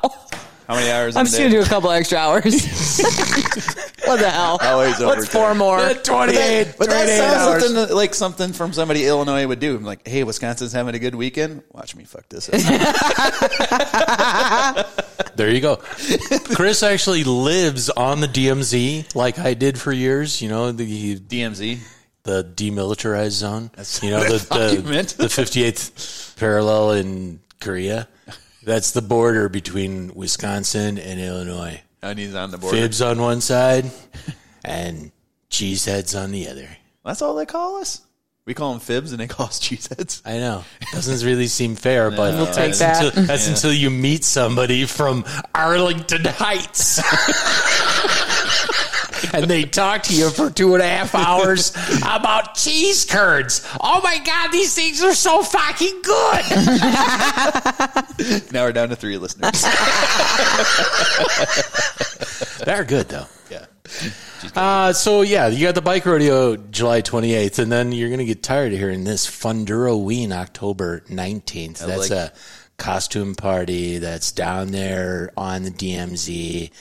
How 0.67 0.75
many 0.75 0.89
hours? 0.91 1.15
I'm 1.15 1.25
just 1.25 1.37
going 1.37 1.51
to 1.51 1.57
do 1.57 1.63
a 1.63 1.65
couple 1.65 1.89
extra 1.91 2.17
hours. 2.17 2.43
what 4.05 4.19
the 4.19 4.29
hell? 4.29 4.57
Always 4.61 4.99
What's 4.99 5.01
overtime. 5.01 5.25
four 5.31 5.55
more? 5.55 5.79
28. 5.93 6.75
But 6.77 6.89
that 6.89 7.03
28 7.03 7.17
sounds 7.17 7.35
hours. 7.35 7.63
something 7.63 7.75
that- 7.87 7.95
like 7.95 8.13
something 8.15 8.53
from 8.53 8.71
somebody 8.73 9.05
Illinois 9.05 9.45
would 9.47 9.59
do. 9.59 9.75
I'm 9.75 9.83
like, 9.83 10.07
hey, 10.07 10.23
Wisconsin's 10.23 10.71
having 10.71 10.95
a 10.95 10.99
good 10.99 11.15
weekend. 11.15 11.63
Watch 11.73 11.95
me 11.95 12.03
fuck 12.05 12.27
this 12.29 12.49
up. 12.49 12.55
There 15.35 15.49
you 15.49 15.61
go. 15.61 15.77
Chris 16.55 16.83
actually 16.83 17.23
lives 17.23 17.89
on 17.89 18.19
the 18.19 18.27
DMZ 18.27 19.15
like 19.15 19.39
I 19.39 19.53
did 19.53 19.79
for 19.79 19.91
years. 19.93 20.41
You 20.41 20.49
know, 20.49 20.71
the 20.73 21.17
DMZ. 21.17 21.79
the 22.23 22.43
demilitarized 22.43 23.31
zone. 23.31 23.71
That's 23.75 24.03
you 24.03 24.11
know 24.11 24.17
what 24.19 24.27
I 24.27 24.31
the 24.33 24.39
thought 24.39 24.73
you 24.73 24.81
the, 24.81 24.89
meant. 24.89 25.09
the 25.17 25.27
58th 25.27 26.35
parallel 26.37 26.91
in 26.91 27.39
Korea. 27.61 28.07
That's 28.63 28.91
the 28.91 29.01
border 29.01 29.49
between 29.49 30.13
Wisconsin 30.13 30.97
and 30.97 31.19
Illinois. 31.19 31.81
And 32.01 32.17
he's 32.17 32.35
on 32.35 32.51
the 32.51 32.57
border. 32.57 32.77
Fibs 32.77 33.01
on 33.01 33.19
one 33.19 33.41
side 33.41 33.85
and 34.63 35.11
cheeseheads 35.49 36.19
on 36.19 36.31
the 36.31 36.47
other. 36.47 36.67
That's 37.03 37.21
all 37.21 37.35
they 37.35 37.45
call 37.45 37.77
us. 37.77 38.01
We 38.45 38.55
call 38.55 38.71
them 38.71 38.79
fibs, 38.79 39.11
and 39.11 39.21
they 39.21 39.27
call 39.27 39.45
us 39.45 39.59
cheeseheads. 39.59 40.23
I 40.25 40.39
know. 40.39 40.63
Doesn't 40.91 41.25
really 41.25 41.47
seem 41.47 41.75
fair, 41.75 42.09
but 42.11 42.33
We'll 42.33 42.45
that's, 42.45 42.79
that. 42.79 43.05
Until, 43.05 43.23
that's 43.23 43.47
until 43.47 43.71
you 43.73 43.89
meet 43.91 44.23
somebody 44.23 44.85
from 44.85 45.25
Arlington 45.53 46.25
Heights. 46.25 46.99
and 49.33 49.45
they 49.49 49.63
talk 49.63 50.03
to 50.03 50.15
you 50.15 50.29
for 50.29 50.49
two 50.49 50.73
and 50.73 50.83
a 50.83 50.87
half 50.87 51.13
hours 51.15 51.71
about 52.03 52.55
cheese 52.55 53.05
curds. 53.05 53.67
Oh 53.79 54.01
my 54.03 54.17
God, 54.19 54.51
these 54.51 54.73
things 54.73 55.03
are 55.03 55.13
so 55.13 55.41
fucking 55.43 56.01
good. 56.01 56.45
Now 58.51 58.65
we're 58.65 58.71
down 58.73 58.89
to 58.89 58.95
three 58.95 59.17
listeners. 59.17 59.63
They're 62.65 62.83
good, 62.83 63.09
though. 63.09 63.25
yeah. 63.49 63.65
Uh, 64.55 64.93
so 64.93 65.21
yeah, 65.21 65.47
you 65.47 65.65
got 65.67 65.75
the 65.75 65.81
bike 65.81 66.05
rodeo 66.05 66.55
July 66.55 67.01
28th, 67.01 67.59
and 67.59 67.71
then 67.71 67.91
you're 67.91 68.09
gonna 68.09 68.25
get 68.25 68.41
tired 68.43 68.71
of 68.73 68.79
hearing 68.79 69.03
this 69.03 69.27
Funduro 69.27 70.01
Ween 70.03 70.31
October 70.31 71.01
19th. 71.09 71.79
That's 71.79 72.09
like- 72.09 72.11
a 72.11 72.31
costume 72.77 73.35
party 73.35 73.97
that's 73.99 74.31
down 74.31 74.71
there 74.71 75.31
on 75.37 75.63
the 75.63 75.69
DMZ. 75.71 76.71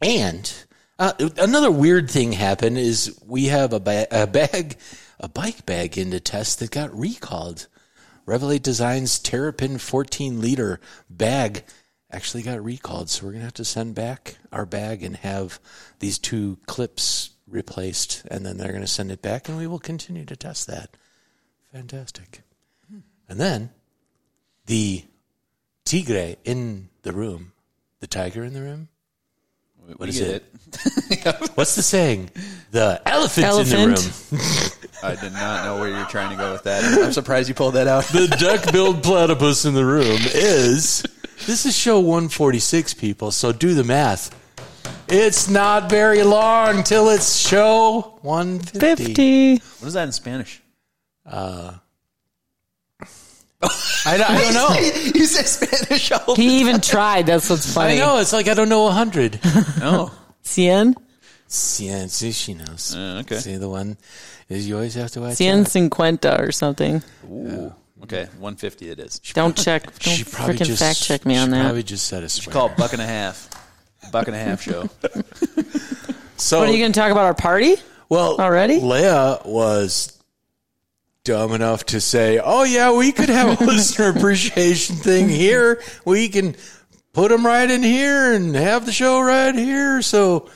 And 0.00 0.52
uh, 0.98 1.12
another 1.38 1.70
weird 1.70 2.10
thing 2.10 2.32
happened 2.32 2.78
is 2.78 3.18
we 3.26 3.46
have 3.46 3.72
a, 3.72 3.80
ba- 3.80 4.06
a 4.10 4.26
bag, 4.26 4.76
a 5.18 5.28
bike 5.28 5.64
bag 5.66 5.98
into 5.98 6.20
test 6.20 6.58
that 6.58 6.70
got 6.70 6.96
recalled. 6.96 7.66
Revelate 8.26 8.62
Designs 8.62 9.18
Terrapin 9.18 9.78
14 9.78 10.40
liter 10.40 10.80
bag 11.10 11.64
actually 12.10 12.42
got 12.42 12.62
recalled. 12.62 13.10
So 13.10 13.24
we're 13.24 13.32
going 13.32 13.40
to 13.40 13.46
have 13.46 13.54
to 13.54 13.64
send 13.64 13.94
back 13.94 14.36
our 14.52 14.66
bag 14.66 15.02
and 15.02 15.16
have 15.16 15.58
these 15.98 16.18
two 16.18 16.58
clips 16.66 17.30
replaced. 17.48 18.24
And 18.30 18.46
then 18.46 18.58
they're 18.58 18.68
going 18.68 18.82
to 18.82 18.86
send 18.86 19.10
it 19.10 19.22
back 19.22 19.48
and 19.48 19.58
we 19.58 19.66
will 19.66 19.78
continue 19.78 20.24
to 20.26 20.36
test 20.36 20.66
that. 20.68 20.96
Fantastic. 21.72 22.42
And 23.28 23.40
then 23.40 23.70
the 24.66 25.04
tigre 25.84 26.36
in 26.44 26.90
the 27.02 27.12
room, 27.12 27.52
the 28.00 28.06
tiger 28.06 28.44
in 28.44 28.52
the 28.52 28.60
room. 28.60 28.88
What 29.86 30.00
What 30.00 30.08
is 30.08 30.20
it? 30.20 30.44
What's 31.54 31.74
the 31.74 31.82
saying? 31.82 32.30
The 32.70 33.02
elephant's 33.06 33.48
Elephant. 33.48 33.72
in 33.72 33.90
the 33.90 34.40
room. 34.70 34.70
I 35.02 35.20
did 35.20 35.32
not 35.32 35.64
know 35.64 35.80
where 35.80 35.90
you're 35.90 36.06
trying 36.06 36.30
to 36.30 36.36
go 36.36 36.52
with 36.52 36.62
that. 36.64 36.84
I'm 37.04 37.12
surprised 37.12 37.48
you 37.48 37.54
pulled 37.54 37.74
that 37.74 37.88
out. 37.88 38.04
the 38.04 38.28
duck-billed 38.28 39.02
platypus 39.02 39.64
in 39.64 39.74
the 39.74 39.84
room 39.84 40.18
is 40.34 41.02
this 41.46 41.66
is 41.66 41.76
show 41.76 41.98
146 41.98 42.94
people 42.94 43.32
so 43.32 43.52
do 43.52 43.74
the 43.74 43.82
math 43.84 44.30
it's 45.08 45.48
not 45.48 45.90
very 45.90 46.22
long 46.22 46.84
till 46.84 47.08
it's 47.10 47.36
show 47.36 48.18
150 48.22 49.04
50. 49.04 49.54
What 49.80 49.88
is 49.88 49.94
that 49.94 50.04
in 50.04 50.12
Spanish? 50.12 50.62
Uh, 51.26 51.74
I, 54.06 54.16
don't- 54.16 54.30
I 54.30 54.38
don't 54.40 54.54
know 54.54 54.70
you 55.14 55.26
said 55.26 55.46
Spanish. 55.46 56.10
all- 56.12 56.34
He 56.34 56.60
even 56.60 56.80
tried. 56.80 57.26
That's 57.26 57.48
what's 57.48 57.72
funny. 57.72 57.94
i 57.94 57.98
know 57.98 58.18
it's 58.18 58.32
like 58.32 58.48
i 58.48 58.54
don't 58.54 58.68
know 58.68 58.82
a 58.82 58.86
100 58.86 59.38
No. 59.80 60.10
Cien? 60.44 60.94
yeah 61.78 62.06
see 62.06 62.32
she 62.32 62.54
knows 62.54 62.94
Uh, 62.96 63.20
okay. 63.22 63.36
see 63.36 63.56
the 63.56 63.68
one 63.68 63.96
is 64.48 64.66
you 64.68 64.74
always 64.74 64.94
have 64.94 65.10
to 65.12 65.20
watch 65.20 65.34
Cien 65.38 65.60
out. 65.60 65.68
cincuenta 65.68 66.40
or 66.40 66.50
something. 66.52 67.02
Ooh. 67.30 67.72
Okay, 68.02 68.24
150 68.40 68.90
it 68.90 68.98
is. 68.98 69.20
Don't 69.32 69.56
check. 69.56 69.84
Don't 69.84 70.16
She 70.16 70.24
probably 70.24 70.56
freaking 70.56 70.64
just- 70.66 70.82
fact 70.82 71.00
check 71.02 71.24
me 71.24 71.34
she 71.34 71.40
on 71.40 71.50
that. 71.50 71.62
probably 71.62 71.84
just 71.84 72.06
said 72.08 72.24
a 72.24 72.28
swear. 72.28 72.52
Call 72.52 72.66
it 72.70 72.76
buck 72.76 72.92
and 72.92 73.00
a 73.00 73.06
half. 73.06 73.48
Buck 74.10 74.26
and 74.26 74.34
a 74.34 74.38
half 74.40 74.60
show. 74.60 74.90
so 76.36 76.58
What 76.58 76.68
are 76.68 76.72
you 76.72 76.78
going 76.78 76.92
to 76.92 76.98
talk 76.98 77.12
about 77.12 77.24
our 77.26 77.34
party? 77.34 77.76
Well, 78.08 78.36
Already? 78.40 78.80
Leia 78.80 79.46
was 79.46 80.18
dumb 81.24 81.52
enough 81.52 81.84
to 81.86 82.00
say, 82.00 82.40
"Oh 82.42 82.64
yeah, 82.64 82.92
we 82.92 83.12
could 83.12 83.28
have 83.28 83.60
a 83.60 83.64
listener 83.64 84.10
appreciation 84.10 84.96
thing 84.96 85.28
here. 85.28 85.82
We 86.04 86.28
can 86.28 86.56
put 87.12 87.30
them 87.30 87.46
right 87.46 87.70
in 87.70 87.82
here 87.82 88.32
and 88.32 88.54
have 88.54 88.86
the 88.86 88.92
show 88.92 89.20
right 89.20 89.54
here." 89.54 90.02
So, 90.02 90.50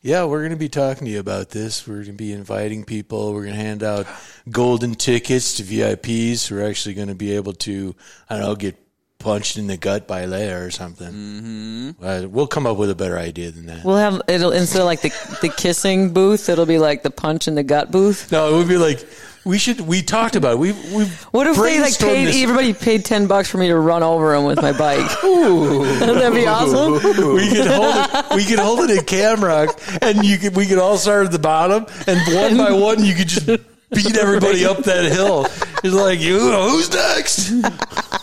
yeah, 0.00 0.24
we're 0.24 0.40
going 0.40 0.50
to 0.50 0.56
be 0.56 0.68
talking 0.68 1.06
to 1.06 1.10
you 1.10 1.20
about 1.20 1.50
this. 1.50 1.86
We're 1.86 1.96
going 1.96 2.06
to 2.06 2.12
be 2.12 2.32
inviting 2.32 2.84
people. 2.84 3.32
We're 3.32 3.44
going 3.44 3.56
to 3.56 3.60
hand 3.62 3.82
out 3.82 4.06
golden 4.50 4.94
tickets 4.94 5.54
to 5.54 5.62
VIPs 5.62 6.46
who 6.46 6.58
are 6.58 6.64
actually 6.64 6.94
going 6.94 7.08
to 7.08 7.14
be 7.14 7.32
able 7.36 7.54
to, 7.54 7.94
I 8.28 8.36
don't 8.36 8.46
know, 8.46 8.56
get 8.56 8.76
punched 9.22 9.56
in 9.56 9.68
the 9.68 9.76
gut 9.76 10.08
by 10.08 10.24
Leia 10.24 10.66
or 10.66 10.70
something. 10.70 11.12
Mm-hmm. 11.12 12.04
Uh, 12.04 12.26
we'll 12.28 12.48
come 12.48 12.66
up 12.66 12.76
with 12.76 12.90
a 12.90 12.94
better 12.94 13.16
idea 13.16 13.50
than 13.52 13.66
that. 13.66 13.84
We'll 13.84 13.96
have 13.96 14.20
it'll 14.28 14.52
instead 14.52 14.80
of 14.80 14.86
like 14.86 15.00
the 15.00 15.10
the 15.40 15.48
kissing 15.48 16.12
booth, 16.12 16.48
it'll 16.48 16.66
be 16.66 16.78
like 16.78 17.02
the 17.02 17.10
punch 17.10 17.48
in 17.48 17.54
the 17.54 17.62
gut 17.62 17.90
booth. 17.90 18.30
No, 18.32 18.52
it 18.52 18.58
would 18.58 18.68
be 18.68 18.78
like 18.78 19.06
we 19.44 19.58
should. 19.58 19.80
We 19.80 20.02
talked 20.02 20.36
about 20.36 20.52
it. 20.52 20.58
we 20.58 20.72
we. 20.72 21.04
What 21.32 21.46
if 21.46 21.56
they 21.56 21.80
like 21.80 21.98
paid 21.98 22.26
this- 22.28 22.42
everybody 22.42 22.72
paid 22.74 23.04
ten 23.04 23.26
bucks 23.26 23.48
for 23.50 23.58
me 23.58 23.68
to 23.68 23.76
run 23.78 24.02
over 24.02 24.32
them 24.32 24.44
with 24.44 24.60
my 24.62 24.72
bike? 24.76 25.24
Ooh, 25.24 25.84
that'd 25.84 26.32
be 26.32 26.46
awesome. 26.46 26.92
we 27.34 27.48
could 27.50 27.66
hold 27.66 27.94
it. 27.96 28.36
We 28.36 28.44
could 28.44 28.58
hold 28.58 28.80
it 28.88 28.98
in 28.98 29.04
camera, 29.04 29.68
and 30.00 30.24
you 30.24 30.38
could. 30.38 30.54
We 30.56 30.66
could 30.66 30.78
all 30.78 30.96
start 30.96 31.26
at 31.26 31.32
the 31.32 31.38
bottom, 31.38 31.86
and 32.06 32.20
one 32.34 32.56
by 32.56 32.72
one, 32.72 33.04
you 33.04 33.14
could 33.14 33.28
just 33.28 33.46
beat 33.46 34.16
everybody 34.16 34.64
up 34.64 34.78
that 34.84 35.10
hill. 35.10 35.46
It's 35.84 35.92
like 35.94 36.20
you. 36.20 36.38
Who's 36.38 36.90
next? 36.92 37.50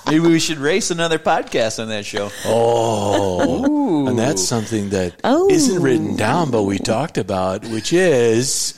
Maybe 0.07 0.19
we 0.21 0.39
should 0.39 0.57
race 0.57 0.89
another 0.89 1.19
podcast 1.19 1.79
on 1.79 1.89
that 1.89 2.05
show. 2.05 2.31
Oh, 2.45 4.07
and 4.07 4.17
that's 4.17 4.43
something 4.43 4.89
that 4.89 5.15
Oh. 5.23 5.47
not 5.47 5.81
written 5.81 6.15
down, 6.15 6.49
but 6.51 6.63
we 6.63 6.79
talked 6.79 7.17
about, 7.17 7.65
which 7.65 7.93
is 7.93 8.73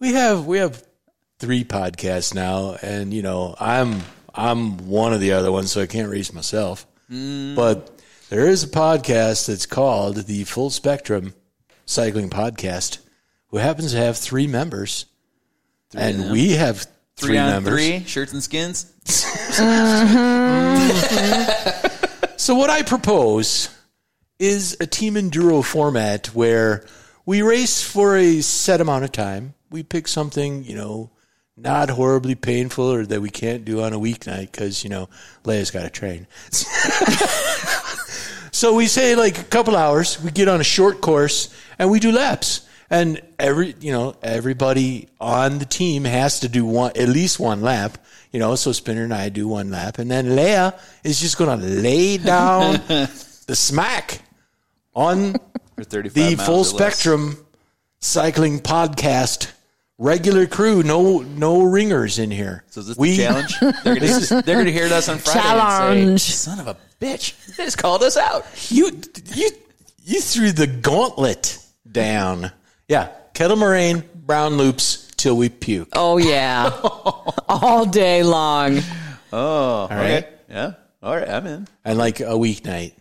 we 0.00 0.12
have 0.12 0.46
we 0.46 0.58
have 0.58 0.82
three 1.42 1.64
podcasts 1.64 2.36
now, 2.36 2.76
and 2.82 3.12
you 3.12 3.20
know 3.20 3.56
I'm 3.58 4.00
I'm 4.32 4.76
one 4.86 5.12
of 5.12 5.18
the 5.20 5.32
other 5.32 5.50
ones, 5.50 5.72
so 5.72 5.82
I 5.82 5.86
can't 5.86 6.08
race 6.08 6.32
myself. 6.32 6.86
Mm. 7.10 7.56
But 7.56 8.00
there 8.30 8.46
is 8.46 8.62
a 8.62 8.68
podcast 8.68 9.48
that's 9.48 9.66
called 9.66 10.18
the 10.26 10.44
Full 10.44 10.70
Spectrum 10.70 11.34
Cycling 11.84 12.30
Podcast, 12.30 12.98
who 13.48 13.56
happens 13.56 13.90
to 13.90 13.98
have 13.98 14.16
three 14.16 14.46
members, 14.46 15.06
and 15.96 16.30
we 16.30 16.52
have 16.52 16.86
Three, 17.16 17.30
three, 17.30 17.36
members. 17.36 17.74
three 17.74 18.04
shirts 18.06 18.32
and 18.32 18.42
skins. 18.42 18.86
So 22.36 22.56
what 22.56 22.70
I 22.70 22.82
propose 22.82 23.68
is 24.40 24.76
a 24.80 24.86
team 24.86 25.14
enduro 25.14 25.64
format 25.64 26.28
where 26.34 26.84
we 27.24 27.42
race 27.42 27.80
for 27.82 28.16
a 28.16 28.40
set 28.40 28.80
amount 28.80 29.04
of 29.04 29.12
time. 29.12 29.54
We 29.70 29.84
pick 29.84 30.08
something, 30.08 30.64
you 30.64 30.74
know, 30.74 31.10
not 31.62 31.90
horribly 31.90 32.34
painful 32.34 32.92
or 32.92 33.06
that 33.06 33.20
we 33.20 33.30
can't 33.30 33.64
do 33.64 33.82
on 33.82 33.92
a 33.92 33.98
weeknight 33.98 34.50
because, 34.50 34.82
you 34.82 34.90
know, 34.90 35.08
Leia's 35.44 35.70
got 35.70 35.82
to 35.82 35.90
train. 35.90 36.26
so 38.50 38.74
we 38.74 38.86
say 38.86 39.14
like 39.14 39.38
a 39.38 39.44
couple 39.44 39.76
hours, 39.76 40.20
we 40.22 40.30
get 40.30 40.48
on 40.48 40.60
a 40.60 40.64
short 40.64 41.00
course 41.00 41.54
and 41.78 41.90
we 41.90 42.00
do 42.00 42.10
laps. 42.10 42.66
And 42.90 43.22
every, 43.38 43.74
you 43.80 43.92
know, 43.92 44.16
everybody 44.22 45.08
on 45.20 45.58
the 45.58 45.64
team 45.64 46.04
has 46.04 46.40
to 46.40 46.48
do 46.48 46.66
one, 46.66 46.92
at 46.96 47.08
least 47.08 47.40
one 47.40 47.62
lap, 47.62 47.96
you 48.32 48.40
know, 48.40 48.54
so 48.54 48.72
Spinner 48.72 49.04
and 49.04 49.14
I 49.14 49.28
do 49.28 49.48
one 49.48 49.70
lap. 49.70 49.98
And 49.98 50.10
then 50.10 50.30
Leia 50.30 50.78
is 51.04 51.20
just 51.20 51.38
going 51.38 51.58
to 51.58 51.64
lay 51.64 52.18
down 52.18 52.72
the 53.46 53.54
smack 53.54 54.20
on 54.94 55.36
the 55.76 56.42
full 56.44 56.64
spectrum 56.64 57.46
cycling 58.00 58.60
podcast 58.60 59.52
regular 60.02 60.46
crew 60.46 60.82
no 60.82 61.20
no 61.20 61.62
ringers 61.62 62.18
in 62.18 62.30
here 62.30 62.64
So 62.70 62.80
is 62.80 62.88
this 62.88 62.96
the 62.96 63.16
challenge? 63.16 63.58
They're 63.84 63.94
gonna, 63.96 64.42
they're 64.42 64.56
gonna 64.58 64.70
hear 64.70 64.92
us 64.92 65.08
on 65.08 65.18
Friday 65.18 65.40
Challenge. 65.40 66.00
and 66.10 66.20
say, 66.20 66.32
"Son 66.32 66.58
of 66.60 66.66
a 66.68 66.76
bitch, 67.00 67.56
they 67.56 67.64
just 67.64 67.78
called 67.78 68.02
us 68.02 68.16
out." 68.16 68.44
you 68.70 68.90
you 69.34 69.50
you 70.04 70.20
threw 70.20 70.50
the 70.52 70.66
gauntlet 70.66 71.58
down 71.90 72.50
yeah 72.88 73.08
kettle 73.34 73.56
moraine 73.56 74.02
brown 74.14 74.56
loops 74.56 75.08
till 75.16 75.36
we 75.36 75.48
puke 75.48 75.88
Oh 75.92 76.16
yeah, 76.18 76.70
all 77.48 77.86
day 77.86 78.22
long. 78.24 78.80
Oh, 79.32 79.84
okay, 79.84 80.14
right. 80.14 80.28
yeah, 80.50 80.72
all 81.02 81.14
right, 81.16 81.28
I'm 81.28 81.46
in. 81.46 81.68
and 81.84 81.96
like 81.98 82.20
a 82.20 82.34
weeknight 82.34 82.92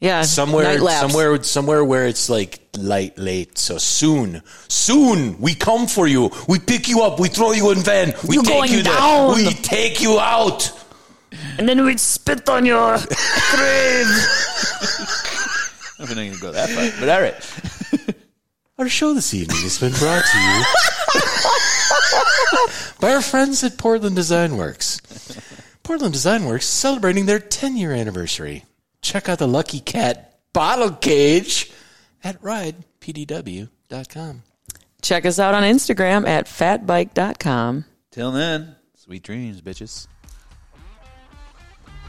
Yeah, 0.00 0.22
somewhere 0.22 0.64
night 0.64 0.80
laps. 0.80 1.00
somewhere 1.00 1.42
somewhere 1.42 1.84
where 1.84 2.06
it's 2.06 2.28
like 2.28 2.60
light 2.78 3.18
late 3.18 3.58
so 3.58 3.78
soon 3.78 4.42
soon 4.68 5.40
we 5.40 5.54
come 5.56 5.88
for 5.88 6.06
you 6.06 6.30
we 6.48 6.60
pick 6.60 6.86
you 6.88 7.02
up 7.02 7.18
we 7.18 7.28
throw 7.28 7.50
you 7.50 7.72
in 7.72 7.78
van 7.80 8.14
we 8.28 8.36
You're 8.36 8.44
take 8.44 8.54
going 8.54 8.70
you 8.70 8.82
there 8.84 8.94
down. 8.94 9.34
we 9.34 9.50
take 9.54 10.00
you 10.00 10.20
out 10.20 10.70
and 11.58 11.68
then 11.68 11.84
we'd 11.84 11.98
spit 11.98 12.48
on 12.48 12.64
your 12.64 12.96
grave. 12.96 14.06
I'm 15.98 16.06
not 16.06 16.08
gonna 16.08 16.36
go 16.40 16.52
that 16.52 16.68
far, 16.70 16.90
but 17.00 17.08
all 17.08 17.20
right. 17.20 18.14
Our 18.78 18.88
show 18.88 19.12
this 19.14 19.34
evening 19.34 19.58
has 19.62 19.78
been 19.80 19.92
brought 19.92 20.24
to 20.24 20.38
you 20.38 20.64
by 23.00 23.12
our 23.12 23.20
friends 23.22 23.64
at 23.64 23.76
Portland 23.76 24.14
Design 24.14 24.56
Works. 24.56 25.00
Portland 25.82 26.12
Design 26.14 26.44
Works 26.44 26.66
celebrating 26.66 27.26
their 27.26 27.40
10 27.40 27.76
year 27.76 27.92
anniversary. 27.92 28.64
Check 29.02 29.28
out 29.28 29.38
the 29.38 29.46
Lucky 29.48 29.80
Cat 29.80 30.38
bottle 30.52 30.90
cage 30.90 31.70
at 32.24 32.40
ridepdw.com. 32.42 34.42
Check 35.00 35.24
us 35.24 35.38
out 35.38 35.54
on 35.54 35.62
Instagram 35.62 36.26
at 36.26 36.46
fatbike.com. 36.46 37.84
Till 38.10 38.32
then, 38.32 38.74
sweet 38.96 39.22
dreams, 39.22 39.62
bitches. 39.62 40.08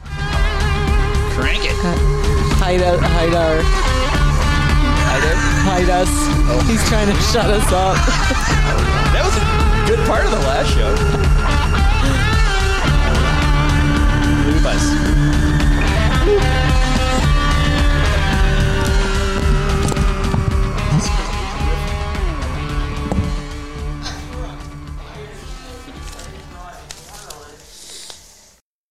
Crank 0.03 1.63
it. 1.63 1.75
Hide, 2.59 2.81
us, 2.81 2.99
hide 2.99 3.33
our, 3.33 3.61
hide 5.63 5.89
us. 5.89 6.09
Oh. 6.11 6.59
He's 6.67 6.83
trying 6.89 7.07
to 7.07 7.13
shut 7.21 7.49
us 7.49 7.71
up. 7.71 7.95
That 9.13 9.23
was 9.23 9.37
a 9.37 9.41
good 9.87 10.05
part 10.07 10.25
of 10.25 10.31
the 10.31 10.39
last 10.39 10.73
show. 10.73 10.89
Leave 14.51 14.65
us. 14.65 14.83